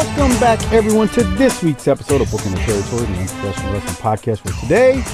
Welcome 0.00 0.40
back, 0.40 0.72
everyone, 0.72 1.08
to 1.08 1.22
this 1.22 1.62
week's 1.62 1.86
episode 1.86 2.22
of 2.22 2.30
Booking 2.30 2.52
the 2.52 2.58
Territory, 2.60 3.02
the 3.02 3.18
Unprofessional 3.18 3.74
Wrestling 3.74 3.96
Podcast. 3.96 4.38
For 4.38 4.58
today, 4.62 5.04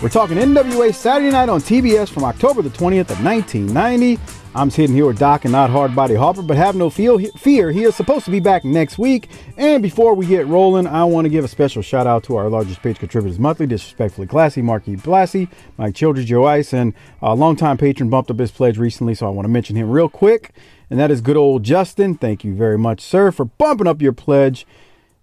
we're 0.00 0.08
talking 0.08 0.36
NWA 0.36 0.94
Saturday 0.94 1.32
Night 1.32 1.48
on 1.48 1.58
TBS 1.58 2.10
from 2.10 2.22
October 2.22 2.62
the 2.62 2.70
20th 2.70 3.10
of 3.10 3.24
1990. 3.24 4.20
I'm 4.54 4.70
sitting 4.70 4.94
here 4.94 5.06
with 5.06 5.18
Doc 5.18 5.46
and 5.46 5.50
not 5.50 5.70
Hard 5.70 5.96
Body 5.96 6.14
Harper, 6.14 6.42
but 6.42 6.56
have 6.56 6.76
no 6.76 6.90
feel, 6.90 7.18
fear. 7.38 7.72
He 7.72 7.82
is 7.82 7.96
supposed 7.96 8.24
to 8.26 8.30
be 8.30 8.38
back 8.38 8.64
next 8.64 8.98
week. 8.98 9.28
And 9.56 9.82
before 9.82 10.14
we 10.14 10.26
get 10.26 10.46
rolling, 10.46 10.86
I 10.86 11.02
want 11.02 11.24
to 11.24 11.28
give 11.28 11.44
a 11.44 11.48
special 11.48 11.82
shout 11.82 12.06
out 12.06 12.22
to 12.24 12.36
our 12.36 12.48
largest 12.48 12.80
page 12.82 13.00
contributors 13.00 13.40
monthly, 13.40 13.66
Disrespectfully 13.66 14.28
Classy, 14.28 14.62
Marky 14.62 14.94
Blassie, 14.94 15.50
Mike 15.76 15.96
Childers, 15.96 16.24
Joe 16.24 16.44
Ice, 16.44 16.72
and 16.72 16.94
a 17.20 17.34
longtime 17.34 17.78
patron 17.78 18.10
bumped 18.10 18.30
up 18.30 18.38
his 18.38 18.52
pledge 18.52 18.78
recently, 18.78 19.16
so 19.16 19.26
I 19.26 19.30
want 19.30 19.46
to 19.46 19.50
mention 19.50 19.74
him 19.74 19.90
real 19.90 20.08
quick 20.08 20.54
and 20.90 20.98
that 20.98 21.10
is 21.10 21.20
good 21.20 21.36
old 21.36 21.62
Justin. 21.62 22.14
Thank 22.16 22.44
you 22.44 22.54
very 22.54 22.78
much, 22.78 23.00
sir, 23.00 23.30
for 23.30 23.44
bumping 23.44 23.86
up 23.86 24.02
your 24.02 24.12
pledge. 24.12 24.66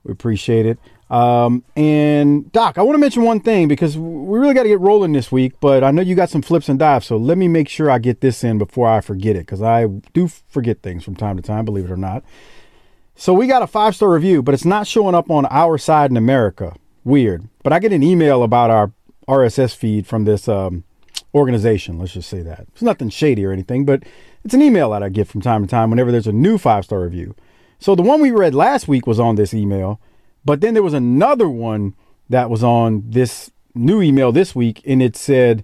We 0.03 0.11
appreciate 0.11 0.66
it. 0.66 0.80
Um, 1.09 1.64
and 1.75 2.52
Doc, 2.52 2.78
I 2.78 2.81
want 2.81 2.95
to 2.95 3.00
mention 3.00 3.23
one 3.23 3.39
thing 3.39 3.67
because 3.67 3.97
we 3.97 4.39
really 4.39 4.55
got 4.55 4.64
to 4.64 4.70
get 4.70 4.80
rolling 4.80 5.11
this 5.11 5.31
week, 5.31 5.53
but 5.59 5.83
I 5.83 5.92
know 5.92 6.02
you 6.02 6.16
got 6.16 6.30
some 6.30 6.42
flips 6.42 6.70
and 6.70 6.80
dives, 6.80 7.05
so 7.05 7.17
let 7.17 7.38
me 7.38 7.47
make 7.47 7.70
sure 7.70 7.92
I 7.92 8.00
get 8.00 8.22
this 8.22 8.44
in 8.44 8.58
before 8.58 8.89
I 8.89 9.00
forget 9.00 9.36
it 9.36 9.42
because 9.42 9.61
I 9.61 9.86
do 10.14 10.28
forget 10.28 10.81
things 10.81 11.03
from 11.03 11.16
time 11.16 11.38
to 11.38 11.44
time, 11.44 11.66
believe 11.66 11.86
it 11.86 11.92
or 11.92 11.98
not. 11.98 12.23
So 13.16 13.33
we 13.33 13.45
got 13.45 13.61
a 13.61 13.67
five 13.67 13.95
star 13.95 14.09
review, 14.09 14.42
but 14.42 14.53
it's 14.53 14.66
not 14.66 14.88
showing 14.88 15.14
up 15.14 15.30
on 15.30 15.45
our 15.52 15.77
side 15.77 16.09
in 16.09 16.17
America. 16.17 16.75
Weird. 17.03 17.48
But 17.61 17.73
I 17.73 17.80
get 17.80 17.94
an 17.94 18.02
email 18.02 18.44
about 18.44 18.72
our 18.72 18.92
RSS 19.27 19.75
feed 19.75 20.08
from 20.08 20.23
this 20.25 20.48
um, 20.48 20.83
organization. 21.36 22.00
Let's 22.00 22.14
just 22.14 22.30
say 22.30 22.42
that. 22.42 22.66
It's 22.72 22.81
nothing 22.81 23.09
shady 23.09 23.45
or 23.45 23.52
anything, 23.52 23.86
but 23.86 24.03
it's 24.44 24.53
an 24.53 24.61
email 24.61 24.91
that 24.91 25.03
I 25.03 25.09
get 25.09 25.27
from 25.27 25.41
time 25.41 25.63
to 25.63 25.69
time 25.69 25.89
whenever 25.89 26.11
there's 26.11 26.27
a 26.27 26.33
new 26.33 26.58
five 26.58 26.86
star 26.86 27.02
review. 27.02 27.36
So 27.80 27.95
the 27.95 28.02
one 28.02 28.22
we 28.22 28.31
read 28.31 28.55
last 28.55 28.87
week 28.87 29.05
was 29.08 29.20
on 29.20 29.36
this 29.36 29.54
email, 29.54 29.99
but 30.45 30.61
then 30.61 30.73
there 30.73 30.83
was 30.83 30.93
another 30.93 31.49
one 31.49 31.95
that 32.30 32.49
was 32.49 32.64
on 32.64 33.03
this 33.05 33.52
new 33.76 34.02
email 34.02 34.32
this 34.32 34.55
week, 34.55 34.82
and 34.86 35.02
it 35.02 35.15
said 35.15 35.64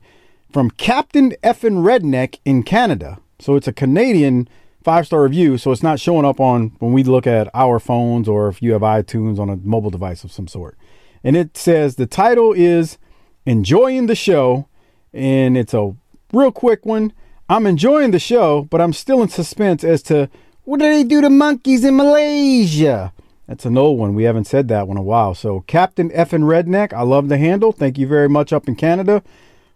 from 0.52 0.72
Captain 0.72 1.32
Effin 1.44 1.84
Redneck 1.84 2.40
in 2.44 2.64
Canada. 2.64 3.20
So 3.40 3.56
it's 3.56 3.68
a 3.68 3.74
Canadian 3.74 4.50
five 4.84 5.06
star 5.06 5.24
review, 5.24 5.58
so 5.58 5.72
it's 5.72 5.84
not 5.84 6.00
showing 6.00 6.26
up 6.26 6.40
on 6.40 6.76
when 6.80 6.94
we 6.94 7.04
look 7.04 7.28
at 7.28 7.50
our 7.54 7.80
phones 7.80 8.28
or 8.28 8.50
if 8.50 8.62
you 8.62 8.74
have 8.74 8.82
iTunes 8.82 9.40
on 9.40 9.50
a 9.50 9.58
mobile 9.58 9.90
device 9.90 10.24
of 10.24 10.32
some 10.32 10.48
sort. 10.48 10.78
And 11.24 11.36
it 11.36 11.58
says 11.58 11.96
the 11.96 12.06
title 12.06 12.54
is 12.54 12.98
Enjoying 13.46 14.08
the 14.08 14.16
Show, 14.16 14.68
and 15.14 15.58
it's 15.58 15.74
a 15.74 15.96
real 16.34 16.52
quick 16.52 16.86
one. 16.86 17.14
I'm 17.52 17.66
enjoying 17.66 18.12
the 18.12 18.20
show, 18.20 18.68
but 18.70 18.80
I'm 18.80 18.94
still 18.94 19.24
in 19.24 19.30
suspense 19.30 19.84
as 19.84 20.04
to 20.04 20.30
what 20.66 20.80
do 20.80 20.86
they 20.86 21.04
do 21.04 21.20
to 21.22 21.32
monkeys 21.32 21.84
in 21.84 21.98
Malaysia? 21.98 23.12
That's 23.48 23.66
an 23.66 23.76
old 23.76 23.98
one. 23.98 24.14
We 24.14 24.26
haven't 24.26 24.46
said 24.46 24.68
that 24.68 24.88
one 24.88 24.98
in 24.98 25.02
a 25.02 25.04
while. 25.04 25.34
So, 25.34 25.62
Captain 25.62 26.12
Effin 26.12 26.44
Redneck, 26.44 26.94
I 26.94 27.02
love 27.02 27.28
the 27.28 27.40
handle. 27.40 27.72
Thank 27.72 27.98
you 27.98 28.06
very 28.06 28.30
much 28.30 28.54
up 28.54 28.68
in 28.68 28.76
Canada 28.76 29.24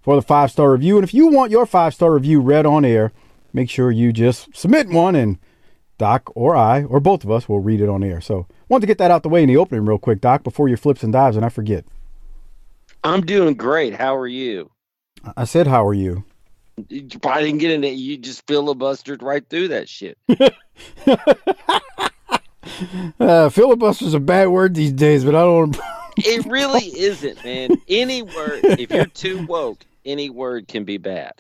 for 0.04 0.16
the 0.16 0.22
five 0.22 0.52
star 0.52 0.72
review. 0.72 0.98
And 0.98 1.04
if 1.04 1.16
you 1.16 1.30
want 1.30 1.50
your 1.50 1.66
five 1.66 1.96
star 1.96 2.14
review 2.14 2.42
read 2.42 2.68
on 2.68 2.86
air, 2.86 3.12
make 3.54 3.72
sure 3.72 3.90
you 3.90 4.14
just 4.14 4.56
submit 4.56 4.90
one 4.90 5.16
and 5.16 5.40
Doc 5.98 6.32
or 6.36 6.56
I, 6.56 6.84
or 6.84 7.00
both 7.00 7.24
of 7.24 7.32
us, 7.32 7.50
will 7.50 7.60
read 7.60 7.82
it 7.82 7.90
on 7.90 8.04
air. 8.04 8.22
So, 8.22 8.46
wanted 8.70 8.82
to 8.82 8.88
get 8.88 9.00
that 9.00 9.10
out 9.10 9.24
the 9.24 9.30
way 9.30 9.42
in 9.42 9.50
the 9.50 9.58
opening 9.58 9.86
real 9.86 9.98
quick, 9.98 10.22
Doc, 10.22 10.44
before 10.44 10.68
your 10.68 10.78
flips 10.78 11.02
and 11.02 11.12
dives 11.12 11.36
and 11.36 11.44
I 11.44 11.50
forget. 11.50 11.86
I'm 13.04 13.22
doing 13.22 13.56
great. 13.56 13.96
How 13.96 14.16
are 14.16 14.28
you? 14.28 14.70
I 15.36 15.46
said, 15.46 15.66
How 15.66 15.84
are 15.88 15.96
you? 15.96 16.26
You 16.90 17.20
probably 17.20 17.46
didn't 17.46 17.60
get 17.60 17.72
in 17.72 17.84
it. 17.84 17.94
You 17.94 18.18
just 18.18 18.46
filibustered 18.48 19.22
right 19.22 19.48
through 19.48 19.70
that 19.70 19.88
shit. 19.88 20.18
uh, 20.30 20.46
filibuster's 23.20 24.14
a 24.14 24.20
bad 24.20 24.48
word 24.48 24.74
these 24.74 24.92
days, 24.92 25.24
but 25.24 25.36
I 25.36 25.42
don't. 25.42 25.78
it 26.18 26.46
really 26.46 26.88
isn't, 27.00 27.44
man. 27.44 27.78
Any 27.88 28.24
word, 28.24 28.62
if 28.64 28.92
you're 28.92 29.06
too 29.06 29.46
woke, 29.46 29.86
any 30.06 30.30
word 30.30 30.68
can 30.68 30.84
be 30.84 30.98
bad. 30.98 31.34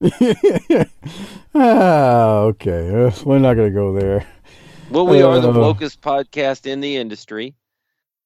ah, 1.54 2.38
okay. 2.38 3.12
We're 3.24 3.38
not 3.38 3.54
going 3.54 3.70
to 3.70 3.74
go 3.74 3.92
there. 3.94 4.26
Well, 4.90 5.06
we 5.06 5.22
uh, 5.22 5.28
are 5.28 5.40
the 5.40 5.50
uh, 5.50 5.54
wokest 5.54 5.98
podcast 5.98 6.66
in 6.66 6.80
the 6.80 6.96
industry. 6.96 7.54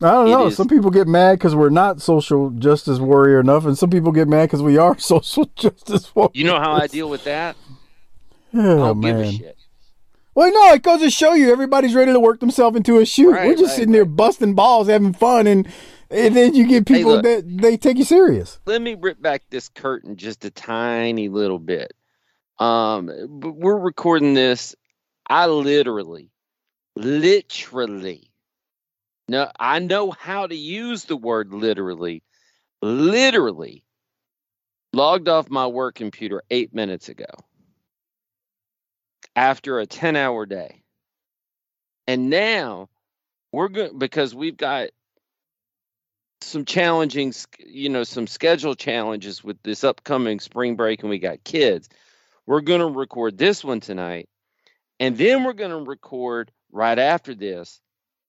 I 0.03 0.11
don't 0.11 0.29
know. 0.29 0.51
Some 0.51 0.69
people 0.69 0.91
get 0.91 1.09
mad 1.09 1.39
because 1.39 1.55
we're 1.55 1.71
not 1.71 2.03
social 2.03 2.51
justice 2.51 2.99
warrior 2.99 3.41
enough, 3.41 3.65
and 3.65 3.79
some 3.79 3.89
people 3.89 4.13
get 4.13 4.29
mad 4.29 4.47
because 4.47 4.63
we 4.63 4.77
are 4.77 4.99
social 4.99 5.47
justice 5.57 6.15
warrior. 6.15 6.33
You 6.35 6.45
know 6.45 6.59
how 6.59 6.73
I 6.75 6.87
deal 6.87 7.09
with 7.09 7.25
that? 7.25 7.57
Oh, 8.53 8.95
man. 8.95 9.41
Well, 10.35 10.53
no, 10.53 10.75
it 10.75 10.83
goes 10.83 11.01
to 11.01 11.11
show 11.11 11.33
you 11.33 11.51
everybody's 11.51 11.95
ready 11.95 12.13
to 12.13 12.21
work 12.21 12.41
themselves 12.41 12.77
into 12.77 12.99
a 12.99 13.07
shoot. 13.07 13.31
Right, 13.31 13.47
we're 13.47 13.55
just 13.55 13.71
right, 13.71 13.77
sitting 13.77 13.93
right. 13.93 13.99
there 13.99 14.05
busting 14.05 14.55
balls, 14.55 14.89
having 14.89 15.15
fun, 15.15 15.47
and 15.47 15.67
and 16.11 16.37
then 16.37 16.55
you 16.55 16.67
get 16.67 16.87
people 16.87 17.13
hey, 17.13 17.17
look, 17.17 17.23
that 17.23 17.59
they 17.63 17.79
take 17.79 17.97
you 17.97 18.05
serious. 18.05 18.61
Let 18.67 18.83
me 18.83 18.95
rip 18.95 19.21
back 19.21 19.45
this 19.49 19.71
curtain 19.71 20.17
just 20.17 20.45
a 20.45 20.51
tiny 20.51 21.31
little 21.31 21.59
bit. 21.59 21.95
Um, 22.59 23.11
we're 23.41 23.79
recording 23.79 24.35
this. 24.35 24.75
I 25.27 25.47
literally, 25.47 26.31
literally 26.95 28.31
no, 29.29 29.51
I 29.59 29.81
know 29.81 30.11
how 30.11 30.47
to 30.47 30.55
use 30.55 31.05
the 31.05 31.17
word 31.17 31.53
literally. 31.53 32.23
Literally 32.83 33.85
logged 34.93 35.29
off 35.29 35.51
my 35.51 35.67
work 35.67 35.95
computer 35.95 36.43
eight 36.51 36.75
minutes 36.75 37.09
ago 37.09 37.27
after 39.35 39.79
a 39.79 39.87
10 39.87 40.17
hour 40.17 40.47
day. 40.47 40.83
And 42.07 42.31
now 42.31 42.89
we're 43.53 43.69
good 43.69 43.99
because 43.99 44.35
we've 44.35 44.57
got 44.57 44.91
some 46.41 46.65
challenging, 46.65 47.35
you 47.59 47.89
know, 47.89 48.05
some 48.05 48.27
schedule 48.27 48.75
challenges 48.75 49.43
with 49.43 49.61
this 49.63 49.83
upcoming 49.85 50.39
spring 50.41 50.77
break 50.77 51.01
and 51.01 51.11
we 51.11 51.19
got 51.19 51.45
kids. 51.45 51.89
We're 52.47 52.61
going 52.61 52.81
to 52.81 52.87
record 52.87 53.37
this 53.37 53.65
one 53.65 53.81
tonight. 53.81 54.29
And 55.01 55.17
then 55.19 55.45
we're 55.45 55.53
going 55.53 55.73
to 55.73 55.91
record 55.91 56.53
right 56.71 56.99
after 56.99 57.35
this 57.35 57.81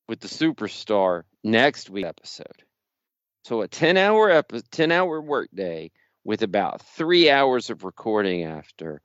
with 0.07 0.19
the 0.19 0.27
superstar 0.27 1.23
next 1.43 1.89
week 1.89 2.05
episode. 2.05 2.63
So 3.43 3.61
a 3.61 3.67
10 3.67 3.97
hour 3.97 4.29
epi- 4.29 4.61
10 4.71 4.91
hour 4.91 5.21
workday 5.21 5.91
with 6.23 6.41
about 6.41 6.81
3 6.81 7.29
hours 7.29 7.69
of 7.69 7.83
recording 7.83 8.43
after. 8.43 9.01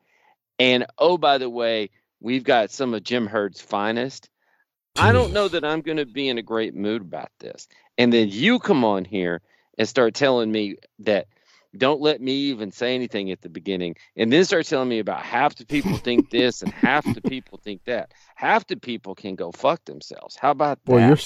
And 0.59 0.87
oh 0.99 1.19
by 1.19 1.39
the 1.39 1.51
way, 1.51 1.91
we've 2.21 2.45
got 2.45 2.71
some 2.71 2.95
of 2.95 3.05
Jim 3.05 3.27
Herd's 3.27 3.61
finest. 3.61 4.29
I 4.97 5.13
don't 5.13 5.33
know 5.33 5.49
that 5.49 5.65
I'm 5.65 5.81
going 5.81 5.97
to 5.97 6.07
be 6.07 6.29
in 6.29 6.39
a 6.39 6.43
great 6.43 6.75
mood 6.75 7.03
about 7.03 7.31
this. 7.41 7.67
And 7.97 8.13
then 8.13 8.29
you 8.29 8.59
come 8.59 8.85
on 8.85 9.05
here 9.05 9.41
and 9.79 9.89
start 9.89 10.15
telling 10.15 10.53
me 10.53 10.77
that 11.01 11.29
don't 11.77 12.01
let 12.01 12.21
me 12.21 12.33
even 12.33 12.71
say 12.71 12.95
anything 12.95 13.31
at 13.31 13.41
the 13.41 13.49
beginning 13.49 13.95
and 14.17 14.33
then 14.33 14.45
start 14.45 14.67
telling 14.67 14.89
me 14.89 14.99
about 14.99 15.23
half 15.23 15.55
the 15.57 15.65
people 15.65 15.97
think 15.97 16.31
this 16.31 16.63
and 16.63 16.73
half 16.73 17.05
the 17.15 17.23
people 17.23 17.59
think 17.63 17.83
that 17.85 18.13
half 18.35 18.67
the 18.67 18.77
people 18.77 19.15
can 19.15 19.35
go 19.35 19.51
fuck 19.53 19.85
themselves 19.87 20.37
how 20.37 20.51
about 20.51 20.79
that 20.85 20.93
well 20.93 21.09
you're 21.09 21.19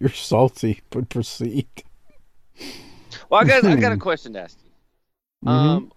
you're 0.00 0.10
salty 0.10 0.80
but 0.90 1.08
proceed 1.08 1.68
well 3.30 3.40
i 3.40 3.44
got 3.44 3.64
i 3.64 3.76
got 3.76 3.92
a 3.92 3.96
question 4.08 4.32
to 4.32 4.40
ask 4.40 4.58
you 4.64 5.48
mm-hmm. 5.48 5.48
um 5.48 5.92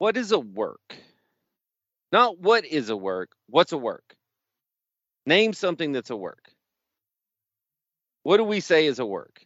what 0.00 0.16
is 0.16 0.32
a 0.32 0.38
work? 0.38 0.96
Not 2.10 2.40
what 2.40 2.64
is 2.64 2.88
a 2.88 2.96
work. 2.96 3.32
What's 3.50 3.72
a 3.72 3.76
work? 3.76 4.16
Name 5.26 5.52
something 5.52 5.92
that's 5.92 6.08
a 6.08 6.16
work. 6.16 6.50
What 8.22 8.38
do 8.38 8.44
we 8.44 8.60
say 8.60 8.86
is 8.86 8.98
a 8.98 9.04
work? 9.04 9.44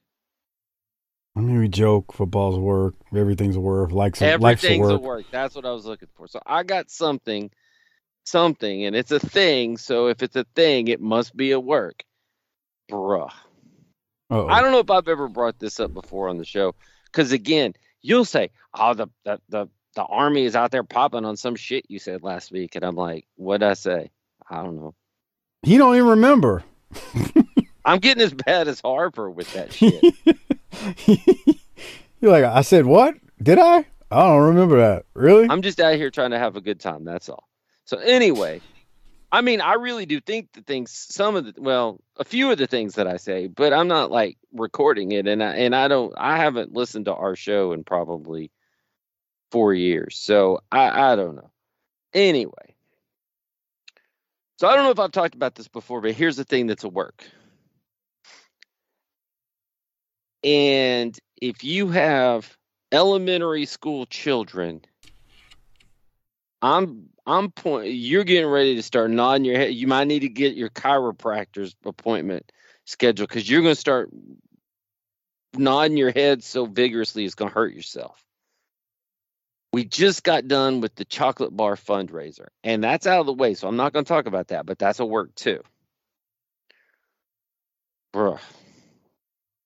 I 1.37 1.41
mean, 1.41 1.59
we 1.59 1.69
joke. 1.69 2.13
Football's 2.13 2.59
work. 2.59 2.95
Everything's 3.15 3.57
a 3.57 3.61
work. 3.61 3.91
Life's 3.91 4.23
a, 4.23 4.37
life's 4.37 4.63
a 4.65 4.69
Everything's 4.69 4.89
a 4.89 4.93
work. 4.95 5.03
work. 5.03 5.25
That's 5.31 5.55
what 5.57 5.67
I 5.67 5.73
was 5.73 5.85
looking 5.85 6.09
for. 6.15 6.29
So 6.29 6.41
I 6.47 6.63
got 6.63 6.91
something, 6.91 7.51
something, 8.25 8.85
and 8.85 8.95
it's 8.95 9.11
a 9.11 9.19
thing. 9.19 9.77
So 9.77 10.07
if 10.07 10.23
it's 10.23 10.37
a 10.37 10.45
thing, 10.55 10.89
it 10.89 11.01
must 11.01 11.37
be 11.37 11.51
a 11.51 11.59
work. 11.59 12.05
Bruh. 12.91 13.31
Uh-oh. 14.31 14.47
I 14.49 14.61
don't 14.63 14.73
know 14.73 14.79
if 14.79 14.91
I've 14.91 15.09
ever 15.09 15.29
brought 15.29 15.59
this 15.59 15.81
up 15.81 15.93
before 15.93 16.29
on 16.29 16.39
the 16.39 16.45
show. 16.45 16.75
Because 17.07 17.33
again, 17.33 17.75
you'll 18.01 18.25
say, 18.25 18.51
"Oh, 18.73 18.95
the 18.95 19.09
the 19.25 19.41
the 19.49 19.69
the 19.97 20.03
army 20.05 20.45
is 20.45 20.55
out 20.57 20.71
there 20.71 20.83
popping 20.85 21.25
on 21.25 21.37
some 21.37 21.57
shit 21.57 21.85
you 21.89 21.99
said 21.99 22.23
last 22.23 22.53
week," 22.53 22.75
and 22.77 22.85
I'm 22.85 22.97
like, 22.97 23.27
"What'd 23.37 23.63
I 23.63 23.75
say? 23.75 24.11
I 24.49 24.63
don't 24.63 24.77
know." 24.77 24.95
He 25.63 25.79
don't 25.79 25.97
even 25.97 26.09
remember. 26.09 26.63
I'm 27.85 27.99
getting 27.99 28.23
as 28.23 28.33
bad 28.33 28.69
as 28.69 28.81
Harper 28.81 29.31
with 29.31 29.53
that 29.55 29.73
shit. 29.73 30.03
You're 32.21 32.33
like, 32.33 32.45
I 32.45 32.63
said 32.63 32.87
what? 32.87 33.15
Did 33.43 33.59
I? 33.59 33.85
I 34.11 34.29
don't 34.29 34.43
remember 34.43 34.77
that. 34.79 35.07
Really? 35.15 35.49
I'm 35.49 35.63
just 35.63 35.81
out 35.81 35.97
here 35.97 36.11
trying 36.11 36.31
to 36.31 36.39
have 36.39 36.57
a 36.57 36.61
good 36.61 36.81
time. 36.81 37.05
That's 37.05 37.29
all. 37.29 37.49
So 37.85 37.99
anyway, 37.99 38.61
I 39.35 39.41
mean, 39.41 39.61
I 39.61 39.75
really 39.75 40.07
do 40.07 40.21
think 40.21 40.53
the 40.53 40.63
things, 40.63 40.93
some 40.93 41.35
of 41.35 41.45
the, 41.45 41.61
well, 41.61 42.01
a 42.17 42.25
few 42.25 42.53
of 42.53 42.59
the 42.59 42.69
things 42.69 42.95
that 42.95 43.09
I 43.09 43.17
say, 43.17 43.49
but 43.49 43.73
I'm 43.73 43.89
not 43.89 44.13
like 44.13 44.39
recording 44.53 45.11
it, 45.11 45.27
and 45.27 45.43
I 45.43 45.57
and 45.57 45.75
I 45.75 45.89
don't, 45.89 46.15
I 46.17 46.37
haven't 46.37 46.73
listened 46.73 47.07
to 47.07 47.15
our 47.15 47.35
show 47.35 47.73
in 47.73 47.83
probably 47.83 48.53
four 49.51 49.75
years, 49.75 50.17
so 50.17 50.61
I 50.71 51.13
I 51.13 51.17
don't 51.17 51.35
know. 51.35 51.51
Anyway, 52.13 52.77
so 54.57 54.69
I 54.69 54.77
don't 54.77 54.85
know 54.85 54.93
if 54.93 55.01
I've 55.01 55.11
talked 55.11 55.35
about 55.35 55.57
this 55.57 55.67
before, 55.67 56.01
but 56.01 56.13
here's 56.13 56.37
the 56.37 56.45
thing 56.45 56.69
that's 56.69 56.85
a 56.85 56.89
work. 56.89 57.25
And 60.45 61.19
if 61.41 61.65
you 61.65 61.89
have 61.89 62.55
elementary 62.93 63.65
school 63.65 64.05
children, 64.05 64.83
I'm 66.61 67.09
I'm 67.27 67.51
point 67.51 67.89
you're 67.89 68.25
getting 68.25 68.49
ready 68.49 68.77
to 68.77 68.83
start 68.83 69.11
nodding 69.11 69.47
your 69.47 69.57
head. 69.57 69.75
You 69.75 69.87
might 69.87 70.07
need 70.07 70.21
to 70.21 70.29
get 70.29 70.55
your 70.55 70.69
chiropractor's 70.69 71.75
appointment 71.85 72.53
scheduled 72.85 73.29
because 73.29 73.49
you're 73.49 73.63
gonna 73.63 73.75
start 73.75 74.11
nodding 75.55 75.97
your 75.97 76.13
head 76.13 76.45
so 76.45 76.67
vigorously 76.67 77.25
it's 77.25 77.35
gonna 77.35 77.51
hurt 77.51 77.75
yourself. 77.75 78.23
We 79.73 79.85
just 79.85 80.23
got 80.23 80.47
done 80.47 80.81
with 80.81 80.95
the 80.95 81.05
chocolate 81.05 81.57
bar 81.57 81.77
fundraiser, 81.77 82.49
and 82.63 82.85
that's 82.85 83.07
out 83.07 83.21
of 83.21 83.27
the 83.27 83.33
way, 83.33 83.55
so 83.55 83.67
I'm 83.67 83.77
not 83.77 83.95
gonna 83.95 84.05
talk 84.05 84.27
about 84.27 84.49
that, 84.49 84.67
but 84.67 84.79
that's 84.79 85.01
a 85.01 85.07
work 85.07 85.35
too. 85.35 85.63
Bruh. 88.13 88.41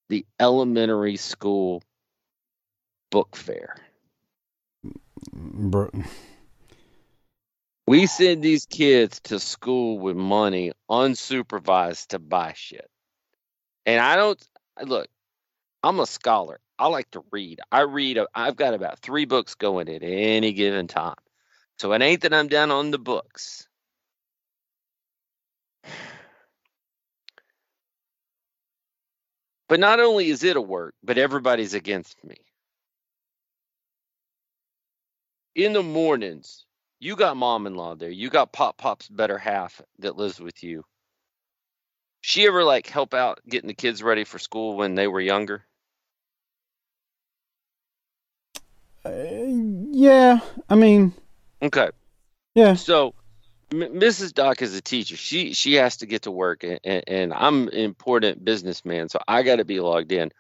The 0.08 0.26
elementary 0.40 1.16
school 1.16 1.82
book 3.10 3.37
fair. 3.37 3.76
Bro. 5.32 5.90
We 7.87 8.06
send 8.06 8.43
these 8.43 8.66
kids 8.66 9.20
to 9.25 9.38
school 9.38 9.99
with 9.99 10.16
money 10.16 10.72
unsupervised 10.90 12.08
to 12.08 12.19
buy 12.19 12.52
shit. 12.55 12.88
And 13.87 14.00
I 14.00 14.16
don't 14.16 14.43
look, 14.84 15.08
I'm 15.82 16.00
a 16.00 16.06
scholar. 16.06 16.61
I 16.78 16.88
like 16.88 17.11
to 17.12 17.25
read. 17.32 17.61
I 17.72 17.81
read, 17.81 18.19
I've 18.34 18.56
got 18.56 18.75
about 18.75 19.00
three 19.00 19.25
books 19.25 19.54
going 19.54 19.88
at 19.88 20.02
any 20.02 20.52
given 20.52 20.87
time. 20.87 21.16
So 21.78 21.93
it 21.93 22.02
ain't 22.02 22.22
that 22.22 22.34
I'm 22.34 22.49
down 22.49 22.70
on 22.70 22.90
the 22.90 22.99
books. 22.99 23.66
But 29.69 29.81
not 29.81 30.00
only 30.00 30.31
is 30.31 30.44
it 30.44 30.56
a 30.56 30.62
work, 30.62 30.94
but 31.05 31.19
everybody's 31.19 31.75
against 31.75 32.23
me. 32.25 32.37
In 35.55 35.75
the 35.75 35.82
mornings, 35.82 36.67
you 37.00 37.17
got 37.17 37.37
mom 37.37 37.67
in 37.67 37.75
law 37.75 37.94
there. 37.97 38.11
You 38.11 38.31
got 38.31 38.53
Pop 38.53 38.79
Pop's 38.79 39.09
better 39.09 39.38
half 39.38 39.82
that 40.00 40.17
lives 40.17 40.41
with 40.41 40.62
you. 40.65 40.85
She 42.23 42.47
ever 42.47 42.65
like 42.65 42.87
help 42.88 43.15
out 43.15 43.41
getting 43.49 43.69
the 43.69 43.75
kids 43.75 44.03
ready 44.03 44.25
for 44.25 44.38
school 44.38 44.76
when 44.76 44.94
they 44.94 45.09
were 45.09 45.20
younger? 45.20 45.65
Uh, 49.05 49.11
yeah. 49.93 50.41
I 50.69 50.76
mean, 50.76 51.14
Okay. 51.62 51.91
yeah. 52.55 52.76
So 52.76 53.14
Mrs. 53.70 54.32
Doc 54.32 54.62
is 54.62 54.75
a 54.75 54.81
teacher. 54.81 55.17
She 55.17 55.53
she 55.53 55.75
has 55.75 55.99
to 55.99 56.06
get 56.06 56.23
to 56.23 56.31
work, 56.31 56.65
and, 56.65 56.81
and, 56.85 57.35
I'm 57.35 57.69
an 57.69 57.75
important 57.75 58.43
businessman, 58.44 59.11
so 59.11 59.19
I 59.29 59.43
got 59.43 59.56
to 59.56 59.65
be 59.65 59.81
logged 59.81 60.11
in. 60.11 60.32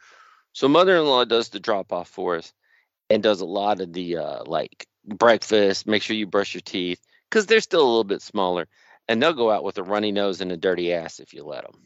So 0.54 0.66
mother-in-law 0.66 1.26
does 1.26 1.50
the 1.50 1.60
drop 1.60 1.92
off 1.92 2.08
for 2.08 2.36
us, 2.36 2.52
and 3.10 3.22
does 3.22 3.42
a 3.42 3.46
lot 3.46 3.80
of 3.80 3.92
the 3.92 4.16
uh, 4.16 4.44
like 4.46 4.86
breakfast. 5.04 5.86
Make 5.86 6.02
sure 6.02 6.16
you 6.16 6.26
brush 6.26 6.54
your 6.54 6.62
teeth 6.62 7.00
because 7.28 7.44
they're 7.44 7.60
still 7.60 7.82
a 7.82 7.88
little 7.88 8.04
bit 8.04 8.22
smaller, 8.22 8.66
and 9.08 9.22
they'll 9.22 9.34
go 9.34 9.50
out 9.50 9.64
with 9.64 9.76
a 9.76 9.82
runny 9.82 10.10
nose 10.10 10.40
and 10.40 10.50
a 10.50 10.56
dirty 10.56 10.94
ass 10.94 11.20
if 11.20 11.34
you 11.34 11.44
let 11.44 11.64
them. 11.64 11.82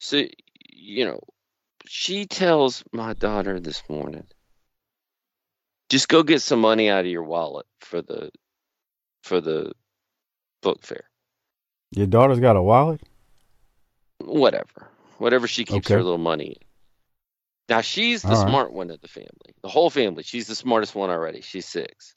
So 0.00 0.22
you 0.68 1.06
know, 1.06 1.20
she 1.86 2.26
tells 2.26 2.84
my 2.92 3.14
daughter 3.14 3.58
this 3.58 3.82
morning, 3.88 4.26
just 5.88 6.08
go 6.08 6.22
get 6.22 6.42
some 6.42 6.60
money 6.60 6.90
out 6.90 7.06
of 7.06 7.10
your 7.10 7.22
wallet 7.22 7.66
for 7.80 8.02
the 8.02 8.30
for 9.22 9.40
the 9.40 9.72
book 10.62 10.82
fair. 10.82 11.04
Your 11.92 12.06
daughter's 12.06 12.40
got 12.40 12.56
a 12.56 12.62
wallet? 12.62 13.00
Whatever. 14.18 14.88
Whatever 15.18 15.46
she 15.46 15.64
keeps 15.64 15.88
her 15.88 16.02
little 16.02 16.18
money 16.18 16.46
in. 16.46 16.68
Now 17.68 17.80
she's 17.80 18.22
the 18.22 18.28
All 18.28 18.44
right. 18.44 18.48
smart 18.48 18.72
one 18.72 18.90
of 18.90 19.00
the 19.00 19.08
family. 19.08 19.54
The 19.62 19.68
whole 19.68 19.90
family. 19.90 20.22
She's 20.22 20.46
the 20.46 20.54
smartest 20.54 20.94
one 20.94 21.10
already. 21.10 21.40
She's 21.40 21.66
six. 21.66 22.14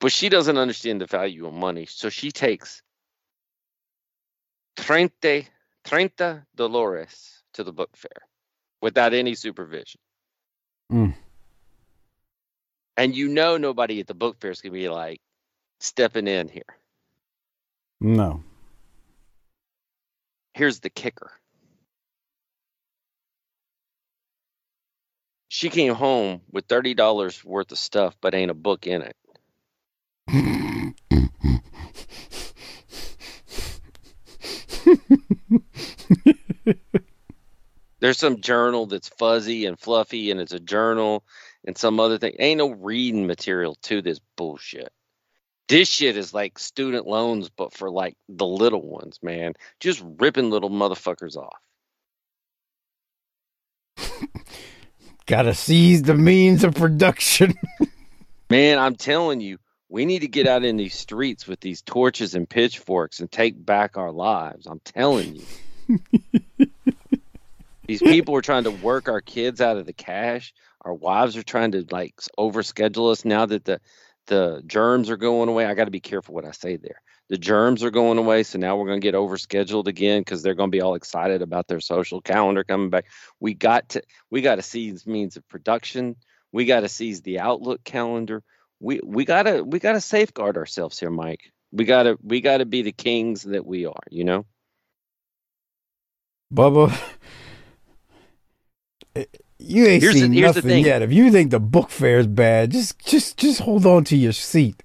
But 0.00 0.12
she 0.12 0.28
doesn't 0.28 0.56
understand 0.56 1.00
the 1.00 1.06
value 1.06 1.46
of 1.46 1.54
money. 1.54 1.86
So 1.86 2.08
she 2.10 2.30
takes 2.30 2.82
treinta, 4.76 5.44
treinta 5.84 6.46
dolores 6.54 7.42
to 7.54 7.64
the 7.64 7.72
book 7.72 7.96
fair 7.96 8.26
without 8.82 9.14
any 9.14 9.34
supervision. 9.34 10.00
Mm. 10.92 11.14
And 12.96 13.14
you 13.14 13.28
know 13.28 13.56
nobody 13.56 14.00
at 14.00 14.06
the 14.06 14.14
book 14.14 14.38
fair 14.40 14.50
is 14.50 14.60
gonna 14.60 14.72
be 14.72 14.88
like 14.88 15.20
stepping 15.80 16.26
in 16.26 16.48
here. 16.48 16.62
No. 18.00 18.42
Here's 20.54 20.80
the 20.80 20.90
kicker. 20.90 21.30
She 25.48 25.68
came 25.70 25.94
home 25.94 26.40
with 26.50 26.66
thirty 26.66 26.94
dollars 26.94 27.44
worth 27.44 27.72
of 27.72 27.78
stuff, 27.78 28.16
but 28.20 28.34
ain't 28.34 28.50
a 28.50 28.54
book 28.54 28.86
in 28.86 29.02
it. 29.02 29.16
There's 38.00 38.18
some 38.18 38.40
journal 38.40 38.86
that's 38.86 39.08
fuzzy 39.08 39.66
and 39.66 39.78
fluffy, 39.78 40.30
and 40.30 40.40
it's 40.40 40.52
a 40.52 40.60
journal, 40.60 41.24
and 41.66 41.76
some 41.76 42.00
other 42.00 42.18
thing. 42.18 42.34
Ain't 42.38 42.58
no 42.58 42.70
reading 42.70 43.26
material 43.26 43.76
to 43.82 44.00
this 44.00 44.20
bullshit. 44.36 44.92
This 45.68 45.88
shit 45.88 46.16
is 46.16 46.32
like 46.32 46.58
student 46.58 47.06
loans, 47.06 47.50
but 47.50 47.72
for 47.74 47.90
like 47.90 48.16
the 48.28 48.46
little 48.46 48.88
ones, 48.88 49.18
man. 49.22 49.54
Just 49.80 50.02
ripping 50.18 50.50
little 50.50 50.70
motherfuckers 50.70 51.36
off. 51.36 51.58
Gotta 55.26 55.54
seize 55.54 56.02
the 56.02 56.14
means 56.14 56.62
of 56.62 56.76
production. 56.76 57.54
Man, 58.50 58.78
I'm 58.78 58.94
telling 58.94 59.40
you, 59.40 59.58
we 59.88 60.04
need 60.04 60.20
to 60.20 60.28
get 60.28 60.46
out 60.46 60.64
in 60.64 60.76
these 60.76 60.94
streets 60.94 61.48
with 61.48 61.58
these 61.58 61.82
torches 61.82 62.36
and 62.36 62.48
pitchforks 62.48 63.18
and 63.18 63.30
take 63.30 63.64
back 63.64 63.96
our 63.96 64.12
lives. 64.12 64.66
I'm 64.66 64.80
telling 64.84 65.36
you. 65.88 65.98
these 67.86 68.00
people 68.00 68.36
are 68.36 68.42
trying 68.42 68.64
to 68.64 68.70
work 68.70 69.08
our 69.08 69.20
kids 69.20 69.60
out 69.60 69.78
of 69.78 69.86
the 69.86 69.92
cash. 69.92 70.54
Our 70.86 70.94
wives 70.94 71.36
are 71.36 71.42
trying 71.42 71.72
to 71.72 71.84
like 71.90 72.14
overschedule 72.38 73.10
us 73.10 73.24
now 73.24 73.44
that 73.44 73.64
the 73.64 73.80
the 74.28 74.62
germs 74.66 75.10
are 75.10 75.16
going 75.16 75.48
away. 75.48 75.66
I 75.66 75.74
got 75.74 75.86
to 75.86 75.90
be 75.90 76.00
careful 76.00 76.34
what 76.34 76.44
I 76.44 76.52
say 76.52 76.76
there. 76.76 77.02
The 77.28 77.38
germs 77.38 77.82
are 77.82 77.90
going 77.90 78.18
away, 78.18 78.44
so 78.44 78.58
now 78.58 78.76
we're 78.76 78.86
going 78.86 79.00
to 79.00 79.04
get 79.04 79.16
overscheduled 79.16 79.88
again 79.88 80.20
because 80.20 80.42
they're 80.42 80.54
going 80.54 80.70
to 80.70 80.76
be 80.76 80.80
all 80.80 80.94
excited 80.94 81.42
about 81.42 81.66
their 81.66 81.80
social 81.80 82.20
calendar 82.20 82.62
coming 82.62 82.90
back. 82.90 83.06
We 83.40 83.54
got 83.54 83.88
to 83.90 84.02
we 84.30 84.42
got 84.42 84.56
to 84.56 84.62
seize 84.62 85.08
means 85.08 85.36
of 85.36 85.48
production. 85.48 86.14
We 86.52 86.66
got 86.66 86.80
to 86.80 86.88
seize 86.88 87.20
the 87.22 87.40
Outlook 87.40 87.82
calendar. 87.82 88.44
We 88.78 89.00
we 89.02 89.24
gotta 89.24 89.64
we 89.64 89.80
gotta 89.80 90.00
safeguard 90.00 90.56
ourselves 90.56 91.00
here, 91.00 91.10
Mike. 91.10 91.50
We 91.72 91.84
gotta 91.84 92.16
we 92.22 92.40
gotta 92.40 92.66
be 92.66 92.82
the 92.82 92.92
kings 92.92 93.42
that 93.42 93.66
we 93.66 93.86
are. 93.86 94.02
You 94.10 94.24
know. 94.24 94.46
Bubba, 96.52 96.96
You 99.68 99.86
ain't 99.86 100.02
Here's 100.02 100.14
seen 100.14 100.30
the 100.30 100.40
nothing 100.40 100.62
thing. 100.62 100.84
yet. 100.84 101.02
If 101.02 101.12
you 101.12 101.30
think 101.30 101.50
the 101.50 101.60
book 101.60 101.90
fair 101.90 102.18
is 102.18 102.26
bad, 102.26 102.70
just 102.70 102.98
just 103.04 103.36
just 103.36 103.60
hold 103.60 103.84
on 103.84 104.04
to 104.04 104.16
your 104.16 104.32
seat. 104.32 104.82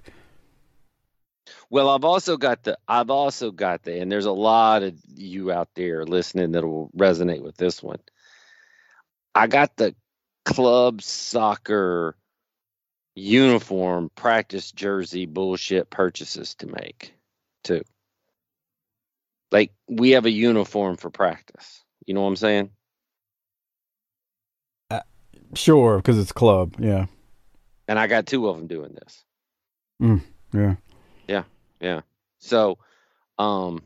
Well, 1.70 1.90
I've 1.90 2.04
also 2.04 2.36
got 2.38 2.64
the 2.64 2.78
I've 2.88 3.10
also 3.10 3.52
got 3.52 3.84
the 3.84 4.00
and 4.00 4.12
there's 4.12 4.26
a 4.26 4.32
lot 4.32 4.84
of 4.84 4.96
you 5.08 5.52
out 5.52 5.70
there 5.76 6.06
listening 6.06 6.52
that 6.52 6.66
will 6.66 6.90
resonate 6.98 7.42
with 7.42 7.56
this 7.58 7.82
one. 7.82 8.00
I 9.34 9.48
got 9.48 9.78
the 9.78 9.96
club 10.44 11.02
soccer 11.02 12.18
uniform 13.16 14.10
practice 14.16 14.72
jersey 14.72 15.26
bullshit 15.26 15.90
purchases 15.90 16.56
to 16.56 16.68
make 16.68 17.14
too. 17.64 17.84
Like 19.52 19.74
we 19.88 20.12
have 20.12 20.26
a 20.26 20.32
uniform 20.32 20.98
for 20.98 21.10
practice. 21.10 21.84
You 22.06 22.16
know 22.16 22.22
what 22.22 22.30
I'm 22.30 22.36
saying? 22.36 22.72
Sure, 25.56 25.98
because 25.98 26.18
it's 26.18 26.32
club. 26.32 26.76
Yeah, 26.80 27.06
And 27.88 28.00
I 28.00 28.08
got 28.08 28.26
two 28.26 28.48
of 28.48 28.58
them 28.58 28.68
doing 28.68 28.94
this. 28.94 29.24
yeah. 30.54 30.76
Yeah. 31.28 31.44
Yeah. 31.80 32.02
So, 32.40 32.78
um, 33.38 33.82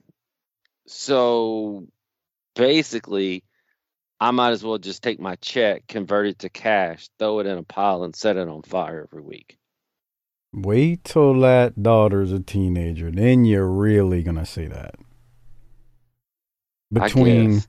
so 0.87 1.87
basically, 2.55 3.43
I 4.19 4.31
might 4.31 4.51
as 4.51 4.63
well 4.63 4.77
just 4.77 5.03
take 5.03 5.19
my 5.19 5.35
check, 5.35 5.87
convert 5.87 6.27
it 6.27 6.39
to 6.39 6.49
cash, 6.49 7.09
throw 7.19 7.39
it 7.39 7.47
in 7.47 7.57
a 7.57 7.63
pile, 7.63 8.03
and 8.03 8.15
set 8.15 8.37
it 8.37 8.47
on 8.47 8.61
fire 8.63 9.07
every 9.11 9.23
week. 9.23 9.57
Wait 10.53 11.03
till 11.03 11.39
that 11.41 11.81
daughter's 11.83 12.31
a 12.31 12.39
teenager, 12.39 13.11
then 13.11 13.43
you're 13.43 13.67
really 13.69 14.23
gonna 14.23 14.45
see 14.45 14.67
that. 14.67 14.95
Between 16.93 17.61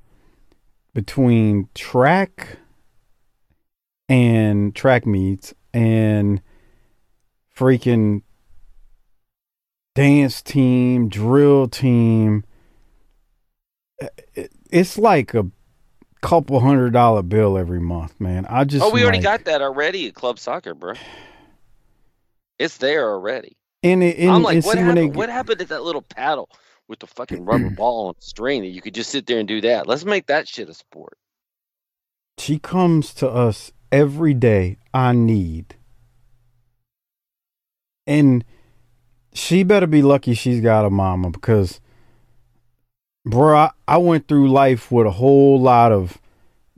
between 0.95 1.69
track 1.75 2.59
and 4.09 4.75
track 4.75 5.07
meets 5.07 5.55
and 5.73 6.41
freaking 7.55 8.23
dance 9.95 10.43
team, 10.43 11.09
drill 11.09 11.69
team, 11.69 12.45
it's 14.71 14.99
like 14.99 15.35
a 15.35 15.47
couple 16.21 16.61
hundred 16.61 16.93
dollar 16.93 17.23
bill 17.23 17.57
every 17.57 17.81
month, 17.81 18.21
man. 18.21 18.47
I 18.49 18.65
just 18.65 18.85
oh, 18.85 18.91
we 18.91 19.03
already 19.03 19.21
got 19.21 19.45
that 19.45 19.63
already 19.63 20.09
at 20.09 20.15
club 20.15 20.39
soccer, 20.39 20.75
bro. 20.75 20.95
It's 22.59 22.79
there 22.79 23.11
already. 23.11 23.57
And, 23.83 24.03
it, 24.03 24.19
and 24.19 24.31
I'm 24.31 24.43
like, 24.43 24.57
and 24.57 24.65
what 24.65 24.79
happened? 24.79 24.99
they 24.99 25.07
What 25.07 25.29
happened 25.29 25.59
to 25.61 25.67
that 25.67 25.83
little 25.83 26.03
paddle 26.03 26.51
with 26.89 26.99
the 26.99 27.07
fucking 27.07 27.45
rubber 27.45 27.71
ball 27.77 28.09
on 28.09 28.15
string 28.19 28.63
that 28.63 28.69
you 28.69 28.81
could 28.81 28.95
just 28.95 29.11
sit 29.11 29.27
there 29.27 29.39
and 29.39 29.49
do 29.49 29.61
that? 29.63 29.87
Let's 29.87 30.05
make 30.05 30.27
that 30.27 30.49
shit 30.49 30.69
a 30.69 30.75
sport. 30.75 31.19
She 32.39 32.59
comes 32.59 33.15
to 33.15 33.29
us 33.29 33.73
every 33.91 34.35
day. 34.35 34.79
I 34.93 35.13
need. 35.13 35.75
And 38.07 38.45
she 39.33 39.63
better 39.63 39.87
be 39.87 40.03
lucky 40.03 40.35
she's 40.35 40.61
got 40.61 40.87
a 40.87 40.91
mama 40.91 41.31
because, 41.31 41.81
bro, 43.25 43.57
I, 43.57 43.71
I 43.87 43.99
went 43.99 44.29
through 44.29 44.49
life 44.51 44.91
with 44.91 45.07
a 45.07 45.11
whole 45.11 45.61
lot 45.61 45.93
of 45.93 46.19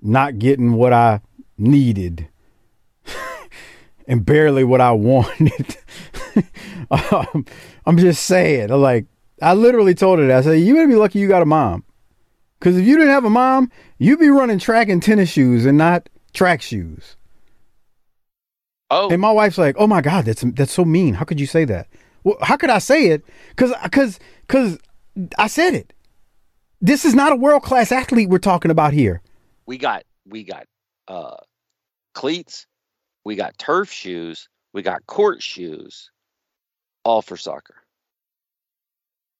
not 0.00 0.38
getting 0.38 0.72
what 0.72 0.92
I 0.92 1.20
needed 1.56 2.28
and 4.08 4.24
barely 4.24 4.64
what 4.64 4.80
I 4.80 4.92
wanted. 4.92 5.76
um, 6.90 7.44
I'm 7.86 7.98
just 7.98 8.24
saying, 8.24 8.70
like, 8.70 9.06
I 9.40 9.54
literally 9.54 9.94
told 9.94 10.18
her 10.18 10.26
that. 10.26 10.38
I 10.38 10.40
said, 10.40 10.60
You 10.60 10.74
better 10.74 10.88
be 10.88 10.94
lucky 10.94 11.18
you 11.20 11.28
got 11.28 11.42
a 11.42 11.46
mom. 11.46 11.84
Because 12.58 12.76
if 12.76 12.84
you 12.84 12.96
didn't 12.96 13.12
have 13.12 13.24
a 13.24 13.30
mom, 13.30 13.70
you'd 13.98 14.18
be 14.18 14.30
running 14.30 14.58
track 14.58 14.88
in 14.88 14.98
tennis 14.98 15.28
shoes 15.28 15.64
and 15.64 15.78
not 15.78 16.08
track 16.32 16.62
shoes. 16.62 17.16
Oh, 18.90 19.10
And 19.10 19.20
my 19.20 19.30
wife's 19.32 19.58
like, 19.58 19.76
"Oh 19.78 19.86
my 19.86 20.00
god, 20.00 20.24
that's 20.24 20.42
that's 20.42 20.72
so 20.72 20.84
mean. 20.84 21.14
How 21.14 21.24
could 21.24 21.40
you 21.40 21.46
say 21.46 21.64
that?" 21.66 21.88
Well, 22.24 22.38
how 22.42 22.56
could 22.56 22.70
I 22.70 22.78
say 22.78 23.08
it? 23.08 23.22
Cuz 23.56 23.72
cuz 23.92 24.18
cuz 24.48 24.78
I 25.38 25.46
said 25.46 25.74
it. 25.74 25.92
This 26.80 27.04
is 27.04 27.14
not 27.14 27.32
a 27.32 27.36
world-class 27.36 27.90
athlete 27.92 28.28
we're 28.28 28.38
talking 28.38 28.70
about 28.70 28.92
here. 28.92 29.20
we 29.66 29.76
got 29.78 30.04
we 30.26 30.42
got 30.44 30.64
uh 31.08 31.36
cleats, 32.14 32.66
we 33.24 33.34
got 33.36 33.58
turf 33.58 33.90
shoes, 33.90 34.48
we 34.72 34.82
got 34.82 35.04
court 35.06 35.42
shoes, 35.42 36.10
all 37.04 37.20
for 37.20 37.36
soccer. 37.36 37.74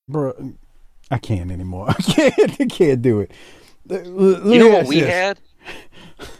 Bro, 0.09 0.55
I 1.11 1.19
can't 1.19 1.51
anymore. 1.51 1.89
I 1.91 1.95
can't 2.03 2.61
I 2.61 2.65
can't 2.67 3.03
do 3.03 3.21
it. 3.21 3.31
L- 3.91 3.97
l- 3.99 4.05
let 4.05 4.45
you 4.47 4.59
know 4.59 4.69
what 4.69 4.87
we 4.87 5.01
this. 5.01 5.11
had? 5.11 5.39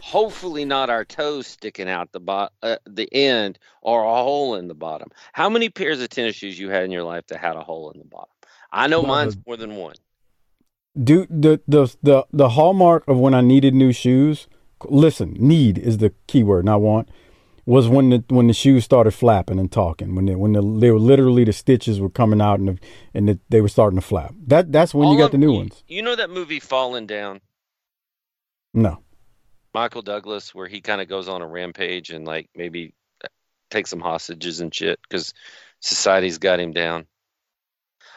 Hopefully 0.09 0.65
not 0.65 0.89
our 0.89 1.05
toes 1.05 1.45
sticking 1.45 1.87
out 1.87 2.11
the 2.13 2.19
bot 2.19 2.51
uh, 2.63 2.77
the 2.87 3.07
end 3.13 3.59
or 3.83 4.03
a 4.03 4.23
hole 4.23 4.55
in 4.55 4.67
the 4.67 4.73
bottom. 4.73 5.09
How 5.33 5.49
many 5.49 5.69
pairs 5.69 6.01
of 6.01 6.09
tennis 6.09 6.35
shoes 6.35 6.57
you 6.57 6.71
had 6.71 6.83
in 6.83 6.89
your 6.89 7.03
life 7.03 7.27
that 7.27 7.37
had 7.37 7.55
a 7.55 7.61
hole 7.61 7.91
in 7.91 7.99
the 7.99 8.05
bottom? 8.05 8.31
I 8.71 8.87
know 8.87 9.03
mine's 9.03 9.37
more 9.45 9.55
than 9.55 9.75
one. 9.75 9.93
Do 10.99 11.27
the 11.29 11.61
the 11.67 11.95
the 12.01 12.25
the 12.33 12.49
hallmark 12.49 13.07
of 13.07 13.19
when 13.19 13.35
I 13.35 13.41
needed 13.41 13.75
new 13.75 13.91
shoes. 13.91 14.47
Listen, 14.85 15.35
need 15.37 15.77
is 15.77 15.99
the 15.99 16.11
key 16.25 16.41
word, 16.41 16.65
not 16.65 16.81
want. 16.81 17.09
Was 17.67 17.87
when 17.87 18.09
the 18.09 18.23
when 18.29 18.47
the 18.47 18.53
shoes 18.53 18.85
started 18.85 19.11
flapping 19.11 19.59
and 19.59 19.71
talking. 19.71 20.15
When 20.15 20.25
they 20.25 20.33
when 20.33 20.53
the, 20.53 20.61
they 20.63 20.89
were 20.89 20.97
literally 20.97 21.43
the 21.43 21.53
stitches 21.53 22.01
were 22.01 22.09
coming 22.09 22.41
out 22.41 22.57
and 22.57 22.67
the, 22.67 22.79
and 23.13 23.29
the, 23.29 23.39
they 23.49 23.61
were 23.61 23.67
starting 23.67 23.99
to 23.99 24.05
flap. 24.05 24.33
That 24.47 24.71
that's 24.71 24.91
when 24.91 25.05
All 25.05 25.13
you 25.13 25.19
got 25.19 25.25
of- 25.25 25.31
the 25.33 25.37
new 25.37 25.53
ones. 25.53 25.83
You 25.87 26.01
know 26.01 26.15
that 26.15 26.31
movie 26.31 26.59
Falling 26.59 27.05
Down? 27.05 27.41
No, 28.73 29.03
Michael 29.73 30.01
Douglas, 30.01 30.53
where 30.55 30.67
he 30.67 30.81
kind 30.81 31.01
of 31.01 31.07
goes 31.07 31.27
on 31.27 31.41
a 31.41 31.47
rampage 31.47 32.09
and 32.09 32.25
like 32.25 32.49
maybe 32.55 32.93
uh, 33.23 33.27
takes 33.69 33.89
some 33.89 33.99
hostages 33.99 34.59
and 34.61 34.73
shit 34.73 34.99
because 35.03 35.33
society's 35.79 36.37
got 36.37 36.59
him 36.59 36.71
down. 36.73 37.05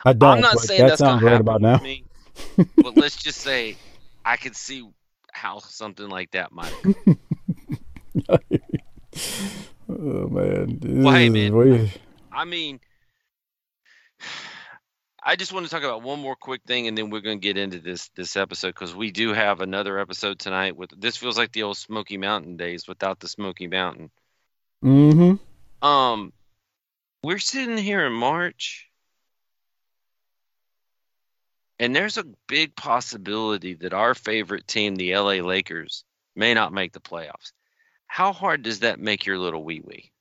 I 0.05 0.13
don't. 0.15 0.31
I'm 0.37 0.41
not 0.41 0.55
but 0.55 0.63
saying 0.63 0.81
that 0.83 0.89
that's 0.89 1.01
gonna 1.01 1.13
sounds 1.13 1.23
right 1.23 1.33
happen 1.33 1.47
about 1.49 1.61
with 1.61 1.63
now. 1.63 1.79
me, 1.79 2.05
but 2.83 2.97
let's 2.97 3.17
just 3.17 3.41
say 3.41 3.77
I 4.25 4.37
could 4.37 4.57
see 4.57 4.89
how 5.33 5.59
something 5.61 6.09
like 6.09 6.31
that 6.33 6.53
might. 6.53 6.73
oh 9.89 10.29
man. 10.29 10.79
Well, 10.83 11.15
hey, 11.15 11.29
This 11.29 11.37
is 11.45 11.51
man. 11.51 11.55
way- 11.55 11.93
I 12.33 12.45
mean, 12.47 12.81
I 15.25 15.37
just 15.37 15.53
want 15.53 15.67
to 15.67 15.71
talk 15.71 15.85
about 15.85 16.03
one 16.03 16.19
more 16.19 16.35
quick 16.35 16.63
thing, 16.67 16.89
and 16.89 16.99
then 16.99 17.11
we're 17.11 17.21
going 17.21 17.41
to 17.41 17.47
get 17.47 17.57
into 17.57 17.79
this 17.79 18.09
this 18.17 18.37
episode 18.37 18.69
because 18.69 18.95
we 18.95 19.13
do 19.13 19.33
have 19.33 19.61
another 19.61 19.99
episode 19.99 20.39
tonight. 20.39 20.77
With 20.77 20.91
this 21.01 21.17
feels 21.17 21.39
like 21.39 21.53
the 21.53 21.63
old 21.63 21.77
Smoky 21.77 22.17
Mountain 22.17 22.57
days 22.57 22.89
without 22.89 23.21
the 23.21 23.29
Smoky 23.29 23.69
Mountain. 23.69 24.11
Mhm. 24.83 25.39
Um, 25.81 26.33
we're 27.23 27.39
sitting 27.39 27.79
here 27.79 28.05
in 28.05 28.13
March, 28.13 28.89
and 31.79 31.95
there's 31.95 32.19
a 32.19 32.25
big 32.49 32.75
possibility 32.75 33.75
that 33.75 33.95
our 33.95 34.15
favorite 34.15 34.67
team, 34.67 34.97
the 34.97 35.15
LA 35.15 35.41
Lakers, 35.41 36.05
may 36.35 36.55
not 36.55 36.73
make 36.73 36.93
the 36.93 37.01
playoffs. 37.01 37.53
How 38.07 38.33
hard 38.33 38.63
does 38.63 38.81
that 38.81 38.99
make 38.99 39.25
your 39.25 39.39
little 39.39 39.65
wee 39.65 39.81
wee? 39.85 40.12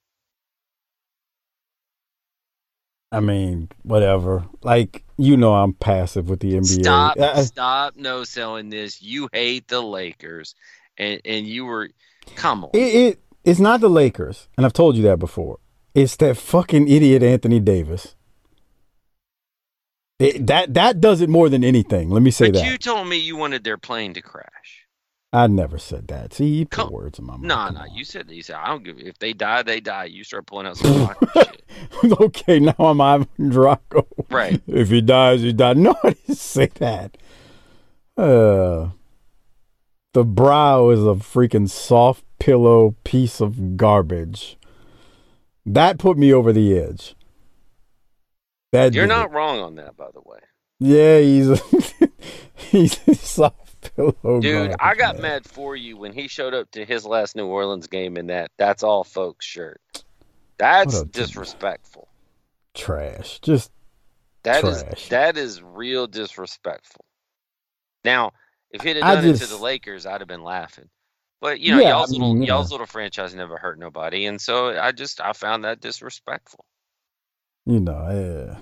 I 3.11 3.19
mean, 3.19 3.69
whatever. 3.83 4.45
Like 4.63 5.03
you 5.17 5.37
know, 5.37 5.53
I'm 5.53 5.73
passive 5.73 6.29
with 6.29 6.39
the 6.39 6.53
NBA. 6.53 6.81
Stop, 6.83 7.19
I- 7.19 7.43
stop 7.43 7.95
no 7.95 8.23
selling 8.23 8.69
this. 8.69 9.01
You 9.01 9.29
hate 9.31 9.67
the 9.67 9.81
Lakers, 9.81 10.55
and 10.97 11.21
and 11.25 11.45
you 11.45 11.65
were, 11.65 11.89
come 12.35 12.63
on. 12.65 12.71
It, 12.73 12.95
it 12.95 13.19
it's 13.43 13.59
not 13.59 13.81
the 13.81 13.89
Lakers, 13.89 14.47
and 14.57 14.65
I've 14.65 14.73
told 14.73 14.95
you 14.95 15.03
that 15.03 15.19
before. 15.19 15.59
It's 15.93 16.15
that 16.17 16.37
fucking 16.37 16.87
idiot 16.87 17.21
Anthony 17.21 17.59
Davis. 17.59 18.15
It, 20.19 20.47
that 20.47 20.73
that 20.75 21.01
does 21.01 21.21
it 21.21 21.29
more 21.29 21.49
than 21.49 21.63
anything. 21.63 22.11
Let 22.11 22.21
me 22.21 22.31
say 22.31 22.45
that. 22.45 22.53
but 22.53 22.59
that. 22.59 22.71
you 22.71 22.77
told 22.77 23.07
me 23.07 23.17
you 23.17 23.35
wanted 23.35 23.63
their 23.63 23.77
plane 23.77 24.13
to 24.13 24.21
crash. 24.21 24.80
I 25.33 25.47
never 25.47 25.77
said 25.77 26.07
that. 26.09 26.33
See, 26.33 26.45
you 26.47 26.65
put 26.65 26.71
Come- 26.85 26.91
words 26.91 27.17
in 27.19 27.25
my 27.25 27.37
mouth. 27.37 27.41
No, 27.41 27.55
Come 27.55 27.73
no, 27.75 27.79
on. 27.81 27.93
you 27.95 28.03
said 28.03 28.29
you 28.29 28.41
said 28.43 28.55
I 28.57 28.67
don't 28.67 28.83
give. 28.83 28.99
If 28.99 29.17
they 29.19 29.31
die, 29.33 29.63
they 29.63 29.79
die. 29.79 30.05
You 30.05 30.23
start 30.25 30.45
pulling 30.45 30.67
out 30.67 30.75
some 30.77 31.09
shit. 31.33 31.63
okay, 32.19 32.59
now 32.59 32.75
I'm 32.77 32.99
Ivan 32.99 33.27
Drago. 33.39 34.05
Right. 34.29 34.61
If 34.67 34.89
he 34.89 35.01
dies, 35.01 35.41
he 35.41 35.53
dies. 35.53 35.75
No, 35.81 35.95
I 36.03 36.09
didn't 36.11 36.35
say 36.37 36.67
that. 36.75 37.17
Uh, 38.17 38.89
the 40.13 40.25
brow 40.25 40.89
is 40.89 40.99
a 40.99 41.15
freaking 41.15 41.69
soft 41.69 42.25
pillow 42.39 42.95
piece 43.05 43.39
of 43.39 43.77
garbage. 43.77 44.57
That 45.65 45.97
put 45.97 46.17
me 46.17 46.33
over 46.33 46.51
the 46.51 46.77
edge. 46.77 47.15
That 48.73 48.93
You're 48.93 49.07
not 49.07 49.27
it. 49.27 49.31
wrong 49.31 49.59
on 49.59 49.75
that, 49.75 49.95
by 49.95 50.07
the 50.13 50.21
way. 50.25 50.39
Yeah, 50.79 51.19
he's 51.19 51.49
a, 51.49 51.59
he's 52.55 52.99
a 53.07 53.15
soft 53.15 53.60
pillow. 53.81 54.39
Dude, 54.39 54.75
I 54.79 54.95
got 54.95 55.15
man. 55.15 55.21
mad 55.21 55.45
for 55.47 55.75
you 55.75 55.97
when 55.97 56.13
he 56.13 56.27
showed 56.27 56.53
up 56.53 56.71
to 56.71 56.85
his 56.85 57.05
last 57.05 57.35
New 57.35 57.47
Orleans 57.47 57.87
game 57.87 58.17
in 58.17 58.27
that 58.27 58.51
that's 58.57 58.83
all 58.83 59.03
folks 59.03 59.45
shirt. 59.45 59.81
That's 60.57 61.03
disrespectful. 61.03 62.07
Trash. 62.73 63.39
Just 63.41 63.71
That 64.43 64.63
is 64.63 64.83
Trash. 64.83 65.09
that 65.09 65.37
is 65.37 65.61
real 65.61 66.07
disrespectful. 66.07 67.03
Now, 68.05 68.31
if 68.71 68.81
he'd 68.81 68.97
have 68.97 69.21
done 69.23 69.25
it 69.25 69.37
to 69.37 69.47
the 69.47 69.57
Lakers, 69.57 70.05
I'd 70.05 70.21
have 70.21 70.27
been 70.27 70.43
laughing. 70.43 70.89
But 71.41 71.59
you 71.59 71.71
know, 71.71 71.81
Yeah, 71.81 71.89
y'all's 71.89 72.11
I 72.13 72.17
little 72.17 72.37
yeah. 72.37 72.47
y'all's 72.47 72.71
little 72.71 72.85
franchise 72.85 73.33
never 73.33 73.57
hurt 73.57 73.79
nobody, 73.79 74.25
and 74.27 74.39
so 74.39 74.79
I 74.79 74.91
just 74.91 75.19
I 75.19 75.33
found 75.33 75.63
that 75.65 75.81
disrespectful. 75.81 76.65
You 77.65 77.79
know, 77.79 78.59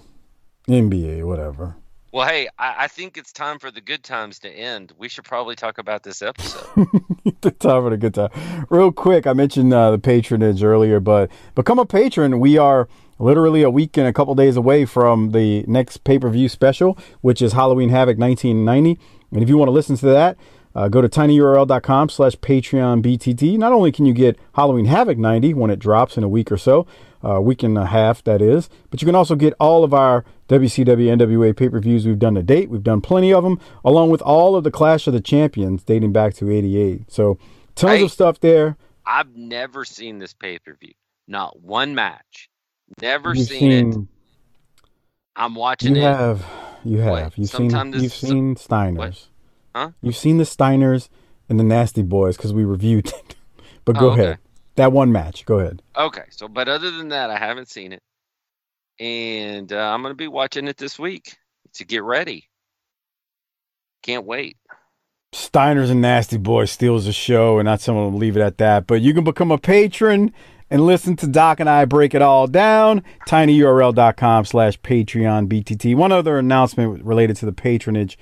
yeah. 0.67 0.73
NBA, 0.73 1.25
whatever. 1.25 1.75
Well, 2.11 2.27
hey, 2.27 2.47
I, 2.57 2.85
I 2.85 2.87
think 2.87 3.17
it's 3.17 3.31
time 3.31 3.59
for 3.59 3.69
the 3.69 3.81
good 3.81 4.03
times 4.03 4.39
to 4.39 4.49
end. 4.49 4.93
We 4.97 5.09
should 5.09 5.25
probably 5.25 5.55
talk 5.55 5.77
about 5.77 6.01
this 6.01 6.23
episode. 6.23 6.65
the 7.41 7.51
time 7.51 7.83
for 7.83 7.93
a 7.93 7.97
good 7.97 8.15
time. 8.15 8.31
Real 8.69 8.91
quick, 8.91 9.27
I 9.27 9.33
mentioned 9.33 9.71
uh, 9.71 9.91
the 9.91 9.99
patronage 9.99 10.63
earlier, 10.63 10.99
but 10.99 11.29
become 11.53 11.77
a 11.77 11.85
patron. 11.85 12.39
We 12.39 12.57
are 12.57 12.89
literally 13.19 13.61
a 13.61 13.69
week 13.69 13.95
and 13.95 14.07
a 14.07 14.13
couple 14.13 14.33
days 14.33 14.57
away 14.57 14.85
from 14.85 15.31
the 15.31 15.63
next 15.67 16.03
pay 16.03 16.17
per 16.17 16.29
view 16.29 16.49
special, 16.49 16.97
which 17.21 17.43
is 17.43 17.53
Halloween 17.53 17.89
Havoc 17.89 18.17
1990. 18.17 18.99
And 19.31 19.43
if 19.43 19.49
you 19.49 19.57
want 19.57 19.67
to 19.67 19.73
listen 19.73 19.95
to 19.97 20.07
that, 20.07 20.35
uh, 20.73 20.87
go 20.87 21.01
to 21.01 21.09
tinyurl.com 21.09 22.09
slash 22.09 22.35
Patreon 22.37 23.03
BTT. 23.03 23.57
Not 23.59 23.71
only 23.71 23.91
can 23.91 24.05
you 24.05 24.13
get 24.13 24.39
Halloween 24.55 24.85
Havoc 24.85 25.19
90 25.19 25.53
when 25.53 25.69
it 25.69 25.77
drops 25.77 26.17
in 26.17 26.23
a 26.23 26.29
week 26.29 26.51
or 26.51 26.57
so, 26.57 26.87
uh, 27.23 27.39
week 27.41 27.63
and 27.63 27.77
a 27.77 27.85
half, 27.85 28.23
that 28.23 28.41
is, 28.41 28.69
but 28.89 29.01
you 29.01 29.05
can 29.05 29.15
also 29.15 29.35
get 29.35 29.53
all 29.59 29.83
of 29.83 29.93
our 29.93 30.23
WCW 30.47 31.15
NWA 31.17 31.55
pay 31.55 31.69
per 31.69 31.79
views 31.79 32.05
we've 32.05 32.19
done 32.19 32.35
to 32.35 32.43
date. 32.43 32.69
We've 32.69 32.83
done 32.83 33.01
plenty 33.01 33.33
of 33.33 33.43
them, 33.43 33.59
along 33.83 34.09
with 34.09 34.21
all 34.21 34.55
of 34.55 34.63
the 34.63 34.71
Clash 34.71 35.05
of 35.07 35.13
the 35.13 35.21
Champions 35.21 35.83
dating 35.83 36.11
back 36.13 36.33
to 36.35 36.49
88. 36.49 37.11
So 37.11 37.38
tons 37.75 37.89
Right. 37.91 38.03
of 38.03 38.11
stuff 38.11 38.39
there. 38.39 38.77
I've 39.05 39.35
never 39.35 39.85
seen 39.85 40.19
this 40.19 40.33
pay 40.33 40.59
per 40.59 40.75
view, 40.79 40.93
not 41.27 41.59
one 41.61 41.95
match. 41.95 42.49
Never 43.01 43.33
You've 43.35 43.47
seen, 43.47 43.89
it. 43.89 43.97
I'm 45.35 45.55
watching 45.55 45.95
you 45.95 46.01
it. 46.01 46.05
have, 46.05 46.45
you 46.83 46.97
have, 46.99 47.11
What? 47.11 47.38
you've 47.38 47.49
seen, 47.49 47.69
Sometime 47.69 47.91
this- 47.91 48.03
you've 48.03 48.13
seen 48.13 48.55
Steiners. 48.55 49.27
Huh? 49.75 49.91
You've 50.01 50.15
seen 50.17 50.38
the 50.38 50.43
Steiners 50.43 51.09
and 51.47 51.59
the 51.59 51.63
Nasty 51.63 52.01
Boys 52.01 52.35
because 52.38 52.53
we 52.53 52.63
reviewed 52.63 53.07
it. 53.13 53.35
but 53.85 53.97
go 53.97 54.09
Oh, 54.09 54.13
okay. 54.13 54.21
ahead. 54.23 54.38
That 54.79 54.93
one 54.93 55.12
match. 55.12 55.45
Go 55.45 55.59
ahead. 55.59 55.81
Okay, 55.98 56.24
so 56.29 56.48
but 56.48 56.69
other 56.69 56.91
than 56.91 57.09
that, 57.09 57.29
I 57.29 57.38
haven't 57.38 57.69
seen 57.69 57.91
it, 57.91 58.01
and 59.00 59.71
uh, 59.74 59.77
I'm 59.77 60.01
gonna 60.01 60.15
be 60.15 60.29
watching 60.29 60.67
it 60.67 60.77
this 60.77 60.98
week 60.98 61.36
to 61.74 61.86
get 61.86 62.03
ready. 62.03 62.50
Can't 64.03 64.25
wait. 64.25 64.57
Steiners 65.33 65.91
a 65.91 65.95
Nasty 65.95 66.38
boy, 66.38 66.65
steals 66.65 67.05
the 67.05 67.12
show, 67.12 67.59
and 67.59 67.65
not 67.65 67.81
someone 67.81 68.12
will 68.13 68.19
leave 68.19 68.38
it 68.38 68.41
at 68.41 68.57
that. 68.57 68.88
But 68.88 69.01
you 69.01 69.13
can 69.13 69.24
become 69.24 69.51
a 69.51 69.57
patron 69.57 70.33
and 70.69 70.86
listen 70.86 71.15
to 71.17 71.27
Doc 71.27 71.59
and 71.59 71.69
I 71.69 71.86
break 71.86 72.13
it 72.15 72.21
all 72.21 72.48
down. 72.48 73.03
tinyurl.com 73.27 74.45
slash 74.45 74.79
Patreon 74.81 75.48
BTT. 75.48 75.95
One 75.95 76.12
other 76.12 76.38
announcement 76.38 77.03
related 77.03 77.36
to 77.38 77.45
the 77.45 77.51
patronage. 77.51 78.17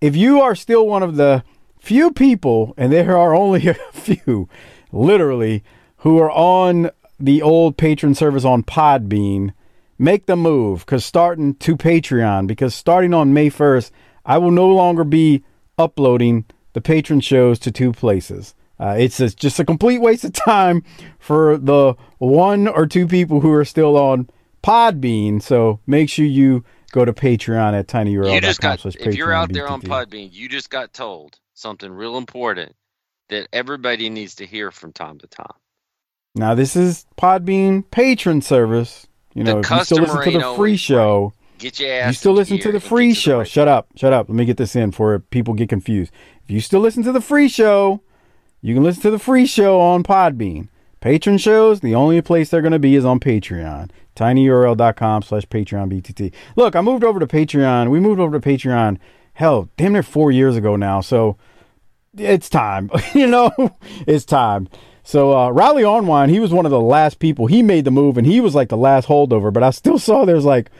If 0.00 0.16
you 0.16 0.40
are 0.40 0.54
still 0.54 0.86
one 0.86 1.02
of 1.02 1.16
the 1.16 1.44
few 1.78 2.12
people, 2.12 2.74
and 2.76 2.92
there 2.92 3.16
are 3.16 3.34
only 3.34 3.68
a 3.68 3.74
few, 3.92 4.48
literally, 4.90 5.62
who 6.02 6.18
are 6.18 6.30
on 6.30 6.90
the 7.18 7.42
old 7.42 7.76
patron 7.76 8.14
service 8.14 8.44
on 8.44 8.62
Podbean, 8.62 9.52
make 9.98 10.26
the 10.26 10.36
move 10.36 10.80
because 10.86 11.04
starting 11.04 11.54
to 11.56 11.76
Patreon, 11.76 12.46
because 12.46 12.74
starting 12.74 13.14
on 13.14 13.32
May 13.32 13.50
1st, 13.50 13.90
I 14.24 14.38
will 14.38 14.50
no 14.50 14.68
longer 14.68 15.04
be 15.04 15.42
uploading 15.78 16.44
the 16.72 16.80
patron 16.80 17.20
shows 17.20 17.58
to 17.60 17.70
two 17.70 17.92
places. 17.92 18.54
Uh, 18.80 18.96
it's 18.98 19.20
a- 19.20 19.30
just 19.34 19.60
a 19.60 19.64
complete 19.64 19.98
waste 20.00 20.24
of 20.24 20.32
time 20.32 20.82
for 21.18 21.56
the 21.56 21.94
one 22.18 22.66
or 22.66 22.86
two 22.86 23.06
people 23.06 23.40
who 23.40 23.52
are 23.52 23.64
still 23.64 23.96
on 23.96 24.28
Podbean. 24.62 25.40
So 25.42 25.80
make 25.86 26.08
sure 26.08 26.24
you 26.24 26.64
go 26.90 27.04
to 27.04 27.12
Patreon 27.12 27.74
at 27.78 27.86
tinyurl.com. 27.86 28.34
you 28.34 28.40
just 28.40 28.60
got 28.60 28.80
if 28.96 29.14
you're 29.16 29.32
out 29.32 29.52
there 29.52 29.68
on 29.68 29.80
Podbean, 29.82 30.32
you 30.32 30.48
just 30.48 30.70
got 30.70 30.92
told 30.92 31.38
something 31.54 31.90
real 31.92 32.16
important 32.16 32.74
that 33.28 33.46
everybody 33.52 34.10
needs 34.10 34.34
to 34.36 34.46
hear 34.46 34.70
from 34.70 34.92
time 34.92 35.18
to 35.18 35.26
time. 35.26 35.46
Now 36.34 36.54
this 36.54 36.76
is 36.76 37.04
Podbean 37.18 37.84
patron 37.90 38.40
service. 38.40 39.06
You 39.34 39.44
know, 39.44 39.58
if 39.60 39.70
you 39.70 39.84
still 39.84 39.98
listen 39.98 40.22
to 40.32 40.38
the 40.38 40.54
free 40.56 40.76
show, 40.76 41.32
Get 41.58 41.78
your 41.78 41.92
ass. 41.92 42.08
you 42.08 42.12
still 42.14 42.32
listen 42.32 42.58
to 42.58 42.72
the 42.72 42.80
free 42.80 43.10
the 43.10 43.14
show. 43.14 43.38
right 43.38 43.48
Shut 43.48 43.68
up, 43.68 43.88
shut 43.96 44.12
up. 44.12 44.28
Let 44.28 44.36
me 44.36 44.44
get 44.44 44.56
this 44.56 44.74
in 44.74 44.92
for 44.92 45.18
people 45.18 45.54
get 45.54 45.68
confused. 45.68 46.12
If 46.44 46.50
you 46.50 46.60
still 46.60 46.80
listen 46.80 47.02
to 47.04 47.12
the 47.12 47.20
free 47.20 47.48
show, 47.48 48.00
you 48.60 48.74
can 48.74 48.82
listen 48.82 49.02
to 49.02 49.10
the 49.10 49.18
free 49.18 49.46
show 49.46 49.80
on 49.80 50.02
Podbean. 50.02 50.68
Patron 51.00 51.36
shows, 51.36 51.80
the 51.80 51.94
only 51.94 52.20
place 52.22 52.48
they're 52.50 52.62
going 52.62 52.72
to 52.72 52.78
be 52.78 52.94
is 52.94 53.04
on 53.04 53.18
Patreon. 53.20 53.90
tinyurl.com 54.16 55.22
slash 55.22 55.46
Patreon 55.46 55.92
BTT. 55.92 56.32
Look, 56.56 56.76
I 56.76 56.80
moved 56.80 57.04
over 57.04 57.18
to 57.20 57.26
Patreon. 57.26 57.90
We 57.90 58.00
moved 58.00 58.20
over 58.20 58.38
to 58.38 58.48
Patreon, 58.48 58.98
hell, 59.34 59.68
damn 59.76 59.92
near 59.92 60.02
four 60.02 60.30
years 60.30 60.56
ago 60.56 60.76
now. 60.76 61.00
So 61.00 61.36
it's 62.16 62.48
time. 62.48 62.90
you 63.14 63.26
know, 63.26 63.50
it's 64.06 64.24
time. 64.24 64.68
So 65.04 65.36
uh, 65.36 65.50
Riley 65.50 65.82
Onwine, 65.82 66.30
he 66.30 66.40
was 66.40 66.52
one 66.52 66.64
of 66.64 66.70
the 66.70 66.80
last 66.80 67.18
people. 67.18 67.46
He 67.46 67.62
made 67.62 67.84
the 67.84 67.90
move, 67.90 68.16
and 68.16 68.26
he 68.26 68.40
was 68.40 68.54
like 68.54 68.68
the 68.68 68.76
last 68.76 69.08
holdover. 69.08 69.52
But 69.52 69.62
I 69.62 69.70
still 69.70 69.98
saw 69.98 70.24
there's 70.24 70.44
like 70.44 70.70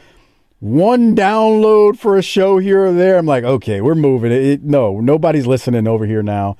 one 0.61 1.17
download 1.17 1.99
for 1.99 2.17
a 2.17 2.23
show 2.23 2.59
here 2.59 2.85
or 2.85 2.93
there. 2.93 3.19
I'm 3.19 3.27
like, 3.27 3.45
okay, 3.45 3.81
we're 3.81 3.97
moving 3.97 4.31
it. 4.31 4.43
it 4.43 4.63
no, 4.63 5.01
nobody's 5.01 5.47
listening 5.47 5.89
over 5.89 6.07
here 6.07 6.23
now. 6.23 6.57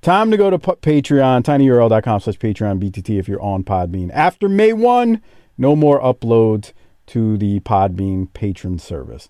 Time 0.00 0.30
to 0.30 0.36
go 0.36 0.50
to 0.50 0.58
P- 0.58 1.00
Patreon, 1.00 1.42
tinyurl.com 1.42 2.20
slash 2.20 2.38
Patreon 2.38 2.80
BTT 2.80 3.18
if 3.18 3.28
you're 3.28 3.42
on 3.42 3.64
Podbean. 3.64 4.10
After 4.12 4.48
May 4.48 4.72
1, 4.72 5.20
no 5.56 5.74
more 5.74 6.00
uploads 6.00 6.72
to 7.06 7.36
the 7.36 7.60
Podbean 7.60 8.32
patron 8.32 8.78
service. 8.78 9.28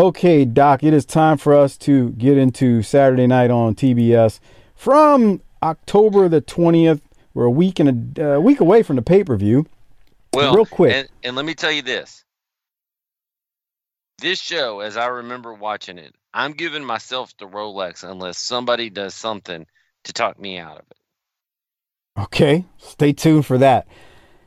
Okay, 0.00 0.46
Doc, 0.46 0.82
it 0.82 0.94
is 0.94 1.04
time 1.04 1.36
for 1.36 1.52
us 1.52 1.76
to 1.76 2.12
get 2.12 2.38
into 2.38 2.80
Saturday 2.80 3.26
night 3.26 3.50
on 3.50 3.74
TBS 3.74 4.40
from 4.74 5.42
October 5.62 6.26
the 6.26 6.40
20th. 6.40 7.02
We're 7.34 7.44
a 7.44 7.50
week 7.50 7.78
and 7.78 8.18
a 8.18 8.36
uh, 8.36 8.40
week 8.40 8.60
away 8.60 8.82
from 8.82 8.96
the 8.96 9.02
pay 9.02 9.24
per 9.24 9.36
view. 9.36 9.66
Well, 10.32 10.54
Real 10.54 10.64
quick. 10.64 10.94
and, 10.94 11.08
and 11.22 11.36
let 11.36 11.44
me 11.44 11.52
tell 11.52 11.70
you 11.70 11.82
this. 11.82 12.24
This 14.16 14.40
show, 14.40 14.80
as 14.80 14.96
I 14.96 15.08
remember 15.08 15.52
watching 15.52 15.98
it, 15.98 16.14
I'm 16.32 16.52
giving 16.52 16.82
myself 16.82 17.36
the 17.36 17.46
Rolex 17.46 18.02
unless 18.02 18.38
somebody 18.38 18.88
does 18.88 19.14
something 19.14 19.66
to 20.04 20.12
talk 20.14 20.40
me 20.40 20.58
out 20.58 20.78
of 20.78 20.84
it. 20.90 22.22
Okay, 22.22 22.64
stay 22.78 23.12
tuned 23.12 23.44
for 23.44 23.58
that. 23.58 23.86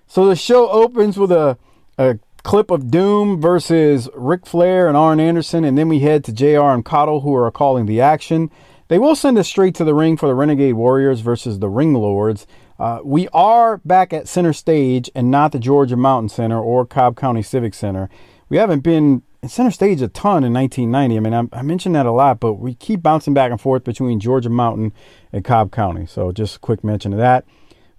So 0.07 0.25
the 0.25 0.35
show 0.35 0.67
opens 0.67 1.15
with 1.15 1.31
a, 1.31 1.59
a 1.99 2.17
clip 2.43 2.69
of 2.71 2.91
Doom 2.91 3.41
versus 3.41 4.09
Ric 4.13 4.45
Flair 4.45 4.87
and 4.87 4.97
Arn 4.97 5.19
Anderson, 5.19 5.63
and 5.63 5.77
then 5.77 5.87
we 5.87 5.99
head 5.99 6.23
to 6.25 6.33
JR 6.33 6.71
and 6.71 6.85
Caudle, 6.85 7.21
who 7.21 7.33
are 7.33 7.49
calling 7.51 7.85
the 7.85 8.01
action. 8.01 8.51
They 8.89 8.99
will 8.99 9.15
send 9.15 9.37
us 9.37 9.47
straight 9.47 9.75
to 9.75 9.83
the 9.83 9.95
ring 9.95 10.17
for 10.17 10.27
the 10.27 10.35
Renegade 10.35 10.75
Warriors 10.75 11.21
versus 11.21 11.59
the 11.59 11.69
Ring 11.69 11.93
Lords. 11.93 12.45
Uh, 12.77 12.99
we 13.03 13.27
are 13.29 13.77
back 13.79 14.11
at 14.13 14.27
center 14.27 14.53
stage 14.53 15.09
and 15.15 15.31
not 15.31 15.51
the 15.51 15.59
Georgia 15.59 15.95
Mountain 15.95 16.29
Center 16.29 16.59
or 16.59 16.85
Cobb 16.85 17.15
County 17.15 17.41
Civic 17.41 17.73
Center. 17.73 18.09
We 18.49 18.57
haven't 18.57 18.81
been 18.81 19.23
in 19.41 19.49
center 19.49 19.71
stage 19.71 20.01
a 20.01 20.07
ton 20.07 20.43
in 20.43 20.53
1990. 20.53 21.17
I 21.17 21.19
mean, 21.19 21.49
I, 21.53 21.59
I 21.59 21.61
mentioned 21.61 21.95
that 21.95 22.05
a 22.05 22.11
lot, 22.11 22.39
but 22.39 22.53
we 22.53 22.75
keep 22.75 23.01
bouncing 23.01 23.33
back 23.33 23.51
and 23.51 23.59
forth 23.59 23.83
between 23.83 24.19
Georgia 24.19 24.49
Mountain 24.49 24.93
and 25.31 25.45
Cobb 25.45 25.71
County. 25.71 26.05
So 26.05 26.31
just 26.31 26.57
a 26.57 26.59
quick 26.59 26.83
mention 26.83 27.13
of 27.13 27.19
that. 27.19 27.45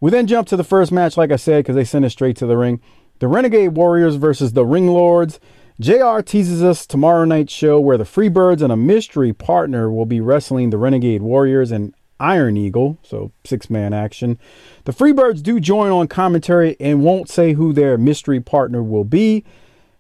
We 0.01 0.11
then 0.11 0.27
jump 0.27 0.49
to 0.49 0.57
the 0.57 0.65
first 0.65 0.93
match, 0.93 1.17
like 1.17 1.31
I 1.31 1.37
said, 1.37 1.61
because 1.61 1.77
they 1.77 1.85
send 1.85 2.05
us 2.05 2.13
straight 2.13 2.37
to 2.37 2.47
the 2.47 2.57
ring. 2.57 2.81
The 3.21 3.29
Renegade 3.29 3.77
Warriors 3.77 4.17
versus 4.17 4.53
the 4.53 4.67
Ring 4.67 4.89
Lords. 4.89 5.39
JR 5.81 6.21
teases 6.21 6.63
us 6.63 6.87
tomorrow 6.87 7.25
night's 7.25 7.53
show 7.53 7.79
where 7.79 7.97
the 7.97 8.05
Freebirds 8.05 8.61
and 8.61 8.73
a 8.73 8.77
mystery 8.77 9.33
partner 9.33 9.91
will 9.91 10.07
be 10.07 10.21
wrestling 10.21 10.71
the 10.71 10.79
Renegade 10.79 11.23
Warriors 11.23 11.71
and 11.71 11.95
Iron 12.19 12.57
Eagle, 12.57 12.99
so 13.03 13.33
six 13.45 13.69
man 13.71 13.93
action. 13.93 14.39
The 14.85 14.93
Freebirds 14.93 15.43
do 15.43 15.61
join 15.61 15.91
on 15.93 16.09
commentary 16.09 16.77
and 16.81 17.03
won't 17.03 17.29
say 17.29 17.53
who 17.53 17.73
their 17.73 17.99
mystery 17.99 18.41
partner 18.41 18.83
will 18.83 19.05
be. 19.05 19.45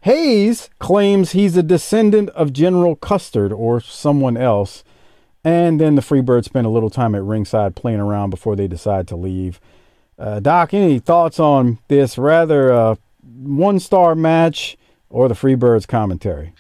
Hayes 0.01 0.69
claims 0.79 1.33
he's 1.33 1.57
a 1.57 1.63
descendant 1.63 2.31
of 2.31 2.53
General 2.53 2.97
Custer 2.97 3.53
or 3.53 3.81
someone 3.81 4.37
else. 4.37 4.85
And 5.43 5.81
then 5.81 5.95
the 5.95 6.03
Freebirds 6.03 6.47
spend 6.47 6.67
a 6.67 6.71
little 6.71 6.91
time 6.91 7.15
at 7.15 7.23
ringside 7.23 7.77
playing 7.77 8.01
around 8.01 8.31
before 8.31 8.57
they 8.57 8.67
decide 8.67 9.07
to 9.09 9.17
leave. 9.17 9.61
Uh, 10.19 10.41
Doc, 10.41 10.75
any 10.75 10.99
thoughts 10.99 11.41
on 11.41 11.79
this 11.89 12.17
rather 12.17 12.73
uh, 12.73 12.95
one 13.23 13.81
star 13.81 14.15
match 14.15 14.77
or 15.11 15.29
the 15.29 15.35
Freebirds 15.35 15.87
commentary? 15.89 16.53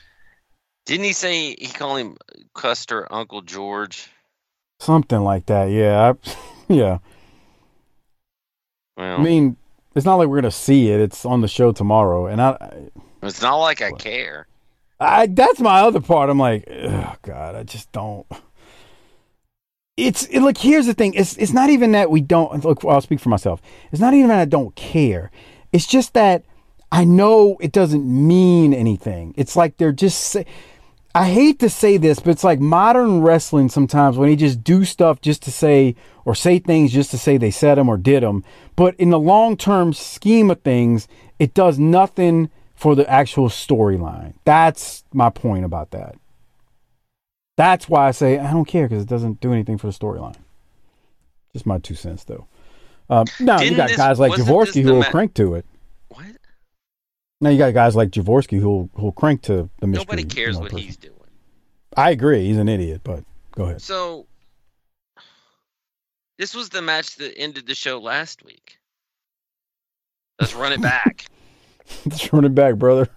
Didn't 0.86 1.04
he 1.04 1.12
say 1.12 1.54
he 1.54 1.68
called 1.68 1.98
him 1.98 2.16
Custer 2.54 3.10
Uncle 3.12 3.42
George? 3.42 4.08
Something 4.80 5.20
like 5.20 5.46
that, 5.46 5.70
yeah. 5.70 6.12
I, 6.12 6.36
yeah. 6.72 6.98
Well, 8.96 9.20
I 9.20 9.22
mean, 9.22 9.56
it's 9.94 10.04
not 10.04 10.16
like 10.16 10.28
we're 10.28 10.40
gonna 10.40 10.50
see 10.50 10.90
it. 10.90 11.00
It's 11.00 11.24
on 11.24 11.40
the 11.40 11.48
show 11.48 11.72
tomorrow, 11.72 12.26
and 12.26 12.40
I, 12.40 12.90
it's 13.22 13.42
not 13.42 13.56
like 13.56 13.82
I 13.82 13.92
care. 13.92 14.46
I 15.00 15.26
that's 15.26 15.60
my 15.60 15.80
other 15.80 16.00
part. 16.00 16.30
I'm 16.30 16.38
like, 16.38 16.64
oh 16.70 17.16
God, 17.22 17.54
I 17.54 17.62
just 17.62 17.90
don't. 17.92 18.26
It's 19.96 20.24
it, 20.26 20.40
look. 20.40 20.58
Here's 20.58 20.86
the 20.86 20.94
thing. 20.94 21.14
It's 21.14 21.36
it's 21.36 21.52
not 21.52 21.70
even 21.70 21.92
that 21.92 22.10
we 22.10 22.20
don't 22.20 22.64
look. 22.64 22.84
I'll 22.84 23.00
speak 23.00 23.20
for 23.20 23.28
myself. 23.28 23.62
It's 23.92 24.00
not 24.00 24.12
even 24.12 24.28
that 24.28 24.40
I 24.40 24.44
don't 24.44 24.74
care. 24.74 25.30
It's 25.72 25.86
just 25.86 26.14
that 26.14 26.44
I 26.90 27.04
know 27.04 27.56
it 27.60 27.70
doesn't 27.70 28.04
mean 28.04 28.74
anything. 28.74 29.34
It's 29.36 29.54
like 29.54 29.76
they're 29.76 29.92
just. 29.92 30.36
I 31.16 31.30
hate 31.30 31.60
to 31.60 31.70
say 31.70 31.96
this, 31.96 32.18
but 32.18 32.30
it's 32.30 32.42
like 32.42 32.58
modern 32.58 33.20
wrestling 33.20 33.68
sometimes 33.68 34.16
when 34.18 34.28
they 34.28 34.34
just 34.34 34.64
do 34.64 34.84
stuff 34.84 35.20
just 35.20 35.42
to 35.44 35.52
say 35.52 35.94
or 36.24 36.34
say 36.34 36.58
things 36.58 36.92
just 36.92 37.12
to 37.12 37.18
say 37.18 37.36
they 37.36 37.52
said 37.52 37.76
them 37.76 37.88
or 37.88 37.96
did 37.96 38.24
them. 38.24 38.42
But 38.74 38.96
in 38.96 39.10
the 39.10 39.18
long 39.20 39.56
term 39.56 39.92
scheme 39.92 40.50
of 40.50 40.62
things, 40.62 41.06
it 41.38 41.54
does 41.54 41.78
nothing 41.78 42.50
for 42.74 42.96
the 42.96 43.08
actual 43.08 43.48
storyline. 43.48 44.34
That's 44.44 45.04
my 45.12 45.30
point 45.30 45.64
about 45.64 45.92
that. 45.92 46.16
That's 47.56 47.88
why 47.88 48.08
I 48.08 48.10
say 48.10 48.38
I 48.38 48.52
don't 48.52 48.64
care 48.64 48.88
because 48.88 49.02
it 49.02 49.08
doesn't 49.08 49.40
do 49.40 49.52
anything 49.52 49.78
for 49.78 49.86
the 49.86 49.92
storyline. 49.92 50.36
Just 51.52 51.66
my 51.66 51.78
two 51.78 51.94
cents, 51.94 52.24
though. 52.24 52.46
Um, 53.08 53.26
now 53.38 53.60
you 53.60 53.76
got 53.76 53.88
this- 53.88 53.96
guys 53.96 54.18
like 54.18 54.30
wasn't 54.30 54.48
Jaworski 54.48 54.64
this 54.64 54.74
the 54.74 54.82
who 54.82 54.92
will 54.94 55.00
ma- 55.00 55.10
crank 55.10 55.34
to 55.34 55.54
it. 55.54 55.66
What? 56.08 56.26
Now 57.40 57.50
you 57.50 57.58
got 57.58 57.74
guys 57.74 57.94
like 57.94 58.10
Jaworski 58.10 58.58
who'll 58.60 58.88
who'll 58.94 59.12
crank 59.12 59.42
to 59.42 59.68
the 59.80 59.86
mystery. 59.86 60.04
Nobody 60.04 60.24
cares 60.24 60.48
you 60.48 60.52
know, 60.54 60.60
what 60.60 60.70
person. 60.72 60.84
he's 60.86 60.96
doing. 60.96 61.14
I 61.96 62.10
agree. 62.10 62.46
He's 62.46 62.56
an 62.56 62.68
idiot, 62.68 63.02
but 63.04 63.24
go 63.54 63.64
ahead. 63.64 63.82
So 63.82 64.26
this 66.38 66.54
was 66.54 66.70
the 66.70 66.82
match 66.82 67.16
that 67.16 67.38
ended 67.38 67.66
the 67.66 67.74
show 67.74 68.00
last 68.00 68.44
week. 68.44 68.78
Let's 70.40 70.54
run 70.54 70.72
it 70.72 70.80
back. 70.82 71.26
Let's 72.06 72.32
run 72.32 72.44
it 72.44 72.54
back, 72.54 72.74
brother. 72.76 73.08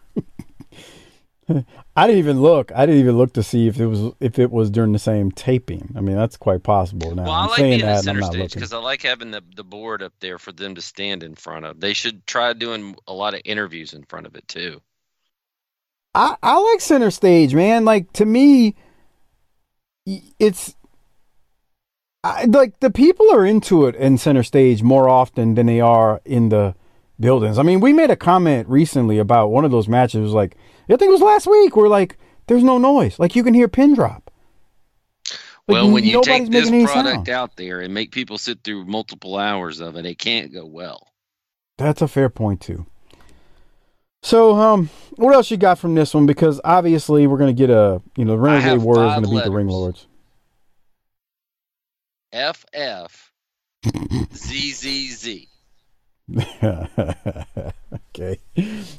I 1.98 2.06
didn't 2.06 2.20
even 2.20 2.42
look. 2.44 2.72
I 2.76 2.86
didn't 2.86 3.02
even 3.02 3.18
look 3.18 3.34
to 3.34 3.42
see 3.44 3.68
if 3.68 3.80
it 3.80 3.88
was 3.88 4.14
if 4.20 4.38
it 4.38 4.52
was 4.52 4.70
during 4.70 4.92
the 4.92 5.00
same 5.00 5.32
taping. 5.32 5.96
I 5.98 6.02
mean, 6.02 6.16
that's 6.16 6.38
quite 6.38 6.62
possible. 6.62 7.16
Now 7.16 7.24
well, 7.24 7.32
I 7.32 7.42
I'm 7.42 7.48
like 7.48 7.58
saying 7.58 7.72
being 7.72 7.86
that, 7.86 8.04
center 8.04 8.20
not 8.20 8.34
stage 8.34 8.42
looking. 8.42 8.60
because 8.60 8.72
I 8.72 8.78
like 8.78 9.02
having 9.02 9.32
the, 9.32 9.42
the 9.56 9.64
board 9.64 10.04
up 10.04 10.14
there 10.20 10.38
for 10.38 10.52
them 10.52 10.76
to 10.76 10.82
stand 10.82 11.24
in 11.24 11.34
front 11.34 11.66
of. 11.66 11.80
They 11.80 11.94
should 11.94 12.28
try 12.28 12.54
doing 12.54 12.96
a 13.08 13.14
lot 13.14 13.34
of 13.34 13.42
interviews 13.46 13.94
in 13.94 14.04
front 14.04 14.28
of 14.28 14.36
it 14.36 14.48
too. 14.48 14.80
I, 16.14 16.36
I 16.44 16.60
like 16.60 16.82
center 16.82 17.10
stage, 17.10 17.56
man. 17.56 17.84
Like 17.84 18.14
to 18.14 18.26
me, 18.28 18.76
it's 20.38 20.76
I, 22.24 22.46
like 22.46 22.80
the 22.80 22.92
people 22.92 23.34
are 23.34 23.44
into 23.44 23.88
it 23.88 23.96
in 23.96 24.20
center 24.20 24.44
stage 24.44 24.84
more 24.84 25.10
often 25.10 25.56
than 25.56 25.66
they 25.66 25.82
are 25.82 26.22
in 26.26 26.50
the 26.50 26.76
buildings. 27.20 27.58
I 27.58 27.64
mean, 27.64 27.80
we 27.80 27.94
made 27.94 28.12
a 28.12 28.16
comment 28.16 28.68
recently 28.68 29.18
about 29.18 29.50
one 29.50 29.66
of 29.66 29.72
those 29.72 29.88
matches. 29.88 30.16
It 30.16 30.22
was 30.22 30.34
like 30.34 30.56
I 30.86 30.96
think 30.96 31.10
it 31.10 31.12
was 31.12 31.22
last 31.22 31.48
week. 31.48 31.76
Where 31.76 31.90
like 31.90 32.18
there's 32.48 32.64
no 32.64 32.78
noise, 32.78 33.20
like 33.20 33.36
you 33.36 33.44
can 33.44 33.54
hear 33.54 33.68
pin 33.68 33.94
drop. 33.94 34.32
Like, 35.68 35.84
well, 35.84 35.92
when 35.92 36.06
you 36.06 36.22
take 36.24 36.50
this 36.50 36.70
product 36.70 36.94
sound. 36.94 37.30
out 37.30 37.58
there 37.58 37.82
and 37.82 37.94
make 37.94 38.12
people 38.12 38.38
sit 38.38 38.64
through 38.64 38.86
multiple 38.86 39.36
hours 39.36 39.82
of 39.82 39.98
it, 39.98 40.06
it 40.06 40.18
can't 40.18 40.54
go 40.54 40.66
well. 40.66 41.08
That's 41.78 42.02
a 42.02 42.08
fair 42.08 42.30
point 42.30 42.62
too. 42.62 42.86
So, 44.24 44.56
um, 44.56 44.90
what 45.18 45.34
else 45.34 45.52
you 45.52 45.58
got 45.58 45.78
from 45.78 45.94
this 45.94 46.14
one? 46.14 46.26
Because 46.26 46.62
obviously 46.64 47.28
we're 47.28 47.38
gonna 47.38 47.54
get 47.54 47.70
a, 47.70 48.02
you 48.16 48.26
know, 48.26 48.34
the 48.34 48.40
Renegade 48.40 48.64
have 48.64 48.84
Warriors 48.84 49.14
gonna 49.16 49.28
beat 49.28 49.44
the 49.44 49.52
Ring. 49.52 49.68
Lords. 49.68 50.08
FF 52.32 53.32
ZZZ. 54.34 55.48
okay, 58.13 58.40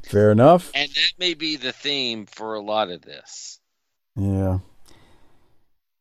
fair 0.04 0.32
enough. 0.32 0.70
And 0.74 0.90
that 0.90 1.12
may 1.18 1.34
be 1.34 1.56
the 1.56 1.72
theme 1.72 2.26
for 2.26 2.54
a 2.54 2.60
lot 2.60 2.90
of 2.90 3.02
this. 3.02 3.60
Yeah, 4.16 4.58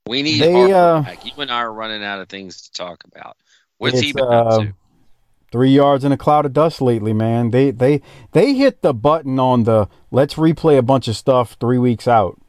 We 0.08 0.24
need 0.24 0.42
They, 0.42 0.72
uh. 0.72 1.04
You 1.24 1.32
and 1.38 1.52
I 1.52 1.62
are 1.62 1.74
running 1.74 2.04
out 2.04 2.22
of 2.22 2.30
things 2.30 2.62
to 2.64 2.72
talk 2.72 3.04
about. 3.04 3.38
What's 3.78 4.00
he 4.00 4.14
been 4.14 4.24
up 4.26 4.48
uh, 4.48 4.60
to? 4.60 4.74
three 5.52 5.70
yards 5.70 6.04
in 6.04 6.12
a 6.12 6.18
cloud 6.18 6.46
of 6.46 6.54
dust 6.54 6.82
lately, 6.82 7.14
man. 7.14 7.52
They 7.52 7.72
they 7.72 8.02
they 8.32 8.54
hit 8.54 8.82
the 8.82 8.94
button 8.94 9.40
on 9.40 9.64
the 9.64 9.88
let's 10.12 10.36
replay 10.36 10.78
a 10.78 10.82
bunch 10.82 11.08
of 11.08 11.16
stuff 11.16 11.58
three 11.60 11.78
weeks 11.78 12.08
out. 12.08 12.40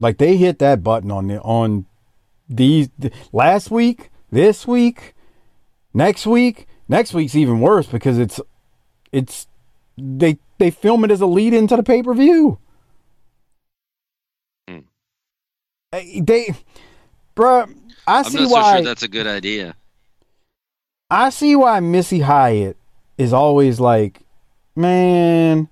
Like 0.00 0.18
they 0.18 0.36
hit 0.36 0.58
that 0.58 0.82
button 0.82 1.10
on 1.10 1.28
the 1.28 1.40
on 1.40 1.86
these 2.48 2.90
last 3.32 3.70
week, 3.70 4.10
this 4.30 4.66
week, 4.66 5.14
next 5.94 6.26
week. 6.26 6.66
Next 6.92 7.14
week's 7.14 7.34
even 7.34 7.60
worse 7.60 7.86
because 7.86 8.18
it's 8.18 8.38
it's 9.12 9.46
they 9.96 10.36
they 10.58 10.70
film 10.70 11.06
it 11.06 11.10
as 11.10 11.22
a 11.22 11.26
lead 11.26 11.54
into 11.54 11.74
the 11.74 11.82
pay 11.82 12.02
per 12.02 12.12
view. 12.12 12.58
Hmm. 14.68 14.80
They, 15.90 16.54
bruh, 17.34 17.74
I 18.06 18.18
I'm 18.18 18.24
see 18.24 18.40
not 18.40 18.48
so 18.48 18.54
why. 18.54 18.76
sure 18.76 18.84
that's 18.84 19.02
a 19.02 19.08
good 19.08 19.26
idea. 19.26 19.74
I 21.10 21.30
see 21.30 21.56
why 21.56 21.80
Missy 21.80 22.20
Hyatt 22.20 22.76
is 23.16 23.32
always 23.32 23.80
like, 23.80 24.20
man. 24.76 25.70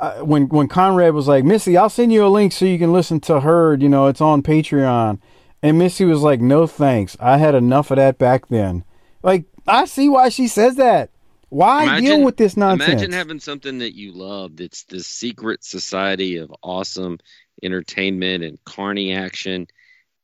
Uh, 0.00 0.22
when 0.22 0.48
when 0.48 0.66
Conrad 0.66 1.14
was 1.14 1.28
like, 1.28 1.44
Missy, 1.44 1.76
I'll 1.76 1.88
send 1.88 2.12
you 2.12 2.26
a 2.26 2.34
link 2.36 2.50
so 2.50 2.64
you 2.64 2.80
can 2.80 2.92
listen 2.92 3.20
to 3.20 3.38
Herd. 3.38 3.80
You 3.80 3.88
know, 3.88 4.08
it's 4.08 4.20
on 4.20 4.42
Patreon. 4.42 5.20
And 5.62 5.78
Missy 5.78 6.04
was 6.04 6.22
like, 6.22 6.40
no 6.40 6.66
thanks. 6.66 7.16
I 7.20 7.38
had 7.38 7.54
enough 7.54 7.92
of 7.92 7.96
that 7.98 8.18
back 8.18 8.48
then. 8.48 8.82
Like, 9.22 9.44
I 9.66 9.84
see 9.86 10.08
why 10.08 10.28
she 10.28 10.48
says 10.48 10.76
that. 10.76 11.10
Why 11.48 12.00
deal 12.00 12.22
with 12.22 12.36
this 12.36 12.56
nonsense? 12.56 12.90
Imagine 12.90 13.12
having 13.12 13.38
something 13.38 13.78
that 13.78 13.94
you 13.94 14.12
love 14.12 14.56
that's 14.56 14.82
this 14.84 15.06
secret 15.06 15.64
society 15.64 16.38
of 16.38 16.52
awesome 16.62 17.18
entertainment 17.62 18.42
and 18.42 18.58
carny 18.64 19.14
action, 19.14 19.68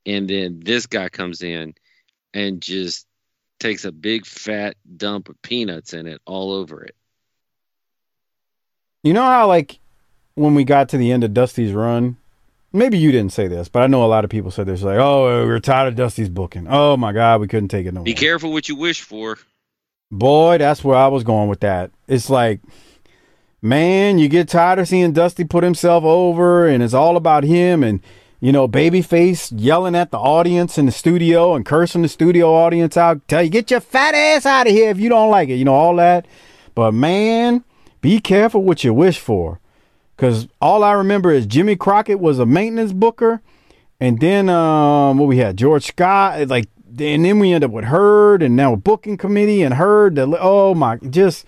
and 0.04 0.28
then 0.28 0.60
this 0.64 0.86
guy 0.86 1.08
comes 1.08 1.42
in 1.42 1.74
and 2.34 2.60
just 2.60 3.06
takes 3.60 3.84
a 3.84 3.92
big 3.92 4.26
fat 4.26 4.76
dump 4.96 5.28
of 5.28 5.40
peanuts 5.42 5.92
in 5.92 6.06
it 6.06 6.20
all 6.26 6.52
over 6.52 6.82
it. 6.82 6.96
You 9.02 9.12
know 9.12 9.22
how 9.22 9.46
like 9.46 9.78
when 10.34 10.54
we 10.54 10.64
got 10.64 10.88
to 10.90 10.98
the 10.98 11.12
end 11.12 11.22
of 11.22 11.32
Dusty's 11.32 11.72
run, 11.72 12.16
maybe 12.72 12.98
you 12.98 13.12
didn't 13.12 13.32
say 13.32 13.48
this, 13.48 13.68
but 13.68 13.82
I 13.82 13.86
know 13.86 14.04
a 14.04 14.06
lot 14.06 14.24
of 14.24 14.30
people 14.30 14.50
said 14.50 14.66
this 14.66 14.82
like, 14.82 14.98
"Oh, 14.98 15.44
we're 15.46 15.60
tired 15.60 15.88
of 15.88 15.96
Dusty's 15.96 16.28
booking. 16.28 16.66
Oh 16.68 16.96
my 16.96 17.12
god, 17.12 17.40
we 17.40 17.48
couldn't 17.48 17.68
take 17.68 17.86
it 17.86 17.94
no 17.94 18.02
Be 18.02 18.12
more." 18.12 18.18
careful 18.18 18.52
what 18.52 18.68
you 18.68 18.76
wish 18.76 19.00
for. 19.02 19.38
Boy, 20.10 20.58
that's 20.58 20.82
where 20.82 20.96
I 20.96 21.06
was 21.06 21.22
going 21.22 21.48
with 21.48 21.60
that. 21.60 21.90
It's 22.08 22.28
like, 22.28 22.60
man, 23.62 24.18
you 24.18 24.28
get 24.28 24.48
tired 24.48 24.78
of 24.78 24.88
seeing 24.88 25.12
Dusty 25.12 25.44
put 25.44 25.62
himself 25.62 26.04
over, 26.04 26.66
and 26.66 26.82
it's 26.82 26.94
all 26.94 27.16
about 27.16 27.44
him, 27.44 27.84
and 27.84 28.00
you 28.40 28.52
know, 28.52 28.66
babyface 28.66 29.52
yelling 29.54 29.94
at 29.94 30.10
the 30.10 30.18
audience 30.18 30.78
in 30.78 30.86
the 30.86 30.92
studio 30.92 31.54
and 31.54 31.66
cursing 31.66 32.02
the 32.02 32.08
studio 32.08 32.54
audience 32.54 32.96
out. 32.96 33.26
Tell 33.28 33.42
you 33.42 33.50
get 33.50 33.70
your 33.70 33.80
fat 33.80 34.14
ass 34.14 34.46
out 34.46 34.66
of 34.66 34.72
here 34.72 34.90
if 34.90 34.98
you 34.98 35.08
don't 35.10 35.30
like 35.30 35.50
it. 35.50 35.56
You 35.56 35.66
know 35.66 35.74
all 35.74 35.96
that. 35.96 36.26
But 36.74 36.92
man, 36.92 37.64
be 38.00 38.18
careful 38.18 38.62
what 38.62 38.82
you 38.82 38.94
wish 38.94 39.18
for, 39.18 39.60
because 40.20 40.48
all 40.60 40.84
I 40.84 40.92
remember 40.92 41.30
is 41.30 41.46
Jimmy 41.46 41.76
Crockett 41.76 42.20
was 42.20 42.38
a 42.38 42.44
maintenance 42.44 42.92
booker, 42.92 43.40
and 43.98 44.20
then 44.20 44.50
um, 44.50 45.16
what 45.16 45.26
we 45.26 45.38
had 45.38 45.56
George 45.56 45.86
Scott, 45.86 46.46
like, 46.48 46.68
and 46.98 47.24
then 47.24 47.38
we 47.38 47.54
end 47.54 47.64
up 47.64 47.70
with 47.70 47.86
Herd, 47.86 48.42
and 48.42 48.54
now 48.54 48.74
a 48.74 48.76
booking 48.76 49.16
committee 49.16 49.62
and 49.62 49.72
Herd. 49.72 50.16
The, 50.16 50.36
oh 50.38 50.74
my, 50.74 50.98
just 50.98 51.46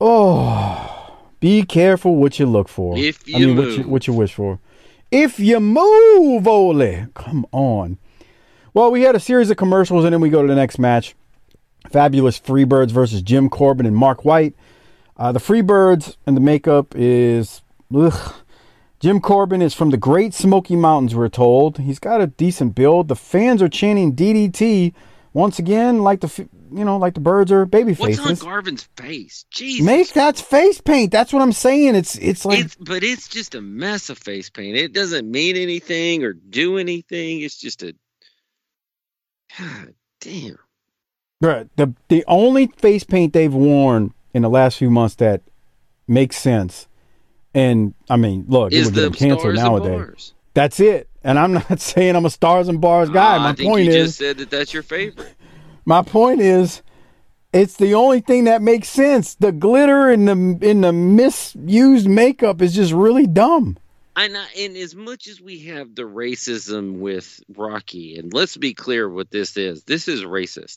oh, 0.00 1.18
be 1.38 1.62
careful 1.62 2.16
what 2.16 2.38
you 2.38 2.46
look 2.46 2.70
for. 2.70 2.96
If 2.96 3.22
I 3.28 3.36
you 3.36 3.48
mean, 3.48 3.56
what 3.58 3.68
you 3.68 3.82
what 3.86 4.06
you 4.06 4.14
wish 4.14 4.32
for. 4.32 4.58
If 5.10 5.38
you 5.38 5.60
move, 5.60 6.48
Ole, 6.48 7.06
come 7.12 7.44
on. 7.52 7.98
Well, 8.72 8.90
we 8.90 9.02
had 9.02 9.14
a 9.14 9.20
series 9.20 9.50
of 9.50 9.58
commercials, 9.58 10.06
and 10.06 10.14
then 10.14 10.22
we 10.22 10.30
go 10.30 10.40
to 10.40 10.48
the 10.48 10.54
next 10.54 10.78
match. 10.78 11.14
Fabulous 11.90 12.40
Freebirds 12.40 12.92
versus 12.92 13.20
Jim 13.20 13.50
Corbin 13.50 13.84
and 13.84 13.94
Mark 13.94 14.24
White. 14.24 14.54
Uh, 15.18 15.32
the 15.32 15.40
Freebirds 15.40 16.16
and 16.26 16.36
the 16.36 16.40
makeup 16.40 16.94
is 16.94 17.62
ugh. 17.94 18.34
Jim 18.98 19.20
Corbin 19.20 19.60
is 19.62 19.74
from 19.74 19.90
the 19.90 19.96
Great 19.96 20.32
Smoky 20.32 20.74
Mountains, 20.74 21.14
we're 21.14 21.28
told. 21.28 21.78
He's 21.78 21.98
got 21.98 22.20
a 22.20 22.26
decent 22.26 22.74
build. 22.74 23.08
The 23.08 23.16
fans 23.16 23.60
are 23.60 23.68
chanting 23.68 24.14
DDT 24.14 24.94
once 25.32 25.58
again, 25.58 26.02
like 26.02 26.20
the 26.20 26.26
f- 26.26 26.48
you 26.72 26.84
know, 26.84 26.96
like 26.96 27.14
the 27.14 27.20
birds 27.20 27.52
are 27.52 27.66
baby 27.66 27.92
What's 27.94 28.18
on. 28.18 28.34
Garvin's 28.34 28.88
face? 28.96 29.44
Jesus. 29.50 29.84
Make 29.84 30.12
that's 30.12 30.40
face 30.40 30.80
paint. 30.80 31.12
That's 31.12 31.32
what 31.32 31.42
I'm 31.42 31.52
saying. 31.52 31.94
It's 31.94 32.16
it's 32.16 32.44
like 32.44 32.58
it's 32.60 32.74
but 32.74 33.04
it's 33.04 33.28
just 33.28 33.54
a 33.54 33.60
mess 33.60 34.08
of 34.10 34.18
face 34.18 34.50
paint. 34.50 34.76
It 34.76 34.92
doesn't 34.92 35.30
mean 35.30 35.56
anything 35.56 36.24
or 36.24 36.32
do 36.32 36.78
anything. 36.78 37.42
It's 37.42 37.58
just 37.58 37.82
a 37.82 37.94
God 39.58 39.94
damn. 40.20 40.58
Bruh, 41.42 41.68
the 41.76 41.94
the 42.08 42.24
only 42.26 42.68
face 42.78 43.04
paint 43.04 43.34
they've 43.34 43.52
worn 43.52 44.12
in 44.36 44.42
the 44.42 44.50
last 44.50 44.76
few 44.76 44.90
months 44.90 45.14
that 45.14 45.40
makes 46.06 46.36
sense, 46.36 46.88
and 47.54 47.94
I 48.10 48.16
mean, 48.16 48.44
look, 48.46 48.70
it 48.70 48.76
Is 48.76 48.84
would 48.86 48.94
the 48.94 49.08
get 49.08 49.18
canceled 49.18 49.54
nowadays. 49.54 50.34
That's 50.52 50.78
it. 50.78 51.08
And 51.24 51.38
I'm 51.38 51.54
not 51.70 51.80
saying 51.80 52.14
I'm 52.14 52.26
a 52.26 52.30
stars 52.30 52.68
and 52.68 52.78
bars 52.78 53.08
guy. 53.08 53.36
Ah, 53.36 53.38
my 53.38 53.48
I 53.48 53.52
think 53.54 53.70
point 53.70 53.86
you 53.86 53.92
is, 53.92 54.08
just 54.08 54.18
said 54.18 54.36
that 54.36 54.50
that's 54.50 54.74
your 54.74 54.82
favorite. 54.82 55.34
my 55.86 56.02
point 56.02 56.42
is, 56.42 56.82
it's 57.54 57.78
the 57.78 57.94
only 57.94 58.20
thing 58.20 58.44
that 58.44 58.60
makes 58.60 58.90
sense. 58.90 59.36
The 59.36 59.52
glitter 59.52 60.10
and 60.10 60.28
the 60.28 60.68
in 60.68 60.82
the 60.82 60.92
misused 60.92 62.06
makeup 62.06 62.60
is 62.60 62.74
just 62.74 62.92
really 62.92 63.26
dumb. 63.26 63.78
And, 64.16 64.36
I, 64.36 64.46
and 64.58 64.76
as 64.76 64.94
much 64.94 65.28
as 65.28 65.40
we 65.40 65.60
have 65.60 65.94
the 65.94 66.02
racism 66.02 66.98
with 66.98 67.40
Rocky, 67.56 68.18
and 68.18 68.34
let's 68.34 68.58
be 68.58 68.74
clear 68.74 69.08
what 69.08 69.30
this 69.30 69.56
is. 69.56 69.84
This 69.84 70.08
is 70.08 70.24
racist. 70.24 70.76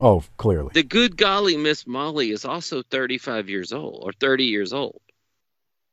Oh, 0.00 0.22
clearly. 0.36 0.70
The 0.72 0.82
good 0.82 1.16
golly 1.16 1.56
Miss 1.56 1.86
Molly 1.86 2.30
is 2.30 2.44
also 2.44 2.82
35 2.82 3.50
years 3.50 3.72
old 3.72 4.02
or 4.02 4.12
30 4.12 4.44
years 4.44 4.72
old. 4.72 5.00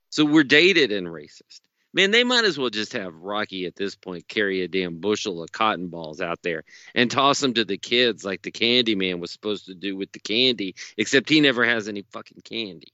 So 0.10 0.24
we're 0.24 0.44
dated 0.44 0.92
and 0.92 1.08
racist. 1.08 1.62
Man, 1.94 2.12
they 2.12 2.24
might 2.24 2.46
as 2.46 2.58
well 2.58 2.70
just 2.70 2.94
have 2.94 3.14
Rocky 3.16 3.66
at 3.66 3.76
this 3.76 3.96
point 3.96 4.28
carry 4.28 4.62
a 4.62 4.68
damn 4.68 5.00
bushel 5.00 5.42
of 5.42 5.52
cotton 5.52 5.88
balls 5.88 6.22
out 6.22 6.40
there 6.44 6.64
and 6.94 7.10
toss 7.10 7.40
them 7.40 7.54
to 7.56 7.66
the 7.66 7.78
kids 7.78 8.24
like 8.24 8.42
the 8.42 8.52
Candy 8.52 8.96
Man 8.96 9.20
was 9.20 9.32
supposed 9.32 9.66
to 9.66 9.74
do 9.74 9.96
with 9.96 10.12
the 10.12 10.20
candy, 10.20 10.76
except 10.98 11.30
he 11.30 11.42
never 11.42 11.66
has 11.66 11.88
any 11.88 12.04
fucking 12.12 12.42
candy. 12.44 12.94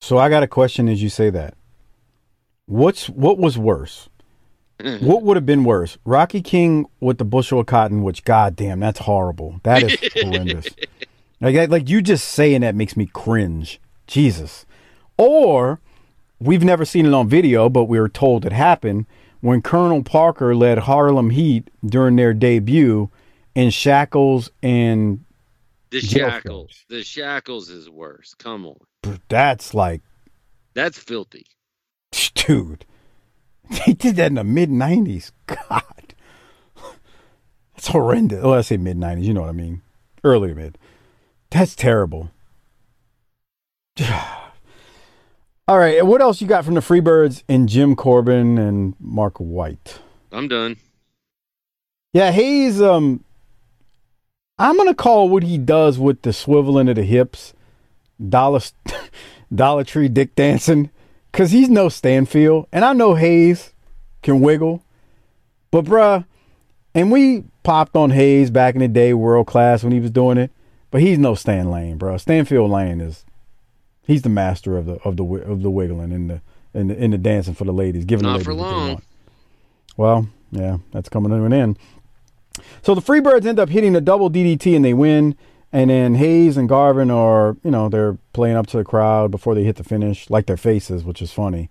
So 0.00 0.18
I 0.18 0.28
got 0.28 0.42
a 0.42 0.48
question 0.48 0.88
as 0.88 1.02
you 1.02 1.08
say 1.08 1.30
that. 1.30 1.54
What's 2.66 3.08
what 3.08 3.38
was 3.38 3.58
worse? 3.58 4.08
Mm-hmm. 4.82 5.06
what 5.06 5.22
would 5.22 5.36
have 5.36 5.46
been 5.46 5.64
worse? 5.64 5.96
Rocky 6.04 6.42
King 6.42 6.86
with 7.00 7.18
the 7.18 7.24
bushel 7.24 7.60
of 7.60 7.66
cotton, 7.66 8.02
which 8.02 8.24
goddamn, 8.24 8.80
that's 8.80 9.00
horrible. 9.00 9.60
That 9.62 9.82
is 9.82 9.96
horrendous. 10.22 10.66
Like 11.40 11.70
like 11.70 11.88
you 11.88 12.02
just 12.02 12.28
saying 12.28 12.60
that 12.62 12.74
makes 12.74 12.96
me 12.96 13.06
cringe. 13.06 13.80
Jesus. 14.06 14.66
Or 15.16 15.80
we've 16.40 16.64
never 16.64 16.84
seen 16.84 17.06
it 17.06 17.14
on 17.14 17.28
video, 17.28 17.68
but 17.68 17.84
we 17.84 17.98
were 18.00 18.08
told 18.08 18.44
it 18.44 18.52
happened 18.52 19.06
when 19.40 19.62
Colonel 19.62 20.02
Parker 20.02 20.54
led 20.54 20.78
Harlem 20.78 21.30
Heat 21.30 21.68
during 21.84 22.16
their 22.16 22.32
debut 22.34 23.10
in 23.54 23.70
shackles 23.70 24.50
and 24.62 25.24
The 25.90 26.00
shackles. 26.00 26.42
films. 26.42 26.84
The 26.88 27.02
shackles 27.04 27.68
is 27.70 27.88
worse. 27.90 28.34
Come 28.34 28.66
on. 28.66 29.20
that's 29.28 29.74
like 29.74 30.00
That's 30.74 30.98
filthy. 30.98 31.46
dude. 32.34 32.84
They 33.86 33.94
did 33.94 34.16
that 34.16 34.26
in 34.26 34.34
the 34.34 34.44
mid 34.44 34.70
'90s. 34.70 35.32
God, 35.46 36.14
that's 37.74 37.88
horrendous. 37.88 38.42
Well, 38.42 38.54
I 38.54 38.60
say 38.60 38.76
mid 38.76 38.96
'90s. 38.98 39.24
You 39.24 39.34
know 39.34 39.40
what 39.42 39.48
I 39.48 39.52
mean? 39.52 39.82
Early 40.22 40.48
to 40.48 40.54
mid. 40.54 40.78
That's 41.50 41.74
terrible. 41.74 42.30
All 45.68 45.78
right, 45.78 46.04
what 46.04 46.20
else 46.20 46.40
you 46.40 46.46
got 46.46 46.64
from 46.64 46.74
the 46.74 46.80
Freebirds 46.80 47.44
and 47.48 47.68
Jim 47.68 47.94
Corbin 47.94 48.58
and 48.58 48.94
Mark 49.00 49.38
White? 49.38 50.00
I'm 50.30 50.48
done. 50.48 50.76
Yeah, 52.12 52.30
Hayes. 52.30 52.80
Um, 52.80 53.24
I'm 54.58 54.76
gonna 54.76 54.94
call 54.94 55.28
what 55.28 55.42
he 55.42 55.56
does 55.56 55.98
with 55.98 56.22
the 56.22 56.30
swiveling 56.30 56.90
of 56.90 56.96
the 56.96 57.04
hips, 57.04 57.54
dollar, 58.28 58.60
Dollar 59.54 59.84
Tree 59.84 60.08
Dick 60.08 60.34
dancing, 60.34 60.90
cause 61.32 61.50
he's 61.50 61.68
no 61.68 61.88
Stanfield, 61.88 62.66
and 62.72 62.84
I 62.84 62.92
know 62.92 63.14
Hayes 63.14 63.72
can 64.22 64.40
wiggle, 64.40 64.82
but 65.70 65.84
bruh, 65.84 66.24
and 66.94 67.10
we 67.10 67.44
popped 67.62 67.96
on 67.96 68.10
Hayes 68.10 68.50
back 68.50 68.74
in 68.74 68.80
the 68.80 68.88
day, 68.88 69.14
world 69.14 69.46
class 69.46 69.82
when 69.82 69.92
he 69.92 70.00
was 70.00 70.10
doing 70.10 70.38
it, 70.38 70.50
but 70.90 71.00
he's 71.00 71.18
no 71.18 71.34
Stan 71.34 71.70
Lane, 71.70 71.98
bruh. 71.98 72.20
Stanfield 72.20 72.70
Lane 72.70 73.00
is, 73.00 73.24
he's 74.06 74.22
the 74.22 74.28
master 74.28 74.76
of 74.76 74.86
the 74.86 74.94
of 75.04 75.16
the 75.16 75.24
of 75.24 75.62
the 75.62 75.70
wiggling 75.70 76.12
and 76.12 76.30
the 76.30 76.40
and 76.74 76.90
the, 76.90 76.98
and 76.98 77.12
the 77.12 77.18
dancing 77.18 77.54
for 77.54 77.64
the 77.64 77.72
ladies, 77.72 78.04
giving 78.04 78.24
Not 78.24 78.32
the 78.32 78.38
ladies 78.38 78.46
for 78.46 78.54
what 78.54 78.64
they 78.64 78.74
long. 78.74 78.88
want. 78.88 79.04
Well, 79.96 80.28
yeah, 80.50 80.78
that's 80.92 81.08
coming 81.08 81.30
to 81.30 81.44
an 81.44 81.52
end. 81.52 81.78
So 82.82 82.94
the 82.94 83.00
Freebirds 83.00 83.46
end 83.46 83.58
up 83.58 83.68
hitting 83.68 83.96
a 83.96 84.00
double 84.00 84.30
DDT 84.30 84.74
and 84.76 84.84
they 84.84 84.94
win. 84.94 85.36
And 85.72 85.88
then 85.88 86.16
Hayes 86.16 86.56
and 86.56 86.68
Garvin 86.68 87.10
are, 87.10 87.56
you 87.64 87.70
know, 87.70 87.88
they're 87.88 88.18
playing 88.34 88.56
up 88.56 88.66
to 88.68 88.76
the 88.76 88.84
crowd 88.84 89.30
before 89.30 89.54
they 89.54 89.64
hit 89.64 89.76
the 89.76 89.84
finish, 89.84 90.28
like 90.28 90.46
their 90.46 90.58
faces, 90.58 91.02
which 91.02 91.22
is 91.22 91.32
funny. 91.32 91.70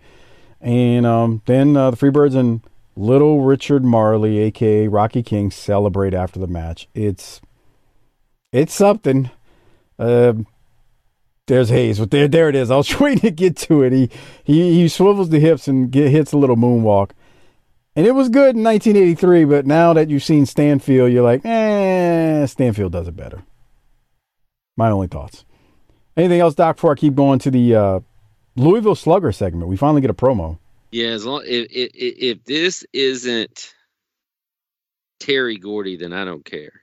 And 0.60 1.06
um, 1.06 1.42
then 1.46 1.78
uh, 1.78 1.92
the 1.92 1.98
Freebirds 1.98 2.36
and 2.36 2.62
Little 2.96 3.42
Richard 3.42 3.86
Marley, 3.86 4.40
aka 4.40 4.88
Rocky 4.88 5.24
King, 5.24 5.50
celebrate 5.50 6.14
after 6.14 6.40
the 6.40 6.48
match. 6.48 6.88
It's 6.94 7.42
it's 8.52 8.74
something. 8.74 9.30
Um 9.98 10.48
there's 11.48 11.70
Hayes, 11.70 12.00
but 12.00 12.12
there, 12.12 12.28
there 12.28 12.48
it 12.48 12.56
is. 12.56 12.72
I 12.72 12.78
was 12.78 13.00
waiting 13.00 13.22
to 13.22 13.32
get 13.32 13.58
to 13.58 13.82
it. 13.84 13.94
He 13.94 14.10
he 14.44 14.74
he 14.74 14.88
swivels 14.88 15.30
the 15.30 15.40
hips 15.40 15.68
and 15.68 15.92
get, 15.92 16.12
hits 16.12 16.32
a 16.32 16.38
little 16.38 16.56
moonwalk. 16.56 17.12
And 17.96 18.08
it 18.08 18.12
was 18.12 18.30
good 18.30 18.56
in 18.56 18.64
1983, 18.64 19.44
but 19.44 19.66
now 19.66 19.92
that 19.92 20.10
you've 20.10 20.24
seen 20.24 20.46
Stanfield, 20.46 21.12
you're 21.12 21.24
like, 21.24 21.42
eh, 21.44 22.46
Stanfield 22.46 22.94
does 22.94 23.10
it 23.10 23.18
better. 23.18 23.44
My 24.78 24.90
only 24.90 25.08
thoughts. 25.08 25.46
Anything 26.18 26.40
else, 26.40 26.56
Doc, 26.56 26.78
before 26.78 26.92
I 26.92 26.96
keep 26.96 27.16
going 27.16 27.40
to 27.40 27.52
the 27.52 27.76
uh, 27.76 28.00
Louisville 28.56 28.96
Slugger 28.96 29.32
segment? 29.32 29.68
We 29.68 29.78
finally 29.78 30.02
get 30.02 30.10
a 30.10 30.14
promo. 30.14 30.58
Yeah, 30.92 31.08
as 31.08 31.26
long 31.26 31.44
if 31.46 31.68
if, 31.72 31.92
if 31.94 32.44
this 32.44 32.86
isn't 32.92 33.74
Terry 35.20 35.58
Gordy, 35.58 35.96
then 35.96 36.12
I 36.12 36.26
don't 36.26 36.44
care. 36.44 36.82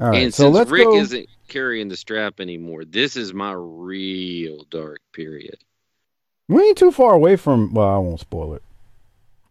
All 0.00 0.08
right, 0.08 0.22
and 0.22 0.34
so 0.34 0.44
since 0.44 0.54
let's 0.54 0.70
Rick 0.70 0.86
go. 0.86 0.96
isn't 0.96 1.28
carrying 1.48 1.88
the 1.88 1.96
strap 1.96 2.40
anymore, 2.40 2.84
this 2.86 3.16
is 3.16 3.34
my 3.34 3.52
real 3.52 4.64
dark 4.70 5.00
period. 5.12 5.58
We 6.48 6.62
ain't 6.62 6.78
too 6.78 6.92
far 6.92 7.14
away 7.14 7.36
from. 7.36 7.74
Well, 7.74 7.88
I 7.88 7.98
won't 7.98 8.20
spoil 8.20 8.54
it. 8.54 8.62
I 9.44 9.48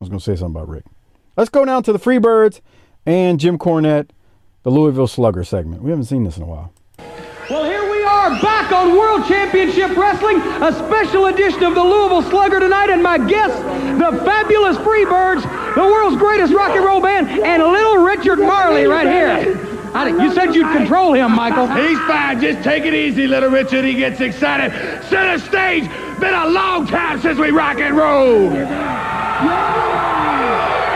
was 0.00 0.08
going 0.08 0.18
to 0.18 0.24
say 0.24 0.34
something 0.34 0.56
about 0.56 0.68
Rick. 0.68 0.84
Let's 1.36 1.50
go 1.50 1.64
down 1.64 1.82
to 1.84 1.92
the 1.92 1.98
Freebirds 1.98 2.60
and 3.06 3.38
Jim 3.38 3.58
Cornette, 3.58 4.08
the 4.62 4.70
Louisville 4.70 5.06
Slugger 5.06 5.44
segment. 5.44 5.82
We 5.82 5.90
haven't 5.90 6.06
seen 6.06 6.24
this 6.24 6.36
in 6.36 6.42
a 6.42 6.46
while. 6.46 6.72
Well, 7.50 7.64
here 7.64 7.90
we 7.90 8.04
are 8.04 8.30
back 8.40 8.70
on 8.72 8.96
World 8.96 9.26
Championship 9.26 9.96
Wrestling, 9.96 10.40
a 10.40 10.72
special 10.72 11.26
edition 11.26 11.64
of 11.64 11.74
the 11.74 11.82
Louisville 11.82 12.22
Slugger 12.22 12.60
tonight, 12.60 12.88
and 12.90 13.02
my 13.02 13.18
guests, 13.18 13.58
the 13.58 14.12
fabulous 14.24 14.76
Freebirds, 14.78 15.42
the 15.74 15.82
world's 15.82 16.16
greatest 16.16 16.52
rock 16.52 16.70
and 16.70 16.84
roll 16.84 17.00
band, 17.00 17.28
and 17.28 17.62
little 17.62 17.96
Richard 17.98 18.38
Marley 18.38 18.86
right 18.86 19.06
here. 19.06 19.58
I, 19.94 20.08
you 20.08 20.32
said 20.32 20.54
you'd 20.54 20.72
control 20.74 21.12
him, 21.12 21.32
Michael. 21.32 21.66
He's 21.66 21.98
fine. 22.06 22.40
Just 22.40 22.62
take 22.64 22.84
it 22.84 22.94
easy, 22.94 23.26
little 23.26 23.50
Richard. 23.50 23.84
He 23.84 23.92
gets 23.92 24.20
excited. 24.20 24.72
Center 25.04 25.38
stage. 25.38 25.86
Been 26.18 26.32
a 26.32 26.46
long 26.48 26.86
time 26.86 27.20
since 27.20 27.38
we 27.38 27.50
rock 27.50 27.78
and 27.78 27.94
roll. 27.94 28.48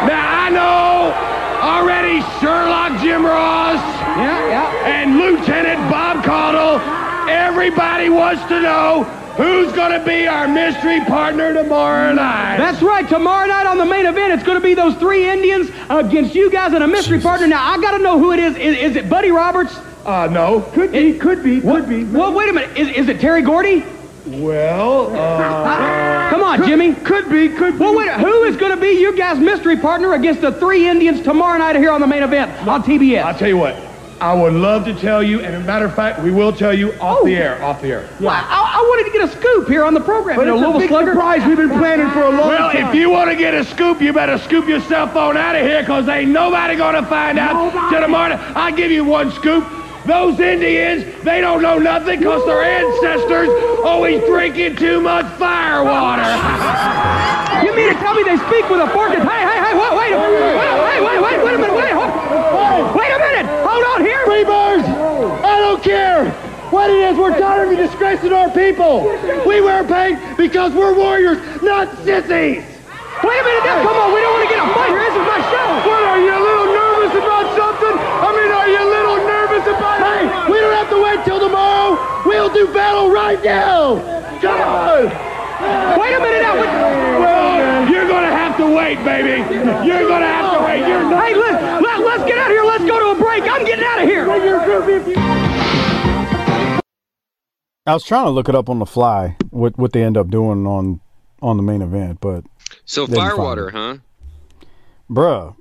Now 0.06 0.46
I 0.46 0.48
know 0.50 1.25
already 1.66 2.20
Sherlock 2.40 3.00
Jim 3.02 3.26
Ross 3.26 3.80
Yeah, 4.16 4.48
yeah. 4.48 4.86
and 4.86 5.18
Lieutenant 5.18 5.90
Bob 5.90 6.24
Caudle. 6.24 6.80
Everybody 7.28 8.08
wants 8.08 8.42
to 8.44 8.60
know 8.60 9.02
who's 9.36 9.72
going 9.72 9.98
to 9.98 10.04
be 10.06 10.26
our 10.28 10.46
mystery 10.46 11.00
partner 11.00 11.52
tomorrow 11.52 12.12
night. 12.14 12.56
That's 12.56 12.80
right. 12.82 13.06
Tomorrow 13.08 13.48
night 13.48 13.66
on 13.66 13.78
the 13.78 13.84
main 13.84 14.06
event, 14.06 14.32
it's 14.32 14.44
going 14.44 14.58
to 14.58 14.62
be 14.64 14.74
those 14.74 14.94
three 14.94 15.28
Indians 15.28 15.68
against 15.90 16.34
you 16.34 16.50
guys 16.50 16.72
and 16.72 16.84
a 16.84 16.86
mystery 16.88 17.20
partner. 17.20 17.46
Now, 17.48 17.68
I 17.72 17.78
got 17.80 17.96
to 17.96 18.02
know 18.02 18.18
who 18.18 18.32
it 18.32 18.38
is. 18.38 18.56
is. 18.56 18.78
Is 18.92 18.96
it 18.96 19.10
Buddy 19.10 19.30
Roberts? 19.32 19.76
uh, 20.06 20.28
no. 20.30 20.60
Could 20.72 20.92
be, 20.92 21.18
could 21.18 21.42
be, 21.42 21.60
could 21.60 21.64
What- 21.64 21.88
Well, 22.12 22.32
wait 22.32 22.48
a 22.48 22.52
minute. 22.52 22.76
Is, 22.78 22.88
is 22.96 23.08
it 23.08 23.20
Terry 23.20 23.42
Gordy? 23.42 23.84
Well, 24.26 25.14
uh, 25.14 26.30
Come 26.30 26.42
on, 26.42 26.64
Jimmy. 26.66 26.94
could 26.94 27.30
be, 27.30 27.48
could 27.48 27.74
be. 27.74 27.78
Well, 27.78 27.96
wait, 27.96 28.10
who 28.10 28.42
is 28.42 28.56
going 28.56 28.74
to 28.74 28.80
be 28.80 29.00
your 29.00 29.12
guys' 29.12 29.38
mystery 29.38 29.76
partner 29.76 30.14
against 30.14 30.40
the 30.40 30.50
three 30.52 30.88
Indians 30.88 31.22
tomorrow 31.22 31.58
night 31.58 31.76
here 31.76 31.92
on 31.92 32.00
the 32.00 32.08
main 32.08 32.24
event 32.24 32.50
on 32.66 32.82
TBS? 32.82 33.22
I'll 33.22 33.38
tell 33.38 33.48
you 33.48 33.56
what. 33.56 33.76
I 34.20 34.32
would 34.32 34.54
love 34.54 34.84
to 34.86 34.94
tell 34.94 35.22
you, 35.22 35.40
and 35.40 35.54
as 35.54 35.62
a 35.62 35.66
matter 35.66 35.84
of 35.84 35.94
fact, 35.94 36.22
we 36.22 36.30
will 36.30 36.52
tell 36.52 36.72
you 36.72 36.94
off 36.94 37.24
the 37.24 37.36
air, 37.36 37.62
off 37.62 37.82
the 37.82 37.88
air. 37.88 38.08
Well, 38.18 38.30
I, 38.30 38.78
I 38.78 38.80
wanted 38.80 39.12
to 39.12 39.18
get 39.18 39.28
a 39.28 39.32
scoop 39.38 39.68
here 39.68 39.84
on 39.84 39.92
the 39.92 40.00
program. 40.00 40.36
But 40.36 40.46
you 40.46 40.54
know, 40.54 40.56
it's 40.56 40.62
a 40.62 40.68
Louisville 40.68 40.80
big 40.80 40.88
Slugger. 40.88 41.12
surprise 41.12 41.46
we've 41.46 41.56
been 41.56 41.68
planning 41.68 42.10
for 42.10 42.22
a 42.22 42.30
long 42.30 42.48
well, 42.48 42.72
time. 42.72 42.82
Well, 42.82 42.90
if 42.90 42.94
you 42.96 43.10
want 43.10 43.30
to 43.30 43.36
get 43.36 43.52
a 43.54 43.64
scoop, 43.64 44.00
you 44.00 44.12
better 44.14 44.38
scoop 44.38 44.66
your 44.66 44.80
cell 44.80 45.06
phone 45.08 45.36
out 45.36 45.54
of 45.54 45.62
here, 45.62 45.80
because 45.80 46.08
ain't 46.08 46.30
nobody 46.30 46.76
going 46.76 46.94
to 46.94 47.08
find 47.08 47.38
out 47.38 47.90
till 47.90 48.00
tomorrow. 48.00 48.36
I'll 48.56 48.74
give 48.74 48.90
you 48.90 49.04
one 49.04 49.30
scoop. 49.32 49.64
Those 50.06 50.38
Indians, 50.38 51.04
they 51.24 51.40
don't 51.40 51.62
know 51.62 51.78
nothing 51.78 52.20
because 52.20 52.46
their 52.46 52.62
ancestors 52.62 53.48
always 53.84 54.22
drinking 54.24 54.76
too 54.76 55.00
much 55.00 55.26
fire 55.38 55.82
water. 55.84 56.22
You 57.56 57.74
mean 57.74 57.88
to 57.88 57.98
tell 58.04 58.12
me 58.12 58.22
they 58.22 58.36
speak 58.36 58.68
with 58.68 58.84
a 58.84 58.88
fork? 58.92 59.16
Hey, 59.16 59.16
hey, 59.16 59.58
hey, 59.64 59.72
wait, 59.72 59.92
wait, 59.96 60.12
a- 60.12 60.20
wait, 60.20 60.36
wait, 60.36 61.00
wait, 61.00 61.18
wait, 61.24 61.38
wait 61.40 61.54
a 61.56 61.58
minute, 61.58 61.72
wait, 61.72 61.88
hold, 61.96 62.12
wait 62.94 63.08
a 63.08 63.18
minute, 63.18 63.46
hold 63.64 63.82
on 63.96 64.04
here. 64.04 64.20
Freebirds, 64.28 64.84
I 65.40 65.56
don't 65.64 65.82
care 65.82 66.28
what 66.68 66.90
it 66.90 67.00
is. 67.08 67.16
We're 67.16 67.32
tired 67.40 67.64
of 67.64 67.70
you 67.72 67.78
disgracing 67.80 68.32
our 68.34 68.50
people. 68.52 69.08
We 69.48 69.62
wear 69.64 69.82
paint 69.88 70.36
because 70.36 70.74
we're 70.74 70.92
warriors, 70.94 71.38
not 71.62 71.88
sissies. 72.04 72.60
Wait 73.24 73.38
a 73.40 73.44
minute, 73.48 73.64
now, 73.64 73.80
come 73.88 73.96
on, 74.04 74.12
we 74.12 74.20
don't 74.20 74.36
want 74.36 74.44
to 74.44 74.52
get 74.52 74.60
a 74.60 74.68
fight 74.76 74.92
here. 74.92 75.00
This 75.00 75.16
is 75.16 75.24
my 75.24 75.40
show. 75.48 75.68
What, 75.88 76.02
are 76.12 76.20
you 76.20 76.32
a 76.36 76.42
little 76.44 76.68
nervous 76.76 77.14
about 77.16 77.46
something? 77.56 77.94
I 77.96 78.28
mean, 78.36 78.50
are 78.52 78.68
you 78.68 78.80
a 78.84 78.90
little 78.92 79.16
nervous 79.24 79.35
Hey, 79.78 80.50
we 80.50 80.58
don't 80.60 80.74
have 80.74 80.90
to 80.90 81.02
wait 81.02 81.24
till 81.24 81.40
tomorrow. 81.40 81.96
We'll 82.26 82.52
do 82.52 82.72
battle 82.72 83.10
right 83.10 83.42
now. 83.42 83.96
Come 84.40 84.60
on. 84.60 85.04
Wait 86.00 86.14
a 86.14 86.20
minute 86.20 86.42
now. 86.42 86.56
What, 86.56 86.68
Well, 86.68 87.90
you're 87.90 88.06
going 88.08 88.24
to 88.24 88.30
have 88.36 88.56
to 88.58 88.66
wait, 88.74 88.96
baby. 89.04 89.42
You're 89.86 90.06
going 90.08 90.20
to 90.22 90.28
have 90.28 90.58
to 90.58 90.64
wait. 90.64 90.80
You're 90.86 91.02
not. 91.02 91.24
hey, 91.24 91.34
let, 91.34 91.82
let, 91.82 92.00
let's 92.00 92.24
get 92.24 92.38
out 92.38 92.50
of 92.50 92.56
here. 92.56 92.64
Let's 92.64 92.84
go 92.84 92.98
to 93.14 93.18
a 93.18 93.22
break. 93.24 93.42
I'm 93.44 93.64
getting 93.64 93.84
out 93.84 94.02
of 94.02 94.08
here. 94.08 95.26
I 97.88 97.94
was 97.94 98.02
trying 98.04 98.24
to 98.24 98.30
look 98.30 98.48
it 98.48 98.54
up 98.54 98.68
on 98.68 98.80
the 98.80 98.86
fly, 98.86 99.36
what 99.50 99.78
what 99.78 99.92
they 99.92 100.02
end 100.02 100.16
up 100.16 100.28
doing 100.28 100.66
on 100.66 101.00
on 101.40 101.56
the 101.56 101.62
main 101.62 101.82
event, 101.82 102.18
but 102.20 102.44
So 102.84 103.06
Firewater, 103.06 103.70
huh? 103.70 103.98
bruh, 105.08 105.54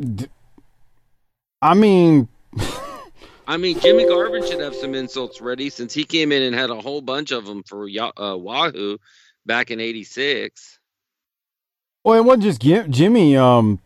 d- 0.00 0.28
I 1.60 1.74
mean, 1.74 2.28
I 3.46 3.56
mean, 3.58 3.78
Jimmy 3.80 4.06
Garvin 4.06 4.46
should 4.46 4.60
have 4.60 4.74
some 4.74 4.94
insults 4.94 5.40
ready 5.40 5.68
since 5.70 5.92
he 5.92 6.04
came 6.04 6.32
in 6.32 6.42
and 6.42 6.54
had 6.54 6.70
a 6.70 6.80
whole 6.80 7.02
bunch 7.02 7.30
of 7.30 7.44
them 7.44 7.62
for 7.62 7.86
uh, 7.88 8.36
Wahoo. 8.36 8.98
back 9.44 9.70
in 9.70 9.80
'86. 9.80 10.78
Well, 12.04 12.18
it 12.18 12.24
wasn't 12.24 12.42
just 12.44 12.60
Jimmy. 12.90 13.36
Um, 13.36 13.80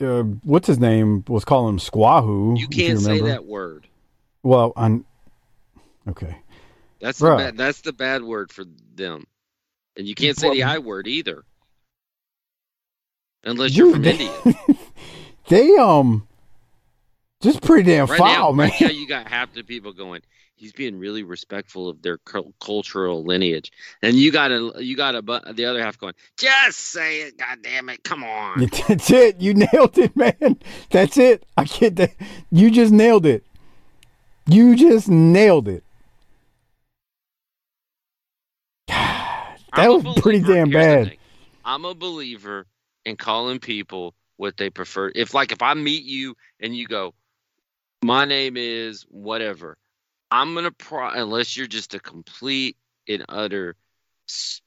uh, 0.00 0.22
what's 0.42 0.66
his 0.66 0.78
name? 0.78 1.24
Was 1.28 1.44
calling 1.44 1.74
him 1.74 1.78
Squahoo. 1.78 2.58
You 2.58 2.68
can't 2.68 2.98
say 3.00 3.12
remember. 3.12 3.28
that 3.30 3.44
word. 3.44 3.86
Well, 4.42 4.72
I'm 4.76 5.04
okay. 6.08 6.36
That's 7.00 7.18
the 7.18 7.34
bad, 7.36 7.56
that's 7.56 7.80
the 7.80 7.92
bad 7.92 8.22
word 8.22 8.52
for 8.52 8.64
them, 8.94 9.24
and 9.96 10.06
you 10.06 10.14
can't 10.14 10.38
say 10.38 10.50
the 10.50 10.62
I 10.64 10.78
word 10.78 11.06
either, 11.08 11.44
unless 13.44 13.74
you're 13.76 13.92
from 13.92 14.02
they- 14.02 14.12
India. 14.12 14.54
They 15.48 15.76
um, 15.76 16.26
just 17.42 17.60
pretty 17.62 17.90
damn 17.90 18.06
Right 18.06 18.18
foul, 18.18 18.52
now, 18.52 18.56
man. 18.56 18.70
right 18.70 18.80
now, 18.80 18.90
you 18.90 19.06
got 19.06 19.28
half 19.28 19.52
the 19.52 19.62
people 19.62 19.92
going. 19.92 20.22
He's 20.54 20.72
being 20.72 20.96
really 20.98 21.24
respectful 21.24 21.88
of 21.88 22.00
their 22.02 22.18
cultural 22.60 23.24
lineage, 23.24 23.72
and 24.00 24.14
you 24.14 24.30
got 24.30 24.52
a 24.52 24.72
you 24.78 24.96
got 24.96 25.16
a 25.16 25.52
the 25.52 25.64
other 25.64 25.82
half 25.82 25.98
going. 25.98 26.14
Just 26.38 26.78
say 26.78 27.22
it, 27.22 27.36
God 27.36 27.58
damn 27.62 27.88
it! 27.88 28.04
Come 28.04 28.22
on. 28.22 28.60
That's 28.88 29.10
it. 29.10 29.40
You 29.40 29.54
nailed 29.54 29.98
it, 29.98 30.16
man. 30.16 30.56
That's 30.90 31.18
it. 31.18 31.44
I 31.56 31.64
get 31.64 31.96
that. 31.96 32.12
You 32.52 32.70
just 32.70 32.92
nailed 32.92 33.26
it. 33.26 33.44
You 34.46 34.76
just 34.76 35.08
nailed 35.08 35.68
it. 35.68 35.84
That 39.74 39.88
I'm 39.88 40.04
was 40.04 40.20
pretty 40.20 40.42
damn 40.42 40.68
bad. 40.68 41.16
I'm 41.64 41.86
a 41.86 41.94
believer 41.94 42.66
in 43.06 43.16
calling 43.16 43.58
people 43.58 44.14
what 44.36 44.58
they 44.58 44.68
prefer. 44.68 45.10
If 45.14 45.32
like 45.32 45.50
if 45.50 45.62
I 45.62 45.72
meet 45.72 46.04
you 46.04 46.36
and 46.60 46.76
you 46.76 46.86
go, 46.86 47.14
my 48.02 48.24
name 48.24 48.56
is 48.56 49.02
whatever, 49.08 49.76
I'm 50.30 50.54
gonna 50.54 50.70
pro 50.72 51.08
unless 51.10 51.56
you're 51.56 51.66
just 51.66 51.94
a 51.94 52.00
complete 52.00 52.76
and 53.08 53.24
utter 53.28 53.76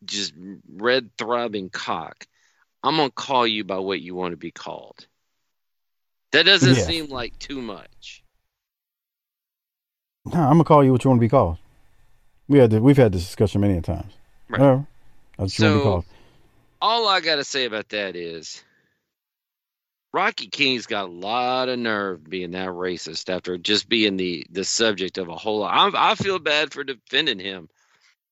just 0.03 0.33
red 0.73 1.09
throbbing 1.17 1.69
cock. 1.69 2.25
I'm 2.83 2.97
gonna 2.97 3.09
call 3.11 3.47
you 3.47 3.63
by 3.63 3.79
what 3.79 4.01
you 4.01 4.13
want 4.15 4.33
to 4.33 4.37
be 4.37 4.51
called. 4.51 5.07
That 6.31 6.43
doesn't 6.45 6.75
Yeah. 6.75 6.83
seem 6.83 7.07
like 7.07 7.37
too 7.39 7.61
much. 7.61 8.23
No, 10.25 10.39
I'm 10.39 10.51
gonna 10.53 10.63
call 10.63 10.83
you 10.83 10.91
what 10.91 11.03
you 11.03 11.09
want 11.09 11.19
to 11.19 11.25
be 11.25 11.29
called. 11.29 11.57
We 12.47 12.59
had 12.59 12.71
to, 12.71 12.79
we've 12.79 12.97
had 12.97 13.11
this 13.11 13.23
discussion 13.23 13.61
many 13.61 13.77
a 13.77 13.81
times. 13.81 14.13
Right. 14.49 14.59
Whatever. 14.61 14.87
That's 15.37 15.59
what 15.59 15.59
you 15.59 15.65
want 15.65 15.73
to 15.73 15.77
be 15.77 15.79
So- 15.79 15.83
called. 15.83 16.05
all 16.81 17.07
I 17.07 17.19
got 17.21 17.35
to 17.37 17.43
say 17.43 17.65
about 17.65 17.89
that 17.89 18.15
is 18.15 18.63
Rocky 20.15 20.47
King's 20.47 20.85
got 20.85 21.09
a 21.09 21.11
lot 21.11 21.67
of 21.67 21.77
nerve 21.77 22.23
being 22.23 22.51
that 22.51 22.69
racist 22.69 23.29
after 23.29 23.57
just 23.57 23.89
being 23.89 24.15
the 24.15 24.45
the 24.49 24.63
subject 24.63 25.17
of 25.17 25.27
a 25.27 25.35
whole 25.35 25.59
lot. 25.59 25.93
I, 25.93 26.11
I 26.11 26.15
feel 26.15 26.39
bad 26.39 26.71
for 26.71 26.85
defending 26.85 27.37
him 27.37 27.67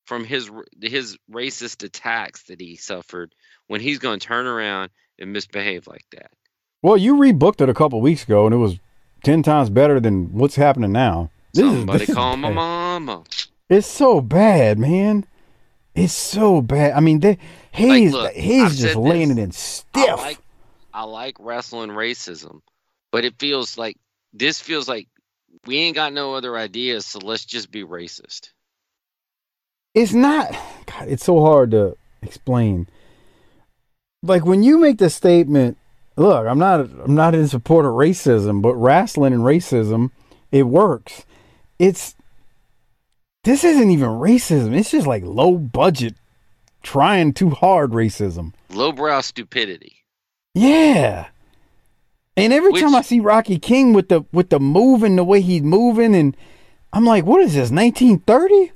from 0.05 0.23
his 0.23 0.49
his 0.81 1.17
racist 1.29 1.83
attacks 1.83 2.43
that 2.43 2.61
he 2.61 2.77
suffered 2.77 3.35
when 3.67 3.81
he's 3.81 3.99
going 3.99 4.19
to 4.19 4.25
turn 4.25 4.45
around 4.47 4.91
and 5.19 5.33
misbehave 5.33 5.85
like 5.85 6.05
that. 6.13 6.31
Well, 6.81 6.95
you 6.95 7.15
rebooked 7.15 7.59
it 7.59 7.67
a 7.67 7.73
couple 7.73 7.99
weeks 7.99 8.23
ago, 8.23 8.45
and 8.45 8.55
it 8.55 8.59
was 8.59 8.79
ten 9.25 9.43
times 9.43 9.69
better 9.69 9.99
than 9.99 10.31
what's 10.37 10.55
happening 10.55 10.93
now. 10.93 11.31
This 11.53 11.65
is- 11.65 11.71
Somebody 11.71 11.99
this 11.99 12.09
is 12.09 12.15
call 12.15 12.37
my 12.37 12.47
bad. 12.47 12.55
mama. 12.55 13.23
It's 13.69 13.87
so 13.87 14.21
bad, 14.21 14.79
man. 14.79 15.25
It's 15.95 16.13
so 16.13 16.61
bad. 16.61 16.93
I 16.93 17.01
mean, 17.01 17.19
they, 17.19 17.37
he's 17.71 18.13
look, 18.13 18.29
I've 18.29 18.35
he's 18.41 18.79
just 18.79 18.95
laying 18.95 19.29
this. 19.35 19.37
it 19.37 19.41
in 19.43 19.49
I 19.49 19.51
stiff. 19.51 20.17
like 20.19 20.39
I 20.93 21.03
like 21.03 21.37
wrestling 21.39 21.89
racism, 21.89 22.61
but 23.11 23.25
it 23.25 23.39
feels 23.39 23.77
like 23.77 23.97
this 24.31 24.61
feels 24.61 24.87
like 24.87 25.07
we 25.65 25.77
ain't 25.77 25.95
got 25.95 26.13
no 26.13 26.35
other 26.35 26.55
ideas, 26.57 27.05
so 27.05 27.19
let's 27.19 27.45
just 27.45 27.71
be 27.71 27.83
racist. 27.83 28.51
it's 29.93 30.13
not. 30.13 30.51
God, 30.85 31.07
it's 31.07 31.23
so 31.23 31.41
hard 31.41 31.71
to 31.71 31.95
explain. 32.21 32.87
Like 34.21 34.45
when 34.45 34.63
you 34.63 34.77
make 34.77 34.97
the 34.99 35.09
statement, 35.09 35.77
"Look, 36.15 36.47
I'm 36.47 36.59
not 36.59 36.79
I'm 36.81 37.15
not 37.15 37.35
in 37.35 37.47
support 37.47 37.85
of 37.85 37.93
racism, 37.93 38.61
but 38.61 38.75
wrestling 38.75 39.33
and 39.33 39.43
racism, 39.43 40.11
it 40.51 40.63
works." 40.63 41.25
It's 41.79 42.15
this 43.43 43.63
isn't 43.63 43.89
even 43.89 44.09
racism. 44.09 44.75
It's 44.75 44.91
just 44.91 45.07
like 45.07 45.23
low 45.23 45.57
budget, 45.57 46.15
trying 46.81 47.33
too 47.33 47.49
hard 47.49 47.91
racism. 47.91 48.53
Lowbrow 48.69 49.21
stupidity. 49.21 50.02
Yeah. 50.53 51.27
And 52.35 52.51
every 52.53 52.71
Which- 52.71 52.81
time 52.81 52.95
I 52.95 53.01
see 53.01 53.19
Rocky 53.19 53.59
King 53.59 53.93
with 53.93 54.09
the 54.09 54.25
with 54.31 54.49
the 54.49 54.59
moving 54.59 55.15
the 55.15 55.23
way 55.23 55.41
he's 55.41 55.61
moving 55.61 56.15
and 56.15 56.35
I'm 56.91 57.05
like, 57.05 57.25
what 57.25 57.41
is 57.41 57.53
this, 57.53 57.71
1930? 57.71 58.71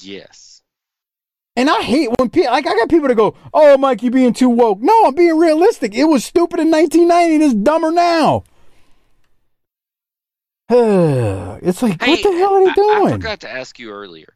Yes. 0.00 0.62
And 1.56 1.70
I 1.70 1.82
hate 1.82 2.10
when 2.18 2.28
people 2.30 2.50
like 2.52 2.66
I 2.66 2.74
got 2.74 2.88
people 2.90 3.08
to 3.08 3.14
go, 3.14 3.34
"Oh, 3.54 3.78
Mike, 3.78 4.02
you 4.02 4.10
being 4.10 4.34
too 4.34 4.50
woke." 4.50 4.80
No, 4.80 5.06
I'm 5.06 5.14
being 5.14 5.38
realistic. 5.38 5.94
It 5.94 6.04
was 6.04 6.24
stupid 6.24 6.60
in 6.60 6.70
1990 6.70 7.34
and 7.34 7.42
it's 7.44 7.54
dumber 7.54 7.90
now. 7.90 8.44
it's 10.68 11.82
like, 11.82 12.00
what 12.02 12.22
the 12.22 12.32
hell 12.32 12.54
are 12.56 12.64
they 12.64 12.70
I- 12.70 12.74
doing? 12.74 13.06
I, 13.06 13.12
forgot 13.12 13.40
to 13.40 13.50
ask 13.50 13.78
you 13.78 13.90
earlier. 13.90 14.34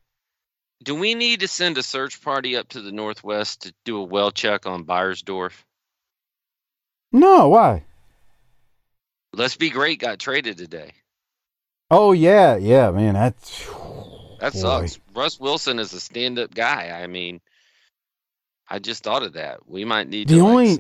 Do 0.82 0.94
we 0.94 1.14
need 1.14 1.40
to 1.40 1.48
send 1.48 1.76
a 1.76 1.82
search 1.82 2.22
party 2.22 2.56
up 2.56 2.68
to 2.70 2.80
the 2.80 2.92
northwest 2.92 3.62
to 3.62 3.74
do 3.84 3.98
a 3.98 4.04
well 4.04 4.30
check 4.30 4.64
on 4.64 4.84
Beiersdorf? 4.84 5.52
No, 7.12 7.48
why? 7.48 7.84
Let's 9.32 9.56
be 9.56 9.70
great 9.70 10.00
got 10.00 10.18
traded 10.18 10.58
today. 10.58 10.92
Oh 11.90 12.12
yeah, 12.12 12.56
yeah, 12.56 12.90
man. 12.90 13.14
That's 13.14 13.66
That 14.40 14.52
Boy. 14.52 14.58
sucks. 14.58 15.00
Russ 15.14 15.40
Wilson 15.40 15.78
is 15.78 15.92
a 15.92 16.00
stand 16.00 16.38
up 16.38 16.54
guy. 16.54 16.90
I 17.02 17.06
mean, 17.06 17.40
I 18.68 18.78
just 18.78 19.02
thought 19.02 19.22
of 19.22 19.34
that. 19.34 19.68
We 19.68 19.84
might 19.84 20.08
need 20.08 20.28
the 20.28 20.36
to. 20.36 20.44
like, 20.44 20.50
only. 20.50 20.78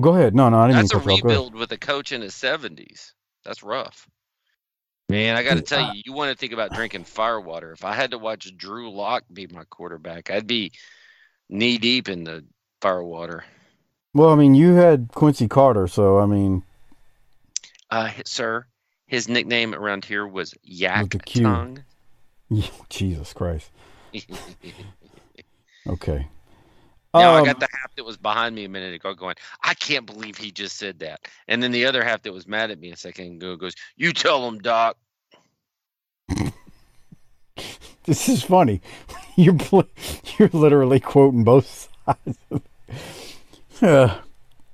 Go 0.00 0.14
ahead. 0.14 0.34
No, 0.34 0.50
no, 0.50 0.58
I 0.58 0.66
didn't 0.68 0.80
That's 0.80 0.92
a 0.92 0.98
mean 0.98 1.02
to 1.02 1.08
cut 1.08 1.10
you 1.10 1.14
off. 1.14 1.22
Go 1.22 1.28
ahead. 1.28 1.38
rebuild 1.38 1.54
with 1.54 1.72
a 1.72 1.78
coach 1.78 2.12
in 2.12 2.20
his 2.20 2.34
seventies. 2.34 3.14
That's 3.44 3.62
rough. 3.62 4.06
Man, 5.08 5.36
I 5.36 5.44
got 5.44 5.54
to 5.54 5.62
tell 5.62 5.94
you, 5.94 6.02
you 6.04 6.12
want 6.12 6.32
to 6.32 6.36
think 6.36 6.52
about 6.52 6.72
drinking 6.72 7.04
firewater. 7.04 7.70
If 7.72 7.84
I 7.84 7.94
had 7.94 8.10
to 8.10 8.18
watch 8.18 8.54
Drew 8.56 8.90
Lock 8.90 9.22
be 9.32 9.46
my 9.46 9.62
quarterback, 9.70 10.30
I'd 10.30 10.48
be 10.48 10.72
knee 11.48 11.78
deep 11.78 12.08
in 12.08 12.24
the 12.24 12.44
firewater. 12.80 13.44
Well, 14.16 14.30
I 14.30 14.34
mean, 14.34 14.54
you 14.54 14.72
had 14.72 15.10
Quincy 15.14 15.46
Carter, 15.46 15.86
so 15.86 16.18
I 16.18 16.24
mean, 16.24 16.62
Uh, 17.90 18.10
sir, 18.24 18.66
his 19.06 19.28
nickname 19.28 19.74
around 19.74 20.06
here 20.06 20.26
was 20.26 20.54
Yak 20.62 21.10
the 21.10 21.18
Q. 21.18 21.42
Tongue. 21.42 21.84
Jesus 22.88 23.32
Christ. 23.34 23.70
Okay. 25.86 26.26
Now 27.14 27.34
I 27.34 27.40
Um, 27.40 27.44
got 27.44 27.60
the 27.60 27.68
half 27.70 27.94
that 27.96 28.04
was 28.04 28.16
behind 28.16 28.54
me 28.54 28.64
a 28.64 28.68
minute 28.68 28.94
ago 28.94 29.14
going, 29.14 29.36
I 29.62 29.74
can't 29.74 30.04
believe 30.06 30.36
he 30.36 30.50
just 30.50 30.78
said 30.78 30.98
that. 31.00 31.20
And 31.46 31.62
then 31.62 31.70
the 31.70 31.84
other 31.86 32.02
half 32.02 32.22
that 32.22 32.32
was 32.32 32.48
mad 32.48 32.70
at 32.70 32.80
me 32.80 32.90
a 32.92 32.96
second 32.96 33.36
ago 33.36 33.54
goes, 33.56 33.74
You 33.96 34.12
tell 34.12 34.48
him, 34.48 34.58
Doc. 34.58 34.96
This 38.04 38.28
is 38.28 38.42
funny. 38.44 38.80
You're 39.36 39.56
you're 40.38 40.48
literally 40.52 41.00
quoting 41.00 41.42
both 41.44 41.88
sides. 42.06 42.38
Uh, 43.82 44.18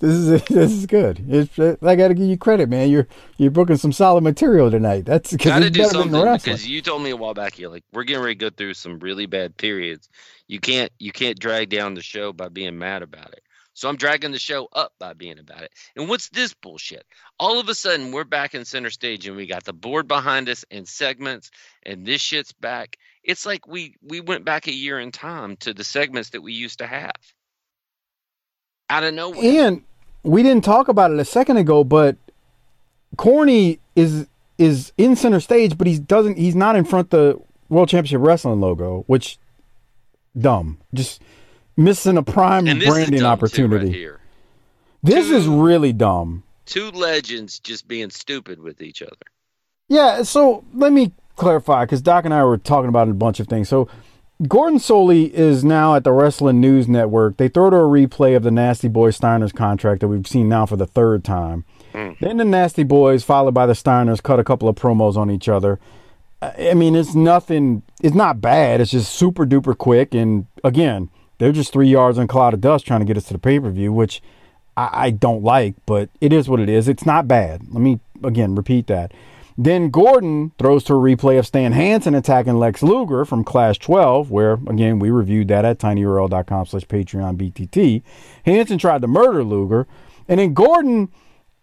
this 0.02 0.14
is 0.14 0.42
this 0.48 0.72
is 0.72 0.86
good. 0.86 1.24
It's, 1.28 1.58
I 1.58 1.96
got 1.96 2.08
to 2.08 2.14
give 2.14 2.26
you 2.26 2.36
credit, 2.36 2.68
man. 2.68 2.90
You're 2.90 3.06
you're 3.38 3.52
booking 3.52 3.76
some 3.76 3.92
solid 3.92 4.22
material 4.22 4.70
tonight. 4.70 5.04
That's 5.04 5.34
Got 5.36 5.60
to 5.60 5.70
do 5.70 5.84
something 5.84 6.32
because 6.32 6.66
you 6.66 6.82
told 6.82 7.02
me 7.02 7.10
a 7.10 7.16
while 7.16 7.34
back 7.34 7.54
here, 7.54 7.68
like 7.68 7.84
we're 7.92 8.04
getting 8.04 8.22
ready 8.22 8.34
to 8.34 8.50
go 8.50 8.50
through 8.50 8.74
some 8.74 8.98
really 8.98 9.26
bad 9.26 9.56
periods. 9.56 10.08
You 10.48 10.58
can't 10.58 10.90
you 10.98 11.12
can't 11.12 11.38
drag 11.38 11.70
down 11.70 11.94
the 11.94 12.02
show 12.02 12.32
by 12.32 12.48
being 12.48 12.78
mad 12.78 13.02
about 13.02 13.32
it. 13.32 13.42
So 13.74 13.88
I'm 13.88 13.96
dragging 13.96 14.32
the 14.32 14.38
show 14.38 14.68
up 14.72 14.92
by 14.98 15.14
being 15.14 15.38
about 15.38 15.62
it. 15.62 15.72
And 15.96 16.08
what's 16.08 16.28
this 16.28 16.52
bullshit? 16.52 17.06
All 17.38 17.58
of 17.58 17.68
a 17.68 17.74
sudden 17.74 18.12
we're 18.12 18.24
back 18.24 18.54
in 18.54 18.64
center 18.64 18.90
stage 18.90 19.26
and 19.26 19.36
we 19.36 19.46
got 19.46 19.64
the 19.64 19.72
board 19.72 20.08
behind 20.08 20.48
us 20.48 20.64
and 20.70 20.86
segments 20.86 21.50
and 21.84 22.04
this 22.04 22.20
shit's 22.20 22.52
back. 22.52 22.96
It's 23.22 23.46
like 23.46 23.66
we 23.68 23.94
we 24.02 24.20
went 24.20 24.44
back 24.44 24.66
a 24.66 24.74
year 24.74 24.98
in 24.98 25.12
time 25.12 25.56
to 25.58 25.72
the 25.72 25.84
segments 25.84 26.30
that 26.30 26.42
we 26.42 26.52
used 26.52 26.80
to 26.80 26.86
have. 26.88 27.12
Out 28.92 29.04
of 29.04 29.14
nowhere. 29.14 29.66
And 29.66 29.82
we 30.22 30.42
didn't 30.42 30.64
talk 30.64 30.88
about 30.88 31.10
it 31.10 31.18
a 31.18 31.24
second 31.24 31.56
ago, 31.56 31.82
but 31.82 32.16
Corny 33.16 33.78
is 33.96 34.26
is 34.58 34.92
in 34.98 35.16
center 35.16 35.40
stage, 35.40 35.78
but 35.78 35.86
he 35.86 35.98
doesn't. 35.98 36.36
He's 36.36 36.54
not 36.54 36.76
in 36.76 36.84
front 36.84 37.06
of 37.06 37.10
the 37.10 37.40
World 37.70 37.88
Championship 37.88 38.20
Wrestling 38.20 38.60
logo, 38.60 39.04
which 39.06 39.38
dumb. 40.38 40.76
Just 40.92 41.22
missing 41.74 42.18
a 42.18 42.22
prime 42.22 42.66
and 42.68 42.82
branding 42.82 43.22
opportunity. 43.22 43.86
right 43.86 43.94
here. 43.94 44.20
this 45.02 45.30
is 45.30 45.46
really 45.46 45.94
dumb. 45.94 46.42
Two 46.66 46.90
legends 46.90 47.58
just 47.60 47.88
being 47.88 48.10
stupid 48.10 48.60
with 48.60 48.82
each 48.82 49.00
other. 49.00 49.16
Yeah, 49.88 50.22
so 50.22 50.64
let 50.74 50.92
me 50.92 51.12
clarify 51.36 51.86
because 51.86 52.02
Doc 52.02 52.26
and 52.26 52.34
I 52.34 52.44
were 52.44 52.58
talking 52.58 52.90
about 52.90 53.08
a 53.08 53.14
bunch 53.14 53.40
of 53.40 53.48
things. 53.48 53.70
So 53.70 53.88
Gordon 54.48 54.78
Solie 54.78 55.30
is 55.30 55.62
now 55.62 55.94
at 55.94 56.04
the 56.04 56.12
Wrestling 56.12 56.60
News 56.60 56.88
Network. 56.88 57.36
They 57.36 57.48
throw 57.48 57.70
to 57.70 57.76
a 57.76 57.80
replay 57.80 58.34
of 58.36 58.42
the 58.42 58.50
Nasty 58.50 58.88
Boy 58.88 59.10
Steiners 59.10 59.54
contract 59.54 60.00
that 60.00 60.08
we've 60.08 60.26
seen 60.26 60.48
now 60.48 60.66
for 60.66 60.76
the 60.76 60.86
third 60.86 61.22
time. 61.22 61.64
Hmm. 61.92 62.12
Then 62.20 62.38
the 62.38 62.44
Nasty 62.44 62.82
Boys, 62.82 63.22
followed 63.22 63.54
by 63.54 63.66
the 63.66 63.74
Steiners, 63.74 64.22
cut 64.22 64.40
a 64.40 64.44
couple 64.44 64.68
of 64.68 64.76
promos 64.76 65.16
on 65.16 65.30
each 65.30 65.48
other. 65.48 65.78
I 66.40 66.74
mean, 66.74 66.96
it's 66.96 67.14
nothing. 67.14 67.82
It's 68.02 68.16
not 68.16 68.40
bad. 68.40 68.80
It's 68.80 68.90
just 68.90 69.14
super 69.14 69.46
duper 69.46 69.78
quick. 69.78 70.12
And 70.12 70.46
again, 70.64 71.08
they're 71.38 71.52
just 71.52 71.72
three 71.72 71.88
yards 71.88 72.18
on 72.18 72.24
a 72.24 72.28
cloud 72.28 72.52
of 72.52 72.60
dust 72.60 72.84
trying 72.84 73.00
to 73.00 73.06
get 73.06 73.16
us 73.16 73.24
to 73.26 73.34
the 73.34 73.38
pay 73.38 73.60
per 73.60 73.70
view, 73.70 73.92
which 73.92 74.20
I, 74.76 74.88
I 74.92 75.10
don't 75.10 75.44
like, 75.44 75.74
but 75.86 76.10
it 76.20 76.32
is 76.32 76.48
what 76.48 76.58
it 76.58 76.68
is. 76.68 76.88
It's 76.88 77.06
not 77.06 77.28
bad. 77.28 77.62
Let 77.70 77.80
me 77.80 78.00
again 78.24 78.56
repeat 78.56 78.88
that. 78.88 79.12
Then 79.56 79.90
Gordon 79.90 80.52
throws 80.58 80.84
to 80.84 80.94
a 80.94 80.96
replay 80.96 81.38
of 81.38 81.46
Stan 81.46 81.72
Hansen 81.72 82.14
attacking 82.14 82.56
Lex 82.56 82.82
Luger 82.82 83.24
from 83.24 83.44
Clash 83.44 83.78
12, 83.78 84.30
where, 84.30 84.54
again, 84.66 84.98
we 84.98 85.10
reviewed 85.10 85.48
that 85.48 85.64
at 85.64 85.78
tinyurl.com 85.78 86.66
slash 86.66 86.86
Patreon 86.86 87.36
BTT. 87.36 88.02
Hansen 88.44 88.78
tried 88.78 89.02
to 89.02 89.08
murder 89.08 89.44
Luger. 89.44 89.86
And 90.28 90.40
then 90.40 90.54
Gordon 90.54 91.10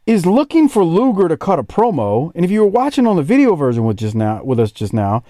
is 0.05 0.25
looking 0.25 0.69
for 0.69 0.83
Luger 0.83 1.27
to 1.27 1.37
cut 1.37 1.59
a 1.59 1.63
promo. 1.63 2.31
And 2.35 2.45
if 2.45 2.51
you 2.51 2.61
were 2.61 2.67
watching 2.67 3.07
on 3.07 3.15
the 3.15 3.23
video 3.23 3.55
version 3.55 3.83
with 3.83 3.97
just 3.97 4.15
now 4.15 4.43
with 4.43 4.59
us 4.59 4.71
just 4.71 4.93
now, 4.93 5.23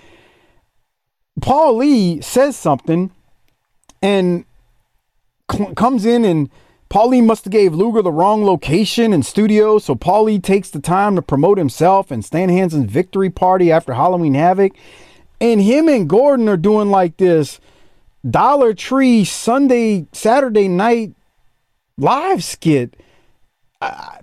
Paul 1.41 1.77
Lee 1.77 2.21
says 2.21 2.57
something 2.57 3.11
and 4.01 4.45
cl- 5.51 5.73
comes 5.75 6.05
in 6.05 6.25
and 6.25 6.49
Paulie 6.89 7.23
must 7.23 7.45
have 7.45 7.51
gave 7.51 7.73
Luger 7.75 8.01
the 8.01 8.11
wrong 8.11 8.43
location 8.43 9.13
and 9.13 9.23
studio, 9.23 9.77
so 9.77 9.93
Paulie 9.95 10.41
takes 10.41 10.71
the 10.71 10.79
time 10.79 11.15
to 11.15 11.21
promote 11.21 11.59
himself 11.59 12.09
and 12.09 12.25
Stan 12.25 12.49
Hansen's 12.49 12.91
victory 12.91 13.29
party 13.29 13.71
after 13.71 13.93
Halloween 13.93 14.33
Havoc. 14.33 14.73
And 15.39 15.61
him 15.61 15.87
and 15.87 16.09
Gordon 16.09 16.49
are 16.49 16.57
doing 16.57 16.89
like 16.89 17.17
this 17.17 17.59
Dollar 18.29 18.73
Tree 18.73 19.23
Sunday, 19.23 20.07
Saturday 20.13 20.67
night 20.67 21.13
live 21.97 22.43
skit. 22.43 22.95
I, 23.81 24.19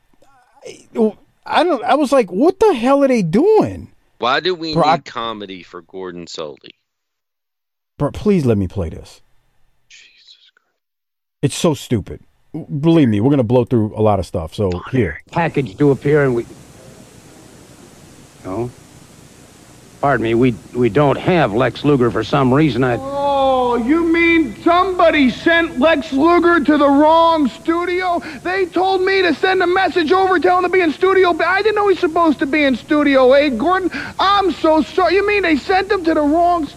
I, 0.64 1.12
I 1.46 1.62
don't. 1.64 1.84
I 1.84 1.94
was 1.94 2.10
like, 2.10 2.32
what 2.32 2.58
the 2.58 2.74
hell 2.74 3.04
are 3.04 3.08
they 3.08 3.22
doing? 3.22 3.92
Why 4.18 4.40
do 4.40 4.54
we 4.54 4.74
Bro, 4.74 4.82
I- 4.82 4.96
need 4.96 5.04
comedy 5.04 5.62
for 5.62 5.82
Gordon 5.82 6.26
Solie? 6.26 6.74
Bro, 7.96 8.10
please 8.10 8.44
let 8.44 8.58
me 8.58 8.66
play 8.68 8.90
this. 8.90 9.22
Jesus 9.88 10.50
Christ. 10.54 10.74
It's 11.42 11.54
so 11.54 11.72
stupid. 11.72 12.20
Believe 12.64 13.08
me, 13.08 13.20
we're 13.20 13.30
gonna 13.30 13.42
blow 13.44 13.64
through 13.64 13.94
a 13.96 14.02
lot 14.02 14.18
of 14.18 14.26
stuff. 14.26 14.54
So 14.54 14.70
here, 14.90 15.20
package 15.30 15.76
to 15.78 15.90
appear 15.90 16.24
and 16.24 16.34
we 16.34 16.46
no 18.44 18.70
pardon 20.00 20.22
me 20.24 20.34
we 20.34 20.52
we 20.74 20.88
don't 20.88 21.16
have 21.18 21.52
lex 21.52 21.84
luger 21.84 22.10
for 22.10 22.22
some 22.22 22.52
reason 22.54 22.84
i 22.84 22.96
Oh, 22.98 23.76
you 23.76 24.10
mean 24.12 24.62
somebody 24.62 25.28
sent 25.28 25.80
Lex 25.80 26.12
Luger 26.12 26.60
to 26.64 26.78
the 26.78 26.88
wrong 26.88 27.48
studio? 27.48 28.20
They 28.44 28.66
told 28.66 29.02
me 29.02 29.22
to 29.22 29.34
send 29.34 29.62
a 29.62 29.66
message 29.66 30.12
over 30.12 30.38
telling 30.38 30.64
him 30.64 30.70
to 30.70 30.72
be 30.72 30.80
in 30.80 30.92
studio. 30.92 31.32
but 31.34 31.46
I 31.46 31.62
didn't 31.62 31.74
know 31.74 31.88
he's 31.88 31.98
supposed 31.98 32.38
to 32.38 32.46
be 32.46 32.62
in 32.64 32.76
studio 32.76 33.34
A, 33.34 33.50
Gordon. 33.50 33.90
I'm 34.18 34.52
so 34.52 34.82
sorry. 34.82 35.14
You 35.16 35.26
mean 35.26 35.42
they 35.42 35.56
sent 35.56 35.90
him 35.90 36.04
to 36.04 36.14
the 36.14 36.22
wrong... 36.22 36.64
s- 36.64 36.76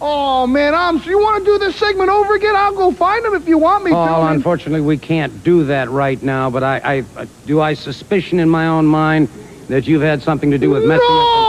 Oh, 0.00 0.46
man, 0.46 0.74
I'm... 0.74 1.02
You 1.02 1.18
want 1.18 1.44
to 1.44 1.50
do 1.52 1.58
this 1.58 1.76
segment 1.76 2.08
over 2.08 2.34
again? 2.34 2.54
I'll 2.54 2.74
go 2.74 2.92
find 2.92 3.24
him 3.24 3.34
if 3.34 3.48
you 3.48 3.58
want 3.58 3.84
me 3.84 3.90
to. 3.90 3.96
Paul, 3.96 4.28
unfortunately 4.28 4.80
we 4.80 4.98
can't 4.98 5.42
do 5.42 5.64
that 5.64 5.90
right 5.90 6.22
now 6.22 6.50
but 6.50 6.62
i 6.62 6.78
i, 6.78 7.04
I 7.16 7.28
do 7.46 7.60
i 7.60 7.74
suspicion 7.74 8.38
in 8.38 8.48
my 8.48 8.66
own 8.66 8.86
mind 8.86 9.28
that 9.68 9.86
you've 9.86 10.02
had 10.02 10.22
something 10.22 10.50
to 10.50 10.58
do 10.58 10.70
with 10.70 10.84
messing 10.84 11.06
up 11.10 11.47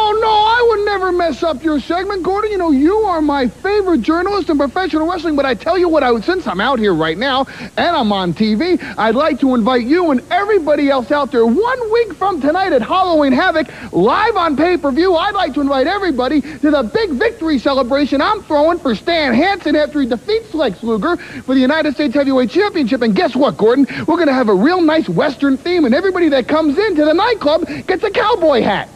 Never 0.86 1.12
mess 1.12 1.44
up 1.44 1.64
your 1.64 1.80
segment, 1.80 2.24
Gordon. 2.24 2.52
You 2.52 2.58
know, 2.58 2.72
you 2.72 2.96
are 2.98 3.22
my 3.22 3.48
favorite 3.48 4.02
journalist 4.02 4.50
in 4.50 4.58
professional 4.58 5.08
wrestling, 5.08 5.36
but 5.36 5.46
I 5.46 5.54
tell 5.54 5.78
you 5.78 5.88
what, 5.88 6.04
I 6.04 6.20
since 6.22 6.48
I'm 6.48 6.60
out 6.60 6.80
here 6.80 6.94
right 6.94 7.18
now 7.18 7.46
and 7.78 7.96
I'm 7.96 8.12
on 8.12 8.34
TV, 8.34 8.82
I'd 8.98 9.16
like 9.16 9.40
to 9.42 9.54
invite 9.56 9.86
you 9.86 10.12
and 10.12 10.22
everybody 10.32 10.90
else 10.90 11.12
out 11.12 11.32
there 11.32 11.46
one 11.46 11.92
week 11.92 12.14
from 12.16 12.42
tonight 12.42 12.74
at 12.74 12.82
Halloween 12.82 13.34
Havoc, 13.34 13.68
live 13.94 14.36
on 14.36 14.58
pay-per-view. 14.58 15.16
I'd 15.16 15.36
like 15.36 15.54
to 15.54 15.62
invite 15.62 15.88
everybody 15.88 16.42
to 16.42 16.72
the 16.72 16.84
big 16.84 17.12
victory 17.12 17.60
celebration 17.60 18.22
I'm 18.22 18.42
throwing 18.44 18.80
for 18.80 18.96
Stan 18.96 19.34
Hansen 19.34 19.76
after 19.76 20.02
he 20.02 20.08
defeats 20.08 20.54
Lex 20.54 20.82
Luger 20.84 21.18
for 21.18 21.54
the 21.54 21.62
United 21.62 21.94
States 21.94 22.14
Heavyweight 22.16 22.50
Championship. 22.50 23.02
And 23.02 23.16
guess 23.16 23.36
what, 23.36 23.58
Gordon? 23.58 23.86
We're 24.00 24.18
going 24.18 24.28
to 24.28 24.34
have 24.34 24.50
a 24.50 24.56
real 24.56 24.82
nice 24.82 25.08
Western 25.08 25.56
theme, 25.56 25.86
and 25.86 25.94
everybody 25.94 26.30
that 26.30 26.48
comes 26.48 26.78
into 26.78 27.06
the 27.06 27.14
nightclub 27.14 27.68
gets 27.86 28.04
a 28.04 28.12
cowboy 28.12 28.62
hat. 28.62 28.90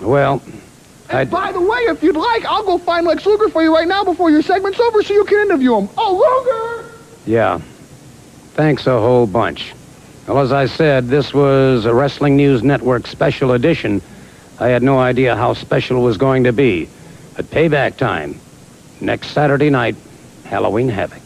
Well 0.00 0.42
I, 1.10 1.22
And 1.22 1.30
by 1.30 1.52
the 1.52 1.60
way, 1.60 1.78
if 1.80 2.02
you'd 2.02 2.16
like, 2.16 2.44
I'll 2.46 2.64
go 2.64 2.78
find 2.78 3.06
Lex 3.06 3.26
Luger 3.26 3.48
for 3.50 3.62
you 3.62 3.74
right 3.74 3.86
now 3.86 4.04
before 4.04 4.30
your 4.30 4.42
segment's 4.42 4.80
over 4.80 5.02
so 5.02 5.12
you 5.12 5.24
can 5.24 5.46
interview 5.46 5.76
him. 5.76 5.88
Oh, 5.98 6.16
Luger! 6.16 6.94
yeah 7.26 7.58
thanks 8.52 8.86
a 8.86 8.90
whole 8.90 9.26
bunch 9.26 9.72
well 10.26 10.38
as 10.40 10.52
i 10.52 10.66
said 10.66 11.08
this 11.08 11.32
was 11.32 11.86
a 11.86 11.94
wrestling 11.94 12.36
news 12.36 12.62
network 12.62 13.06
special 13.06 13.52
edition 13.52 14.02
i 14.60 14.68
had 14.68 14.82
no 14.82 14.98
idea 14.98 15.34
how 15.34 15.54
special 15.54 15.98
it 15.98 16.04
was 16.04 16.18
going 16.18 16.44
to 16.44 16.52
be 16.52 16.88
but 17.34 17.46
payback 17.46 17.96
time 17.96 18.38
next 19.00 19.28
saturday 19.28 19.70
night 19.70 19.96
halloween 20.44 20.88
havoc 20.88 21.22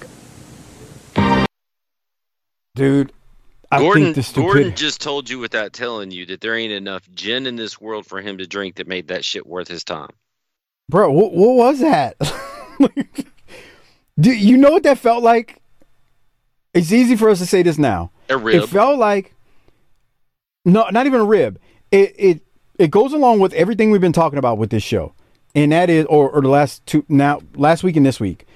dude. 2.77 3.13
I 3.71 3.81
Gordon, 3.81 4.05
think 4.05 4.17
the 4.17 4.23
stupid. 4.23 4.47
Gordon 4.47 4.75
just 4.75 5.01
told 5.01 5.29
you 5.29 5.39
without 5.39 5.73
telling 5.73 6.11
you 6.11 6.27
that 6.27 6.41
there 6.41 6.57
ain't 6.57 6.73
enough 6.73 7.09
gin 7.15 7.47
in 7.47 7.57
this 7.57 7.81
world 7.81 8.07
for 8.07 8.21
him 8.21 8.39
to 8.39 8.47
drink 8.47 8.77
that 8.77 8.87
made 8.87 9.09
that 9.09 9.25
shit 9.25 9.47
worth 9.47 9.69
his 9.69 9.85
time. 9.85 10.11
Bro, 10.89 11.13
what, 11.13 11.33
what 11.33 11.55
was 11.55 11.81
that? 11.81 12.17
Do 14.21 14.33
you 14.33 14.57
know 14.57 14.71
what 14.71 14.85
that 14.85 14.99
felt 14.99 15.23
like? 15.23 15.61
It's 16.73 16.93
easy 16.93 17.15
for 17.17 17.29
us 17.29 17.39
to 17.41 17.47
say 17.47 17.63
this 17.63 17.79
now. 17.79 18.11
A 18.31 18.39
rib. 18.39 18.63
It 18.63 18.67
felt 18.69 18.99
like 18.99 19.35
no, 20.65 20.89
not 20.91 21.07
even 21.07 21.21
a 21.21 21.25
rib. 21.25 21.59
It 21.91 22.15
it 22.19 22.41
it 22.79 22.91
goes 22.91 23.13
along 23.13 23.41
with 23.41 23.53
everything 23.55 23.91
we've 23.91 24.01
been 24.01 24.13
talking 24.13 24.39
about 24.39 24.59
with 24.59 24.71
this 24.71 24.83
show, 24.83 25.15
and 25.55 25.73
that 25.73 25.91
is, 25.91 26.07
or, 26.07 26.31
or 26.31 26.41
the 26.41 26.49
last 26.49 26.85
two 26.87 27.05
now, 27.09 27.41
last 27.55 27.83
week 27.83 27.97
and 27.97 28.07
this 28.07 28.21
week, 28.21 28.47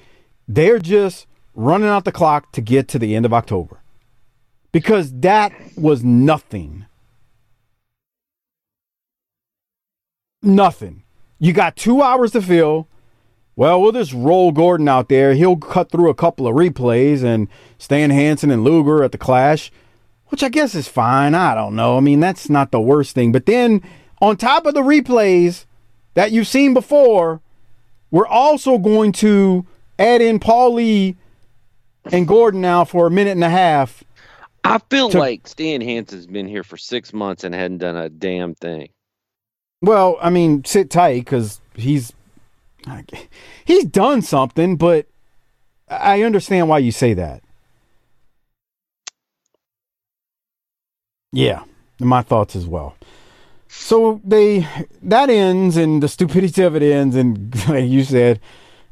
they're 0.47 0.79
just 0.79 1.27
running 1.55 1.89
out 1.89 2.05
the 2.05 2.11
clock 2.11 2.51
to 2.53 2.61
get 2.61 2.87
to 2.89 2.99
the 2.99 3.15
end 3.15 3.25
of 3.25 3.33
October, 3.33 3.81
because 4.73 5.13
that 5.21 5.53
was 5.77 6.03
nothing. 6.03 6.85
Nothing. 10.41 11.03
You 11.39 11.53
got 11.53 11.77
two 11.77 12.01
hours 12.01 12.31
to 12.31 12.41
fill. 12.41 12.89
Well, 13.55 13.79
we'll 13.79 13.91
just 13.91 14.13
roll 14.13 14.51
Gordon 14.51 14.89
out 14.89 15.09
there. 15.09 15.35
He'll 15.35 15.55
cut 15.55 15.91
through 15.91 16.09
a 16.09 16.15
couple 16.15 16.47
of 16.47 16.55
replays 16.55 17.23
and 17.23 17.47
Stan 17.77 18.09
Hansen 18.09 18.49
and 18.49 18.63
Luger 18.63 19.03
at 19.03 19.11
the 19.11 19.17
Clash, 19.17 19.71
which 20.27 20.41
I 20.43 20.49
guess 20.49 20.73
is 20.73 20.87
fine. 20.87 21.35
I 21.35 21.53
don't 21.53 21.75
know. 21.75 21.95
I 21.95 21.99
mean, 21.99 22.19
that's 22.19 22.49
not 22.49 22.71
the 22.71 22.81
worst 22.81 23.13
thing. 23.13 23.31
But 23.31 23.45
then 23.45 23.81
on 24.21 24.37
top 24.37 24.65
of 24.65 24.73
the 24.73 24.81
replays 24.81 25.65
that 26.15 26.31
you've 26.31 26.47
seen 26.47 26.73
before, 26.73 27.41
we're 28.09 28.27
also 28.27 28.79
going 28.79 29.11
to 29.13 29.67
add 29.99 30.21
in 30.21 30.39
Paul 30.39 30.73
Lee 30.73 31.15
and 32.11 32.27
Gordon 32.27 32.61
now 32.61 32.83
for 32.83 33.05
a 33.05 33.11
minute 33.11 33.31
and 33.31 33.43
a 33.43 33.49
half. 33.49 34.03
I 34.63 34.79
feel 34.89 35.09
to- 35.09 35.19
like 35.19 35.47
Stan 35.47 35.81
Hansen's 35.81 36.27
been 36.27 36.47
here 36.47 36.63
for 36.63 36.77
six 36.77 37.13
months 37.13 37.43
and 37.43 37.53
hadn't 37.53 37.79
done 37.79 37.95
a 37.97 38.09
damn 38.09 38.55
thing. 38.55 38.89
Well, 39.81 40.17
I 40.21 40.29
mean, 40.29 40.63
sit 40.63 40.89
tight 40.89 41.25
because 41.25 41.59
he's 41.75 42.13
he's 43.65 43.85
done 43.85 44.21
something, 44.21 44.77
but 44.77 45.07
I 45.89 46.23
understand 46.23 46.69
why 46.69 46.77
you 46.79 46.91
say 46.91 47.13
that. 47.13 47.43
Yeah, 51.31 51.63
my 51.99 52.21
thoughts 52.21 52.55
as 52.55 52.65
well. 52.65 52.95
So 53.67 54.21
they 54.23 54.67
that 55.01 55.29
ends 55.29 55.77
and 55.77 56.01
the 56.01 56.07
stupidity 56.07 56.61
of 56.61 56.75
it 56.75 56.83
ends, 56.83 57.15
and 57.15 57.53
like 57.69 57.89
you 57.89 58.03
said, 58.03 58.39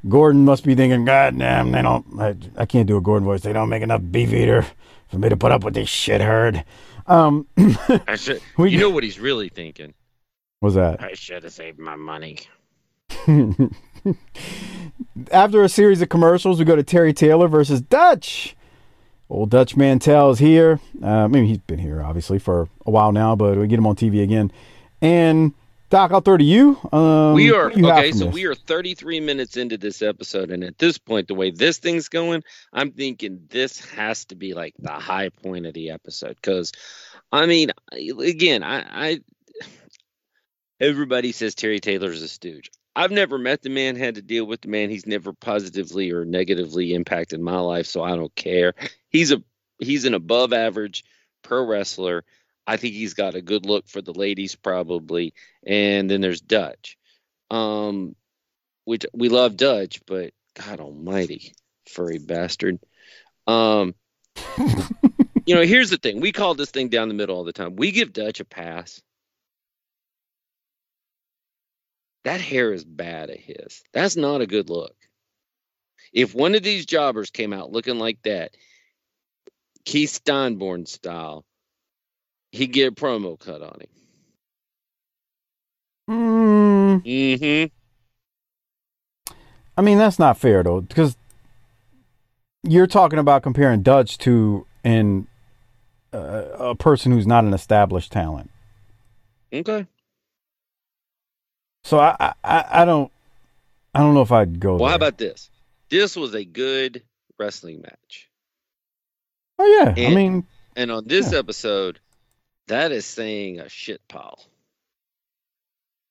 Gordon 0.09 0.43
must 0.43 0.65
be 0.65 0.75
thinking, 0.75 1.05
God 1.05 1.37
damn, 1.37 1.71
they 1.71 1.81
don't. 1.81 2.05
I, 2.19 2.35
I 2.57 2.65
can't 2.65 2.87
do 2.87 2.97
a 2.97 3.01
Gordon 3.01 3.25
voice. 3.25 3.41
They 3.41 3.53
don't 3.53 3.69
make 3.69 3.83
enough 3.83 4.01
Beefeater 4.11 4.65
for 5.11 5.19
me 5.19 5.29
to 5.29 5.37
put 5.37 5.51
up 5.51 5.63
with 5.63 5.73
this 5.75 5.89
shit 5.89 6.21
herd. 6.21 6.63
Um, 7.07 7.45
I 8.07 8.15
should, 8.15 8.41
We- 8.57 8.71
you 8.71 8.79
know 8.79 8.89
what 8.89 9.03
he's 9.03 9.19
really 9.19 9.49
thinking? 9.49 9.93
was 10.61 10.75
that? 10.75 11.01
I 11.03 11.13
should 11.13 11.43
have 11.43 11.51
saved 11.53 11.79
my 11.79 11.95
money. 11.95 12.37
After 15.31 15.63
a 15.63 15.69
series 15.69 16.01
of 16.01 16.09
commercials, 16.09 16.59
we 16.59 16.65
go 16.65 16.75
to 16.75 16.83
Terry 16.83 17.13
Taylor 17.13 17.47
versus 17.47 17.81
Dutch. 17.81 18.55
Old 19.29 19.49
Dutch 19.49 19.75
Mantell 19.77 20.29
is 20.31 20.39
here. 20.39 20.79
Uh, 21.01 21.07
I 21.07 21.27
mean, 21.27 21.45
he's 21.45 21.57
been 21.59 21.79
here 21.79 22.01
obviously 22.03 22.37
for 22.39 22.67
a 22.85 22.91
while 22.91 23.11
now, 23.11 23.35
but 23.35 23.57
we 23.57 23.67
get 23.67 23.79
him 23.79 23.87
on 23.87 23.95
TV 23.95 24.21
again. 24.23 24.51
And 25.01 25.53
Doc, 25.91 26.11
I'll 26.13 26.21
throw 26.21 26.37
to 26.37 26.43
you. 26.43 26.77
Um, 26.93 27.33
we 27.33 27.51
are 27.51 27.69
you 27.69 27.91
okay, 27.91 28.13
so 28.13 28.25
this? 28.25 28.33
we 28.33 28.45
are 28.45 28.55
33 28.55 29.19
minutes 29.19 29.57
into 29.57 29.77
this 29.77 30.01
episode, 30.01 30.49
and 30.49 30.63
at 30.63 30.77
this 30.77 30.97
point, 30.97 31.27
the 31.27 31.33
way 31.33 31.51
this 31.51 31.79
thing's 31.79 32.07
going, 32.07 32.43
I'm 32.71 32.93
thinking 32.93 33.41
this 33.49 33.83
has 33.91 34.23
to 34.25 34.35
be 34.35 34.53
like 34.53 34.73
the 34.79 34.93
high 34.93 35.27
point 35.27 35.65
of 35.65 35.73
the 35.73 35.89
episode. 35.89 36.37
Because, 36.37 36.71
I 37.29 37.45
mean, 37.45 37.71
again, 37.91 38.63
I, 38.63 39.09
I 39.09 39.19
everybody 40.79 41.33
says 41.33 41.55
Terry 41.55 41.81
Taylor's 41.81 42.21
a 42.21 42.29
stooge. 42.29 42.71
I've 42.95 43.11
never 43.11 43.37
met 43.37 43.61
the 43.61 43.69
man, 43.69 43.97
had 43.97 44.15
to 44.15 44.21
deal 44.21 44.45
with 44.45 44.61
the 44.61 44.69
man. 44.69 44.89
He's 44.89 45.05
never 45.05 45.33
positively 45.33 46.11
or 46.11 46.23
negatively 46.23 46.93
impacted 46.93 47.41
my 47.41 47.59
life, 47.59 47.85
so 47.85 48.01
I 48.01 48.15
don't 48.15 48.33
care. 48.35 48.75
He's 49.09 49.33
a 49.33 49.43
he's 49.77 50.05
an 50.05 50.13
above 50.13 50.53
average 50.53 51.03
pro 51.41 51.65
wrestler. 51.65 52.23
I 52.67 52.77
think 52.77 52.93
he's 52.93 53.13
got 53.13 53.35
a 53.35 53.41
good 53.41 53.65
look 53.65 53.87
for 53.87 54.01
the 54.01 54.13
ladies, 54.13 54.55
probably. 54.55 55.33
And 55.65 56.09
then 56.09 56.21
there's 56.21 56.41
Dutch. 56.41 56.97
Um, 57.49 58.15
which 58.85 59.05
we 59.13 59.29
love 59.29 59.57
Dutch, 59.57 60.01
but 60.05 60.33
God 60.53 60.79
Almighty, 60.79 61.53
furry 61.87 62.17
bastard. 62.17 62.79
Um, 63.47 63.95
you 65.45 65.55
know, 65.55 65.63
here's 65.63 65.89
the 65.89 65.97
thing: 65.97 66.21
we 66.21 66.31
call 66.31 66.55
this 66.55 66.71
thing 66.71 66.89
down 66.89 67.07
the 67.07 67.13
middle 67.13 67.35
all 67.35 67.43
the 67.43 67.53
time. 67.53 67.75
We 67.75 67.91
give 67.91 68.13
Dutch 68.13 68.39
a 68.39 68.45
pass. 68.45 69.01
That 72.23 72.41
hair 72.41 72.71
is 72.71 72.85
bad 72.85 73.29
of 73.29 73.37
his. 73.37 73.83
That's 73.93 74.15
not 74.15 74.41
a 74.41 74.47
good 74.47 74.69
look. 74.69 74.95
If 76.13 76.35
one 76.35 76.55
of 76.55 76.61
these 76.61 76.85
jobbers 76.85 77.31
came 77.31 77.53
out 77.53 77.71
looking 77.71 77.97
like 77.97 78.21
that, 78.23 78.55
Keith 79.85 80.21
Steinborn 80.23 80.87
style, 80.87 81.45
he'd 82.51 82.73
get 82.73 82.87
a 82.87 82.91
promo 82.95 83.39
cut 83.39 83.61
on 83.61 83.79
him. 83.81 83.87
Mm, 86.09 87.01
Mm-hmm. 87.03 87.73
I 89.77 89.81
mean, 89.81 89.97
that's 89.97 90.19
not 90.19 90.37
fair 90.37 90.63
though, 90.63 90.81
because 90.81 91.15
you're 92.63 92.87
talking 92.87 93.19
about 93.19 93.43
comparing 93.43 93.81
Dutch 93.81 94.17
to 94.19 94.65
an 94.83 95.27
uh, 96.13 96.43
a 96.59 96.75
person 96.75 97.11
who's 97.11 97.25
not 97.25 97.45
an 97.45 97.53
established 97.53 98.11
talent. 98.11 98.51
Okay. 99.53 99.87
So 101.83 101.99
I, 101.99 102.33
I- 102.43 102.65
I, 102.81 102.85
don't, 102.85 103.11
I 103.95 103.99
don't 103.99 104.13
know 104.13 104.21
if 104.21 104.31
I'd 104.31 104.59
go. 104.59 104.75
Well, 104.75 104.89
how 104.89 104.95
about 104.95 105.17
this? 105.17 105.49
This 105.89 106.15
was 106.15 106.35
a 106.35 106.43
good 106.45 107.01
wrestling 107.39 107.81
match. 107.81 108.29
Oh 109.57 109.93
yeah, 109.95 110.07
I 110.07 110.13
mean, 110.13 110.45
And 110.75 110.91
on 110.91 111.07
this 111.07 111.31
Yeah. 111.31 111.39
episode, 111.39 111.99
that 112.67 112.91
is 112.91 113.05
saying 113.05 113.59
a 113.59 113.69
shit 113.69 114.01
pile. 114.07 114.39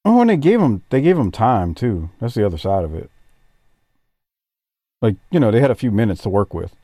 oh, 0.04 0.20
and 0.20 0.30
they 0.30 0.36
gave 0.36 0.60
him, 0.60 0.82
they 0.90 1.00
gave 1.00 1.18
him 1.18 1.30
time 1.30 1.74
too. 1.74 2.10
That's 2.20 2.34
the 2.34 2.44
other 2.44 2.58
side 2.58 2.84
of 2.84 2.94
it. 2.94 3.10
Like 5.02 5.16
you 5.30 5.40
know, 5.40 5.50
they 5.50 5.60
had 5.60 5.70
a 5.70 5.76
few 5.76 5.90
minutes 5.90 6.22
to 6.22 6.28
work 6.28 6.52
with. 6.52 6.74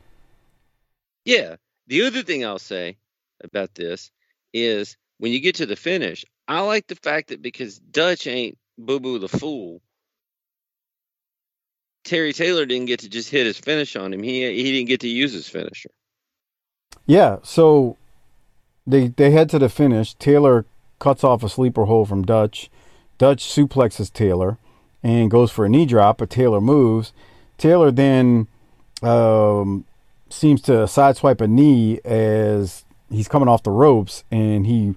Yeah. 1.24 1.56
The 1.88 2.02
other 2.02 2.22
thing 2.22 2.44
I'll 2.44 2.58
say 2.58 2.96
about 3.44 3.74
this 3.74 4.10
is 4.52 4.96
when 5.18 5.32
you 5.32 5.40
get 5.40 5.56
to 5.56 5.66
the 5.66 5.76
finish, 5.76 6.24
I 6.48 6.60
like 6.60 6.86
the 6.86 6.96
fact 6.96 7.28
that 7.28 7.42
because 7.42 7.78
Dutch 7.78 8.26
ain't 8.26 8.56
Boo 8.78 9.00
Boo 9.00 9.18
the 9.18 9.28
Fool, 9.28 9.80
Terry 12.04 12.32
Taylor 12.32 12.64
didn't 12.66 12.86
get 12.86 13.00
to 13.00 13.08
just 13.08 13.30
hit 13.30 13.46
his 13.46 13.58
finish 13.58 13.96
on 13.96 14.12
him. 14.12 14.22
He 14.22 14.46
he 14.54 14.72
didn't 14.72 14.88
get 14.88 15.00
to 15.00 15.08
use 15.08 15.32
his 15.32 15.48
finisher. 15.48 15.90
Yeah, 17.06 17.38
so 17.42 17.96
they 18.86 19.08
they 19.08 19.30
head 19.30 19.48
to 19.50 19.58
the 19.58 19.68
finish. 19.68 20.14
Taylor 20.14 20.64
cuts 20.98 21.24
off 21.24 21.42
a 21.42 21.48
sleeper 21.48 21.84
hold 21.84 22.08
from 22.08 22.24
Dutch. 22.24 22.70
Dutch 23.18 23.44
suplexes 23.44 24.12
Taylor 24.12 24.58
and 25.02 25.30
goes 25.30 25.50
for 25.50 25.64
a 25.64 25.68
knee 25.68 25.86
drop, 25.86 26.18
but 26.18 26.30
Taylor 26.30 26.60
moves. 26.60 27.12
Taylor 27.58 27.90
then 27.90 28.48
um, 29.02 29.84
seems 30.28 30.60
to 30.62 30.72
sideswipe 30.72 31.40
a 31.40 31.46
knee 31.46 32.00
as 32.04 32.84
he's 33.10 33.28
coming 33.28 33.48
off 33.48 33.62
the 33.62 33.70
ropes, 33.70 34.24
and 34.30 34.66
he 34.66 34.94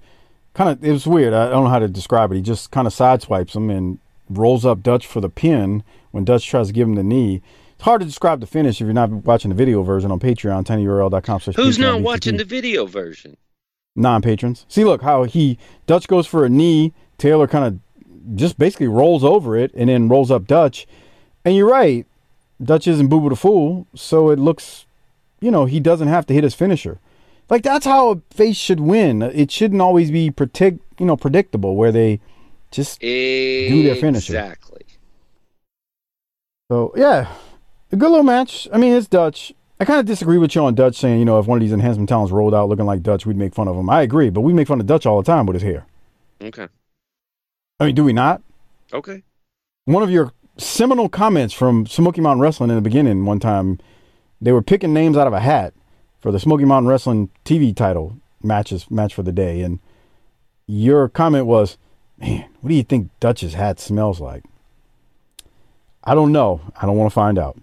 kind 0.54 0.70
of 0.70 0.84
it 0.84 0.92
was 0.92 1.08
weird. 1.08 1.34
I 1.34 1.50
don't 1.50 1.66
know 1.66 1.70
how 1.70 1.80
to 1.80 1.88
describe 1.88 2.32
it. 2.32 2.36
He 2.36 2.42
just 2.42 2.72
kind 2.72 2.88
of 2.88 2.94
sideswipes 2.94 3.56
him 3.56 3.70
and 3.70 4.00
rolls 4.30 4.66
up 4.66 4.84
Dutch 4.84 5.08
for 5.08 5.22
the 5.22 5.30
pin 5.30 5.84
when 6.12 6.26
Dutch 6.26 6.46
tries 6.48 6.68
to 6.68 6.74
give 6.74 6.88
him 6.88 6.96
the 6.96 7.04
knee. 7.04 7.42
It's 7.76 7.84
hard 7.86 8.02
to 8.02 8.06
describe 8.06 8.42
the 8.42 8.48
finish 8.48 8.82
if 8.82 8.86
you're 8.86 8.94
not 8.94 9.10
watching 9.10 9.50
the 9.50 9.56
video 9.56 9.84
version 9.84 10.12
on 10.12 10.20
Patreon, 10.20 10.66
tinyurl.com. 10.66 11.40
slash 11.40 11.56
Who's 11.56 11.80
not 11.80 12.02
watching 12.02 12.36
the 12.36 12.44
video 12.44 12.86
version? 12.86 13.38
Non-patrons. 13.96 14.66
See, 14.68 14.84
look 14.84 15.02
how 15.02 15.24
he 15.24 15.58
Dutch 15.88 16.08
goes 16.08 16.28
for 16.28 16.46
a 16.46 16.50
knee. 16.50 16.94
Taylor 17.18 17.48
kind 17.48 17.66
of 17.66 18.36
just 18.36 18.58
basically 18.58 18.88
rolls 18.88 19.24
over 19.24 19.58
it 19.58 19.72
and 19.74 19.90
then 19.90 20.10
rolls 20.10 20.32
up 20.32 20.48
Dutch. 20.48 20.88
And 21.44 21.56
you're 21.56 21.70
right, 21.70 22.06
Dutch 22.62 22.88
isn't 22.88 23.08
Boo 23.08 23.22
Boo 23.22 23.30
the 23.30 23.36
Fool, 23.36 23.88
so 23.96 24.30
it 24.30 24.40
looks, 24.40 24.86
you 25.40 25.52
know, 25.52 25.66
he 25.66 25.80
doesn't 25.80 26.08
have 26.08 26.26
to 26.28 26.34
hit 26.34 26.44
his 26.44 26.54
finisher. 26.54 27.00
Like 27.50 27.64
that's 27.64 27.86
how 27.86 28.12
a 28.12 28.22
face 28.30 28.58
should 28.58 28.80
win. 28.80 29.22
It 29.22 29.52
shouldn't 29.52 29.82
always 29.82 30.12
be 30.12 30.30
predict, 30.30 30.82
you 31.00 31.06
know, 31.06 31.18
predictable 31.18 31.76
where 31.76 31.92
they 31.92 32.20
just 32.72 33.00
do 33.00 33.84
their 33.84 33.96
finisher. 33.96 34.34
Exactly. 34.34 34.86
So 36.72 36.94
yeah, 36.96 37.34
a 37.92 37.96
good 37.96 38.10
little 38.10 38.24
match. 38.24 38.68
I 38.72 38.78
mean, 38.78 38.94
it's 38.94 39.08
Dutch. 39.08 39.54
I 39.80 39.86
kind 39.86 40.00
of 40.00 40.06
disagree 40.06 40.38
with 40.38 40.56
you 40.56 40.64
on 40.66 40.76
Dutch 40.76 40.98
saying, 40.98 41.20
you 41.20 41.26
know, 41.26 41.40
if 41.40 41.48
one 41.48 41.58
of 41.58 41.62
these 41.62 41.72
enhancement 41.72 42.10
talents 42.10 42.34
rolled 42.34 42.54
out 42.54 42.68
looking 42.68 42.86
like 42.86 43.02
Dutch, 43.02 43.26
we'd 43.26 43.38
make 43.38 43.56
fun 43.56 43.70
of 43.70 43.78
him. 43.78 43.90
I 43.90 44.02
agree, 44.02 44.30
but 44.30 44.42
we 44.42 44.52
make 44.52 44.68
fun 44.68 44.82
of 44.82 44.86
Dutch 44.86 45.06
all 45.06 45.22
the 45.22 45.26
time 45.26 45.46
with 45.46 45.54
his 45.54 45.64
hair. 45.64 45.86
Okay. 46.42 46.68
I 47.80 47.86
mean, 47.86 47.96
do 47.96 48.04
we 48.04 48.12
not? 48.12 48.42
Okay. 48.92 49.24
One 49.86 50.04
of 50.04 50.12
your 50.12 50.34
seminal 50.58 51.08
comments 51.08 51.54
from 51.54 51.86
Smoky 51.86 52.20
Mountain 52.20 52.42
Wrestling 52.42 52.70
in 52.70 52.76
the 52.76 52.82
beginning 52.82 53.26
one 53.26 53.40
time, 53.40 53.80
they 54.42 54.52
were 54.52 54.62
picking 54.62 54.94
names 54.94 55.16
out 55.16 55.28
of 55.28 55.34
a 55.34 55.40
hat 55.40 55.74
for 56.20 56.32
the 56.32 56.40
Smoky 56.40 56.66
Mountain 56.66 56.90
Wrestling 56.90 57.30
TV 57.46 57.74
title 57.74 58.18
matches 58.44 58.92
match 58.92 59.14
for 59.14 59.24
the 59.24 59.32
day, 59.32 59.62
and 59.62 59.80
your 60.68 61.08
comment 61.08 61.46
was, 61.46 61.78
"Man, 62.18 62.46
what 62.60 62.70
do 62.70 62.76
you 62.76 62.84
think 62.84 63.10
Dutch's 63.22 63.54
hat 63.54 63.80
smells 63.80 64.20
like?" 64.20 64.44
I 66.04 66.16
don't 66.16 66.32
know. 66.32 66.62
I 66.82 66.86
don't 66.86 66.98
want 66.98 67.10
to 67.10 67.16
find 67.16 67.40
out. 67.40 67.58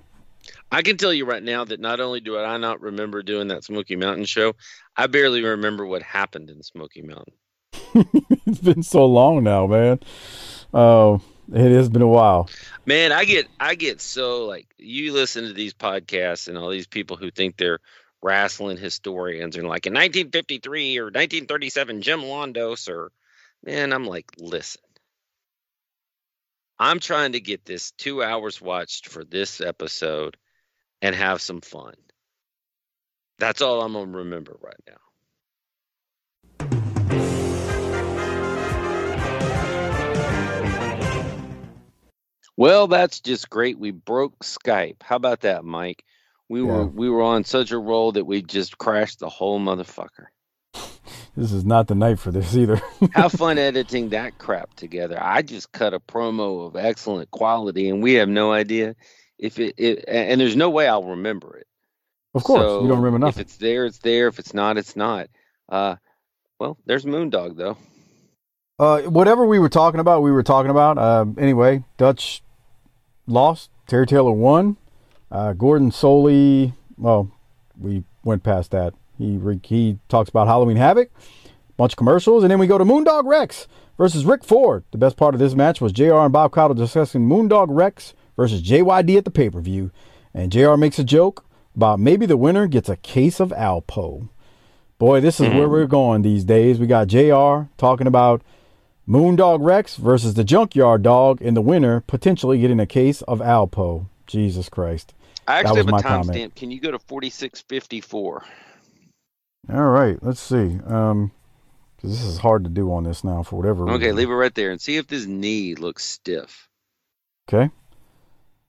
I 0.70 0.82
can 0.82 0.96
tell 0.96 1.12
you 1.12 1.24
right 1.24 1.42
now 1.42 1.64
that 1.64 1.80
not 1.80 2.00
only 2.00 2.20
do 2.20 2.38
I 2.38 2.56
not 2.56 2.80
remember 2.80 3.22
doing 3.22 3.48
that 3.48 3.64
Smoky 3.64 3.96
Mountain 3.96 4.24
show, 4.24 4.54
I 4.96 5.06
barely 5.06 5.42
remember 5.42 5.86
what 5.86 6.02
happened 6.02 6.50
in 6.50 6.62
Smoky 6.62 7.02
Mountain. 7.02 7.34
it's 8.46 8.58
been 8.58 8.82
so 8.82 9.06
long 9.06 9.44
now, 9.44 9.66
man. 9.66 10.00
Oh, 10.74 11.20
it 11.52 11.70
has 11.70 11.88
been 11.88 12.02
a 12.02 12.08
while. 12.08 12.50
Man, 12.84 13.12
I 13.12 13.24
get 13.24 13.46
I 13.60 13.76
get 13.76 14.00
so 14.00 14.46
like 14.46 14.66
you 14.76 15.12
listen 15.12 15.46
to 15.46 15.52
these 15.52 15.74
podcasts 15.74 16.48
and 16.48 16.58
all 16.58 16.70
these 16.70 16.88
people 16.88 17.16
who 17.16 17.30
think 17.30 17.56
they're 17.56 17.78
wrestling 18.22 18.76
historians 18.76 19.56
and 19.56 19.68
like 19.68 19.86
in 19.86 19.92
1953 19.92 20.98
or 20.98 21.04
1937 21.04 22.02
Jim 22.02 22.20
Londos 22.22 22.88
or 22.88 23.12
man, 23.62 23.92
I'm 23.92 24.04
like, 24.04 24.32
listen. 24.38 24.82
I'm 26.78 27.00
trying 27.00 27.32
to 27.32 27.40
get 27.40 27.64
this 27.64 27.92
2 27.92 28.22
hours 28.22 28.60
watched 28.60 29.08
for 29.08 29.24
this 29.24 29.62
episode 29.62 30.36
and 31.02 31.14
have 31.14 31.40
some 31.40 31.60
fun. 31.60 31.94
That's 33.38 33.62
all 33.62 33.82
I'm 33.82 33.92
going 33.92 34.12
to 34.12 34.18
remember 34.18 34.56
right 34.62 34.74
now. 34.88 34.96
Well, 42.56 42.86
that's 42.88 43.20
just 43.20 43.50
great. 43.50 43.78
We 43.78 43.90
broke 43.90 44.38
Skype. 44.40 45.02
How 45.02 45.16
about 45.16 45.40
that, 45.42 45.64
Mike? 45.64 46.04
We 46.48 46.62
Yeah. 46.62 46.66
were 46.72 46.86
we 46.86 47.10
were 47.10 47.22
on 47.22 47.44
such 47.44 47.72
a 47.72 47.78
roll 47.78 48.12
that 48.12 48.24
we 48.26 48.42
just 48.42 48.78
crashed 48.78 49.20
the 49.20 49.28
whole 49.28 49.60
motherfucker. 49.60 50.26
This 51.36 51.52
is 51.52 51.64
not 51.64 51.88
the 51.88 51.94
night 51.94 52.18
for 52.18 52.30
this 52.30 52.56
either. 52.56 52.80
Have 53.10 53.32
fun 53.32 53.58
editing 53.58 54.10
that 54.10 54.38
crap 54.38 54.74
together. 54.74 55.18
I 55.22 55.42
just 55.42 55.72
cut 55.72 55.94
a 55.94 56.00
promo 56.00 56.66
of 56.66 56.76
excellent 56.76 57.30
quality, 57.30 57.88
and 57.90 58.02
we 58.02 58.14
have 58.14 58.28
no 58.28 58.52
idea 58.52 58.94
if 59.38 59.58
it. 59.58 59.74
it 59.78 60.04
and 60.08 60.40
there's 60.40 60.56
no 60.56 60.70
way 60.70 60.88
I'll 60.88 61.04
remember 61.04 61.56
it. 61.56 61.66
of 62.34 62.44
course, 62.44 62.60
So 62.62 62.82
you 62.82 62.88
don't 62.88 62.98
remember 62.98 63.16
enough. 63.16 63.36
If 63.36 63.40
it's 63.40 63.56
there, 63.56 63.86
it's 63.86 63.98
there. 63.98 64.28
If 64.28 64.38
it's 64.38 64.54
not, 64.54 64.76
it's 64.76 64.96
not. 64.96 65.28
Uh, 65.68 65.96
well, 66.58 66.78
there's 66.86 67.04
Moondog 67.04 67.56
though. 67.56 67.76
Uh, 68.78 69.02
whatever 69.02 69.46
we 69.46 69.58
were 69.58 69.70
talking 69.70 70.00
about, 70.00 70.22
we 70.22 70.30
were 70.30 70.42
talking 70.42 70.70
about. 70.70 70.98
Uh, 70.98 71.24
anyway, 71.38 71.82
Dutch 71.96 72.42
lost. 73.26 73.70
Terry 73.86 74.06
Taylor 74.06 74.32
won. 74.32 74.76
Uh, 75.30 75.52
Gordon 75.54 75.90
Solie. 75.90 76.72
Well, 76.98 77.30
we 77.80 78.04
went 78.24 78.42
past 78.42 78.70
that. 78.72 78.94
He 79.18 79.40
he 79.62 79.98
talks 80.08 80.28
about 80.28 80.46
Halloween 80.46 80.76
Havoc, 80.76 81.10
bunch 81.76 81.94
of 81.94 81.96
commercials, 81.96 82.42
and 82.44 82.50
then 82.50 82.58
we 82.58 82.66
go 82.66 82.76
to 82.76 82.84
Moondog 82.84 83.24
Rex 83.24 83.66
versus 83.96 84.24
Rick 84.26 84.44
Ford. 84.44 84.84
The 84.90 84.98
best 84.98 85.16
part 85.16 85.34
of 85.34 85.40
this 85.40 85.54
match 85.54 85.80
was 85.80 85.92
Jr. 85.92 86.16
and 86.16 86.32
Bob 86.32 86.52
Caudle 86.52 86.76
discussing 86.76 87.26
Moondog 87.26 87.68
Rex 87.70 88.12
versus 88.36 88.62
JYD 88.62 89.16
at 89.16 89.24
the 89.24 89.30
pay 89.30 89.50
per 89.50 89.60
view, 89.60 89.90
and 90.34 90.52
Jr. 90.52 90.76
makes 90.76 90.98
a 90.98 91.04
joke 91.04 91.44
about 91.74 92.00
maybe 92.00 92.26
the 92.26 92.36
winner 92.36 92.66
gets 92.66 92.88
a 92.88 92.96
case 92.96 93.40
of 93.40 93.50
Alpo. 93.50 94.28
Boy, 94.98 95.20
this 95.20 95.40
is 95.40 95.48
where 95.48 95.68
we're 95.68 95.86
going 95.86 96.22
these 96.22 96.44
days. 96.44 96.78
We 96.78 96.86
got 96.86 97.08
JR 97.08 97.68
talking 97.76 98.06
about 98.06 98.40
Moondog 99.06 99.58
Rex 99.60 99.96
versus 99.96 100.34
the 100.34 100.44
Junkyard 100.44 101.02
Dog, 101.02 101.40
and 101.42 101.56
the 101.56 101.60
winner 101.60 102.00
potentially 102.06 102.58
getting 102.58 102.80
a 102.80 102.86
case 102.86 103.22
of 103.22 103.40
Alpo. 103.40 104.06
Jesus 104.26 104.68
Christ. 104.68 105.14
I 105.46 105.60
actually 105.60 105.76
have 105.78 105.88
a 105.88 105.92
timestamp. 105.92 106.54
Can 106.56 106.72
you 106.72 106.80
go 106.80 106.90
to 106.90 106.98
4654? 106.98 108.44
All 109.72 109.88
right, 109.88 110.18
let's 110.22 110.40
see. 110.40 110.78
Um, 110.86 111.30
'cause 112.00 112.10
this 112.10 112.22
is 112.22 112.38
hard 112.38 112.64
to 112.64 112.70
do 112.70 112.92
on 112.92 113.04
this 113.04 113.22
now 113.22 113.42
for 113.42 113.56
whatever 113.56 113.84
reason. 113.84 114.02
Okay, 114.02 114.12
leave 114.12 114.30
it 114.30 114.34
right 114.34 114.54
there 114.54 114.70
and 114.70 114.80
see 114.80 114.96
if 114.96 115.06
this 115.06 115.26
knee 115.26 115.74
looks 115.74 116.04
stiff. 116.04 116.68
Okay. 117.48 117.70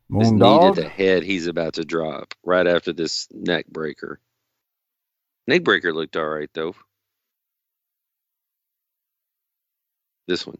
This 0.10 0.32
knee 0.32 0.40
to 0.40 0.46
Moondog. 0.46 0.76
the 0.76 0.88
head 0.88 1.24
he's 1.24 1.48
about 1.48 1.74
to 1.74 1.86
drop 1.86 2.34
right 2.44 2.66
after 2.68 2.94
this 2.94 3.28
neck 3.32 3.68
breaker. 3.68 4.20
Neck 5.48 5.64
breaker 5.64 5.94
looked 5.94 6.16
all 6.18 6.28
right 6.28 6.50
though. 6.54 6.76
This 10.28 10.46
one. 10.46 10.58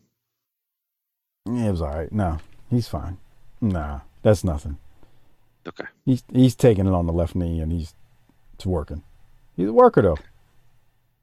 Yeah, 1.46 1.68
it 1.68 1.72
was 1.72 1.82
all 1.82 1.94
right. 1.94 2.12
No, 2.12 2.40
He's 2.70 2.88
fine. 2.88 3.18
Nah, 3.62 4.02
that's 4.22 4.44
nothing. 4.44 4.78
Okay. 5.68 5.86
He's 6.06 6.24
he's 6.34 6.56
taking 6.56 6.88
it 6.88 6.94
on 6.94 7.06
the 7.08 7.14
left 7.14 7.36
knee 7.36 7.60
and 7.60 7.72
he's 7.72 7.94
it's 8.56 8.66
working. 8.66 9.04
He's 9.56 9.68
a 9.68 9.74
worker 9.74 10.02
though. 10.02 10.18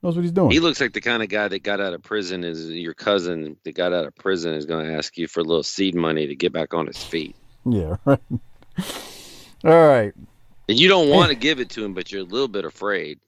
Knows 0.02 0.16
what 0.16 0.22
he's 0.22 0.32
doing. 0.32 0.50
He 0.50 0.60
looks 0.60 0.80
like 0.80 0.92
the 0.92 1.00
kind 1.00 1.22
of 1.22 1.30
guy 1.30 1.48
that 1.48 1.62
got 1.62 1.80
out 1.80 1.94
of 1.94 2.02
prison 2.02 2.44
is 2.44 2.70
your 2.70 2.92
cousin 2.92 3.56
that 3.64 3.74
got 3.74 3.94
out 3.94 4.04
of 4.04 4.14
prison 4.14 4.52
is 4.52 4.66
going 4.66 4.86
to 4.86 4.94
ask 4.94 5.16
you 5.16 5.26
for 5.26 5.40
a 5.40 5.44
little 5.44 5.62
seed 5.62 5.94
money 5.94 6.26
to 6.26 6.36
get 6.36 6.52
back 6.52 6.74
on 6.74 6.86
his 6.86 7.02
feet. 7.02 7.34
Yeah, 7.64 7.96
right. 8.04 8.20
All 9.64 9.88
right. 9.88 10.12
And 10.68 10.78
you 10.78 10.88
don't 10.88 11.08
want 11.08 11.30
to 11.30 11.34
give 11.34 11.60
it 11.60 11.70
to 11.70 11.84
him, 11.84 11.94
but 11.94 12.10
you're 12.10 12.22
a 12.22 12.24
little 12.24 12.48
bit 12.48 12.64
afraid. 12.64 13.20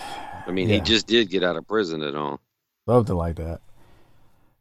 I 0.00 0.50
mean, 0.50 0.68
he 0.68 0.80
just 0.80 1.06
did 1.06 1.30
get 1.30 1.44
out 1.44 1.56
of 1.56 1.66
prison 1.66 2.02
at 2.02 2.14
all. 2.14 2.40
Loved 2.86 3.10
it 3.10 3.14
like 3.14 3.36
that. 3.36 3.60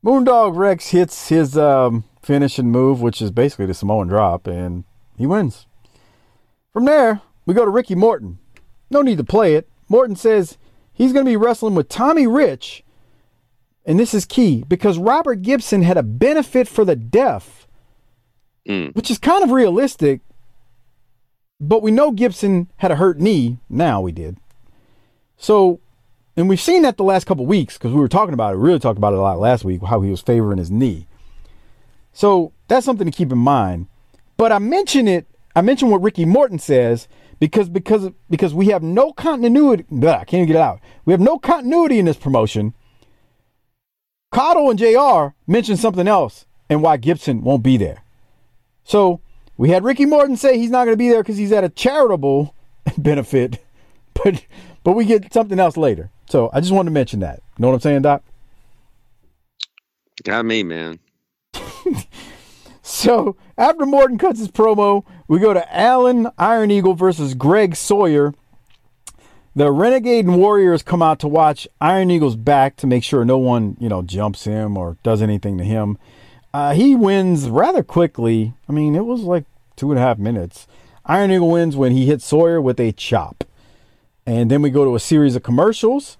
Moondog 0.03 0.55
Rex 0.55 0.89
hits 0.89 1.29
his 1.29 1.57
um, 1.57 2.03
finishing 2.21 2.71
move, 2.71 3.01
which 3.01 3.21
is 3.21 3.31
basically 3.31 3.65
the 3.65 3.73
Samoan 3.73 4.07
drop, 4.07 4.47
and 4.47 4.83
he 5.17 5.25
wins. 5.25 5.65
From 6.71 6.85
there, 6.85 7.21
we 7.45 7.53
go 7.53 7.65
to 7.65 7.71
Ricky 7.71 7.95
Morton. 7.95 8.37
No 8.89 9.01
need 9.01 9.17
to 9.17 9.23
play 9.23 9.55
it. 9.55 9.67
Morton 9.89 10.15
says 10.15 10.57
he's 10.93 11.13
going 11.13 11.25
to 11.25 11.31
be 11.31 11.37
wrestling 11.37 11.75
with 11.75 11.89
Tommy 11.89 12.27
Rich, 12.27 12.83
and 13.85 13.99
this 13.99 14.13
is 14.13 14.25
key 14.25 14.63
because 14.67 14.97
Robert 14.97 15.41
Gibson 15.41 15.81
had 15.81 15.97
a 15.97 16.03
benefit 16.03 16.67
for 16.67 16.85
the 16.85 16.95
deaf, 16.95 17.66
Mm. 18.67 18.93
which 18.95 19.09
is 19.09 19.17
kind 19.17 19.43
of 19.43 19.51
realistic, 19.51 20.19
but 21.59 21.81
we 21.81 21.89
know 21.89 22.11
Gibson 22.11 22.69
had 22.77 22.91
a 22.91 22.97
hurt 22.97 23.17
knee. 23.17 23.59
Now 23.69 24.01
we 24.01 24.11
did. 24.11 24.37
So 25.37 25.79
and 26.35 26.49
we've 26.49 26.59
seen 26.61 26.81
that 26.83 26.97
the 26.97 27.03
last 27.03 27.25
couple 27.25 27.45
weeks 27.45 27.77
because 27.77 27.93
we 27.93 27.99
were 27.99 28.07
talking 28.07 28.33
about 28.33 28.53
it. 28.53 28.57
We 28.57 28.67
really 28.67 28.79
talked 28.79 28.97
about 28.97 29.13
it 29.13 29.19
a 29.19 29.21
lot 29.21 29.39
last 29.39 29.63
week, 29.63 29.81
how 29.83 30.01
he 30.01 30.11
was 30.11 30.21
favoring 30.21 30.59
his 30.59 30.69
knee. 30.69 31.07
So 32.13 32.51
that's 32.67 32.85
something 32.85 33.09
to 33.09 33.17
keep 33.17 33.31
in 33.31 33.37
mind. 33.37 33.87
But 34.35 34.51
I 34.51 34.59
mention 34.59 35.07
it. 35.07 35.25
I 35.55 35.61
mention 35.61 35.89
what 35.89 36.01
Ricky 36.01 36.25
Morton 36.25 36.59
says 36.59 37.07
because 37.39 37.69
because 37.69 38.09
because 38.29 38.53
we 38.53 38.67
have 38.67 38.83
no 38.83 39.13
continuity. 39.13 39.85
Blah, 39.89 40.17
I 40.17 40.25
can't 40.25 40.45
get 40.45 40.57
it 40.57 40.61
out. 40.61 40.79
We 41.05 41.13
have 41.13 41.19
no 41.19 41.39
continuity 41.39 41.99
in 41.99 42.05
this 42.05 42.17
promotion. 42.17 42.73
Caudle 44.31 44.69
and 44.69 44.77
Jr. 44.77 45.35
mentioned 45.47 45.79
something 45.79 46.07
else 46.07 46.45
and 46.69 46.83
why 46.83 46.97
Gibson 46.97 47.41
won't 47.43 47.63
be 47.63 47.77
there. 47.77 48.03
So 48.87 49.19
we 49.57 49.69
had 49.69 49.83
Ricky 49.83 50.05
Morton 50.05 50.37
say 50.37 50.57
he's 50.57 50.71
not 50.71 50.85
going 50.85 50.93
to 50.93 50.97
be 50.97 51.09
there 51.09 51.21
because 51.21 51.37
he's 51.37 51.51
at 51.51 51.63
a 51.63 51.69
charitable 51.69 52.55
benefit, 52.97 53.63
but 54.13 54.45
but 54.83 54.93
we 54.93 55.05
get 55.05 55.31
something 55.33 55.59
else 55.59 55.77
later. 55.77 56.09
So 56.29 56.49
I 56.53 56.61
just 56.61 56.71
wanted 56.71 56.89
to 56.89 56.93
mention 56.93 57.19
that. 57.19 57.41
You 57.57 57.61
know 57.61 57.67
what 57.67 57.75
I'm 57.75 57.81
saying, 57.81 58.01
Doc? 58.01 58.23
Got 60.23 60.45
me, 60.45 60.63
man. 60.63 60.99
So 62.89 63.35
after 63.57 63.85
Morton 63.85 64.17
cuts 64.17 64.39
his 64.39 64.47
promo, 64.47 65.03
we 65.27 65.39
go 65.39 65.53
to 65.53 65.75
Allen 65.75 66.29
Iron 66.37 66.71
Eagle 66.71 66.93
versus 66.93 67.33
Greg 67.33 67.75
Sawyer. 67.75 68.33
The 69.57 69.73
Renegade 69.73 70.25
and 70.25 70.37
Warriors 70.37 70.83
come 70.83 71.01
out 71.01 71.19
to 71.19 71.27
watch 71.27 71.67
Iron 71.81 72.09
Eagle's 72.09 72.37
back 72.37 72.77
to 72.77 72.87
make 72.87 73.03
sure 73.03 73.25
no 73.25 73.37
one, 73.37 73.75
you 73.81 73.89
know, 73.89 74.03
jumps 74.03 74.45
him 74.45 74.77
or 74.77 74.95
does 75.03 75.21
anything 75.21 75.57
to 75.57 75.65
him. 75.65 75.97
Uh, 76.57 76.73
he 76.73 76.95
wins 76.95 77.51
rather 77.51 77.83
quickly. 77.83 78.55
I 78.67 78.71
mean, 78.71 78.95
it 78.95 79.05
was 79.05 79.21
like 79.21 79.45
two 79.75 79.91
and 79.91 79.99
a 79.99 80.01
half 80.01 80.17
minutes. 80.17 80.65
Iron 81.05 81.29
Eagle 81.29 81.51
wins 81.51 81.75
when 81.75 81.91
he 81.91 82.07
hits 82.07 82.25
Sawyer 82.25 82.59
with 82.59 82.79
a 82.79 82.91
chop. 82.93 83.43
And 84.25 84.49
then 84.49 84.63
we 84.63 84.71
go 84.71 84.83
to 84.83 84.95
a 84.95 84.99
series 84.99 85.35
of 85.35 85.43
commercials. 85.43 86.17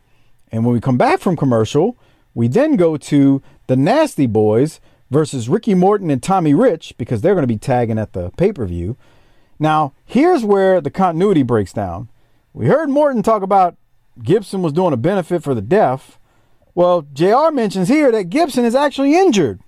And 0.52 0.64
when 0.64 0.76
we 0.76 0.80
come 0.80 0.96
back 0.96 1.22
from 1.22 1.38
commercial, 1.38 1.98
we 2.36 2.48
then 2.48 2.76
go 2.76 2.98
to 2.98 3.42
the 3.66 3.76
Nasty 3.76 4.28
Boys 4.28 4.80
versus 5.10 5.50
Ricky 5.50 5.74
Morton 5.74 6.12
and 6.12 6.22
Tommy 6.22 6.54
Rich 6.54 6.94
because 7.00 7.22
they're 7.22 7.34
going 7.34 7.42
to 7.42 7.48
be 7.48 7.58
tagging 7.58 7.98
at 7.98 8.14
the 8.14 8.30
pay 8.38 8.54
per 8.54 8.68
view. 8.68 8.96
Now, 9.58 9.94
here's 10.06 10.44
where 10.44 10.80
the 10.80 10.92
continuity 10.92 11.42
breaks 11.42 11.74
down. 11.74 12.10
We 12.54 12.68
heard 12.68 12.92
Morton 12.92 13.24
talk 13.24 13.42
about 13.42 13.76
Gibson 14.22 14.62
was 14.62 14.72
doing 14.72 14.94
a 14.94 14.98
benefit 14.98 15.42
for 15.42 15.56
the 15.56 15.62
deaf. 15.62 16.20
Well, 16.76 17.08
JR 17.12 17.50
mentions 17.52 17.88
here 17.88 18.12
that 18.12 18.30
Gibson 18.30 18.66
is 18.66 18.76
actually 18.76 19.16
injured, 19.16 19.62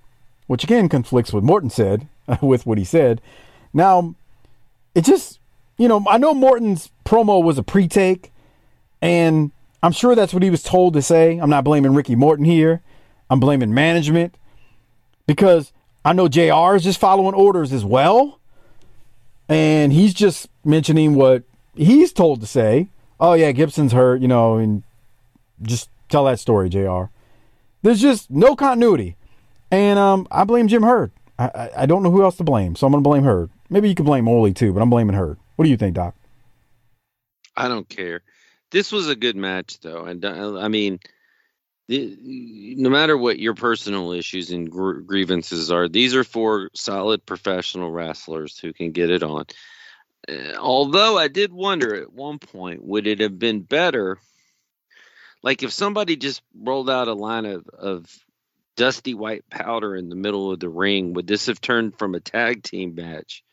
which 0.50 0.64
again 0.64 0.88
conflicts 0.88 1.32
with 1.32 1.44
Morton 1.44 1.70
said, 1.70 2.08
with 2.42 2.66
what 2.66 2.76
he 2.76 2.82
said. 2.82 3.20
Now, 3.72 4.16
it 4.96 5.04
just, 5.04 5.38
you 5.78 5.86
know, 5.86 6.04
I 6.08 6.18
know 6.18 6.34
Morton's 6.34 6.90
promo 7.04 7.40
was 7.40 7.56
a 7.56 7.62
pre 7.62 7.86
take, 7.86 8.32
and 9.00 9.52
I'm 9.80 9.92
sure 9.92 10.16
that's 10.16 10.34
what 10.34 10.42
he 10.42 10.50
was 10.50 10.64
told 10.64 10.94
to 10.94 11.02
say. 11.02 11.38
I'm 11.38 11.50
not 11.50 11.62
blaming 11.62 11.94
Ricky 11.94 12.16
Morton 12.16 12.44
here. 12.44 12.82
I'm 13.30 13.38
blaming 13.38 13.72
management 13.72 14.34
because 15.28 15.72
I 16.04 16.14
know 16.14 16.26
JR 16.26 16.74
is 16.74 16.82
just 16.82 16.98
following 16.98 17.34
orders 17.34 17.72
as 17.72 17.84
well. 17.84 18.40
And 19.48 19.92
he's 19.92 20.14
just 20.14 20.48
mentioning 20.64 21.14
what 21.14 21.44
he's 21.76 22.12
told 22.12 22.40
to 22.40 22.48
say. 22.48 22.88
Oh, 23.20 23.34
yeah, 23.34 23.52
Gibson's 23.52 23.92
hurt, 23.92 24.20
you 24.20 24.26
know, 24.26 24.56
and 24.56 24.82
just 25.62 25.90
tell 26.08 26.24
that 26.24 26.40
story, 26.40 26.68
JR. 26.68 27.04
There's 27.82 28.00
just 28.00 28.32
no 28.32 28.56
continuity. 28.56 29.14
And 29.70 29.98
um, 29.98 30.26
I 30.30 30.44
blame 30.44 30.68
Jim 30.68 30.82
Herd. 30.82 31.12
I, 31.38 31.44
I, 31.44 31.70
I 31.78 31.86
don't 31.86 32.02
know 32.02 32.10
who 32.10 32.22
else 32.22 32.36
to 32.36 32.44
blame, 32.44 32.76
so 32.76 32.86
I'm 32.86 32.92
going 32.92 33.02
to 33.02 33.08
blame 33.08 33.24
Herd. 33.24 33.50
Maybe 33.68 33.88
you 33.88 33.94
can 33.94 34.04
blame 34.04 34.28
Ole 34.28 34.52
too, 34.52 34.72
but 34.72 34.82
I'm 34.82 34.90
blaming 34.90 35.16
Herd. 35.16 35.38
What 35.56 35.64
do 35.64 35.70
you 35.70 35.76
think, 35.76 35.94
Doc? 35.94 36.14
I 37.56 37.68
don't 37.68 37.88
care. 37.88 38.22
This 38.70 38.92
was 38.92 39.08
a 39.08 39.16
good 39.16 39.36
match, 39.36 39.80
though, 39.80 40.04
and 40.04 40.24
uh, 40.24 40.58
I 40.58 40.68
mean, 40.68 41.00
no 41.88 42.90
matter 42.90 43.18
what 43.18 43.38
your 43.38 43.54
personal 43.54 44.12
issues 44.12 44.50
and 44.50 44.70
gr- 44.70 45.00
grievances 45.00 45.70
are, 45.72 45.88
these 45.88 46.14
are 46.14 46.24
four 46.24 46.70
solid 46.74 47.26
professional 47.26 47.90
wrestlers 47.90 48.58
who 48.58 48.72
can 48.72 48.92
get 48.92 49.10
it 49.10 49.22
on. 49.22 49.44
Uh, 50.28 50.54
although 50.58 51.18
I 51.18 51.28
did 51.28 51.52
wonder 51.52 51.94
at 51.96 52.12
one 52.12 52.38
point, 52.38 52.84
would 52.84 53.06
it 53.06 53.20
have 53.20 53.38
been 53.38 53.60
better, 53.60 54.18
like 55.42 55.62
if 55.62 55.72
somebody 55.72 56.16
just 56.16 56.42
rolled 56.54 56.90
out 56.90 57.08
a 57.08 57.14
line 57.14 57.46
of, 57.46 57.66
of 57.68 58.06
dusty 58.80 59.12
white 59.12 59.44
powder 59.50 59.94
in 59.94 60.08
the 60.08 60.16
middle 60.16 60.50
of 60.50 60.58
the 60.58 60.70
ring, 60.70 61.12
would 61.12 61.26
this 61.26 61.48
have 61.48 61.60
turned 61.60 61.98
from 61.98 62.14
a 62.14 62.20
tag 62.20 62.62
team 62.62 62.94
match 62.94 63.44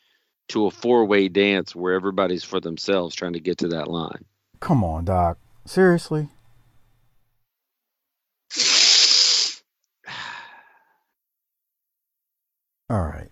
to 0.47 0.67
a 0.67 0.71
four 0.71 1.03
way 1.03 1.28
dance 1.28 1.75
where 1.75 1.95
everybody's 1.95 2.45
for 2.45 2.61
themselves 2.61 3.13
trying 3.13 3.34
to 3.34 3.41
get 3.41 3.57
to 3.57 3.67
that 3.67 3.89
line? 3.89 4.23
Come 4.61 4.86
on, 4.86 5.03
Doc. 5.03 5.38
Seriously? 5.65 6.30
All 12.89 13.01
right. 13.03 13.28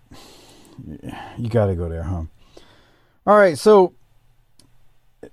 You 1.38 1.48
got 1.48 1.68
to 1.68 1.76
go 1.76 1.88
there, 1.88 2.04
huh? 2.04 2.24
All 3.26 3.38
right. 3.38 3.58
So 3.58 3.94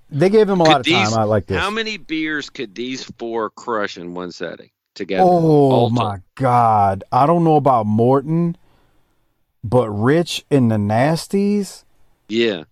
they 0.09 0.29
gave 0.29 0.47
him 0.47 0.61
a 0.61 0.63
lot 0.63 0.79
of 0.79 0.85
Could 0.85 0.93
time. 0.93 1.05
these- 1.07 1.13
I 1.13 1.23
like 1.23 1.45
this. 1.45 1.59
How 1.59 1.69
many 1.69 1.97
beers 1.97 2.49
could 2.49 2.73
these 2.73 3.03
four 3.19 3.49
crush 3.49 3.97
in 3.97 4.13
one 4.13 4.31
setting 4.31 4.69
together? 4.93 5.23
Oh 5.25 5.89
my? 5.89 6.19
God! 6.35 7.03
I 7.11 7.25
don't 7.25 7.43
know 7.43 7.55
about 7.55 7.85
Morton, 7.85 8.57
but 9.63 9.89
Rich 9.89 10.45
and 10.51 10.71
the 10.71 10.75
Nasties. 10.75 11.83
Yeah. 12.27 12.63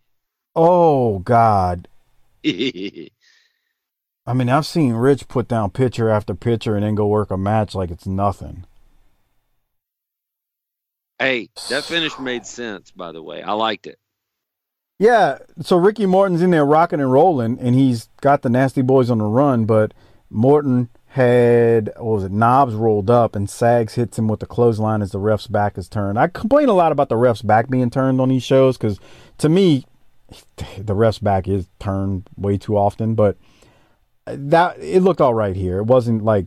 Oh 0.56 1.20
God! 1.20 1.88
I 2.46 4.34
mean, 4.34 4.50
I've 4.50 4.66
seen 4.66 4.94
Rich 4.94 5.28
put 5.28 5.48
down 5.48 5.72
pitcher 5.72 6.10
after 6.10 6.36
pitcher 6.36 6.76
and 6.76 6.84
then 6.84 6.96
go 6.96 7.08
work 7.08 7.32
a 7.32 7.38
match 7.38 7.74
like 7.76 7.92
it's 7.92 8.06
nothing. 8.08 8.66
hey, 11.20 11.50
that 11.70 11.84
finish 11.84 12.18
made 12.20 12.46
sense, 12.46 12.92
by 12.92 13.12
the 13.12 13.22
way. 13.22 13.42
I 13.44 13.54
liked 13.54 13.88
it. 13.88 14.00
Yeah, 15.00 15.40
so 15.62 15.78
Ricky 15.78 16.06
Morton's 16.06 16.42
in 16.44 16.52
there 16.52 16.66
rocking 16.66 17.00
and 17.00 17.12
rolling, 17.12 17.60
and 17.60 17.74
he's 17.74 18.10
got 18.22 18.44
the 18.44 18.50
Nasty 18.50 18.82
Boys 18.84 19.10
on 19.10 19.18
the 19.18 19.26
run, 19.26 19.66
but 19.66 19.94
Morton 20.30 20.90
had, 21.12 21.92
what 21.98 22.16
was 22.16 22.24
it, 22.24 22.32
Knobbs 22.32 22.74
rolled 22.74 23.10
up, 23.10 23.36
and 23.36 23.50
Sags 23.50 23.96
hits 23.96 24.18
him 24.18 24.28
with 24.28 24.40
the 24.40 24.46
clothesline 24.46 25.02
as 25.02 25.12
the 25.12 25.20
ref's 25.20 25.48
back 25.48 25.78
is 25.78 25.90
turned. 25.90 26.18
I 26.18 26.28
complain 26.28 26.70
a 26.70 26.74
lot 26.74 26.94
about 26.94 27.10
the 27.10 27.18
ref's 27.18 27.42
back 27.42 27.70
being 27.70 27.90
turned 27.90 28.22
on 28.22 28.30
these 28.30 28.44
shows 28.44 28.78
because 28.78 29.00
to 29.38 29.50
me, 29.50 29.86
the 30.78 30.96
ref's 30.96 31.20
back 31.20 31.48
is 31.48 31.68
turned 31.80 32.30
way 32.38 32.58
too 32.58 32.78
often, 32.78 33.16
but 33.16 33.38
that 34.26 34.78
it 34.80 35.02
looked 35.02 35.20
all 35.20 35.34
right 35.34 35.56
here. 35.56 35.80
It 35.80 35.86
wasn't 35.86 36.24
like 36.24 36.46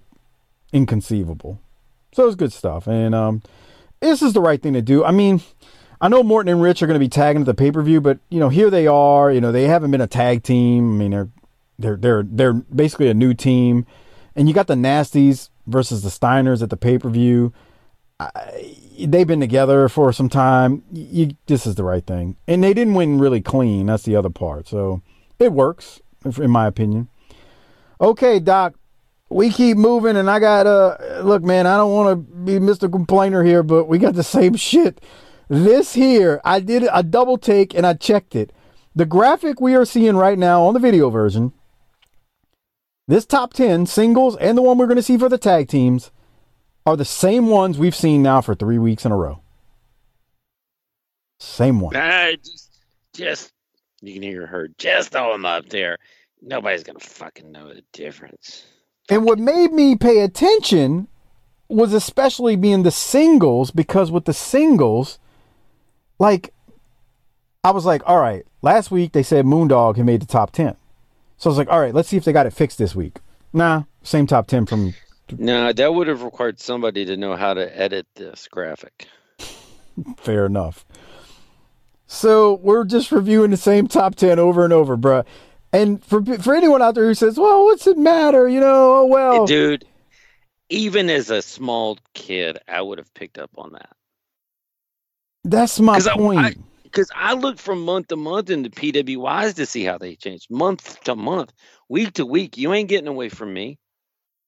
inconceivable. 0.73 1.61
So 2.13 2.23
it 2.23 2.27
was 2.27 2.37
good 2.37 2.53
stuff. 2.53 2.87
And 2.87 3.15
um, 3.15 3.43
this 4.01 4.23
is 4.23 4.33
the 4.33 4.41
right 4.41 4.63
thing 4.63 4.73
to 4.75 4.83
do. 4.83 5.05
I 5.05 5.11
mean, 5.11 5.43
I 6.01 6.09
know 6.09 6.23
Morton 6.23 6.53
and 6.53 6.63
Rich 6.63 6.83
are 6.83 6.87
going 6.87 6.95
to 6.95 7.05
be 7.05 7.09
tagging 7.09 7.43
at 7.43 7.47
the 7.47 7.55
pay 7.55 7.71
per 7.71 7.83
view, 7.83 8.01
but 8.01 8.19
you 8.31 8.41
know, 8.41 8.49
here 8.49 8.71
they 8.71 8.87
are. 8.87 9.31
You 9.31 9.41
know, 9.41 9.53
they 9.53 9.65
haven't 9.65 9.91
been 9.91 10.01
a 10.01 10.07
tag 10.07 10.43
team. 10.43 10.95
I 10.95 10.99
mean, 10.99 11.11
they're 11.11 11.29
they're 11.79 11.97
they're 11.97 12.23
they're 12.23 12.53
basically 12.53 13.09
a 13.09 13.15
new 13.15 13.35
team, 13.35 13.87
and 14.37 14.49
you 14.49 14.55
got 14.55 14.67
the 14.67 14.75
Nasties 14.75 15.51
versus 15.67 16.03
the 16.03 16.09
Steiners 16.11 16.63
at 16.63 16.71
the 16.71 16.77
pay 16.77 16.99
per 16.99 17.09
view. 17.09 17.53
They've 18.99 19.27
been 19.27 19.41
together 19.41 19.89
for 19.89 20.13
some 20.13 20.29
time. 20.29 20.83
You, 20.93 21.37
this 21.47 21.67
is 21.67 21.75
the 21.75 21.85
right 21.85 22.07
thing, 22.07 22.37
and 22.47 22.63
they 22.63 22.73
didn't 22.75 22.95
win 22.95 23.19
really 23.19 23.41
clean. 23.41 23.87
That's 23.87 24.05
the 24.05 24.17
other 24.17 24.31
part. 24.31 24.69
So 24.69 25.03
it 25.39 25.53
works, 25.53 26.01
in 26.39 26.51
my 26.51 26.67
opinion. 26.67 27.09
Okay, 28.01 28.39
Doc. 28.39 28.75
we 29.31 29.51
keep 29.51 29.77
moving, 29.77 30.17
and 30.17 30.31
I 30.31 30.39
got 30.39 30.67
uh 30.67 31.21
look, 31.23 31.43
man. 31.43 31.67
I 31.67 31.77
don't 31.77 31.93
want 31.93 32.11
to 32.11 32.35
be 32.37 32.59
Mister 32.59 32.89
Complainer 32.89 33.43
here, 33.45 33.63
but 33.63 33.87
we 33.87 33.99
got 33.99 34.15
the 34.15 34.23
same 34.23 34.55
shit. 34.71 35.01
This 35.49 35.95
here, 35.95 36.41
I 36.45 36.61
did 36.61 36.89
a 36.93 37.03
double 37.03 37.37
take 37.37 37.75
and 37.75 37.87
I 37.87 37.95
checked 37.95 38.35
it. 38.35 38.53
The 38.95 39.05
graphic 39.05 39.61
we 39.61 39.75
are 39.75 39.85
seeing 39.85 40.17
right 40.17 40.39
now 40.39 40.63
on 40.63 40.73
the 40.73 40.81
video 40.81 41.11
version, 41.11 41.53
this 43.07 43.27
top 43.27 43.53
ten 43.53 43.87
singles 43.87 44.37
and 44.37 44.57
the 44.57 44.63
one 44.63 44.79
we're 44.79 44.87
going 44.87 44.97
to 44.97 45.03
see 45.03 45.19
for 45.19 45.29
the 45.29 45.39
tag 45.39 45.69
teams 45.69 46.11
are 46.87 46.97
the 46.97 47.05
same 47.05 47.49
ones 47.49 47.79
we've 47.79 47.95
seen 47.95 48.23
now 48.23 48.41
for 48.41 48.55
three 48.55 48.79
weeks 48.79 49.05
in 49.05 49.13
a 49.13 49.17
row. 49.17 49.41
Same 51.41 51.81
one. 51.81 51.97
I 51.97 52.37
just, 52.37 52.79
just 53.15 53.53
you 54.01 54.15
can 54.15 54.23
hear 54.23 54.47
her. 54.47 54.69
Just 54.79 55.11
throw 55.11 55.33
them 55.33 55.45
up 55.45 55.69
there. 55.69 55.99
Nobody's 56.43 56.83
gonna 56.83 57.01
fucking 57.01 57.51
know 57.51 57.69
the 57.69 57.83
difference. 57.93 58.65
And 59.11 59.25
what 59.25 59.39
made 59.39 59.73
me 59.73 59.97
pay 59.97 60.21
attention 60.21 61.09
was 61.69 61.93
especially 61.93 62.57
being 62.57 62.83
the 62.83 62.91
singles 62.91 63.71
because 63.71 64.11
with 64.11 64.25
the 64.25 64.35
singles, 64.35 65.19
like 66.19 66.53
I 67.63 67.71
was 67.71 67.87
like, 67.87 68.03
all 68.07 68.21
right, 68.21 68.47
last 68.63 68.91
week 68.91 69.13
they 69.13 69.23
said 69.23 69.47
Moondog 69.47 69.97
had 69.97 70.07
made 70.07 70.23
the 70.23 70.27
top 70.27 70.53
10. 70.53 70.77
So 71.45 71.51
I 71.51 71.53
was 71.53 71.59
like, 71.59 71.69
all 71.69 71.79
right, 71.79 71.93
let's 71.93 72.09
see 72.09 72.17
if 72.17 72.25
they 72.25 72.33
got 72.33 72.47
it 72.47 72.55
fixed 72.55 72.79
this 72.79 72.95
week. 72.95 73.19
Nah, 73.53 73.83
same 74.03 74.27
top 74.27 74.47
10 74.47 74.65
from. 74.65 74.95
No, 75.37 75.75
that 75.75 75.93
would 75.93 76.09
have 76.09 76.23
required 76.23 76.59
somebody 76.59 77.05
to 77.05 77.19
know 77.19 77.37
how 77.37 77.53
to 77.53 77.79
edit 77.79 78.07
this 78.15 78.49
graphic. 78.51 79.09
Fair 80.17 80.47
enough. 80.47 80.87
So 82.07 82.55
we're 82.63 82.85
just 82.85 83.13
reviewing 83.13 83.51
the 83.51 83.59
same 83.59 83.89
top 83.89 84.15
10 84.15 84.39
over 84.39 84.65
and 84.65 84.73
over, 84.73 84.97
bruh. 84.97 85.27
And 85.71 86.03
for 86.03 86.25
for 86.25 86.55
anyone 86.55 86.81
out 86.81 86.95
there 86.95 87.05
who 87.05 87.15
says, 87.15 87.37
"Well, 87.37 87.65
what's 87.65 87.87
it 87.87 87.99
matter?" 87.99 88.49
You 88.49 88.61
know, 88.61 89.01
oh 89.01 89.05
well, 89.05 89.45
dude. 89.45 89.85
Even 90.71 91.11
as 91.11 91.29
a 91.29 91.43
small 91.43 91.99
kid, 92.15 92.59
I 92.67 92.81
would 92.81 92.97
have 92.97 93.13
picked 93.13 93.37
up 93.37 93.51
on 93.59 93.73
that. 93.73 93.91
That's 95.45 95.79
my 95.79 96.01
point. 96.01 96.65
Because 96.95 97.11
I, 97.15 97.35
look 97.35 97.59
from 97.59 97.85
month 97.85 98.09
to 98.09 98.17
month 98.17 98.51
into 98.51 98.71
PWIs 98.71 99.55
to 99.57 99.67
see 99.67 99.83
how 99.83 99.99
they 99.99 100.15
change, 100.15 100.47
month 100.49 101.03
to 101.05 101.17
month, 101.17 101.53
week 101.89 102.13
to 102.15 102.25
week. 102.25 102.57
You 102.57 102.73
ain't 102.73 102.89
getting 102.89 103.09
away 103.09 103.29
from 103.31 103.53
me. 103.53 103.79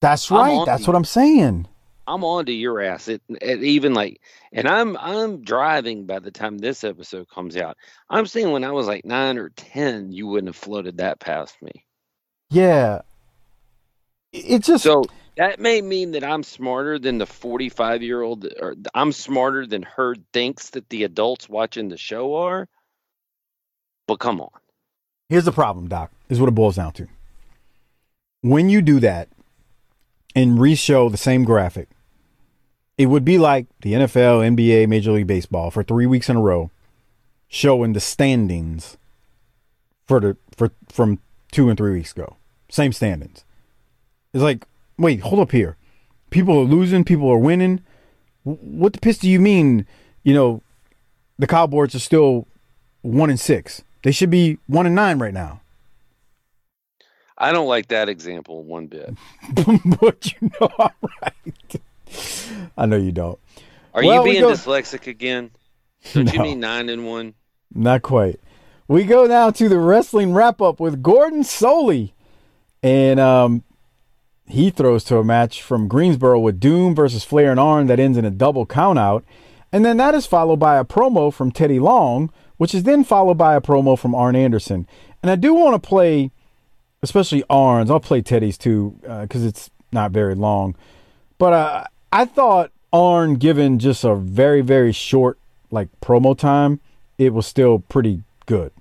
That's 0.00 0.30
right. 0.30 0.64
That's 0.64 0.86
what 0.86 0.94
I'm 0.94 1.04
saying. 1.04 1.66
I'm 2.06 2.22
on 2.22 2.46
to 2.46 2.52
your 2.52 2.80
ass. 2.80 3.08
It, 3.08 3.20
it, 3.40 3.64
even 3.64 3.94
like, 3.94 4.20
and 4.52 4.68
I'm 4.68 4.96
I'm 4.96 5.42
driving 5.42 6.06
by 6.06 6.20
the 6.20 6.30
time 6.30 6.58
this 6.58 6.84
episode 6.84 7.28
comes 7.28 7.56
out. 7.56 7.76
I'm 8.08 8.26
saying 8.26 8.52
when 8.52 8.62
I 8.62 8.70
was 8.70 8.86
like 8.86 9.04
nine 9.04 9.38
or 9.38 9.48
ten, 9.50 10.12
you 10.12 10.28
wouldn't 10.28 10.54
have 10.54 10.62
floated 10.62 10.98
that 10.98 11.18
past 11.18 11.60
me. 11.60 11.84
Yeah, 12.48 13.00
it 14.32 14.62
just 14.62 14.84
so 14.84 15.04
that 15.36 15.60
may 15.60 15.80
mean 15.82 16.12
that 16.12 16.24
I'm 16.24 16.42
smarter 16.42 16.98
than 16.98 17.18
the 17.18 17.26
45 17.26 18.02
year 18.02 18.22
old, 18.22 18.46
or 18.60 18.74
I'm 18.94 19.12
smarter 19.12 19.66
than 19.66 19.82
Herd 19.82 20.24
thinks 20.32 20.70
that 20.70 20.88
the 20.88 21.04
adults 21.04 21.48
watching 21.48 21.88
the 21.88 21.96
show 21.96 22.36
are. 22.36 22.68
But 24.06 24.16
come 24.16 24.40
on. 24.40 24.50
Here's 25.28 25.44
the 25.44 25.52
problem, 25.52 25.88
Doc. 25.88 26.12
Is 26.28 26.40
what 26.40 26.48
it 26.48 26.54
boils 26.54 26.76
down 26.76 26.92
to. 26.92 27.08
When 28.42 28.68
you 28.68 28.82
do 28.82 29.00
that 29.00 29.28
and 30.34 30.60
re-show 30.60 31.08
the 31.08 31.16
same 31.16 31.44
graphic 31.44 31.88
it 32.98 33.06
would 33.06 33.24
be 33.24 33.38
like 33.38 33.66
the 33.82 33.92
NFL, 33.92 34.56
NBA, 34.56 34.88
Major 34.88 35.12
League 35.12 35.26
Baseball 35.26 35.70
for 35.70 35.82
three 35.82 36.06
weeks 36.06 36.28
in 36.28 36.36
a 36.36 36.40
row, 36.40 36.70
showing 37.48 37.92
the 37.92 38.00
standings 38.00 38.96
for 40.06 40.20
the 40.20 40.36
for 40.56 40.70
from 40.88 41.18
two 41.52 41.68
and 41.68 41.76
three 41.76 41.92
weeks 41.92 42.12
ago. 42.12 42.36
Same 42.70 42.92
standings. 42.92 43.44
It's 44.32 44.42
like, 44.42 44.66
wait, 44.98 45.20
hold 45.20 45.40
up 45.40 45.52
here. 45.52 45.76
People 46.30 46.58
are 46.58 46.64
losing, 46.64 47.04
people 47.04 47.28
are 47.28 47.38
winning. 47.38 47.82
What 48.44 48.92
the 48.92 49.00
piss 49.00 49.18
do 49.18 49.28
you 49.28 49.40
mean? 49.40 49.86
You 50.22 50.34
know, 50.34 50.62
the 51.38 51.46
Cowboys 51.46 51.94
are 51.94 52.00
still 52.00 52.46
one 53.02 53.30
and 53.30 53.40
six. 53.40 53.82
They 54.02 54.12
should 54.12 54.30
be 54.30 54.58
one 54.66 54.86
and 54.86 54.94
nine 54.94 55.18
right 55.18 55.34
now. 55.34 55.60
I 57.38 57.52
don't 57.52 57.68
like 57.68 57.88
that 57.88 58.08
example 58.08 58.64
one 58.64 58.86
bit. 58.86 59.14
but 60.00 60.32
you 60.32 60.50
know 60.60 60.68
I'm 60.78 60.90
right. 61.22 61.80
I 62.76 62.86
know 62.86 62.96
you 62.96 63.12
don't. 63.12 63.38
Are 63.92 64.04
well, 64.04 64.26
you 64.26 64.32
being 64.32 64.44
dyslexic 64.44 65.06
again? 65.06 65.50
Don't 66.12 66.26
no, 66.26 66.32
you 66.32 66.40
mean 66.40 66.60
nine 66.60 66.88
and 66.88 67.06
one? 67.06 67.34
Not 67.74 68.02
quite. 68.02 68.40
We 68.88 69.04
go 69.04 69.26
now 69.26 69.50
to 69.50 69.68
the 69.68 69.78
wrestling 69.78 70.32
wrap 70.32 70.62
up 70.62 70.78
with 70.80 71.02
Gordon 71.02 71.42
Solie. 71.42 72.12
And 72.82 73.18
um, 73.18 73.64
he 74.48 74.70
throws 74.70 75.04
to 75.04 75.18
a 75.18 75.24
match 75.24 75.62
from 75.62 75.88
Greensboro 75.88 76.38
with 76.38 76.60
Doom 76.60 76.94
versus 76.94 77.24
Flair 77.24 77.50
and 77.50 77.60
Arn 77.60 77.86
that 77.88 78.00
ends 78.00 78.16
in 78.16 78.24
a 78.24 78.30
double 78.30 78.66
countout. 78.66 79.22
And 79.72 79.84
then 79.84 79.96
that 79.96 80.14
is 80.14 80.26
followed 80.26 80.58
by 80.58 80.78
a 80.78 80.84
promo 80.84 81.32
from 81.32 81.50
Teddy 81.50 81.80
Long, 81.80 82.30
which 82.56 82.74
is 82.74 82.84
then 82.84 83.04
followed 83.04 83.36
by 83.36 83.54
a 83.54 83.60
promo 83.60 83.98
from 83.98 84.14
Arn 84.14 84.36
Anderson. 84.36 84.86
And 85.22 85.30
I 85.30 85.36
do 85.36 85.52
want 85.52 85.80
to 85.80 85.88
play, 85.88 86.30
especially 87.02 87.42
Arn's. 87.50 87.90
I'll 87.90 88.00
play 88.00 88.22
Teddy's 88.22 88.56
too 88.56 88.98
because 89.02 89.44
uh, 89.44 89.48
it's 89.48 89.70
not 89.92 90.12
very 90.12 90.34
long. 90.34 90.76
But 91.38 91.52
uh, 91.52 91.84
I 92.12 92.24
thought 92.24 92.70
Arn, 92.92 93.34
given 93.34 93.78
just 93.78 94.04
a 94.04 94.14
very, 94.14 94.60
very 94.60 94.92
short 94.92 95.38
like 95.70 95.88
promo 96.00 96.38
time, 96.38 96.80
it 97.18 97.34
was 97.34 97.46
still 97.46 97.80
pretty 97.80 98.22
good. 98.46 98.72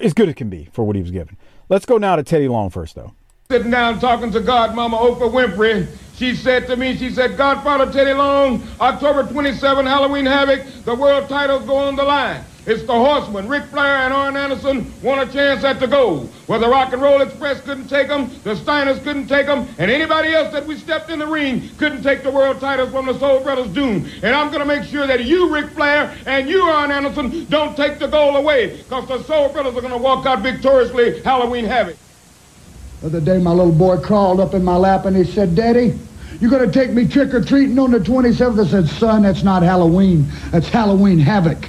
As 0.00 0.12
good 0.12 0.28
as 0.28 0.32
it 0.32 0.36
can 0.36 0.50
be 0.50 0.68
for 0.72 0.84
what 0.84 0.94
he 0.94 1.02
was 1.02 1.10
given. 1.10 1.36
Let's 1.68 1.86
go 1.86 1.96
now 1.96 2.16
to 2.16 2.22
Teddy 2.22 2.46
Long 2.46 2.70
first, 2.70 2.94
though. 2.94 3.14
Sitting 3.52 3.70
down 3.70 4.00
talking 4.00 4.30
to 4.32 4.40
Godmama 4.40 4.98
Oprah 4.98 5.30
Winfrey, 5.30 5.86
she 6.16 6.34
said 6.34 6.66
to 6.68 6.74
me, 6.74 6.96
she 6.96 7.10
said, 7.10 7.36
Godfather 7.36 7.92
Teddy 7.92 8.14
Long, 8.14 8.66
October 8.80 9.30
27, 9.30 9.84
Halloween 9.84 10.24
Havoc, 10.24 10.64
the 10.86 10.94
world 10.94 11.28
titles 11.28 11.66
go 11.66 11.76
on 11.76 11.94
the 11.94 12.02
line. 12.02 12.42
It's 12.64 12.84
the 12.84 12.94
Horsemen. 12.94 13.48
Ric 13.48 13.64
Flair 13.64 13.98
and 13.98 14.14
Arn 14.14 14.38
Anderson 14.38 14.90
want 15.02 15.28
a 15.28 15.30
chance 15.30 15.64
at 15.64 15.80
the 15.80 15.86
gold. 15.86 16.32
Where 16.46 16.58
the 16.58 16.66
Rock 16.66 16.94
and 16.94 17.02
Roll 17.02 17.20
Express 17.20 17.60
couldn't 17.60 17.88
take 17.88 18.08
them, 18.08 18.30
the 18.42 18.54
Steiners 18.54 19.04
couldn't 19.04 19.26
take 19.26 19.44
them, 19.44 19.68
and 19.76 19.90
anybody 19.90 20.32
else 20.32 20.50
that 20.54 20.66
we 20.66 20.78
stepped 20.78 21.10
in 21.10 21.18
the 21.18 21.26
ring 21.26 21.68
couldn't 21.76 22.02
take 22.02 22.22
the 22.22 22.30
world 22.30 22.58
titles 22.58 22.90
from 22.90 23.04
the 23.04 23.18
Soul 23.18 23.40
Brothers 23.40 23.68
Doom. 23.74 24.08
And 24.22 24.34
I'm 24.34 24.48
going 24.48 24.60
to 24.60 24.64
make 24.64 24.84
sure 24.84 25.06
that 25.06 25.26
you, 25.26 25.54
Ric 25.54 25.72
Flair, 25.72 26.16
and 26.24 26.48
you, 26.48 26.62
Arn 26.62 26.90
Anderson, 26.90 27.44
don't 27.50 27.76
take 27.76 27.98
the 27.98 28.08
gold 28.08 28.34
away, 28.34 28.78
because 28.78 29.06
the 29.08 29.22
Soul 29.24 29.50
Brothers 29.50 29.76
are 29.76 29.82
going 29.82 29.92
to 29.92 29.98
walk 29.98 30.24
out 30.24 30.40
victoriously 30.40 31.20
Halloween 31.20 31.66
Havoc. 31.66 31.98
The 33.02 33.08
other 33.08 33.20
day, 33.20 33.38
my 33.38 33.50
little 33.50 33.72
boy 33.72 33.98
crawled 33.98 34.38
up 34.38 34.54
in 34.54 34.62
my 34.62 34.76
lap 34.76 35.06
and 35.06 35.16
he 35.16 35.24
said, 35.24 35.56
Daddy, 35.56 35.98
you're 36.40 36.50
going 36.50 36.64
to 36.64 36.72
take 36.72 36.92
me 36.92 37.08
trick-or-treating 37.08 37.76
on 37.76 37.90
the 37.90 37.98
27th? 37.98 38.64
I 38.64 38.68
said, 38.68 38.88
son, 38.88 39.22
that's 39.22 39.42
not 39.42 39.64
Halloween. 39.64 40.26
That's 40.52 40.68
Halloween 40.68 41.18
Havoc. 41.18 41.68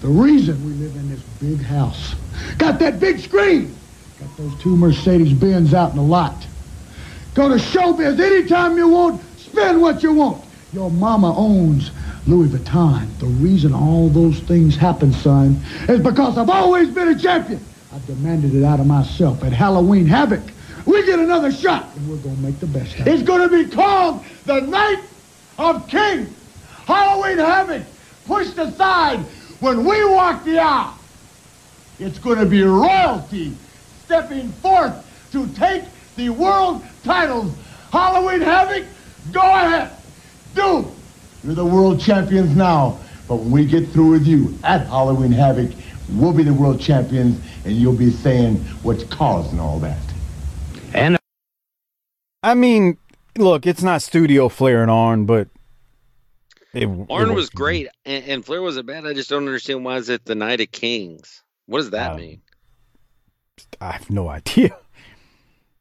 The 0.00 0.08
reason 0.08 0.64
we 0.64 0.72
live 0.72 0.96
in 0.96 1.10
this 1.10 1.20
big 1.40 1.60
house. 1.60 2.14
Got 2.56 2.78
that 2.78 2.98
big 2.98 3.20
screen. 3.20 3.76
Got 4.18 4.34
those 4.38 4.58
two 4.62 4.74
Mercedes 4.74 5.34
Benz 5.34 5.74
out 5.74 5.90
in 5.90 5.96
the 5.96 6.02
lot. 6.02 6.46
Go 7.34 7.50
to 7.50 7.56
showbiz 7.56 8.18
anytime 8.18 8.78
you 8.78 8.88
want. 8.88 9.22
Spend 9.38 9.80
what 9.80 10.02
you 10.02 10.14
want. 10.14 10.42
Your 10.72 10.90
mama 10.90 11.36
owns 11.36 11.90
Louis 12.26 12.48
Vuitton. 12.48 13.06
The 13.18 13.26
reason 13.26 13.74
all 13.74 14.08
those 14.08 14.40
things 14.40 14.74
happen, 14.74 15.12
son, 15.12 15.60
is 15.86 16.00
because 16.00 16.38
I've 16.38 16.48
always 16.48 16.88
been 16.88 17.08
a 17.08 17.18
champion. 17.18 17.62
I 17.92 17.98
demanded 18.06 18.54
it 18.54 18.64
out 18.64 18.80
of 18.80 18.86
myself. 18.86 19.44
At 19.44 19.52
Halloween 19.52 20.06
Havoc, 20.06 20.40
we 20.86 21.04
get 21.04 21.18
another 21.18 21.52
shot, 21.52 21.88
and 21.96 22.08
we're 22.08 22.16
going 22.16 22.36
to 22.36 22.42
make 22.42 22.58
the 22.60 22.66
best 22.66 22.94
happen. 22.94 23.12
It's 23.12 23.22
going 23.22 23.48
to 23.48 23.64
be 23.64 23.70
called 23.70 24.24
the 24.44 24.60
Night 24.60 25.02
of 25.58 25.88
King. 25.88 26.34
Halloween 26.86 27.38
Havoc, 27.38 27.82
pushed 28.26 28.58
aside 28.58 29.20
when 29.60 29.84
we 29.84 30.04
walk 30.04 30.44
the 30.44 30.58
aisle, 30.58 30.98
it's 32.00 32.18
going 32.18 32.38
to 32.38 32.46
be 32.46 32.62
royalty 32.64 33.52
stepping 34.04 34.48
forth 34.54 35.28
to 35.30 35.46
take 35.54 35.84
the 36.16 36.30
world 36.30 36.82
titles. 37.04 37.54
Halloween 37.92 38.40
Havoc, 38.40 38.84
go 39.30 39.40
ahead. 39.40 39.92
Do. 40.54 40.90
You're 41.44 41.54
the 41.54 41.64
world 41.64 42.00
champions 42.00 42.56
now. 42.56 42.98
But 43.28 43.36
when 43.36 43.52
we 43.52 43.64
get 43.64 43.88
through 43.90 44.10
with 44.10 44.26
you 44.26 44.58
at 44.64 44.86
Halloween 44.88 45.30
Havoc, 45.30 45.70
we'll 46.10 46.32
be 46.32 46.42
the 46.42 46.52
world 46.52 46.80
champions, 46.80 47.40
and 47.64 47.74
you'll 47.76 47.94
be 47.94 48.10
saying 48.10 48.56
what's 48.82 49.04
causing 49.04 49.60
all 49.60 49.78
that. 49.78 50.11
And 50.94 51.18
I 52.42 52.54
mean, 52.54 52.98
look, 53.36 53.66
it's 53.66 53.82
not 53.82 54.02
studio 54.02 54.48
Flair 54.48 54.82
and 54.82 54.90
Arn, 54.90 55.26
but 55.26 55.48
it, 56.74 56.88
Arn 57.10 57.30
it 57.30 57.34
was 57.34 57.50
great, 57.50 57.88
and, 58.04 58.24
and, 58.24 58.44
Flair 58.44 58.62
wasn't 58.62 58.86
bad. 58.86 59.06
I 59.06 59.12
just 59.12 59.28
don't 59.28 59.46
understand 59.46 59.84
why 59.84 59.96
is 59.96 60.08
it 60.08 60.24
the 60.24 60.34
Night 60.34 60.60
of 60.60 60.72
Kings? 60.72 61.42
What 61.66 61.78
does 61.78 61.90
that 61.90 62.12
uh, 62.12 62.16
mean? 62.16 62.40
I 63.80 63.92
have 63.92 64.10
no 64.10 64.28
idea. 64.30 64.76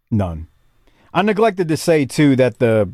None. 0.09 0.47
I 1.13 1.21
neglected 1.21 1.67
to 1.67 1.77
say 1.77 2.05
too 2.05 2.35
that 2.35 2.59
the 2.59 2.91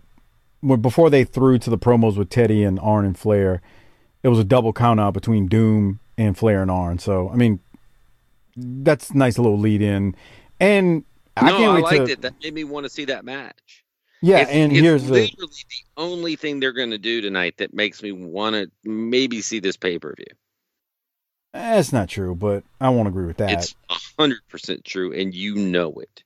before 0.82 1.10
they 1.10 1.24
threw 1.24 1.60
to 1.60 1.70
the 1.70 1.78
promos 1.78 2.18
with 2.18 2.30
Teddy 2.30 2.64
and 2.64 2.80
Arn 2.80 3.06
and 3.06 3.18
Flair, 3.18 3.62
it 4.24 4.30
was 4.30 4.40
a 4.40 4.44
double 4.44 4.74
count 4.74 5.00
out 5.00 5.14
between 5.14 5.48
Doom 5.48 6.00
and 6.18 6.38
Flair 6.38 6.62
and 6.62 6.72
Arn. 6.72 7.00
So 7.00 7.30
I 7.30 7.36
mean, 7.36 7.60
that's 8.56 9.14
nice 9.14 9.38
little 9.38 9.60
lead 9.60 9.82
in, 9.82 10.16
and 10.60 11.04
I 11.42 11.50
no, 11.52 11.72
I, 11.72 11.80
liked 11.80 12.06
to, 12.08 12.12
it. 12.14 12.22
That 12.22 12.34
made 12.44 12.54
me 12.54 12.64
want 12.64 12.86
to 12.86 12.90
see 12.90 13.06
that 13.06 13.26
match. 13.26 13.84
Yeah, 14.22 14.38
It's- 14.40 14.56
and 14.56 14.72
it's 14.72 14.82
here's 14.82 15.04
the 15.06 15.14
literally 15.14 15.50
the 15.70 16.02
only 16.02 16.36
thing 16.36 16.60
they're 16.60 16.72
going 16.74 16.90
to 16.92 16.98
do 16.98 17.22
tonight 17.22 17.56
that 17.58 17.74
makes 17.74 18.02
me 18.02 18.12
want 18.12 18.56
to 18.56 18.72
maybe 18.84 19.42
see 19.42 19.60
this 19.60 19.78
pay 19.78 20.00
per 20.00 20.14
view. 20.16 20.26
that's 21.54 21.94
not 21.94 22.10
true, 22.10 22.34
but 22.36 22.64
I 22.82 22.90
won't 22.90 23.08
agree 23.08 23.26
with 23.26 23.38
that. 23.38 23.52
It's 23.52 23.76
hundred 24.18 24.42
percent 24.50 24.84
true, 24.86 25.14
and 25.14 25.34
you 25.34 25.56
know 25.56 25.94
it. 25.94 26.24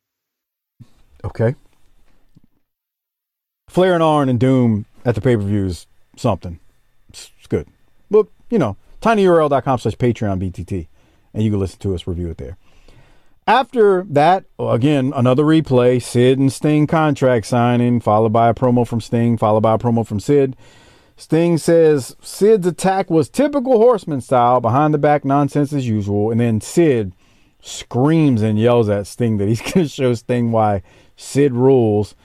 Okay. 1.23 1.55
Flair 3.67 3.93
and 3.93 4.03
Arn 4.03 4.27
and 4.29 4.39
Doom 4.39 4.85
at 5.05 5.15
the 5.15 5.21
pay 5.21 5.35
per 5.35 5.43
view 5.43 5.65
is 5.65 5.87
something. 6.17 6.59
It's, 7.09 7.31
it's 7.37 7.47
good. 7.47 7.67
But, 8.09 8.27
you 8.49 8.59
know, 8.59 8.75
tinyurl.com 9.01 9.79
slash 9.79 9.95
Patreon 9.95 10.41
BTT. 10.41 10.87
And 11.33 11.43
you 11.43 11.51
can 11.51 11.59
listen 11.59 11.79
to 11.79 11.95
us 11.95 12.05
review 12.07 12.29
it 12.29 12.37
there. 12.37 12.57
After 13.51 14.05
that, 14.11 14.45
again, 14.57 15.11
another 15.13 15.43
replay 15.43 16.01
Sid 16.01 16.39
and 16.39 16.53
Sting 16.53 16.87
contract 16.87 17.45
signing, 17.45 17.99
followed 17.99 18.31
by 18.31 18.47
a 18.47 18.53
promo 18.53 18.87
from 18.87 19.01
Sting, 19.01 19.37
followed 19.37 19.59
by 19.59 19.73
a 19.73 19.77
promo 19.77 20.07
from 20.07 20.21
Sid. 20.21 20.55
Sting 21.17 21.57
says 21.57 22.15
Sid's 22.21 22.65
attack 22.65 23.09
was 23.09 23.27
typical 23.27 23.73
horseman 23.73 24.21
style, 24.21 24.61
behind 24.61 24.93
the 24.93 24.97
back 24.97 25.25
nonsense 25.25 25.73
as 25.73 25.85
usual. 25.85 26.31
And 26.31 26.39
then 26.39 26.61
Sid 26.61 27.11
screams 27.61 28.41
and 28.41 28.57
yells 28.57 28.87
at 28.87 29.05
Sting 29.05 29.35
that 29.39 29.49
he's 29.49 29.59
going 29.73 29.85
to 29.85 29.89
show 29.89 30.13
Sting 30.13 30.53
why 30.53 30.81
Sid 31.17 31.51
rules. 31.51 32.15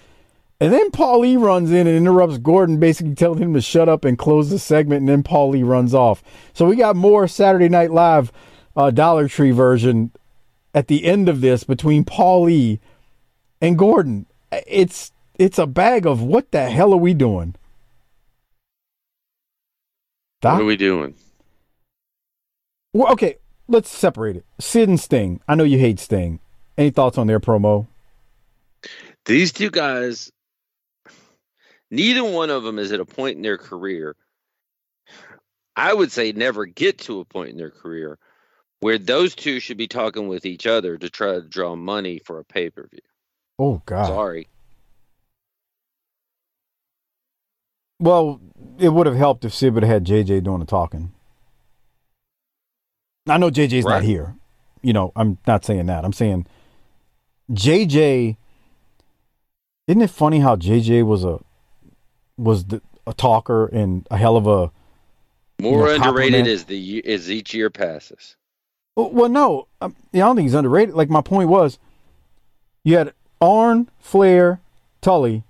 And 0.60 0.72
then 0.72 0.92
Paul 0.92 1.22
Lee 1.22 1.36
runs 1.36 1.72
in 1.72 1.88
and 1.88 1.96
interrupts 1.96 2.38
Gordon, 2.38 2.78
basically 2.78 3.16
telling 3.16 3.42
him 3.42 3.54
to 3.54 3.60
shut 3.60 3.88
up 3.88 4.04
and 4.04 4.16
close 4.16 4.48
the 4.48 4.60
segment. 4.60 5.00
And 5.00 5.08
then 5.08 5.24
Paul 5.24 5.48
Lee 5.48 5.64
runs 5.64 5.92
off. 5.92 6.22
So 6.54 6.66
we 6.66 6.76
got 6.76 6.94
more 6.94 7.26
Saturday 7.26 7.68
Night 7.68 7.90
Live 7.90 8.30
uh, 8.76 8.92
Dollar 8.92 9.26
Tree 9.26 9.50
version 9.50 10.12
at 10.76 10.88
the 10.88 11.06
end 11.06 11.26
of 11.28 11.40
this 11.40 11.64
between 11.64 12.04
Paul 12.04 12.44
Lee 12.44 12.78
and 13.62 13.78
Gordon. 13.78 14.26
It's 14.52 15.10
it's 15.38 15.58
a 15.58 15.66
bag 15.66 16.06
of 16.06 16.22
what 16.22 16.52
the 16.52 16.68
hell 16.68 16.92
are 16.92 16.98
we 16.98 17.14
doing? 17.14 17.54
Doc? 20.42 20.54
What 20.54 20.62
are 20.62 20.66
we 20.66 20.76
doing? 20.76 21.14
Well, 22.92 23.10
okay, 23.12 23.36
let's 23.68 23.88
separate 23.88 24.36
it. 24.36 24.44
Sid 24.60 24.88
and 24.88 25.00
Sting. 25.00 25.40
I 25.48 25.54
know 25.54 25.64
you 25.64 25.78
hate 25.78 25.98
Sting. 25.98 26.40
Any 26.76 26.90
thoughts 26.90 27.16
on 27.16 27.26
their 27.26 27.40
promo? 27.40 27.86
These 29.24 29.52
two 29.52 29.70
guys, 29.70 30.30
neither 31.90 32.22
one 32.22 32.50
of 32.50 32.62
them 32.62 32.78
is 32.78 32.92
at 32.92 33.00
a 33.00 33.04
point 33.04 33.36
in 33.36 33.42
their 33.42 33.58
career. 33.58 34.14
I 35.74 35.92
would 35.92 36.12
say 36.12 36.32
never 36.32 36.66
get 36.66 36.98
to 37.00 37.20
a 37.20 37.24
point 37.24 37.50
in 37.50 37.56
their 37.56 37.70
career 37.70 38.18
where 38.86 38.98
those 38.98 39.34
two 39.34 39.58
should 39.58 39.76
be 39.76 39.88
talking 39.88 40.28
with 40.28 40.46
each 40.46 40.64
other 40.64 40.96
to 40.96 41.10
try 41.10 41.32
to 41.32 41.42
draw 41.42 41.74
money 41.74 42.20
for 42.24 42.38
a 42.38 42.44
pay 42.44 42.70
per 42.70 42.86
view. 42.86 43.00
Oh 43.58 43.82
God. 43.84 44.06
Sorry. 44.06 44.46
Well, 47.98 48.40
it 48.78 48.90
would 48.90 49.08
have 49.08 49.16
helped 49.16 49.44
if 49.44 49.52
Sid 49.52 49.74
would 49.74 49.82
have 49.82 49.92
had 49.92 50.04
JJ 50.06 50.44
doing 50.44 50.60
the 50.60 50.66
talking. 50.66 51.12
I 53.28 53.38
know 53.38 53.50
JJ's 53.50 53.84
not 53.84 54.04
here. 54.04 54.36
You 54.82 54.92
know, 54.92 55.10
I'm 55.16 55.38
not 55.48 55.64
saying 55.64 55.86
that. 55.86 56.04
I'm 56.04 56.12
saying 56.12 56.46
JJ. 57.50 58.36
Isn't 59.88 60.02
it 60.02 60.10
funny 60.10 60.38
how 60.38 60.54
JJ 60.54 61.04
was 61.04 61.24
a 61.24 61.40
was 62.38 62.66
the, 62.66 62.80
a 63.04 63.14
talker 63.14 63.66
and 63.66 64.06
a 64.12 64.16
hell 64.16 64.36
of 64.36 64.46
a 64.46 64.70
More 65.60 65.86
know, 65.86 65.94
underrated 65.96 66.44
compliment. 66.44 66.46
as 66.46 66.64
the 66.66 67.04
as 67.04 67.32
each 67.32 67.52
year 67.52 67.68
passes. 67.68 68.35
Well, 68.96 69.28
no, 69.28 69.68
um, 69.82 69.94
I 70.14 70.18
don't 70.18 70.36
think 70.36 70.46
he's 70.46 70.54
underrated. 70.54 70.94
Like 70.94 71.10
my 71.10 71.20
point 71.20 71.50
was, 71.50 71.78
you 72.82 72.96
had 72.96 73.12
Arn, 73.42 73.90
Flair, 74.00 74.60
Tully, 75.02 75.44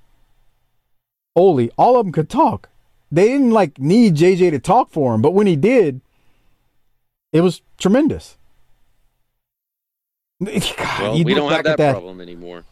Ole. 1.36 1.68
All 1.76 1.96
of 1.98 2.04
them 2.04 2.12
could 2.12 2.28
talk. 2.28 2.68
They 3.12 3.28
didn't 3.28 3.52
like 3.52 3.78
need 3.78 4.16
JJ 4.16 4.50
to 4.50 4.58
talk 4.58 4.90
for 4.90 5.14
him, 5.14 5.22
but 5.22 5.32
when 5.32 5.46
he 5.46 5.54
did, 5.54 6.00
it 7.32 7.42
was 7.42 7.62
tremendous. 7.78 8.36
God, 10.44 11.00
Well, 11.00 11.16
you 11.16 11.24
we 11.24 11.32
don't 11.32 11.52
have 11.52 11.64
that, 11.64 11.78
that 11.78 11.92
problem 11.92 12.20
anymore. 12.20 12.64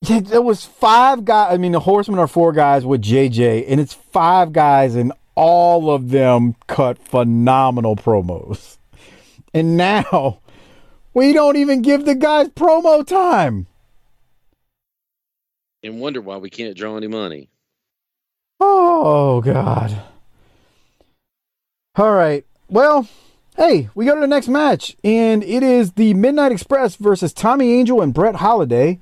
Yeah, 0.00 0.20
there 0.20 0.42
was 0.42 0.64
five 0.64 1.24
guys. 1.24 1.52
I 1.52 1.58
mean, 1.58 1.72
the 1.72 1.80
Horsemen 1.80 2.18
are 2.18 2.26
four 2.26 2.52
guys 2.52 2.86
with 2.86 3.02
JJ, 3.02 3.66
and 3.68 3.80
it's 3.80 3.92
five 3.92 4.52
guys, 4.52 4.94
and 4.94 5.12
all 5.34 5.90
of 5.90 6.08
them 6.08 6.56
cut 6.68 6.98
phenomenal 6.98 7.96
promos. 7.96 8.77
And 9.58 9.76
now 9.76 10.38
we 11.12 11.32
don't 11.32 11.56
even 11.56 11.82
give 11.82 12.04
the 12.04 12.14
guys 12.14 12.48
promo 12.50 13.04
time. 13.04 13.66
And 15.82 16.00
wonder 16.00 16.20
why 16.20 16.36
we 16.36 16.48
can't 16.48 16.76
draw 16.76 16.96
any 16.96 17.08
money. 17.08 17.48
Oh 18.60 19.40
God. 19.40 20.00
All 21.96 22.12
right. 22.12 22.46
Well, 22.68 23.08
hey, 23.56 23.88
we 23.96 24.04
go 24.04 24.14
to 24.14 24.20
the 24.20 24.28
next 24.28 24.46
match, 24.46 24.96
and 25.02 25.42
it 25.42 25.64
is 25.64 25.92
the 25.94 26.14
Midnight 26.14 26.52
Express 26.52 26.94
versus 26.94 27.32
Tommy 27.32 27.72
Angel 27.72 28.00
and 28.00 28.14
Brett 28.14 28.36
Holiday. 28.36 29.00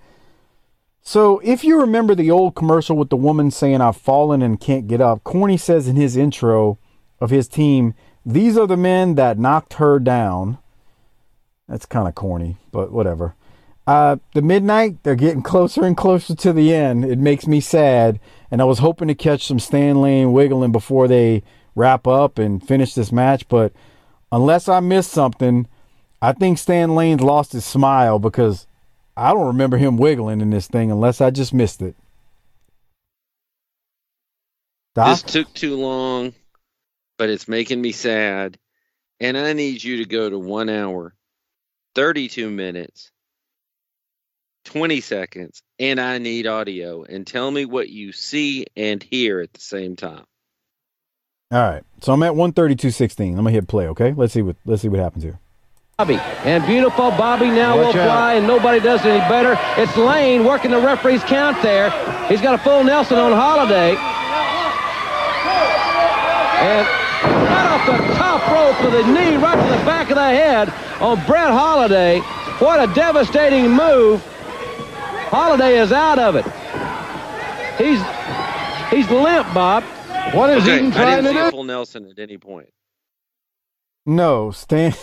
So, 1.02 1.38
if 1.40 1.64
you 1.64 1.78
remember 1.78 2.14
the 2.14 2.30
old 2.30 2.54
commercial 2.54 2.96
with 2.96 3.10
the 3.10 3.16
woman 3.16 3.50
saying, 3.50 3.82
I've 3.82 3.98
fallen 3.98 4.40
and 4.40 4.58
can't 4.58 4.88
get 4.88 5.02
up, 5.02 5.22
Corny 5.22 5.58
says 5.58 5.86
in 5.86 5.96
his 5.96 6.16
intro 6.16 6.78
of 7.20 7.28
his 7.28 7.46
team, 7.46 7.92
These 8.28 8.58
are 8.58 8.66
the 8.66 8.76
men 8.76 9.14
that 9.14 9.38
knocked 9.38 9.74
her 9.74 10.00
down. 10.00 10.58
That's 11.68 11.86
kind 11.86 12.08
of 12.08 12.16
corny, 12.16 12.56
but 12.72 12.90
whatever. 12.90 13.36
Uh, 13.86 14.16
the 14.34 14.42
midnight, 14.42 15.00
they're 15.04 15.14
getting 15.14 15.42
closer 15.42 15.84
and 15.84 15.96
closer 15.96 16.34
to 16.34 16.52
the 16.52 16.74
end. 16.74 17.04
It 17.04 17.20
makes 17.20 17.46
me 17.46 17.60
sad. 17.60 18.18
And 18.50 18.60
I 18.60 18.64
was 18.64 18.80
hoping 18.80 19.06
to 19.06 19.14
catch 19.14 19.46
some 19.46 19.60
Stan 19.60 20.00
Lane 20.02 20.32
wiggling 20.32 20.72
before 20.72 21.06
they 21.06 21.44
wrap 21.76 22.08
up 22.08 22.38
and 22.38 22.66
finish 22.66 22.94
this 22.94 23.12
match. 23.12 23.48
But 23.48 23.72
unless 24.32 24.68
I 24.68 24.80
missed 24.80 25.12
something, 25.12 25.68
I 26.20 26.32
think 26.32 26.58
Stan 26.58 26.96
Lane's 26.96 27.20
lost 27.20 27.52
his 27.52 27.64
smile 27.64 28.18
because 28.18 28.66
I 29.16 29.32
don't 29.32 29.46
remember 29.46 29.76
him 29.76 29.98
wiggling 29.98 30.40
in 30.40 30.50
this 30.50 30.66
thing 30.66 30.90
unless 30.90 31.20
I 31.20 31.30
just 31.30 31.54
missed 31.54 31.80
it. 31.80 31.94
Doc? 34.96 35.22
This 35.22 35.22
took 35.22 35.54
too 35.54 35.76
long, 35.76 36.34
but 37.18 37.30
it's 37.30 37.48
making 37.48 37.80
me 37.80 37.92
sad. 37.92 38.58
And 39.20 39.36
I 39.36 39.52
need 39.54 39.82
you 39.82 39.98
to 39.98 40.04
go 40.04 40.28
to 40.28 40.38
one 40.38 40.68
hour, 40.68 41.14
32 41.94 42.50
minutes, 42.50 43.10
20 44.66 45.00
seconds, 45.00 45.62
and 45.78 45.98
I 45.98 46.18
need 46.18 46.46
audio 46.46 47.04
and 47.04 47.26
tell 47.26 47.50
me 47.50 47.64
what 47.64 47.88
you 47.88 48.12
see 48.12 48.66
and 48.76 49.02
hear 49.02 49.40
at 49.40 49.52
the 49.54 49.60
same 49.60 49.96
time. 49.96 50.24
All 51.50 51.62
right. 51.62 51.82
So 52.02 52.12
I'm 52.12 52.22
at 52.24 52.32
132.16. 52.32 53.30
I'm 53.30 53.36
gonna 53.36 53.52
hit 53.52 53.68
play, 53.68 53.88
okay? 53.88 54.12
Let's 54.12 54.34
see 54.34 54.42
what 54.42 54.56
let's 54.66 54.82
see 54.82 54.88
what 54.88 55.00
happens 55.00 55.22
here. 55.24 55.38
Bobby. 55.96 56.16
And 56.44 56.66
beautiful 56.66 57.10
Bobby 57.12 57.46
now 57.46 57.76
Watch 57.76 57.94
will 57.94 58.02
out. 58.02 58.06
fly, 58.06 58.34
and 58.34 58.46
nobody 58.46 58.80
does 58.80 59.00
any 59.06 59.20
better. 59.30 59.56
It's 59.80 59.96
Lane 59.96 60.44
working 60.44 60.72
the 60.72 60.78
referee's 60.80 61.24
count 61.24 61.62
there. 61.62 61.88
He's 62.28 62.42
got 62.42 62.54
a 62.54 62.58
full 62.58 62.84
Nelson 62.84 63.16
on 63.18 63.32
Holiday. 63.32 63.96
And 66.58 66.86
right 66.86 66.90
off 66.90 67.05
the 67.86 68.14
top 68.14 68.46
rope 68.50 68.84
with 68.92 69.04
a 69.04 69.06
knee 69.12 69.36
right 69.36 69.54
to 69.56 69.78
the 69.78 69.84
back 69.84 70.10
of 70.10 70.16
the 70.16 70.22
head 70.24 70.68
on 71.00 71.24
Brett 71.26 71.50
Holiday. 71.50 72.20
What 72.58 72.88
a 72.88 72.92
devastating 72.94 73.70
move. 73.70 74.22
Holiday 75.30 75.78
is 75.78 75.92
out 75.92 76.18
of 76.18 76.36
it. 76.36 76.44
He's 77.78 78.00
he's 78.90 79.10
limp, 79.10 79.52
Bob. 79.52 79.82
What 80.34 80.50
is 80.50 80.62
Okay, 80.64 80.76
Eaton 80.76 80.92
I 80.92 80.94
trying 80.94 81.16
didn't 81.22 81.34
to 81.34 81.38
see 81.40 81.44
do? 81.44 81.50
full 81.50 81.64
Nelson 81.64 82.06
at 82.10 82.18
any 82.18 82.38
point. 82.38 82.68
No, 84.06 84.50
Stan 84.50 84.94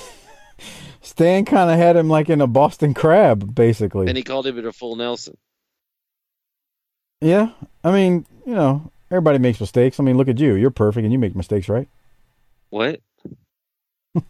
Stan 1.01 1.45
kind 1.45 1.69
of 1.69 1.77
had 1.77 1.95
him 1.95 2.09
like 2.09 2.29
in 2.29 2.41
a 2.41 2.47
Boston 2.47 2.93
crab, 2.93 3.53
basically. 3.53 4.07
And 4.07 4.17
he 4.17 4.23
called 4.23 4.47
him 4.47 4.65
a 4.65 4.71
full 4.71 4.95
Nelson. 4.95 5.37
yeah. 7.21 7.49
I 7.83 7.91
mean, 7.91 8.25
you 8.45 8.55
know, 8.55 8.91
everybody 9.11 9.37
makes 9.39 9.59
mistakes. 9.59 9.99
I 9.99 10.03
mean, 10.03 10.17
look 10.17 10.29
at 10.29 10.39
you. 10.39 10.55
You're 10.55 10.71
perfect 10.71 11.03
and 11.03 11.11
you 11.13 11.19
make 11.19 11.35
mistakes, 11.35 11.67
right? 11.69 11.87
What? 12.73 13.01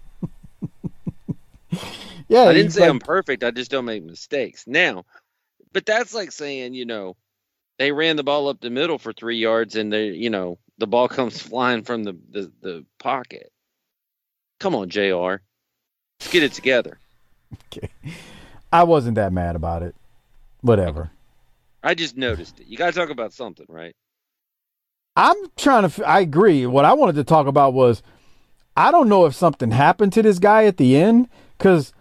Yeah. 2.30 2.44
I 2.44 2.54
didn't 2.54 2.72
say 2.72 2.82
like- 2.82 2.90
I'm 2.90 3.00
perfect. 3.00 3.44
I 3.44 3.52
just 3.52 3.70
don't 3.72 3.86
make 3.86 4.04
mistakes. 4.04 4.66
Now, 4.68 5.06
but 5.72 5.86
that's 5.86 6.14
like 6.14 6.32
saying, 6.32 6.74
you 6.74 6.86
know, 6.86 7.16
they 7.78 7.92
ran 7.92 8.16
the 8.16 8.24
ball 8.24 8.48
up 8.48 8.60
the 8.60 8.70
middle 8.70 8.98
for 8.98 9.12
three 9.14 9.38
yards 9.38 9.76
and 9.76 9.92
they, 9.92 10.08
you 10.08 10.30
know, 10.30 10.58
the 10.78 10.88
ball 10.88 11.08
comes 11.18 11.40
flying 11.42 11.84
from 11.84 12.04
the, 12.04 12.18
the, 12.32 12.52
the 12.62 12.86
pocket. 13.00 13.52
Come 14.60 14.74
on, 14.76 14.90
JR. 14.90 15.42
Let's 16.20 16.32
get 16.32 16.44
it 16.44 16.54
together. 16.54 16.98
Okay. 17.72 17.90
I 18.72 18.84
wasn't 18.84 19.16
that 19.16 19.32
mad 19.34 19.56
about 19.56 19.84
it. 19.84 19.96
Whatever. 20.62 21.12
I 21.84 21.94
just 21.94 22.18
noticed 22.18 22.60
it. 22.60 22.68
You 22.68 22.78
got 22.78 22.94
to 22.94 23.00
talk 23.00 23.10
about 23.10 23.34
something, 23.34 23.66
right? 23.70 23.96
I'm 25.16 25.38
trying 25.58 25.84
to. 25.84 25.88
f- 25.88 26.02
I 26.08 26.22
agree. 26.22 26.66
What 26.66 26.86
I 26.86 26.94
wanted 26.94 27.16
to 27.16 27.24
talk 27.24 27.46
about 27.48 27.74
was, 27.74 28.02
I 28.76 28.92
don't 28.92 29.10
know 29.10 29.26
if 29.26 29.36
something 29.36 29.72
happened 29.72 30.14
to 30.14 30.22
this 30.22 30.40
guy 30.40 30.66
at 30.66 30.78
the 30.78 30.96
end 30.96 31.30
because 31.58 31.94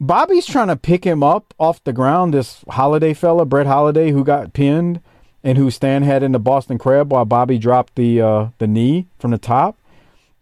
Bobby's 0.00 0.46
trying 0.46 0.68
to 0.68 0.76
pick 0.76 1.04
him 1.04 1.22
up 1.22 1.54
off 1.58 1.84
the 1.84 1.92
ground. 1.92 2.34
This 2.34 2.64
Holiday 2.68 3.14
fella, 3.14 3.44
Brett 3.44 3.66
Holiday, 3.66 4.10
who 4.10 4.24
got 4.24 4.52
pinned, 4.52 5.00
and 5.42 5.58
who 5.58 5.70
Stan 5.70 6.02
had 6.02 6.22
in 6.22 6.32
the 6.32 6.38
Boston 6.38 6.78
Crab 6.78 7.12
while 7.12 7.26
Bobby 7.26 7.58
dropped 7.58 7.94
the 7.94 8.20
uh, 8.20 8.48
the 8.58 8.66
knee 8.66 9.06
from 9.18 9.30
the 9.30 9.38
top, 9.38 9.76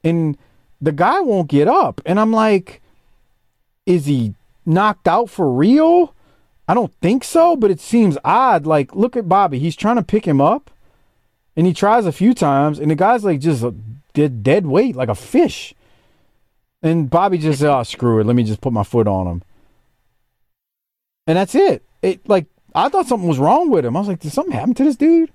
and 0.05 0.39
the 0.81 0.93
guy 0.93 1.21
won't 1.21 1.49
get 1.49 1.69
up, 1.69 2.01
and 2.07 2.19
I'm 2.19 2.33
like, 2.33 2.81
is 3.85 4.07
he 4.07 4.35
knocked 4.65 5.09
out 5.09 5.29
for 5.29 5.53
real? 5.53 6.15
I 6.69 6.75
don't 6.75 6.95
think 7.03 7.25
so, 7.25 7.57
but 7.57 7.73
it 7.73 7.81
seems 7.81 8.17
odd. 8.25 8.67
Like, 8.67 8.95
look 8.95 9.17
at 9.17 9.29
Bobby; 9.29 9.59
he's 9.59 9.77
trying 9.77 9.97
to 9.97 10.03
pick 10.03 10.25
him 10.25 10.41
up, 10.41 10.71
and 11.57 11.67
he 11.67 11.75
tries 11.75 12.07
a 12.07 12.13
few 12.13 12.33
times, 12.33 12.79
and 12.79 12.91
the 12.91 12.95
guy's 12.95 13.25
like 13.25 13.41
just 13.41 13.65
dead 14.13 14.43
dead 14.43 14.67
weight, 14.67 14.97
like 14.97 15.09
a 15.09 15.15
fish. 15.15 15.75
And 16.83 17.09
Bobby 17.09 17.39
just 17.39 17.61
said, 17.61 17.71
"Oh, 17.73 17.83
screw 17.83 18.21
it. 18.21 18.27
Let 18.27 18.37
me 18.37 18.43
just 18.43 18.61
put 18.61 18.73
my 18.73 18.83
foot 18.83 19.07
on 19.07 19.27
him." 19.27 19.43
And 21.27 21.39
that's 21.39 21.55
it. 21.55 21.85
It 22.03 22.29
like 22.29 22.47
I 22.75 22.89
thought 22.89 23.07
something 23.07 23.29
was 23.29 23.39
wrong 23.39 23.71
with 23.71 23.85
him. 23.85 23.97
I 23.97 24.01
was 24.01 24.09
like, 24.09 24.21
"Did 24.21 24.33
something 24.33 24.53
happen 24.53 24.75
to 24.75 24.85
this 24.85 24.97
dude?" 24.97 25.31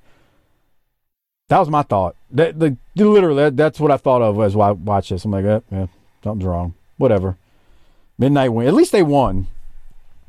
That 1.49 1.59
was 1.59 1.69
my 1.69 1.83
thought. 1.83 2.15
That 2.31 2.59
the 2.59 2.77
literally 2.95 3.49
that's 3.51 3.79
what 3.79 3.91
I 3.91 3.97
thought 3.97 4.21
of 4.21 4.39
as 4.41 4.55
I 4.55 4.71
watched 4.71 5.09
this. 5.09 5.23
I'm 5.23 5.31
like, 5.31 5.45
eh, 5.45 5.59
yeah, 5.71 5.87
something's 6.23 6.45
wrong. 6.45 6.73
Whatever. 6.97 7.37
Midnight 8.17 8.51
win. 8.51 8.67
At 8.67 8.73
least 8.73 8.91
they 8.91 9.03
won. 9.03 9.47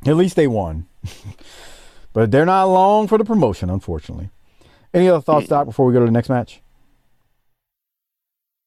At 0.07 0.17
least 0.17 0.37
they 0.37 0.47
won. 0.47 0.87
but 2.13 2.31
they're 2.31 2.47
not 2.47 2.65
long 2.67 3.09
for 3.09 3.19
the 3.19 3.25
promotion, 3.25 3.69
unfortunately. 3.69 4.31
Any 4.95 5.09
other 5.09 5.21
thoughts, 5.21 5.49
Doc, 5.49 5.67
before 5.67 5.87
we 5.87 5.93
go 5.93 6.01
to 6.01 6.07
the 6.07 6.13
next 6.13 6.29
match? 6.29 6.61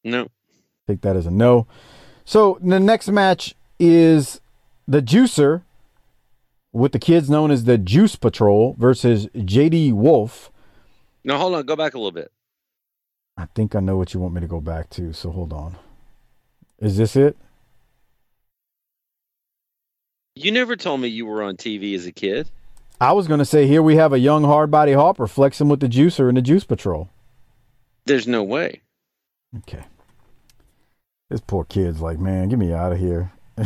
No. 0.03 0.27
Take 0.87 1.01
that 1.01 1.15
as 1.15 1.25
a 1.25 1.31
no. 1.31 1.67
So 2.25 2.57
the 2.61 2.79
next 2.79 3.09
match 3.09 3.55
is 3.79 4.41
the 4.87 5.01
Juicer 5.01 5.63
with 6.73 6.91
the 6.91 6.99
kids 6.99 7.29
known 7.29 7.51
as 7.51 7.65
the 7.65 7.77
Juice 7.77 8.15
Patrol 8.15 8.75
versus 8.77 9.27
JD 9.27 9.93
Wolf. 9.93 10.51
No, 11.23 11.37
hold 11.37 11.55
on. 11.55 11.65
Go 11.65 11.75
back 11.75 11.93
a 11.93 11.97
little 11.97 12.11
bit. 12.11 12.31
I 13.37 13.45
think 13.55 13.75
I 13.75 13.79
know 13.79 13.97
what 13.97 14.13
you 14.13 14.19
want 14.19 14.33
me 14.33 14.41
to 14.41 14.47
go 14.47 14.61
back 14.61 14.89
to, 14.91 15.13
so 15.13 15.31
hold 15.31 15.53
on. 15.53 15.77
Is 16.79 16.97
this 16.97 17.15
it? 17.15 17.37
You 20.35 20.51
never 20.51 20.75
told 20.75 21.01
me 21.01 21.07
you 21.07 21.25
were 21.25 21.43
on 21.43 21.57
TV 21.57 21.95
as 21.95 22.05
a 22.05 22.11
kid. 22.11 22.49
I 22.99 23.13
was 23.13 23.27
going 23.27 23.39
to 23.39 23.45
say 23.45 23.67
here 23.67 23.81
we 23.81 23.95
have 23.95 24.13
a 24.13 24.19
young 24.19 24.43
hard 24.43 24.71
body 24.71 24.93
hopper 24.93 25.27
flexing 25.27 25.69
with 25.69 25.79
the 25.79 25.87
juicer 25.87 26.27
and 26.27 26.37
the 26.37 26.41
juice 26.41 26.63
patrol. 26.63 27.09
There's 28.05 28.27
no 28.27 28.43
way. 28.43 28.81
Okay. 29.57 29.83
This 31.31 31.39
poor 31.39 31.63
kid's 31.63 32.01
like, 32.01 32.19
man, 32.19 32.49
get 32.49 32.59
me 32.59 32.73
out 32.73 32.91
of 32.91 32.99
here. 32.99 33.31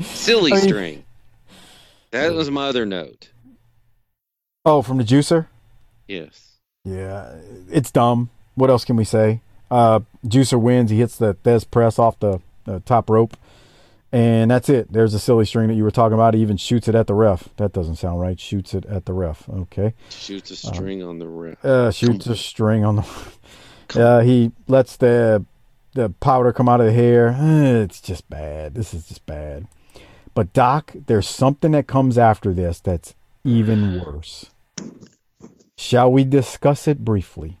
Silly 0.00 0.50
I 0.50 0.54
mean, 0.54 0.64
string. 0.64 1.04
That 2.12 2.32
was 2.32 2.50
my 2.50 2.68
other 2.68 2.86
note. 2.86 3.28
Oh, 4.64 4.80
from 4.80 4.96
the 4.96 5.04
juicer? 5.04 5.48
Yes. 6.08 6.52
Yeah, 6.82 7.34
it's 7.70 7.90
dumb. 7.90 8.30
What 8.54 8.70
else 8.70 8.86
can 8.86 8.96
we 8.96 9.04
say? 9.04 9.42
Uh, 9.70 10.00
juicer 10.24 10.58
wins. 10.58 10.90
He 10.90 10.96
hits 10.96 11.18
the 11.18 11.34
Thesz 11.34 11.70
press 11.70 11.98
off 11.98 12.18
the, 12.20 12.40
the 12.64 12.80
top 12.80 13.10
rope. 13.10 13.36
And 14.12 14.50
that's 14.50 14.70
it. 14.70 14.90
There's 14.90 15.12
a 15.12 15.18
silly 15.18 15.44
string 15.44 15.68
that 15.68 15.74
you 15.74 15.84
were 15.84 15.90
talking 15.90 16.14
about. 16.14 16.32
He 16.32 16.40
even 16.40 16.56
shoots 16.56 16.88
it 16.88 16.94
at 16.94 17.06
the 17.06 17.14
ref. 17.14 17.50
That 17.58 17.74
doesn't 17.74 17.96
sound 17.96 18.18
right. 18.18 18.40
Shoots 18.40 18.72
it 18.72 18.86
at 18.86 19.04
the 19.04 19.12
ref. 19.12 19.46
Okay. 19.46 19.92
Shoots 20.08 20.50
a 20.52 20.56
string 20.56 21.02
on 21.02 21.18
the 21.18 21.28
ref. 21.28 21.62
Uh, 21.62 21.90
shoots 21.90 22.26
a 22.28 22.36
string 22.36 22.82
on 22.82 22.96
the. 22.96 23.06
Uh, 23.94 24.20
he 24.20 24.50
lets 24.68 24.96
the 24.96 25.44
the 25.94 26.10
powder 26.10 26.52
come 26.52 26.68
out 26.68 26.80
of 26.80 26.86
the 26.86 26.92
hair. 26.92 27.28
Uh, 27.28 27.82
it's 27.82 28.00
just 28.00 28.28
bad. 28.28 28.74
This 28.74 28.92
is 28.94 29.08
just 29.08 29.24
bad. 29.26 29.66
But 30.34 30.52
Doc, 30.52 30.92
there's 31.06 31.28
something 31.28 31.72
that 31.72 31.86
comes 31.86 32.16
after 32.18 32.52
this 32.52 32.80
that's 32.80 33.14
even 33.44 34.02
worse. 34.06 34.46
Shall 35.76 36.10
we 36.12 36.24
discuss 36.24 36.88
it 36.88 37.04
briefly? 37.04 37.58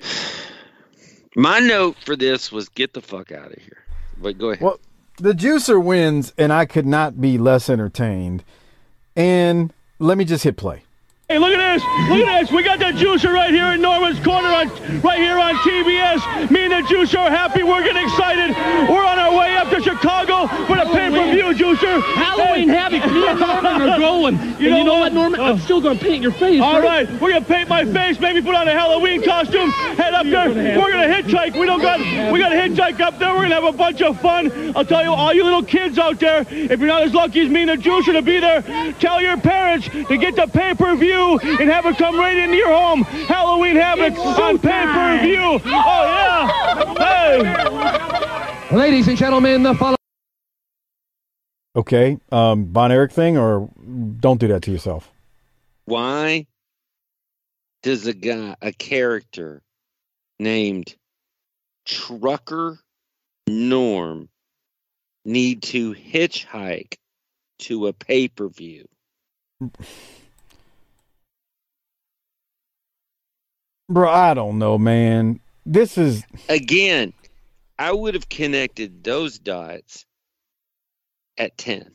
My 1.36 1.58
note 1.58 1.96
for 2.04 2.16
this 2.16 2.50
was 2.50 2.68
get 2.68 2.94
the 2.94 3.02
fuck 3.02 3.30
out 3.32 3.52
of 3.52 3.58
here. 3.62 3.84
But 4.20 4.38
go 4.38 4.50
ahead. 4.50 4.64
Well, 4.64 4.80
the 5.18 5.32
juicer 5.32 5.82
wins, 5.82 6.32
and 6.38 6.52
I 6.52 6.64
could 6.64 6.86
not 6.86 7.20
be 7.20 7.38
less 7.38 7.68
entertained. 7.68 8.44
And 9.14 9.72
let 9.98 10.16
me 10.16 10.24
just 10.24 10.44
hit 10.44 10.56
play. 10.56 10.84
Hey, 11.30 11.38
look 11.38 11.52
at 11.52 11.60
this! 11.60 11.84
Look 12.08 12.26
at 12.26 12.40
this! 12.40 12.50
We 12.50 12.62
got 12.62 12.78
the 12.78 12.86
juicer 12.86 13.30
right 13.30 13.52
here 13.52 13.66
in 13.76 13.82
Norman's 13.82 14.18
Corner, 14.18 14.48
on, 14.48 14.68
right 15.02 15.18
here 15.18 15.38
on 15.38 15.56
TBS. 15.56 16.50
Me 16.50 16.64
and 16.64 16.72
the 16.72 16.88
juicer 16.88 17.18
are 17.18 17.28
happy. 17.28 17.62
We're 17.62 17.84
getting 17.84 18.02
excited. 18.02 18.56
We're 18.88 19.04
on 19.04 19.17
our 19.28 19.38
way 19.38 19.56
up 19.56 19.70
to 19.70 19.82
Chicago 19.82 20.46
for 20.66 20.76
the 20.76 20.84
pay-per-view, 20.92 21.54
juicer. 21.54 22.02
Halloween 22.14 22.68
hey. 22.68 22.74
Havoc. 22.74 23.12
Me 23.12 23.26
and 23.28 23.40
Norman 23.40 23.82
are 23.82 23.98
going. 23.98 24.34
You, 24.58 24.70
know, 24.70 24.78
you 24.78 24.84
know 24.84 24.98
what, 24.98 25.12
Norman? 25.12 25.40
I'm 25.40 25.58
still 25.58 25.80
going 25.80 25.98
to 25.98 26.04
paint 26.04 26.22
your 26.22 26.32
face. 26.32 26.60
All 26.60 26.80
right? 26.80 27.08
right, 27.08 27.20
we're 27.20 27.30
going 27.30 27.44
to 27.44 27.48
paint 27.48 27.68
my 27.68 27.84
face. 27.84 28.18
Maybe 28.18 28.40
put 28.42 28.54
on 28.54 28.66
a 28.68 28.72
Halloween 28.72 29.22
costume. 29.22 29.70
Head 29.70 30.14
up 30.14 30.26
there. 30.26 30.48
We're 30.78 30.92
going 30.92 31.08
to 31.08 31.14
hitchhike. 31.14 31.58
We 31.58 31.66
don't 31.66 31.80
got. 31.80 32.00
We 32.32 32.38
got 32.38 32.50
to 32.50 32.56
hitchhike 32.56 33.00
up 33.00 33.18
there. 33.18 33.30
We're 33.30 33.48
going 33.48 33.50
to 33.50 33.54
have 33.56 33.74
a 33.74 33.76
bunch 33.76 34.02
of 34.02 34.20
fun. 34.20 34.76
I'll 34.76 34.84
tell 34.84 35.02
you, 35.02 35.10
all 35.10 35.32
you 35.32 35.44
little 35.44 35.62
kids 35.64 35.98
out 35.98 36.18
there, 36.20 36.46
if 36.50 36.78
you're 36.78 36.88
not 36.88 37.02
as 37.02 37.14
lucky 37.14 37.40
as 37.40 37.50
me 37.50 37.62
and 37.62 37.70
the 37.70 37.76
juicer 37.76 38.12
to 38.12 38.22
be 38.22 38.40
there, 38.40 38.62
tell 38.94 39.20
your 39.20 39.36
parents 39.36 39.88
to 39.88 40.16
get 40.16 40.36
the 40.36 40.46
pay-per-view 40.46 41.38
and 41.40 41.68
have 41.70 41.86
it 41.86 41.98
come 41.98 42.16
right 42.16 42.36
into 42.36 42.56
your 42.56 42.72
home. 42.72 43.02
Halloween 43.02 43.76
Havoc 43.76 44.16
on 44.18 44.58
pay-per-view. 44.58 45.60
Oh, 45.64 46.04
yeah. 46.04 46.94
Hey. 46.98 48.54
Ladies 48.70 49.08
and 49.08 49.16
gentlemen, 49.16 49.62
the 49.62 49.74
following. 49.74 49.96
Okay, 51.74 52.18
um, 52.30 52.66
Von 52.66 52.92
Erich 52.92 53.12
thing, 53.12 53.38
or 53.38 53.70
don't 54.20 54.38
do 54.38 54.48
that 54.48 54.60
to 54.64 54.70
yourself. 54.70 55.10
Why 55.86 56.46
does 57.82 58.06
a 58.06 58.12
guy, 58.12 58.56
a 58.60 58.72
character 58.72 59.62
named 60.38 60.94
Trucker 61.86 62.78
Norm, 63.46 64.28
need 65.24 65.62
to 65.62 65.94
hitchhike 65.94 66.96
to 67.60 67.86
a 67.86 67.94
pay 67.94 68.28
per 68.28 68.48
view? 68.48 68.86
Bro, 73.88 74.10
I 74.10 74.34
don't 74.34 74.58
know, 74.58 74.76
man. 74.76 75.40
This 75.64 75.96
is 75.96 76.22
again. 76.50 77.14
I 77.78 77.92
would 77.92 78.14
have 78.14 78.28
connected 78.28 79.04
those 79.04 79.38
dots 79.38 80.04
at 81.36 81.56
ten. 81.56 81.90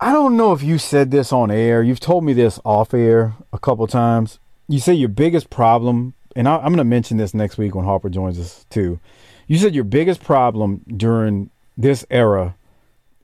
I 0.00 0.12
don't 0.12 0.36
know 0.36 0.52
if 0.52 0.62
you 0.62 0.78
said 0.78 1.10
this 1.10 1.32
on 1.32 1.50
air. 1.50 1.82
You've 1.82 1.98
told 1.98 2.22
me 2.24 2.32
this 2.32 2.60
off 2.64 2.94
air 2.94 3.34
a 3.52 3.58
couple 3.58 3.86
times. 3.88 4.38
You 4.68 4.78
say 4.78 4.94
your 4.94 5.08
biggest 5.08 5.50
problem, 5.50 6.14
and 6.36 6.48
I, 6.48 6.56
am 6.56 6.66
going 6.66 6.76
to 6.76 6.84
mention 6.84 7.16
this 7.16 7.34
next 7.34 7.58
week 7.58 7.74
when 7.74 7.84
Harper 7.84 8.08
joins 8.08 8.38
us 8.38 8.64
too. 8.70 9.00
You 9.48 9.58
said 9.58 9.74
your 9.74 9.84
biggest 9.84 10.22
problem 10.22 10.84
during 10.86 11.50
this 11.76 12.06
era 12.10 12.54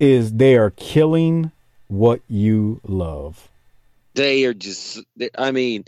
is 0.00 0.32
they 0.32 0.56
are 0.56 0.70
killing 0.70 1.52
what 1.88 2.20
you 2.28 2.80
love 2.84 3.48
they 4.14 4.44
are 4.44 4.54
just 4.54 5.00
i 5.36 5.50
mean 5.50 5.84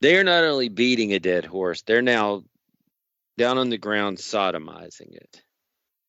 they're 0.00 0.24
not 0.24 0.44
only 0.44 0.68
beating 0.68 1.12
a 1.12 1.18
dead 1.18 1.44
horse 1.44 1.82
they're 1.82 2.02
now 2.02 2.42
down 3.38 3.58
on 3.58 3.70
the 3.70 3.78
ground 3.78 4.18
sodomizing 4.18 5.14
it 5.14 5.42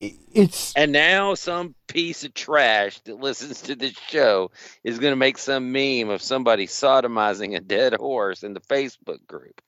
it's 0.02 0.74
and 0.76 0.92
now 0.92 1.34
some 1.34 1.74
piece 1.88 2.26
of 2.26 2.34
trash 2.34 3.00
that 3.02 3.20
listens 3.20 3.62
to 3.62 3.76
this 3.76 3.94
show 4.08 4.52
is 4.84 5.00
going 5.00 5.12
to 5.12 5.18
make 5.18 5.38
some 5.38 5.72
meme 5.72 6.10
of 6.10 6.22
somebody 6.22 6.68
sodomizing 6.68 7.56
a 7.56 7.62
dead 7.62 7.94
horse 7.94 8.44
in 8.44 8.54
the 8.54 8.60
facebook 8.60 9.26
group 9.28 9.62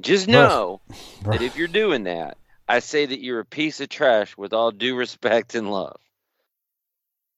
just 0.00 0.26
know 0.26 0.80
that 1.24 1.42
if 1.42 1.56
you're 1.56 1.68
doing 1.68 2.04
that 2.04 2.36
i 2.68 2.80
say 2.80 3.06
that 3.06 3.22
you're 3.22 3.40
a 3.40 3.44
piece 3.44 3.80
of 3.80 3.88
trash 3.88 4.36
with 4.36 4.52
all 4.52 4.72
due 4.72 4.96
respect 4.96 5.54
and 5.54 5.70
love 5.70 6.00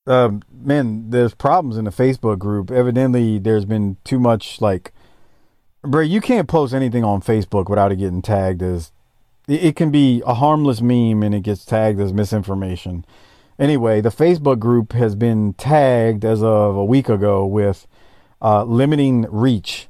um, 0.07 0.43
man, 0.53 1.11
there's 1.11 1.35
problems 1.35 1.77
in 1.77 1.85
the 1.85 1.91
Facebook 1.91 2.39
group. 2.39 2.71
Evidently, 2.71 3.39
there's 3.39 3.65
been 3.65 3.97
too 4.05 4.19
much 4.19 4.61
like, 4.61 4.93
bro, 5.83 6.01
you 6.01 6.21
can't 6.21 6.49
post 6.49 6.75
anything 6.75 7.05
on 7.05 7.23
Facebook 7.23 7.71
without 7.71 7.93
it 7.93 7.97
getting 7.97 8.23
tagged 8.23 8.63
as. 8.63 8.93
It, 9.49 9.75
can 9.77 9.91
be 9.91 10.23
a 10.25 10.35
harmless 10.35 10.81
meme 10.81 11.23
and 11.23 11.35
it 11.35 11.43
gets 11.43 11.65
tagged 11.65 12.01
as 12.01 12.13
misinformation. 12.13 13.05
Anyway, 13.59 14.01
the 14.01 14.11
Facebook 14.11 14.59
group 14.59 14.93
has 14.93 15.15
been 15.15 15.55
tagged 15.55 16.25
as 16.25 16.43
of 16.43 16.77
a 16.77 16.85
week 16.85 17.09
ago 17.09 17.45
with 17.45 17.87
uh, 18.41 18.65
limiting 18.65 19.23
reach. 19.31 19.89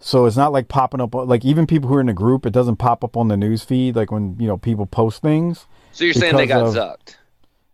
So 0.00 0.26
it's 0.26 0.36
not 0.36 0.52
like 0.52 0.68
popping 0.68 1.00
up 1.00 1.14
like 1.14 1.44
even 1.44 1.66
people 1.66 1.88
who 1.88 1.96
are 1.96 2.00
in 2.00 2.06
the 2.06 2.12
group, 2.12 2.46
it 2.46 2.52
doesn't 2.52 2.76
pop 2.76 3.02
up 3.02 3.16
on 3.16 3.28
the 3.28 3.36
news 3.36 3.64
feed 3.64 3.96
like 3.96 4.12
when 4.12 4.36
you 4.38 4.46
know 4.46 4.56
people 4.56 4.86
post 4.86 5.22
things. 5.22 5.66
So 5.92 6.04
you're 6.04 6.14
saying 6.14 6.36
they 6.36 6.46
got 6.46 6.62
of, 6.62 6.74
zucked? 6.74 7.16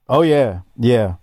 Oh 0.08 0.22
yeah, 0.22 0.60
yeah. 0.78 1.16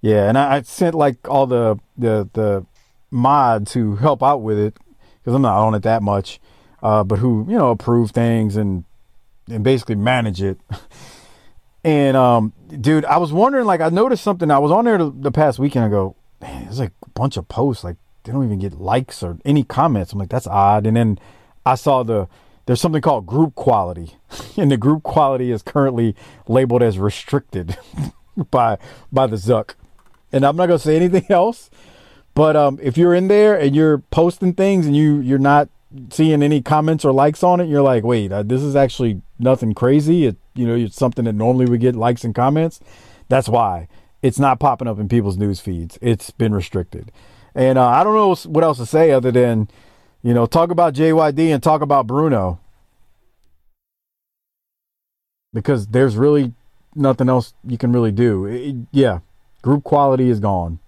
Yeah, 0.00 0.28
and 0.28 0.38
I, 0.38 0.56
I 0.56 0.62
sent 0.62 0.94
like 0.94 1.28
all 1.28 1.46
the 1.46 1.78
the 1.96 2.28
the 2.32 2.64
mods 3.10 3.72
who 3.72 3.96
help 3.96 4.22
out 4.22 4.38
with 4.38 4.58
it 4.58 4.76
because 5.18 5.34
I'm 5.34 5.42
not 5.42 5.58
on 5.58 5.74
it 5.74 5.82
that 5.82 6.02
much, 6.02 6.40
uh, 6.82 7.04
but 7.04 7.18
who 7.18 7.44
you 7.48 7.58
know 7.58 7.70
approve 7.70 8.12
things 8.12 8.56
and 8.56 8.84
and 9.50 9.64
basically 9.64 9.96
manage 9.96 10.42
it. 10.42 10.60
And 11.84 12.16
um, 12.16 12.52
dude, 12.68 13.04
I 13.04 13.18
was 13.18 13.32
wondering, 13.32 13.64
like, 13.64 13.80
I 13.80 13.88
noticed 13.88 14.24
something. 14.24 14.50
I 14.50 14.58
was 14.58 14.72
on 14.72 14.84
there 14.84 14.98
the, 14.98 15.30
past 15.30 15.58
weekend. 15.58 15.84
I 15.84 15.88
go, 15.88 16.16
man, 16.40 16.64
there's 16.64 16.80
like 16.80 16.92
a 17.04 17.10
bunch 17.10 17.36
of 17.36 17.48
posts. 17.48 17.84
Like, 17.84 17.96
they 18.24 18.32
don't 18.32 18.44
even 18.44 18.58
get 18.58 18.74
likes 18.74 19.22
or 19.22 19.38
any 19.44 19.64
comments. 19.64 20.12
I'm 20.12 20.18
like, 20.18 20.28
that's 20.28 20.46
odd. 20.46 20.86
And 20.86 20.96
then 20.96 21.18
I 21.64 21.76
saw 21.76 22.02
the 22.02 22.28
there's 22.66 22.82
something 22.82 23.00
called 23.00 23.24
group 23.24 23.54
quality, 23.54 24.16
and 24.58 24.70
the 24.70 24.76
group 24.76 25.02
quality 25.02 25.50
is 25.50 25.62
currently 25.62 26.14
labeled 26.46 26.82
as 26.82 26.98
restricted 26.98 27.78
by 28.50 28.76
by 29.10 29.26
the 29.26 29.36
Zuck. 29.36 29.74
And 30.30 30.44
I'm 30.44 30.56
not 30.56 30.66
gonna 30.66 30.78
say 30.78 30.96
anything 30.96 31.24
else, 31.30 31.70
but 32.34 32.56
um, 32.56 32.78
if 32.82 32.98
you're 32.98 33.14
in 33.14 33.28
there 33.28 33.58
and 33.58 33.74
you're 33.74 33.98
posting 34.10 34.52
things 34.52 34.84
and 34.86 34.94
you 34.94 35.20
you're 35.20 35.38
not 35.38 35.70
seeing 36.10 36.42
any 36.42 36.60
comments 36.60 37.06
or 37.06 37.12
likes 37.12 37.42
on 37.42 37.60
it, 37.60 37.68
you're 37.68 37.80
like, 37.80 38.04
wait, 38.04 38.30
uh, 38.30 38.42
this 38.42 38.60
is 38.60 38.76
actually 38.76 39.22
nothing 39.38 39.74
crazy. 39.74 40.26
It 40.26 40.36
you 40.54 40.66
know 40.66 40.74
it's 40.74 40.96
something 40.96 41.24
that 41.24 41.34
normally 41.34 41.66
we 41.66 41.78
get 41.78 41.96
likes 41.96 42.24
and 42.24 42.34
comments. 42.34 42.80
That's 43.28 43.48
why 43.48 43.88
it's 44.22 44.38
not 44.38 44.60
popping 44.60 44.88
up 44.88 44.98
in 44.98 45.08
people's 45.08 45.36
news 45.36 45.60
feeds. 45.60 45.98
It's 46.00 46.30
been 46.30 46.54
restricted, 46.54 47.12
and 47.54 47.78
uh, 47.78 47.86
I 47.86 48.04
don't 48.04 48.14
know 48.14 48.34
what 48.50 48.64
else 48.64 48.78
to 48.78 48.86
say 48.86 49.10
other 49.10 49.30
than 49.30 49.68
you 50.22 50.34
know, 50.34 50.46
talk 50.46 50.70
about 50.70 50.94
JYD 50.94 51.52
and 51.54 51.62
talk 51.62 51.80
about 51.80 52.06
Bruno. 52.06 52.60
Because 55.52 55.86
there's 55.88 56.16
really 56.16 56.52
nothing 56.94 57.28
else 57.28 57.54
you 57.64 57.78
can 57.78 57.92
really 57.92 58.12
do. 58.12 58.44
It, 58.44 58.76
yeah, 58.92 59.20
group 59.62 59.84
quality 59.84 60.28
is 60.28 60.40
gone. 60.40 60.78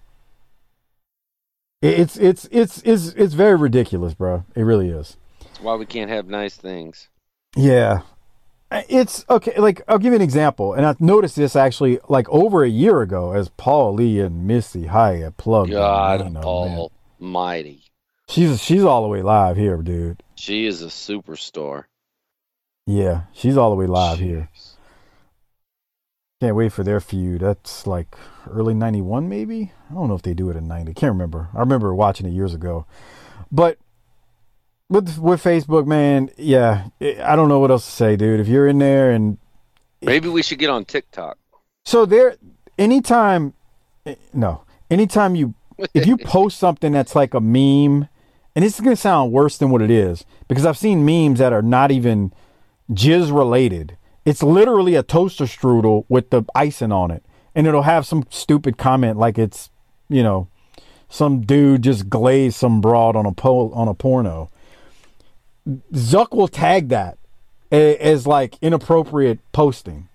It's 1.81 2.15
it's 2.17 2.47
it's 2.51 2.79
it's 2.83 3.07
it's 3.07 3.33
very 3.33 3.55
ridiculous, 3.55 4.13
bro. 4.13 4.45
It 4.55 4.61
really 4.61 4.89
is. 4.89 5.17
That's 5.43 5.61
why 5.61 5.75
we 5.75 5.87
can't 5.87 6.11
have 6.11 6.27
nice 6.27 6.55
things. 6.55 7.09
Yeah. 7.55 8.01
It's 8.71 9.25
okay. 9.29 9.57
Like 9.57 9.81
I'll 9.87 9.97
give 9.97 10.13
you 10.13 10.15
an 10.15 10.21
example, 10.21 10.73
and 10.73 10.85
I 10.85 10.95
noticed 10.99 11.35
this 11.35 11.55
actually 11.57 11.99
like 12.07 12.29
over 12.29 12.63
a 12.63 12.69
year 12.69 13.01
ago 13.01 13.33
as 13.33 13.49
Paul 13.49 13.93
Lee 13.93 14.19
and 14.21 14.47
Missy 14.47 14.85
Hyatt 14.85 15.35
plugged. 15.35 15.71
God, 15.71 16.33
Paul, 16.41 16.91
mighty. 17.19 17.83
She's 18.29 18.63
she's 18.63 18.83
all 18.83 19.01
the 19.01 19.09
way 19.09 19.21
live 19.21 19.57
here, 19.57 19.75
dude. 19.77 20.23
She 20.35 20.65
is 20.65 20.81
a 20.81 20.85
superstar. 20.87 21.85
Yeah, 22.87 23.23
she's 23.33 23.57
all 23.57 23.71
the 23.71 23.75
way 23.75 23.87
live 23.87 24.19
Jeez. 24.19 24.21
here. 24.21 24.49
Can't 26.39 26.55
wait 26.55 26.71
for 26.71 26.83
their 26.83 27.01
feud. 27.01 27.41
That's 27.41 27.85
like 27.85 28.15
early 28.49 28.73
'91, 28.73 29.27
maybe. 29.27 29.73
I 29.89 29.93
don't 29.93 30.07
know 30.07 30.15
if 30.15 30.21
they 30.21 30.33
do 30.33 30.49
it 30.49 30.55
in 30.55 30.65
'90. 30.67 30.93
Can't 30.93 31.11
remember. 31.11 31.49
I 31.53 31.59
remember 31.59 31.93
watching 31.93 32.25
it 32.25 32.31
years 32.31 32.53
ago. 32.53 32.85
But 33.51 33.77
with 34.91 35.17
with 35.17 35.41
Facebook, 35.41 35.87
man, 35.87 36.29
yeah, 36.37 36.89
I 36.99 37.35
don't 37.35 37.47
know 37.47 37.59
what 37.59 37.71
else 37.71 37.85
to 37.85 37.91
say, 37.91 38.15
dude. 38.17 38.41
If 38.41 38.47
you're 38.47 38.67
in 38.67 38.77
there 38.77 39.11
and 39.11 39.37
maybe 40.01 40.27
we 40.27 40.43
should 40.43 40.59
get 40.59 40.69
on 40.69 40.83
TikTok. 40.83 41.37
So 41.85 42.05
there, 42.05 42.35
anytime, 42.77 43.53
eh, 44.05 44.15
no, 44.33 44.63
anytime 44.91 45.33
you 45.35 45.55
if 45.93 46.05
you 46.05 46.17
post 46.17 46.59
something 46.59 46.91
that's 46.91 47.15
like 47.15 47.33
a 47.33 47.39
meme 47.39 48.09
and 48.53 48.65
this 48.65 48.75
is 48.75 48.81
going 48.81 48.95
to 48.95 49.01
sound 49.01 49.31
worse 49.31 49.57
than 49.57 49.69
what 49.69 49.81
it 49.81 49.89
is 49.89 50.25
because 50.49 50.65
I've 50.65 50.77
seen 50.77 51.05
memes 51.05 51.39
that 51.39 51.53
are 51.53 51.61
not 51.61 51.89
even 51.89 52.33
jizz 52.91 53.35
related. 53.35 53.97
It's 54.25 54.43
literally 54.43 54.95
a 54.95 55.03
toaster 55.03 55.45
strudel 55.45 56.03
with 56.09 56.29
the 56.29 56.43
icing 56.53 56.91
on 56.91 57.09
it, 57.11 57.23
and 57.55 57.65
it'll 57.65 57.83
have 57.83 58.05
some 58.05 58.25
stupid 58.29 58.77
comment 58.77 59.17
like 59.17 59.39
it's, 59.39 59.71
you 60.09 60.21
know, 60.21 60.49
some 61.09 61.41
dude 61.41 61.81
just 61.81 62.09
glazed 62.09 62.57
some 62.57 62.81
broad 62.81 63.15
on 63.15 63.25
a 63.25 63.31
po- 63.31 63.71
on 63.71 63.87
a 63.87 63.93
porno. 63.93 64.49
Zuck 65.67 66.35
will 66.35 66.47
tag 66.47 66.89
that 66.89 67.17
as 67.71 68.27
like 68.27 68.57
inappropriate 68.61 69.39
posting. 69.51 70.09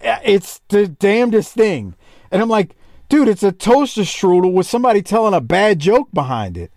It's 0.00 0.60
the 0.68 0.86
damnedest 0.86 1.54
thing, 1.54 1.94
and 2.30 2.42
I'm 2.42 2.48
like, 2.48 2.74
Dude, 3.08 3.28
it's 3.28 3.42
a 3.42 3.52
toaster 3.52 4.02
strudel 4.02 4.52
with 4.52 4.66
somebody 4.66 5.00
telling 5.00 5.32
a 5.32 5.40
bad 5.40 5.78
joke 5.78 6.08
behind 6.12 6.58
it. 6.58 6.70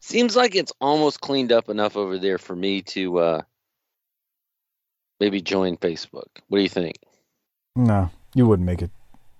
Seems 0.00 0.34
like 0.34 0.54
it's 0.54 0.72
almost 0.80 1.20
cleaned 1.20 1.52
up 1.52 1.68
enough 1.68 1.96
over 1.96 2.18
there 2.18 2.38
for 2.38 2.56
me 2.56 2.80
to 2.82 3.18
uh, 3.18 3.42
maybe 5.20 5.42
join 5.42 5.76
Facebook. 5.76 6.28
What 6.48 6.58
do 6.58 6.62
you 6.62 6.68
think? 6.68 6.96
No, 7.76 8.10
you 8.34 8.46
wouldn't 8.46 8.66
make 8.66 8.80
it 8.80 8.90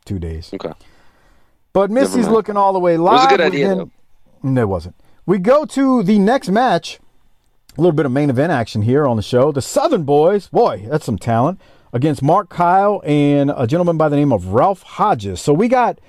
two 0.05 0.19
days. 0.19 0.51
Okay. 0.53 0.73
But 1.73 1.91
Missy's 1.91 2.29
looking 2.29 2.57
all 2.57 2.75
the 2.75 2.79
way 2.79 2.99
live. 2.99 3.13
It 3.13 3.17
was 3.17 3.27
a 3.27 3.37
good 3.37 3.41
idea, 3.41 3.75
though. 3.75 3.91
No, 4.43 4.61
it 4.61 4.69
wasn't. 4.69 4.97
We 5.27 5.39
go 5.39 5.65
to 5.67 6.03
the 6.03 6.19
next 6.19 6.49
match. 6.49 6.99
A 7.77 7.81
little 7.81 7.93
bit 7.93 8.07
of 8.07 8.13
main 8.13 8.31
event 8.31 8.53
action 8.53 8.83
here 8.83 9.07
on 9.07 9.17
the 9.17 9.23
show. 9.23 9.53
The 9.53 9.63
Southern 9.63 10.03
Boys, 10.03 10.49
boy, 10.49 10.87
that's 10.89 11.05
some 11.05 11.19
talent 11.19 11.61
against 11.93 12.23
Mark 12.23 12.49
Kyle 12.49 13.03
and 13.05 13.53
a 13.57 13.67
gentleman 13.67 13.97
by 13.97 14.09
the 14.09 14.17
name 14.17 14.33
of 14.33 14.49
Ralph 14.49 14.83
Hodges. 14.83 15.41
So 15.41 15.53
we 15.53 15.69
got 15.69 16.01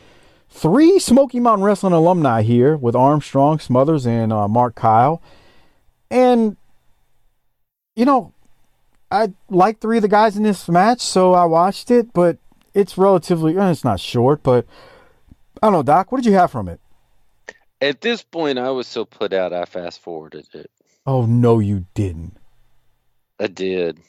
three 0.49 0.99
Smoky 0.99 1.39
Mountain 1.39 1.64
Wrestling 1.64 1.93
alumni 1.93 2.41
here 2.41 2.76
with 2.76 2.95
Armstrong, 2.95 3.59
Smothers, 3.59 4.05
and 4.05 4.34
uh, 4.34 4.47
Mark 4.47 4.76
Kyle. 4.76 5.22
And, 6.09 6.57
you 7.95 8.05
know, 8.05 8.34
I 9.12 9.34
like 9.49 9.80
three 9.80 9.97
of 9.97 10.01
the 10.01 10.07
guys 10.07 10.38
in 10.38 10.43
this 10.43 10.68
match, 10.68 11.01
so 11.01 11.34
I 11.34 11.45
watched 11.45 11.91
it, 11.91 12.14
but 12.14 12.38
it's 12.74 12.97
relatively, 12.97 13.55
it's 13.55 13.84
not 13.84 13.99
short, 13.99 14.41
but 14.41 14.66
I 15.62 15.68
don't 15.68 15.74
know, 15.74 15.84
Doc, 15.84 16.12
what 16.12 16.24
did 16.24 16.30
you 16.30 16.38
have 16.38 16.51
from 16.51 16.68
it? 16.68 16.80
At 17.82 18.00
this 18.00 18.22
point, 18.22 18.60
I 18.60 18.70
was 18.70 18.88
so 18.88 19.06
put 19.06 19.34
out, 19.34 19.54
I 19.54 19.66
fast 19.66 20.02
forwarded 20.02 20.48
it. 20.54 20.70
Oh, 21.06 21.26
no, 21.26 21.58
you 21.60 21.88
didn't. 21.96 22.38
I 23.40 23.48
did. 23.48 24.00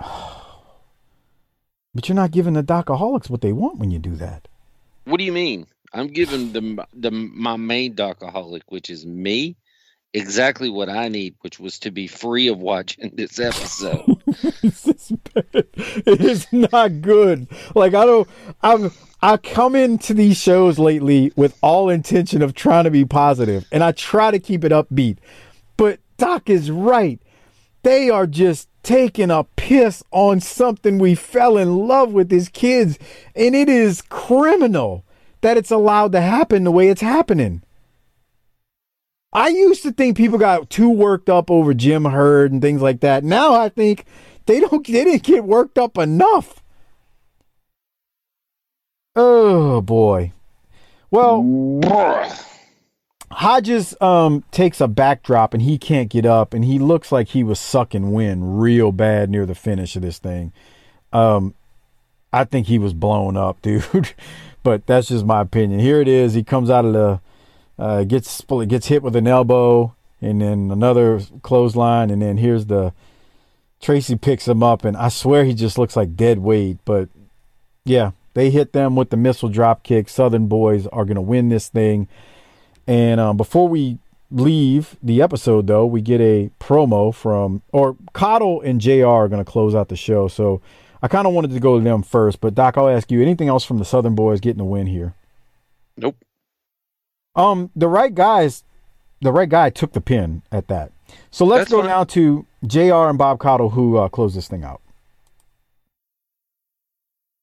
But 1.96 2.08
you're 2.08 2.16
not 2.16 2.32
giving 2.32 2.54
the 2.54 2.64
docaholics 2.64 3.30
what 3.30 3.40
they 3.40 3.52
want 3.52 3.78
when 3.78 3.92
you 3.92 4.00
do 4.00 4.16
that. 4.16 4.48
What 5.04 5.18
do 5.18 5.24
you 5.24 5.30
mean? 5.30 5.68
I'm 5.92 6.08
giving 6.08 6.52
the 6.52 6.84
the 6.92 7.12
my 7.12 7.56
main 7.56 7.94
docaholic, 7.94 8.62
which 8.68 8.90
is 8.90 9.06
me, 9.06 9.54
exactly 10.12 10.68
what 10.68 10.88
I 10.88 11.06
need, 11.06 11.36
which 11.42 11.60
was 11.60 11.78
to 11.80 11.92
be 11.92 12.08
free 12.08 12.48
of 12.48 12.58
watching 12.58 13.12
this 13.14 13.38
episode. 13.38 14.13
it 16.06 16.20
is 16.20 16.46
not 16.52 17.00
good. 17.00 17.48
Like 17.74 17.94
I 17.94 18.04
don't. 18.04 18.28
I've 18.62 18.96
I 19.22 19.36
come 19.38 19.74
into 19.74 20.12
these 20.12 20.36
shows 20.36 20.78
lately 20.78 21.32
with 21.34 21.56
all 21.62 21.88
intention 21.88 22.42
of 22.42 22.54
trying 22.54 22.84
to 22.84 22.90
be 22.90 23.04
positive, 23.04 23.66
and 23.72 23.82
I 23.82 23.92
try 23.92 24.30
to 24.30 24.38
keep 24.38 24.64
it 24.64 24.72
upbeat. 24.72 25.18
But 25.76 26.00
Doc 26.18 26.50
is 26.50 26.70
right. 26.70 27.20
They 27.82 28.08
are 28.10 28.26
just 28.26 28.68
taking 28.82 29.30
a 29.30 29.44
piss 29.56 30.04
on 30.12 30.40
something 30.40 30.98
we 30.98 31.14
fell 31.14 31.58
in 31.58 31.88
love 31.88 32.12
with 32.12 32.32
as 32.32 32.48
kids. 32.48 32.98
And 33.34 33.54
it 33.54 33.68
is 33.68 34.02
criminal 34.02 35.04
that 35.40 35.56
it's 35.56 35.70
allowed 35.70 36.12
to 36.12 36.20
happen 36.20 36.64
the 36.64 36.70
way 36.70 36.88
it's 36.88 37.00
happening. 37.00 37.62
I 39.32 39.48
used 39.48 39.82
to 39.82 39.90
think 39.92 40.16
people 40.16 40.38
got 40.38 40.70
too 40.70 40.88
worked 40.88 41.28
up 41.28 41.50
over 41.50 41.74
Jim 41.74 42.04
Herd 42.04 42.52
and 42.52 42.62
things 42.62 42.80
like 42.80 43.00
that. 43.00 43.24
Now 43.24 43.54
I 43.54 43.68
think 43.68 44.04
they 44.46 44.60
don't 44.60 44.86
they 44.86 45.04
didn't 45.04 45.22
get 45.22 45.44
worked 45.44 45.78
up 45.78 45.98
enough. 45.98 46.62
Oh 49.16 49.80
boy. 49.80 50.32
Well, 51.10 51.80
Hodges 53.30 53.94
um, 54.00 54.42
takes 54.50 54.80
a 54.80 54.88
backdrop 54.88 55.54
and 55.54 55.62
he 55.62 55.78
can't 55.78 56.08
get 56.08 56.26
up, 56.26 56.54
and 56.54 56.64
he 56.64 56.78
looks 56.78 57.12
like 57.12 57.28
he 57.28 57.44
was 57.44 57.60
sucking 57.60 58.12
wind 58.12 58.60
real 58.60 58.90
bad 58.90 59.30
near 59.30 59.46
the 59.46 59.54
finish 59.54 59.94
of 59.96 60.02
this 60.02 60.18
thing. 60.18 60.52
Um, 61.12 61.54
I 62.32 62.44
think 62.44 62.66
he 62.66 62.78
was 62.78 62.94
blown 62.94 63.36
up, 63.36 63.60
dude. 63.62 64.12
but 64.62 64.86
that's 64.86 65.08
just 65.08 65.24
my 65.24 65.40
opinion. 65.40 65.80
Here 65.80 66.00
it 66.00 66.08
is. 66.08 66.34
He 66.34 66.42
comes 66.42 66.70
out 66.70 66.84
of 66.84 66.92
the 66.92 67.20
uh, 67.78 68.04
gets 68.04 68.42
gets 68.66 68.86
hit 68.86 69.02
with 69.02 69.16
an 69.16 69.26
elbow, 69.26 69.94
and 70.20 70.40
then 70.40 70.70
another 70.70 71.20
clothesline, 71.42 72.10
and 72.10 72.22
then 72.22 72.36
here's 72.36 72.66
the 72.66 72.92
Tracy 73.84 74.16
picks 74.16 74.48
him 74.48 74.62
up, 74.62 74.84
and 74.84 74.96
I 74.96 75.08
swear 75.08 75.44
he 75.44 75.54
just 75.54 75.78
looks 75.78 75.94
like 75.94 76.16
dead 76.16 76.38
weight. 76.38 76.78
But 76.84 77.08
yeah, 77.84 78.12
they 78.32 78.50
hit 78.50 78.72
them 78.72 78.96
with 78.96 79.10
the 79.10 79.16
missile 79.16 79.48
drop 79.48 79.82
kick. 79.82 80.08
Southern 80.08 80.46
boys 80.46 80.86
are 80.88 81.04
gonna 81.04 81.22
win 81.22 81.50
this 81.50 81.68
thing. 81.68 82.08
And 82.86 83.20
um, 83.20 83.36
before 83.36 83.68
we 83.68 83.98
leave 84.30 84.96
the 85.02 85.22
episode, 85.22 85.66
though, 85.66 85.86
we 85.86 86.00
get 86.00 86.20
a 86.20 86.50
promo 86.60 87.14
from, 87.14 87.62
or 87.72 87.96
Caudle 88.12 88.60
and 88.62 88.80
JR 88.80 89.06
are 89.06 89.28
going 89.28 89.44
to 89.44 89.50
close 89.50 89.74
out 89.74 89.88
the 89.88 89.96
show. 89.96 90.28
So 90.28 90.60
I 91.02 91.08
kind 91.08 91.26
of 91.26 91.32
wanted 91.32 91.52
to 91.52 91.60
go 91.60 91.78
to 91.78 91.84
them 91.84 92.02
first. 92.02 92.40
But, 92.40 92.54
Doc, 92.54 92.76
I'll 92.76 92.88
ask 92.88 93.10
you 93.10 93.22
anything 93.22 93.48
else 93.48 93.64
from 93.64 93.78
the 93.78 93.84
Southern 93.84 94.14
Boys 94.14 94.40
getting 94.40 94.60
a 94.60 94.64
win 94.64 94.86
here? 94.86 95.14
Nope. 95.96 96.16
Um, 97.36 97.70
the 97.74 97.88
right 97.88 98.14
guys, 98.14 98.64
the 99.24 99.32
right 99.32 99.48
guy 99.48 99.70
took 99.70 99.92
the 99.92 100.00
pin 100.00 100.42
at 100.52 100.68
that. 100.68 100.92
So 101.30 101.44
let's 101.44 101.62
That's 101.62 101.70
go 101.72 101.80
fine. 101.80 101.88
now 101.88 102.04
to 102.04 102.46
JR 102.66 103.08
and 103.08 103.18
Bob 103.18 103.38
Caudle, 103.38 103.70
who 103.70 103.96
uh, 103.96 104.08
closed 104.08 104.36
this 104.36 104.46
thing 104.46 104.62
out. 104.62 104.80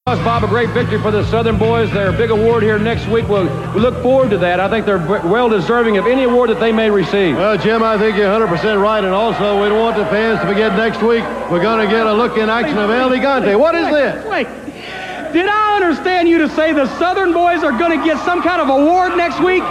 Bob, 0.06 0.44
a 0.44 0.48
great 0.48 0.70
victory 0.72 1.00
for 1.00 1.12
the 1.12 1.24
Southern 1.26 1.58
boys. 1.58 1.92
Their 1.92 2.12
big 2.12 2.32
award 2.32 2.64
here 2.64 2.78
next 2.80 3.08
week. 3.08 3.28
We'll, 3.30 3.46
we 3.74 3.80
look 3.80 4.02
forward 4.02 4.30
to 4.32 4.38
that. 4.40 4.60
I 4.60 4.68
think 4.70 4.86
they're 4.86 4.98
well 4.98 5.48
deserving 5.48 5.98
of 5.98 6.08
any 6.08 6.24
award 6.24 6.50
that 6.50 6.60
they 6.60 6.72
may 6.72 6.90
receive. 6.90 7.38
Well, 7.38 7.58
Jim, 7.58 7.84
I 7.84 7.98
think 7.98 8.18
you're 8.18 8.28
100% 8.28 8.82
right. 8.82 9.04
And 9.04 9.14
also, 9.14 9.62
we 9.62 9.70
don't 9.70 9.80
want 9.80 9.98
the 9.98 10.06
fans 10.08 10.40
to 10.42 10.48
forget 10.48 10.76
next 10.76 11.02
week, 11.02 11.24
we're 11.50 11.62
going 11.62 11.86
to 11.86 11.92
get 11.92 12.08
a 12.08 12.14
look 12.14 12.38
in 12.38 12.50
action 12.50 12.78
of 12.78 12.90
El 12.90 13.10
Gigante. 13.10 13.58
What 13.58 13.76
is 13.76 13.86
wait, 13.86 13.92
this? 13.92 14.26
Wait. 14.26 15.34
Did 15.34 15.48
I 15.48 15.76
understand 15.76 16.28
you 16.28 16.40
to 16.40 16.50
say 16.50 16.74
the 16.74 16.88
Southern 16.98 17.32
boys 17.32 17.64
are 17.64 17.72
going 17.72 17.98
to 17.98 18.04
get 18.04 18.18
some 18.26 18.42
kind 18.42 18.62
of 18.62 18.70
award 18.70 19.16
next 19.16 19.40
week? 19.40 19.64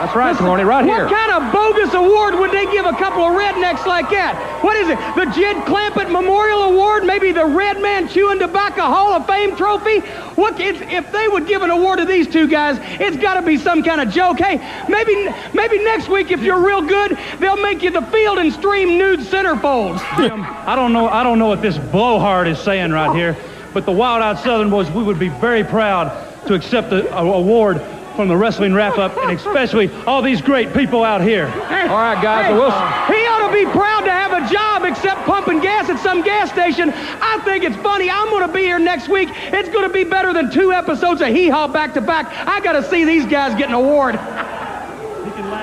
That's 0.00 0.16
right, 0.16 0.36
Corny, 0.36 0.64
right 0.64 0.84
what 0.84 0.94
here. 0.94 1.04
What 1.06 1.14
kind 1.14 1.32
of 1.32 1.52
bogus 1.52 1.94
award 1.94 2.34
would 2.34 2.50
they 2.50 2.66
give 2.72 2.84
a 2.84 2.92
couple 2.92 3.22
of 3.24 3.32
rednecks 3.32 3.86
like 3.86 4.10
that? 4.10 4.62
What 4.62 4.76
is 4.76 4.88
it? 4.88 4.98
The 5.14 5.26
Jed 5.32 5.56
Clampett 5.66 6.10
Memorial 6.10 6.64
Award? 6.64 7.04
Maybe 7.04 7.32
the 7.32 7.46
Red 7.46 7.80
Man 7.80 8.08
Chewing 8.08 8.38
Tobacco 8.38 8.82
Hall 8.82 9.12
of 9.12 9.26
Fame 9.26 9.56
trophy? 9.56 10.00
What 10.34 10.58
it's, 10.60 10.80
if 10.82 11.10
they 11.12 11.28
would 11.28 11.46
give 11.46 11.62
an 11.62 11.70
award 11.70 12.00
to 12.00 12.04
these 12.04 12.26
two 12.26 12.48
guys? 12.48 12.78
It's 13.00 13.16
got 13.16 13.34
to 13.34 13.42
be 13.42 13.56
some 13.56 13.82
kind 13.82 14.00
of 14.00 14.12
joke. 14.12 14.38
Hey, 14.38 14.56
maybe 14.88 15.14
maybe 15.54 15.82
next 15.84 16.08
week 16.08 16.30
if 16.30 16.42
you're 16.42 16.60
real 16.60 16.82
good, 16.82 17.16
they'll 17.38 17.60
make 17.60 17.82
you 17.82 17.90
the 17.90 18.02
Field 18.02 18.38
and 18.38 18.52
Stream 18.52 18.98
nude 18.98 19.20
centerfolds. 19.20 19.98
Jim, 20.16 20.42
I 20.42 20.74
don't 20.74 20.92
know. 20.92 21.08
I 21.08 21.22
don't 21.22 21.38
know 21.38 21.46
what 21.46 21.62
this 21.62 21.78
blowhard 21.78 22.48
is 22.48 22.58
saying 22.58 22.90
right 22.90 23.14
here, 23.14 23.36
but 23.72 23.86
the 23.86 23.92
Wild 23.92 24.22
Out 24.22 24.42
Southern 24.42 24.70
boys, 24.70 24.90
we 24.90 25.02
would 25.02 25.18
be 25.18 25.28
very 25.28 25.62
proud 25.62 26.08
to 26.46 26.54
accept 26.54 26.90
the 26.90 27.16
award 27.16 27.80
from 28.16 28.28
the 28.28 28.36
wrestling 28.36 28.74
wrap-up, 28.74 29.16
and 29.16 29.38
especially 29.38 29.92
all 30.06 30.22
these 30.22 30.40
great 30.40 30.72
people 30.72 31.02
out 31.02 31.20
here. 31.20 31.46
All 31.46 31.98
right, 31.98 32.20
guys. 32.22 32.46
Hey, 32.46 32.54
We'll, 32.54 32.70
he 32.70 33.26
ought 33.26 33.48
to 33.48 33.52
be 33.52 33.64
proud 33.70 34.00
to 34.02 34.10
have 34.12 34.32
a 34.32 34.52
job 34.52 34.84
except 34.84 35.24
pumping 35.26 35.60
gas 35.60 35.88
at 35.90 35.98
some 36.00 36.22
gas 36.22 36.50
station. 36.50 36.90
I 36.94 37.40
think 37.44 37.64
it's 37.64 37.76
funny. 37.76 38.10
I'm 38.10 38.28
going 38.30 38.46
to 38.46 38.52
be 38.52 38.60
here 38.62 38.78
next 38.78 39.08
week. 39.08 39.28
It's 39.32 39.68
going 39.68 39.86
to 39.86 39.92
be 39.92 40.04
better 40.04 40.32
than 40.32 40.50
two 40.50 40.72
episodes 40.72 41.20
of 41.20 41.28
Hee 41.28 41.48
Haw 41.48 41.68
back 41.68 41.94
to 41.94 42.00
back. 42.00 42.32
I 42.46 42.60
got 42.60 42.72
to 42.72 42.82
see 42.88 43.04
these 43.04 43.26
guys 43.26 43.56
get 43.58 43.68
an 43.68 43.74
award. 43.74 44.14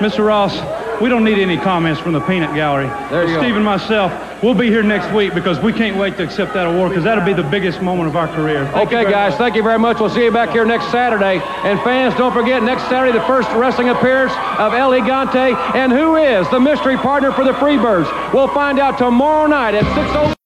Mr. 0.02 0.26
Ross, 0.26 0.56
we 1.02 1.08
don't 1.08 1.24
need 1.24 1.38
any 1.38 1.56
comments 1.56 2.00
from 2.00 2.12
the 2.12 2.20
peanut 2.20 2.54
gallery. 2.54 2.86
There 3.10 3.26
you 3.26 3.34
go. 3.34 3.42
Steve 3.42 3.56
and 3.56 3.64
myself, 3.64 4.40
we'll 4.40 4.54
be 4.54 4.68
here 4.68 4.84
next 4.84 5.12
week 5.12 5.34
because 5.34 5.58
we 5.58 5.72
can't 5.72 5.96
wait 5.96 6.16
to 6.18 6.22
accept 6.22 6.54
that 6.54 6.64
award 6.72 6.90
because 6.90 7.02
that'll 7.02 7.24
be 7.24 7.32
the 7.32 7.42
biggest 7.42 7.82
moment 7.82 8.08
of 8.08 8.14
our 8.14 8.28
career. 8.28 8.64
Thank 8.72 8.92
Okay, 8.92 9.10
guys, 9.10 9.32
much. 9.32 9.38
thank 9.38 9.56
you 9.56 9.64
very 9.64 9.80
much. 9.80 9.98
We'll 9.98 10.10
see 10.10 10.22
you 10.22 10.30
back 10.30 10.50
here 10.50 10.64
next 10.64 10.92
Saturday. 10.92 11.40
And 11.64 11.80
fans, 11.80 12.14
don't 12.14 12.32
forget, 12.32 12.62
next 12.62 12.84
Saturday, 12.84 13.10
the 13.18 13.24
first 13.26 13.50
wrestling 13.50 13.88
appearance 13.88 14.32
of 14.58 14.74
El 14.74 14.92
Gigante. 14.92 15.56
And 15.74 15.90
who 15.90 16.14
is 16.14 16.48
the 16.50 16.60
mystery 16.60 16.96
partner 16.96 17.32
for 17.32 17.44
the 17.44 17.52
Freebirds? 17.52 18.32
We'll 18.32 18.48
find 18.48 18.78
out 18.78 18.96
tomorrow 18.96 19.48
night 19.48 19.74
at 19.74 19.82
6 19.96 20.08
o'clock. 20.08 20.36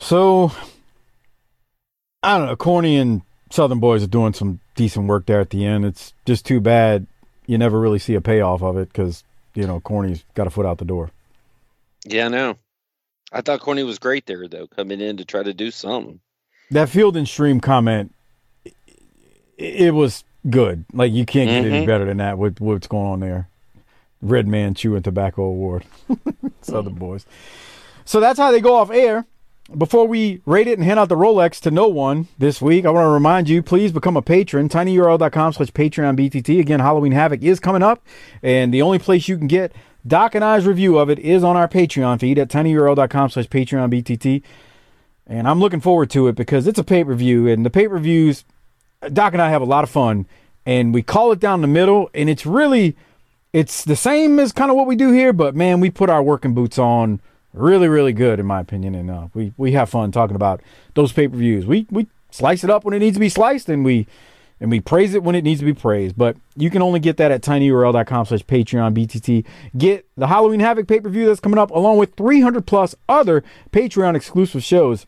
So, 0.00 0.50
I 2.22 2.38
don't 2.38 2.46
know. 2.46 2.56
Corny 2.56 2.96
and 2.96 3.20
Southern 3.50 3.80
Boys 3.80 4.02
are 4.02 4.06
doing 4.08 4.32
some 4.32 4.60
decent 4.76 5.06
work 5.08 5.26
there 5.26 5.40
at 5.40 5.50
the 5.50 5.66
end. 5.66 5.84
It's 5.84 6.14
just 6.24 6.46
too 6.46 6.58
bad 6.60 7.06
you 7.46 7.58
never 7.58 7.78
really 7.80 7.98
see 7.98 8.14
a 8.14 8.20
payoff 8.20 8.62
of 8.62 8.76
it 8.76 8.88
because, 8.88 9.24
you 9.54 9.66
know, 9.66 9.80
Corny's 9.80 10.24
got 10.34 10.46
a 10.46 10.50
foot 10.50 10.66
out 10.66 10.78
the 10.78 10.84
door. 10.84 11.10
Yeah, 12.04 12.26
I 12.26 12.28
know. 12.28 12.58
I 13.32 13.40
thought 13.40 13.60
Corny 13.60 13.82
was 13.84 13.98
great 13.98 14.26
there 14.26 14.46
though, 14.48 14.66
coming 14.66 15.00
in 15.00 15.16
to 15.18 15.24
try 15.24 15.42
to 15.42 15.54
do 15.54 15.70
something. 15.70 16.20
That 16.70 16.88
field 16.88 17.16
and 17.16 17.26
stream 17.28 17.60
comment, 17.60 18.12
it, 18.64 18.74
it 19.56 19.94
was 19.94 20.24
good. 20.48 20.84
Like, 20.92 21.12
you 21.12 21.24
can't 21.24 21.48
get 21.48 21.64
any 21.70 21.84
Mhm. 21.84 21.86
better 21.86 22.04
than 22.04 22.16
that 22.18 22.38
with 22.38 22.60
what's 22.60 22.86
going 22.86 23.06
on 23.06 23.20
there. 23.20 23.48
Red 24.20 24.46
Man 24.46 24.74
Chewing 24.74 25.02
Tobacco 25.02 25.42
Award. 25.42 25.84
Southern 26.62 26.94
Boys. 26.94 27.26
So 28.04 28.20
that's 28.20 28.38
how 28.38 28.50
they 28.52 28.60
go 28.60 28.76
off 28.76 28.90
air. 28.90 29.26
Before 29.70 30.08
we 30.08 30.42
rate 30.44 30.66
it 30.66 30.76
and 30.76 30.84
hand 30.84 30.98
out 30.98 31.08
the 31.08 31.14
Rolex 31.14 31.60
to 31.60 31.70
no 31.70 31.86
one 31.86 32.26
this 32.36 32.60
week, 32.60 32.84
I 32.84 32.90
want 32.90 33.06
to 33.06 33.10
remind 33.10 33.48
you, 33.48 33.62
please 33.62 33.92
become 33.92 34.16
a 34.16 34.22
patron. 34.22 34.68
tinyurl.com 34.68 35.52
slash 35.52 35.70
Patreon 35.70 36.18
BTT. 36.18 36.58
Again, 36.58 36.80
Halloween 36.80 37.12
Havoc 37.12 37.42
is 37.42 37.60
coming 37.60 37.82
up, 37.82 38.04
and 38.42 38.74
the 38.74 38.82
only 38.82 38.98
place 38.98 39.28
you 39.28 39.38
can 39.38 39.46
get 39.46 39.72
Doc 40.04 40.34
and 40.34 40.44
I's 40.44 40.66
review 40.66 40.98
of 40.98 41.08
it 41.08 41.20
is 41.20 41.44
on 41.44 41.56
our 41.56 41.68
Patreon 41.68 42.18
feed 42.20 42.38
at 42.38 42.48
tinyurl.com 42.48 43.30
slash 43.30 43.46
Patreon 43.46 43.92
BTT. 43.92 44.42
And 45.28 45.46
I'm 45.46 45.60
looking 45.60 45.80
forward 45.80 46.10
to 46.10 46.26
it 46.26 46.34
because 46.34 46.66
it's 46.66 46.80
a 46.80 46.84
pay-per-view, 46.84 47.46
and 47.46 47.64
the 47.64 47.70
pay-per-views, 47.70 48.44
Doc 49.12 49.32
and 49.32 49.40
I 49.40 49.50
have 49.50 49.62
a 49.62 49.66
lot 49.66 49.84
of 49.84 49.90
fun, 49.90 50.26
and 50.66 50.92
we 50.92 51.02
call 51.02 51.30
it 51.30 51.38
down 51.38 51.60
the 51.60 51.68
middle, 51.68 52.10
and 52.12 52.28
it's 52.28 52.44
really, 52.44 52.96
it's 53.52 53.84
the 53.84 53.96
same 53.96 54.40
as 54.40 54.52
kind 54.52 54.72
of 54.72 54.76
what 54.76 54.88
we 54.88 54.96
do 54.96 55.12
here, 55.12 55.32
but 55.32 55.54
man, 55.54 55.78
we 55.78 55.88
put 55.88 56.10
our 56.10 56.22
working 56.22 56.52
boots 56.52 56.78
on 56.78 57.20
really, 57.52 57.88
really 57.88 58.12
good 58.12 58.40
in 58.40 58.46
my 58.46 58.60
opinion, 58.60 58.94
and 58.94 59.10
uh, 59.10 59.28
we 59.34 59.52
we 59.56 59.72
have 59.72 59.90
fun 59.90 60.12
talking 60.12 60.36
about 60.36 60.60
those 60.94 61.12
pay-per-views. 61.12 61.66
We 61.66 61.86
we 61.90 62.06
slice 62.30 62.64
it 62.64 62.70
up 62.70 62.84
when 62.84 62.94
it 62.94 62.98
needs 63.00 63.16
to 63.16 63.20
be 63.20 63.28
sliced, 63.28 63.68
and 63.68 63.84
we 63.84 64.06
and 64.60 64.70
we 64.70 64.80
praise 64.80 65.14
it 65.14 65.22
when 65.22 65.34
it 65.34 65.42
needs 65.42 65.60
to 65.60 65.66
be 65.66 65.74
praised. 65.74 66.16
But 66.16 66.36
you 66.56 66.70
can 66.70 66.82
only 66.82 67.00
get 67.00 67.16
that 67.16 67.32
at 67.32 67.42
tinyurl.com 67.42 68.26
slash 68.26 68.44
Patreon 68.44 68.94
BTT. 68.94 69.44
Get 69.76 70.06
the 70.16 70.28
Halloween 70.28 70.60
Havoc 70.60 70.86
pay-per-view 70.86 71.26
that's 71.26 71.40
coming 71.40 71.58
up, 71.58 71.70
along 71.70 71.98
with 71.98 72.14
300 72.14 72.66
plus 72.66 72.94
other 73.08 73.42
Patreon 73.72 74.14
exclusive 74.14 74.62
shows 74.62 75.06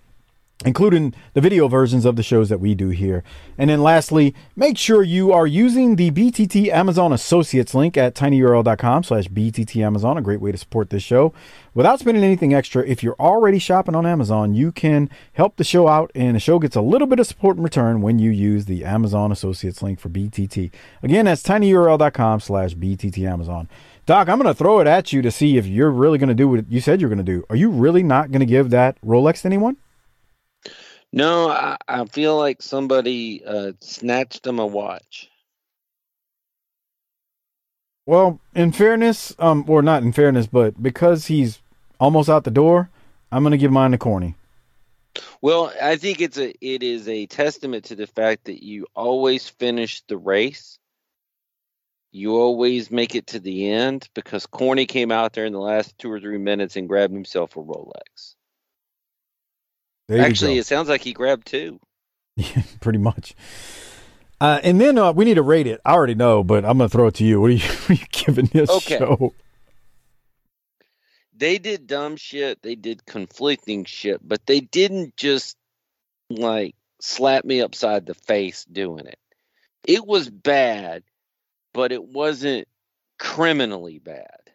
including 0.65 1.15
the 1.35 1.41
video 1.41 1.69
versions 1.69 2.05
of 2.05 2.17
the 2.17 2.23
shows 2.23 2.49
that 2.49 2.61
we 2.61 2.75
do 2.75 2.89
here. 2.89 3.23
And 3.59 3.71
then 3.71 3.83
lastly, 3.83 4.35
make 4.57 4.79
sure 4.79 5.03
you 5.03 5.33
are 5.33 5.47
using 5.47 5.97
the 5.97 6.11
BTT 6.11 6.69
Amazon 6.69 7.13
Associates 7.13 7.75
link 7.75 7.97
at 7.97 8.15
tinyurl.com 8.15 9.05
slash 9.05 9.29
BTT 9.29 9.85
Amazon, 9.85 10.19
a 10.19 10.23
great 10.23 10.41
way 10.41 10.53
to 10.53 10.59
support 10.59 10.91
this 10.91 11.03
show. 11.03 11.33
Without 11.75 12.01
spending 12.01 12.23
anything 12.23 12.55
extra, 12.55 12.87
if 12.87 13.03
you're 13.03 13.17
already 13.19 13.59
shopping 13.59 13.95
on 13.95 14.07
Amazon, 14.07 14.55
you 14.55 14.71
can 14.71 15.11
help 15.33 15.57
the 15.57 15.65
show 15.65 15.89
out, 15.89 16.11
and 16.15 16.37
the 16.37 16.41
show 16.41 16.59
gets 16.59 16.77
a 16.77 16.81
little 16.81 17.07
bit 17.07 17.19
of 17.19 17.27
support 17.27 17.57
in 17.57 17.63
return 17.63 18.01
when 18.01 18.19
you 18.19 18.31
use 18.31 18.67
the 18.67 18.85
Amazon 18.85 19.33
Associates 19.33 19.83
link 19.83 19.99
for 19.99 20.09
BTT. 20.09 20.71
Again, 21.03 21.25
that's 21.25 21.43
tinyurl.com 21.43 22.41
slash 22.41 22.75
BTT 22.75 23.29
Amazon. 23.29 23.69
Doc, 24.07 24.29
I'm 24.29 24.39
going 24.39 24.53
to 24.53 24.57
throw 24.57 24.81
it 24.81 24.87
at 24.87 25.13
you 25.13 25.23
to 25.23 25.31
see 25.31 25.57
if 25.57 25.67
you're 25.67 25.91
really 25.91 26.19
going 26.19 26.29
to 26.29 26.35
do 26.35 26.49
what 26.49 26.71
you 26.71 26.81
said 26.81 27.01
you're 27.01 27.09
going 27.09 27.19
to 27.19 27.25
do. 27.25 27.45
Are 27.49 27.57
you 27.57 27.71
really 27.71 28.03
not 28.03 28.31
going 28.31 28.41
to 28.41 28.47
give 28.47 28.71
that 28.71 29.01
Rolex 29.01 29.41
to 29.43 29.47
anyone? 29.47 29.79
No, 31.15 31.49
I, 31.49 31.77
I 31.87 32.07
feel 32.07 32.37
like 32.37 32.61
somebody 32.61 33.41
uh, 33.45 33.75
snatched 33.79 34.45
him 34.45 34.59
a 34.59 34.67
watch. 34.67 35.31
Well, 38.05 38.41
in 38.57 38.73
fairness, 38.73 39.33
um, 39.39 39.65
or 39.69 39.81
not 39.81 40.03
in 40.03 40.11
fairness, 40.11 40.49
but 40.49 40.83
because 40.83 41.27
he's 41.27 41.61
almost 42.01 42.29
out 42.29 42.43
the 42.43 42.51
door, 42.51 42.91
I'm 43.31 43.45
gonna 43.45 43.57
give 43.57 43.71
mine 43.71 43.93
to 43.93 43.99
Corny. 43.99 44.35
Well, 45.41 45.73
I 45.81 45.95
think 45.95 46.21
it's 46.21 46.37
a 46.37 46.53
it 46.61 46.83
is 46.83 47.09
a 47.09 47.27
testament 47.27 47.85
to 47.85 47.95
the 47.95 48.09
fact 48.09 48.47
that 48.47 48.65
you 48.65 48.89
always 48.97 49.49
finish 49.49 50.03
the 50.09 50.19
race. 50.19 50.81
You 52.11 52.35
always 52.39 52.91
make 52.91 53.15
it 53.15 53.29
to 53.29 53.39
the 53.39 53.71
end 53.71 54.09
because 54.15 54.47
Corny 54.47 54.87
came 54.87 55.13
out 55.13 55.33
there 55.33 55.47
in 55.47 55.53
the 55.53 55.61
last 55.61 55.97
two 55.97 56.11
or 56.11 56.19
three 56.19 56.39
minutes 56.39 56.75
and 56.75 56.89
grabbed 56.89 57.15
himself 57.15 57.57
a 57.57 57.61
Rolex. 57.61 58.35
There 60.09 60.21
Actually, 60.21 60.59
it 60.59 60.67
sounds 60.67 60.89
like 60.89 61.03
he 61.03 61.13
grabbed 61.13 61.47
two. 61.47 61.81
Yeah, 62.37 62.63
pretty 62.81 62.99
much. 62.99 63.35
Uh, 64.41 64.59
and 64.65 64.81
then 64.81 64.99
uh, 64.99 65.13
we 65.13 65.25
need 65.25 65.35
to 65.35 65.43
rate 65.43 65.69
it. 65.69 65.81
I 65.85 65.93
already 65.93 66.17
know, 66.17 66.43
but 66.43 66.65
I'm 66.65 66.79
gonna 66.79 66.89
throw 66.89 67.07
it 67.07 67.15
to 67.15 67.25
you. 67.25 67.41
What 67.41 67.51
are 67.51 67.55
you, 67.55 67.61
what 67.69 67.91
are 67.91 67.95
you 67.95 68.07
giving 68.11 68.47
this 68.47 68.71
Okay. 68.71 68.99
show? 68.99 69.33
They 71.37 71.59
did 71.59 71.87
dumb 71.87 72.17
shit. 72.17 72.61
They 72.63 72.75
did 72.75 73.07
conflicting 73.07 73.85
shit, 73.85 74.21
but 74.27 74.45
they 74.47 74.61
didn't 74.61 75.17
just 75.17 75.57
like 76.29 76.75
slap 77.01 77.45
me 77.45 77.61
upside 77.61 78.07
the 78.07 78.15
face 78.15 78.65
doing 78.65 79.07
it. 79.07 79.19
It 79.87 80.07
was 80.07 80.29
bad, 80.29 81.05
but 81.73 81.93
it 81.93 82.03
wasn't 82.05 82.67
criminally 83.19 83.99
bad. 84.01 84.51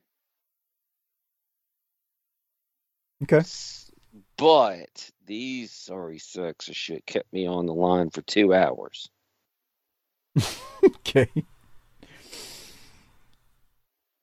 Okay. 3.24 3.42
But 4.38 5.12
these 5.30 5.72
sorry 5.72 6.18
sacks 6.18 6.68
of 6.68 6.76
shit 6.76 7.06
kept 7.06 7.32
me 7.32 7.48
on 7.48 7.68
the 7.68 7.74
line 7.74 8.10
for 8.10 8.22
two 8.24 8.54
hours. 8.54 9.10
Okay. 10.82 11.28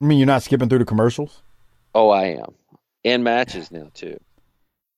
I 0.00 0.04
mean, 0.04 0.18
you're 0.18 0.26
not 0.26 0.42
skipping 0.42 0.70
through 0.70 0.78
the 0.78 0.86
commercials. 0.86 1.42
Oh, 1.94 2.08
I 2.08 2.28
am. 2.28 2.54
And 3.04 3.22
matches 3.22 3.70
now 3.70 3.90
too. 3.92 4.18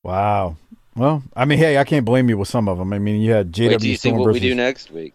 Wow. 0.04 0.56
Well, 0.94 1.24
I 1.34 1.46
mean, 1.46 1.58
hey, 1.58 1.78
I 1.78 1.84
can't 1.84 2.04
blame 2.04 2.28
you 2.28 2.38
with 2.38 2.46
some 2.46 2.68
of 2.68 2.78
them. 2.78 2.92
I 2.92 3.00
mean, 3.00 3.20
you 3.20 3.32
had 3.32 3.50
JW 3.52 3.68
Wait 3.70 3.80
till 3.80 3.88
you 3.88 3.96
see 3.96 4.08
Storm 4.10 4.18
what 4.18 4.26
versus. 4.26 4.42
we 4.42 4.48
do 4.50 4.54
next 4.54 4.92
week. 4.92 5.14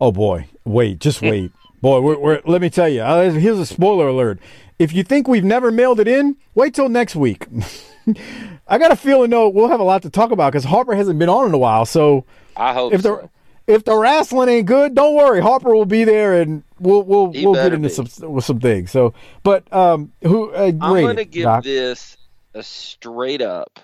Oh 0.00 0.10
boy, 0.10 0.48
wait, 0.64 0.98
just 0.98 1.22
wait, 1.22 1.52
boy. 1.80 2.00
We're, 2.00 2.18
we're, 2.18 2.42
let 2.46 2.60
me 2.60 2.70
tell 2.70 2.88
you. 2.88 3.02
Uh, 3.02 3.30
here's 3.30 3.60
a 3.60 3.66
spoiler 3.66 4.08
alert. 4.08 4.40
If 4.80 4.92
you 4.92 5.04
think 5.04 5.28
we've 5.28 5.44
never 5.44 5.70
mailed 5.70 6.00
it 6.00 6.08
in, 6.08 6.36
wait 6.56 6.74
till 6.74 6.88
next 6.88 7.14
week. 7.14 7.46
I 8.68 8.78
got 8.78 8.92
a 8.92 8.96
feeling 8.96 9.30
though 9.30 9.48
we'll 9.48 9.68
have 9.68 9.80
a 9.80 9.84
lot 9.84 10.02
to 10.02 10.10
talk 10.10 10.30
about 10.30 10.52
because 10.52 10.64
Harper 10.64 10.94
hasn't 10.94 11.18
been 11.18 11.28
on 11.28 11.46
in 11.48 11.54
a 11.54 11.58
while. 11.58 11.86
So 11.86 12.24
I 12.56 12.72
hope 12.72 12.92
if 12.94 13.02
so. 13.02 13.28
the 13.66 13.74
if 13.74 13.84
the 13.84 13.96
wrestling 13.96 14.48
ain't 14.48 14.66
good, 14.66 14.94
don't 14.94 15.14
worry. 15.14 15.40
Harper 15.40 15.74
will 15.74 15.86
be 15.86 16.04
there 16.04 16.40
and 16.40 16.62
we'll 16.78 17.02
we'll 17.02 17.32
He 17.32 17.44
we'll 17.44 17.54
get 17.54 17.72
into 17.72 17.88
be. 17.88 17.94
some 17.94 18.06
with 18.32 18.44
some 18.44 18.60
things. 18.60 18.90
So, 18.90 19.14
but 19.42 19.70
um, 19.72 20.12
who 20.22 20.52
uh, 20.52 20.72
I'm 20.80 20.98
going 21.00 21.16
to 21.16 21.24
give 21.24 21.44
Doc? 21.44 21.62
this 21.62 22.16
a 22.54 22.62
straight 22.62 23.42
up, 23.42 23.80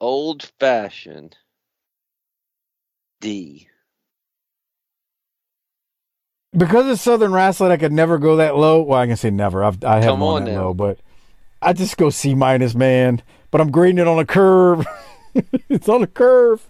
old 0.00 0.50
fashioned 0.60 1.36
D. 3.20 3.68
Because 6.56 6.86
it's 6.88 7.02
Southern 7.02 7.32
wrestling, 7.32 7.70
I 7.72 7.76
could 7.76 7.92
never 7.92 8.18
go 8.18 8.36
that 8.36 8.56
low. 8.56 8.82
Well, 8.82 8.98
I 8.98 9.06
can 9.06 9.16
say 9.16 9.30
never. 9.30 9.62
I've, 9.64 9.82
I 9.84 10.00
gone 10.00 10.22
on 10.22 10.44
that 10.44 10.50
now. 10.50 10.68
low, 10.68 10.74
but 10.74 10.98
I 11.62 11.72
just 11.72 11.96
go 11.96 12.10
C 12.10 12.34
minus, 12.34 12.74
man. 12.74 13.22
But 13.50 13.60
I'm 13.60 13.70
grading 13.70 13.98
it 13.98 14.08
on 14.08 14.18
a 14.18 14.24
curve. 14.26 14.86
it's 15.68 15.88
on 15.88 16.02
a 16.02 16.06
curve. 16.06 16.66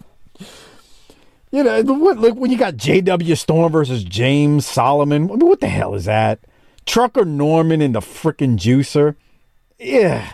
You 1.51 1.63
know, 1.63 1.81
what, 1.83 2.19
like 2.19 2.35
when 2.35 2.51
you 2.51 2.57
got 2.57 2.77
J.W. 2.77 3.35
Storm 3.35 3.71
versus 3.71 4.03
James 4.03 4.65
Solomon. 4.65 5.23
I 5.31 5.35
mean, 5.35 5.47
what 5.47 5.59
the 5.59 5.67
hell 5.67 5.95
is 5.95 6.05
that? 6.05 6.39
Trucker 6.85 7.25
Norman 7.25 7.81
and 7.81 7.95
the 7.95 7.99
frickin' 7.99 8.57
juicer. 8.57 9.15
Yeah. 9.79 10.33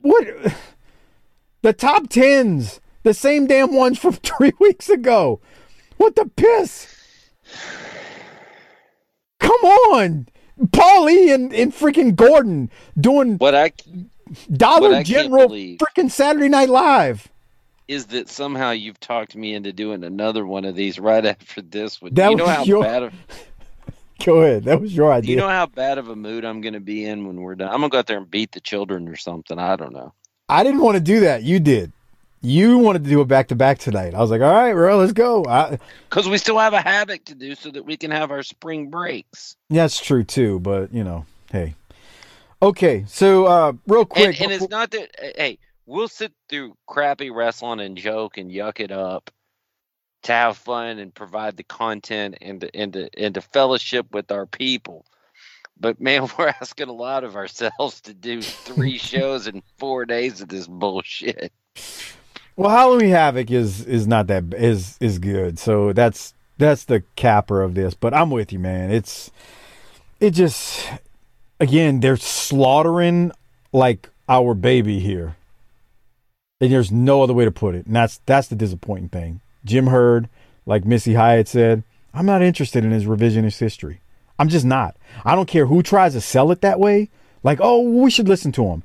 What? 0.00 0.26
The 1.60 1.72
top 1.72 2.08
tens, 2.08 2.80
the 3.02 3.12
same 3.12 3.48
damn 3.48 3.74
ones 3.74 3.98
from 3.98 4.12
three 4.22 4.52
weeks 4.60 4.88
ago. 4.88 5.40
What 5.96 6.14
the 6.14 6.26
piss? 6.26 6.86
Come 9.40 9.60
on. 9.64 10.28
Paulie 10.66 11.34
and, 11.34 11.52
and 11.54 11.72
freaking 11.72 12.14
Gordon 12.16 12.70
doing 13.00 13.36
What 13.38 13.54
I 13.54 13.72
Dollar 14.52 14.90
what 14.90 15.06
General 15.06 15.48
freaking 15.48 16.10
Saturday 16.10 16.48
Night 16.48 16.68
Live. 16.68 17.28
is 17.86 18.06
that 18.06 18.28
somehow 18.28 18.70
you've 18.72 19.00
talked 19.00 19.34
me 19.36 19.54
into 19.54 19.72
doing 19.72 20.04
another 20.04 20.44
one 20.46 20.64
of 20.64 20.74
these 20.74 20.98
right 20.98 21.24
after 21.34 21.62
this 21.62 22.02
one. 22.02 22.14
That 22.14 22.30
you 22.30 22.36
know 22.36 22.44
was 22.44 22.56
how 22.56 22.62
your- 22.64 22.82
bad 22.82 23.02
of 23.04 23.12
Go 24.24 24.40
ahead. 24.42 24.64
That 24.64 24.80
was 24.80 24.92
your 24.92 25.12
idea. 25.12 25.30
you 25.30 25.36
know 25.36 25.48
how 25.48 25.66
bad 25.66 25.96
of 25.96 26.08
a 26.08 26.16
mood 26.16 26.44
I'm 26.44 26.60
going 26.60 26.74
to 26.74 26.80
be 26.80 27.04
in 27.04 27.24
when 27.24 27.36
we're 27.40 27.54
done? 27.54 27.68
I'm 27.68 27.78
going 27.78 27.88
to 27.90 27.94
go 27.94 27.98
out 28.00 28.06
there 28.08 28.18
and 28.18 28.28
beat 28.28 28.50
the 28.50 28.60
children 28.60 29.08
or 29.08 29.14
something. 29.14 29.60
I 29.60 29.76
don't 29.76 29.92
know. 29.92 30.12
I 30.48 30.64
didn't 30.64 30.80
want 30.80 30.96
to 30.96 31.00
do 31.00 31.20
that. 31.20 31.44
You 31.44 31.60
did. 31.60 31.92
You 32.40 32.78
wanted 32.78 33.04
to 33.04 33.10
do 33.10 33.20
a 33.20 33.24
back 33.24 33.48
to 33.48 33.56
back 33.56 33.78
tonight. 33.78 34.14
I 34.14 34.18
was 34.20 34.30
like, 34.30 34.40
all 34.40 34.52
right, 34.52 34.72
bro, 34.72 34.98
let's 34.98 35.12
go. 35.12 35.44
I, 35.44 35.78
Because 36.08 36.28
we 36.28 36.38
still 36.38 36.58
have 36.58 36.72
a 36.72 36.80
havoc 36.80 37.24
to 37.26 37.34
do 37.34 37.54
so 37.54 37.70
that 37.70 37.84
we 37.84 37.96
can 37.96 38.10
have 38.10 38.30
our 38.30 38.42
spring 38.42 38.90
breaks. 38.90 39.56
Yeah, 39.70 39.82
that's 39.84 40.00
true 40.00 40.22
too, 40.24 40.60
but 40.60 40.92
you 40.92 41.02
know, 41.04 41.26
hey. 41.50 41.74
Okay, 42.62 43.04
so 43.08 43.46
uh 43.46 43.72
real 43.86 44.00
And, 44.02 44.08
quick. 44.08 44.40
and 44.40 44.52
it's 44.52 44.68
not 44.68 44.90
that, 44.92 45.10
hey, 45.36 45.58
we'll 45.86 46.08
sit 46.08 46.32
through 46.48 46.76
crappy 46.86 47.30
wrestling 47.30 47.80
and 47.80 47.96
joke 47.96 48.38
and 48.38 48.50
yuck 48.50 48.80
it 48.80 48.90
up 48.92 49.30
to 50.24 50.32
have 50.32 50.56
fun 50.56 50.98
and 50.98 51.14
provide 51.14 51.56
the 51.56 51.62
content 51.62 52.36
and 52.40 52.60
to, 52.60 52.76
and 52.76 52.92
to, 52.92 53.08
and 53.16 53.34
to 53.34 53.40
fellowship 53.40 54.06
with 54.12 54.30
our 54.32 54.46
people. 54.46 55.06
But 55.80 56.00
man, 56.00 56.28
we're 56.38 56.48
asking 56.60 56.88
a 56.88 56.92
lot 56.92 57.22
of 57.24 57.36
ourselves 57.36 58.00
to 58.02 58.14
do 58.14 58.42
three 58.42 58.98
shows 58.98 59.46
in 59.48 59.62
four 59.78 60.04
days 60.04 60.40
of 60.40 60.48
this 60.48 60.66
bullshit. 60.66 61.52
Well, 62.58 62.70
Halloween 62.70 63.10
Havoc 63.10 63.52
is 63.52 63.86
is 63.86 64.08
not 64.08 64.26
that 64.26 64.52
is 64.52 64.96
is 64.98 65.20
good. 65.20 65.60
So 65.60 65.92
that's 65.92 66.34
that's 66.58 66.86
the 66.86 67.04
capper 67.14 67.62
of 67.62 67.74
this. 67.74 67.94
But 67.94 68.12
I'm 68.12 68.30
with 68.30 68.52
you, 68.52 68.58
man. 68.58 68.90
It's 68.90 69.30
it 70.18 70.32
just 70.32 70.84
again 71.60 72.00
they're 72.00 72.16
slaughtering 72.16 73.30
like 73.72 74.10
our 74.28 74.54
baby 74.54 74.98
here, 74.98 75.36
and 76.60 76.72
there's 76.72 76.90
no 76.90 77.22
other 77.22 77.32
way 77.32 77.44
to 77.44 77.52
put 77.52 77.76
it. 77.76 77.86
And 77.86 77.94
that's 77.94 78.20
that's 78.26 78.48
the 78.48 78.56
disappointing 78.56 79.10
thing. 79.10 79.40
Jim 79.64 79.86
Herd, 79.86 80.28
like 80.66 80.84
Missy 80.84 81.14
Hyatt 81.14 81.46
said, 81.46 81.84
I'm 82.12 82.26
not 82.26 82.42
interested 82.42 82.84
in 82.84 82.90
his 82.90 83.04
revisionist 83.04 83.60
history. 83.60 84.00
I'm 84.36 84.48
just 84.48 84.66
not. 84.66 84.96
I 85.24 85.36
don't 85.36 85.46
care 85.46 85.66
who 85.66 85.80
tries 85.80 86.14
to 86.14 86.20
sell 86.20 86.50
it 86.50 86.62
that 86.62 86.80
way. 86.80 87.08
Like, 87.44 87.60
oh, 87.62 87.82
we 87.82 88.10
should 88.10 88.26
listen 88.26 88.50
to 88.52 88.64
him. 88.64 88.82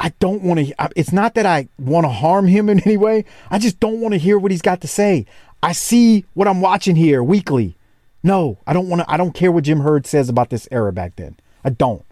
I 0.00 0.14
don't 0.18 0.42
want 0.42 0.66
to. 0.66 0.74
It's 0.96 1.12
not 1.12 1.34
that 1.34 1.44
I 1.44 1.68
want 1.78 2.04
to 2.04 2.10
harm 2.10 2.46
him 2.46 2.70
in 2.70 2.80
any 2.80 2.96
way. 2.96 3.26
I 3.50 3.58
just 3.58 3.78
don't 3.78 4.00
want 4.00 4.14
to 4.14 4.18
hear 4.18 4.38
what 4.38 4.50
he's 4.50 4.62
got 4.62 4.80
to 4.80 4.88
say. 4.88 5.26
I 5.62 5.72
see 5.72 6.24
what 6.32 6.48
I'm 6.48 6.62
watching 6.62 6.96
here 6.96 7.22
weekly. 7.22 7.76
No, 8.22 8.58
I 8.66 8.72
don't 8.72 8.88
want 8.88 9.02
to. 9.02 9.10
I 9.10 9.18
don't 9.18 9.34
care 9.34 9.52
what 9.52 9.64
Jim 9.64 9.80
Herd 9.80 10.06
says 10.06 10.30
about 10.30 10.48
this 10.48 10.66
era 10.72 10.90
back 10.90 11.16
then. 11.16 11.36
I 11.62 11.70
don't. 11.70 12.04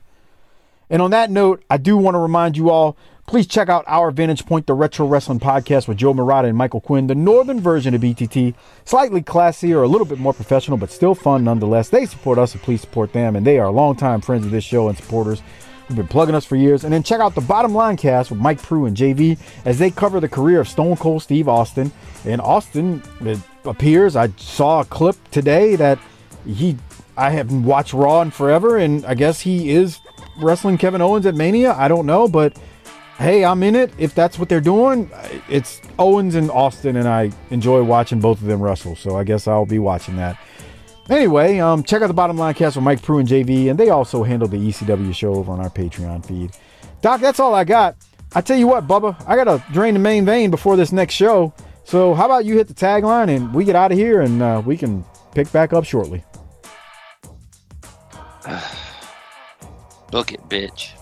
And 0.91 1.01
on 1.01 1.11
that 1.13 1.31
note, 1.31 1.65
I 1.71 1.79
do 1.79 1.97
want 1.97 2.15
to 2.15 2.19
remind 2.19 2.59
you 2.59 2.71
all 2.71 2.97
please 3.27 3.47
check 3.47 3.69
out 3.69 3.85
our 3.87 4.11
Vantage 4.11 4.47
Point, 4.47 4.67
the 4.67 4.73
Retro 4.73 5.07
Wrestling 5.07 5.39
Podcast 5.39 5.87
with 5.87 5.99
Joe 5.99 6.15
Murata 6.15 6.49
and 6.49 6.57
Michael 6.57 6.81
Quinn, 6.81 7.09
the 7.09 7.15
northern 7.15 7.61
version 7.61 7.95
of 7.95 8.01
BTT. 8.01 8.55
Slightly 8.87 9.23
classier, 9.23 9.85
a 9.85 9.87
little 9.87 10.07
bit 10.07 10.19
more 10.19 10.33
professional, 10.33 10.79
but 10.79 10.91
still 10.91 11.15
fun 11.15 11.45
nonetheless. 11.45 11.91
They 11.91 12.07
support 12.07 12.39
us, 12.39 12.53
so 12.53 12.59
please 12.59 12.81
support 12.81 13.13
them. 13.13 13.37
And 13.37 13.47
they 13.47 13.59
are 13.59 13.71
longtime 13.71 14.23
friends 14.23 14.47
of 14.47 14.51
this 14.51 14.65
show 14.65 14.89
and 14.89 14.97
supporters 14.97 15.43
who've 15.89 15.97
been 15.97 16.07
plugging 16.07 16.35
us 16.35 16.45
for 16.45 16.55
years. 16.55 16.85
And 16.85 16.93
then 16.93 17.03
check 17.03 17.21
out 17.21 17.35
the 17.35 17.41
Bottom 17.41 17.75
Line 17.75 17.97
Cast 17.97 18.31
with 18.31 18.39
Mike 18.39 18.63
Prue 18.63 18.85
and 18.85 18.97
JV 18.97 19.39
as 19.65 19.79
they 19.79 19.91
cover 19.91 20.21
the 20.21 20.29
career 20.29 20.61
of 20.61 20.69
Stone 20.69 20.97
Cold 20.97 21.23
Steve 21.23 21.49
Austin. 21.49 21.91
And 22.25 22.41
Austin, 22.41 23.03
it 23.23 23.39
appears, 23.65 24.15
I 24.15 24.29
saw 24.37 24.81
a 24.81 24.85
clip 24.85 25.17
today 25.31 25.77
that 25.77 25.99
he, 26.47 26.77
I 27.17 27.31
haven't 27.31 27.65
watched 27.65 27.95
Raw 27.95 28.21
in 28.21 28.31
forever, 28.31 28.77
and 28.77 29.05
I 29.07 29.15
guess 29.15 29.41
he 29.41 29.71
is 29.71 29.99
wrestling 30.41 30.79
Kevin 30.79 31.01
Owens 31.01 31.27
at 31.27 31.35
Mania. 31.35 31.73
I 31.73 31.89
don't 31.89 32.07
know, 32.07 32.29
but 32.29 32.57
hey, 33.19 33.45
I'm 33.45 33.63
in 33.63 33.75
it. 33.75 33.93
If 33.99 34.15
that's 34.15 34.39
what 34.39 34.49
they're 34.49 34.61
doing, 34.61 35.11
it's 35.49 35.81
Owens 35.99 36.35
and 36.35 36.51
Austin, 36.51 36.97
and 36.97 37.09
I 37.09 37.33
enjoy 37.51 37.83
watching 37.83 38.21
both 38.21 38.41
of 38.41 38.47
them 38.47 38.61
wrestle. 38.61 38.95
So 38.95 39.17
I 39.17 39.25
guess 39.25 39.49
I'll 39.49 39.67
be 39.67 39.79
watching 39.79 40.17
that. 40.17 40.39
Anyway, 41.09 41.59
um, 41.59 41.83
check 41.83 42.03
out 42.03 42.09
the 42.09 42.15
Bottom 42.15 42.37
Line 42.37 42.55
Cast 42.55 42.77
with 42.77 42.85
Mike 42.85 43.03
Prue 43.03 43.19
and 43.19 43.29
JV, 43.29 43.71
and 43.71 43.79
they 43.79 43.89
also 43.89 44.23
handle 44.23 44.47
the 44.47 44.59
ECW 44.59 45.15
show 45.15 45.35
over 45.35 45.51
on 45.51 45.61
our 45.61 45.71
Patreon 45.71 46.25
feed. 46.27 46.51
Doc, 47.01 47.21
that's 47.21 47.41
all 47.41 47.55
I 47.55 47.65
got. 47.65 47.97
I 48.35 48.43
tell 48.43 48.59
you 48.59 48.67
what, 48.67 48.87
Bubba, 48.87 49.17
I 49.27 49.37
gotta 49.37 49.65
drain 49.73 49.95
the 49.95 50.01
main 50.01 50.27
vein 50.27 50.51
before 50.51 50.77
this 50.77 50.93
next 50.93 51.15
show. 51.15 51.55
So 51.85 52.13
how 52.13 52.27
about 52.27 52.45
you 52.45 52.57
hit 52.57 52.69
the 52.69 52.75
tagline 52.75 53.35
and 53.35 53.55
we 53.55 53.65
get 53.65 53.75
out 53.75 53.91
of 53.91 53.97
here, 53.97 54.21
and 54.21 54.43
uh, 54.43 54.63
we 54.65 54.77
can 54.77 55.03
pick 55.35 55.51
back 55.51 55.73
up 55.73 55.85
shortly. 55.85 56.23
Book 60.11 60.33
it, 60.33 60.41
bitch. 60.49 60.93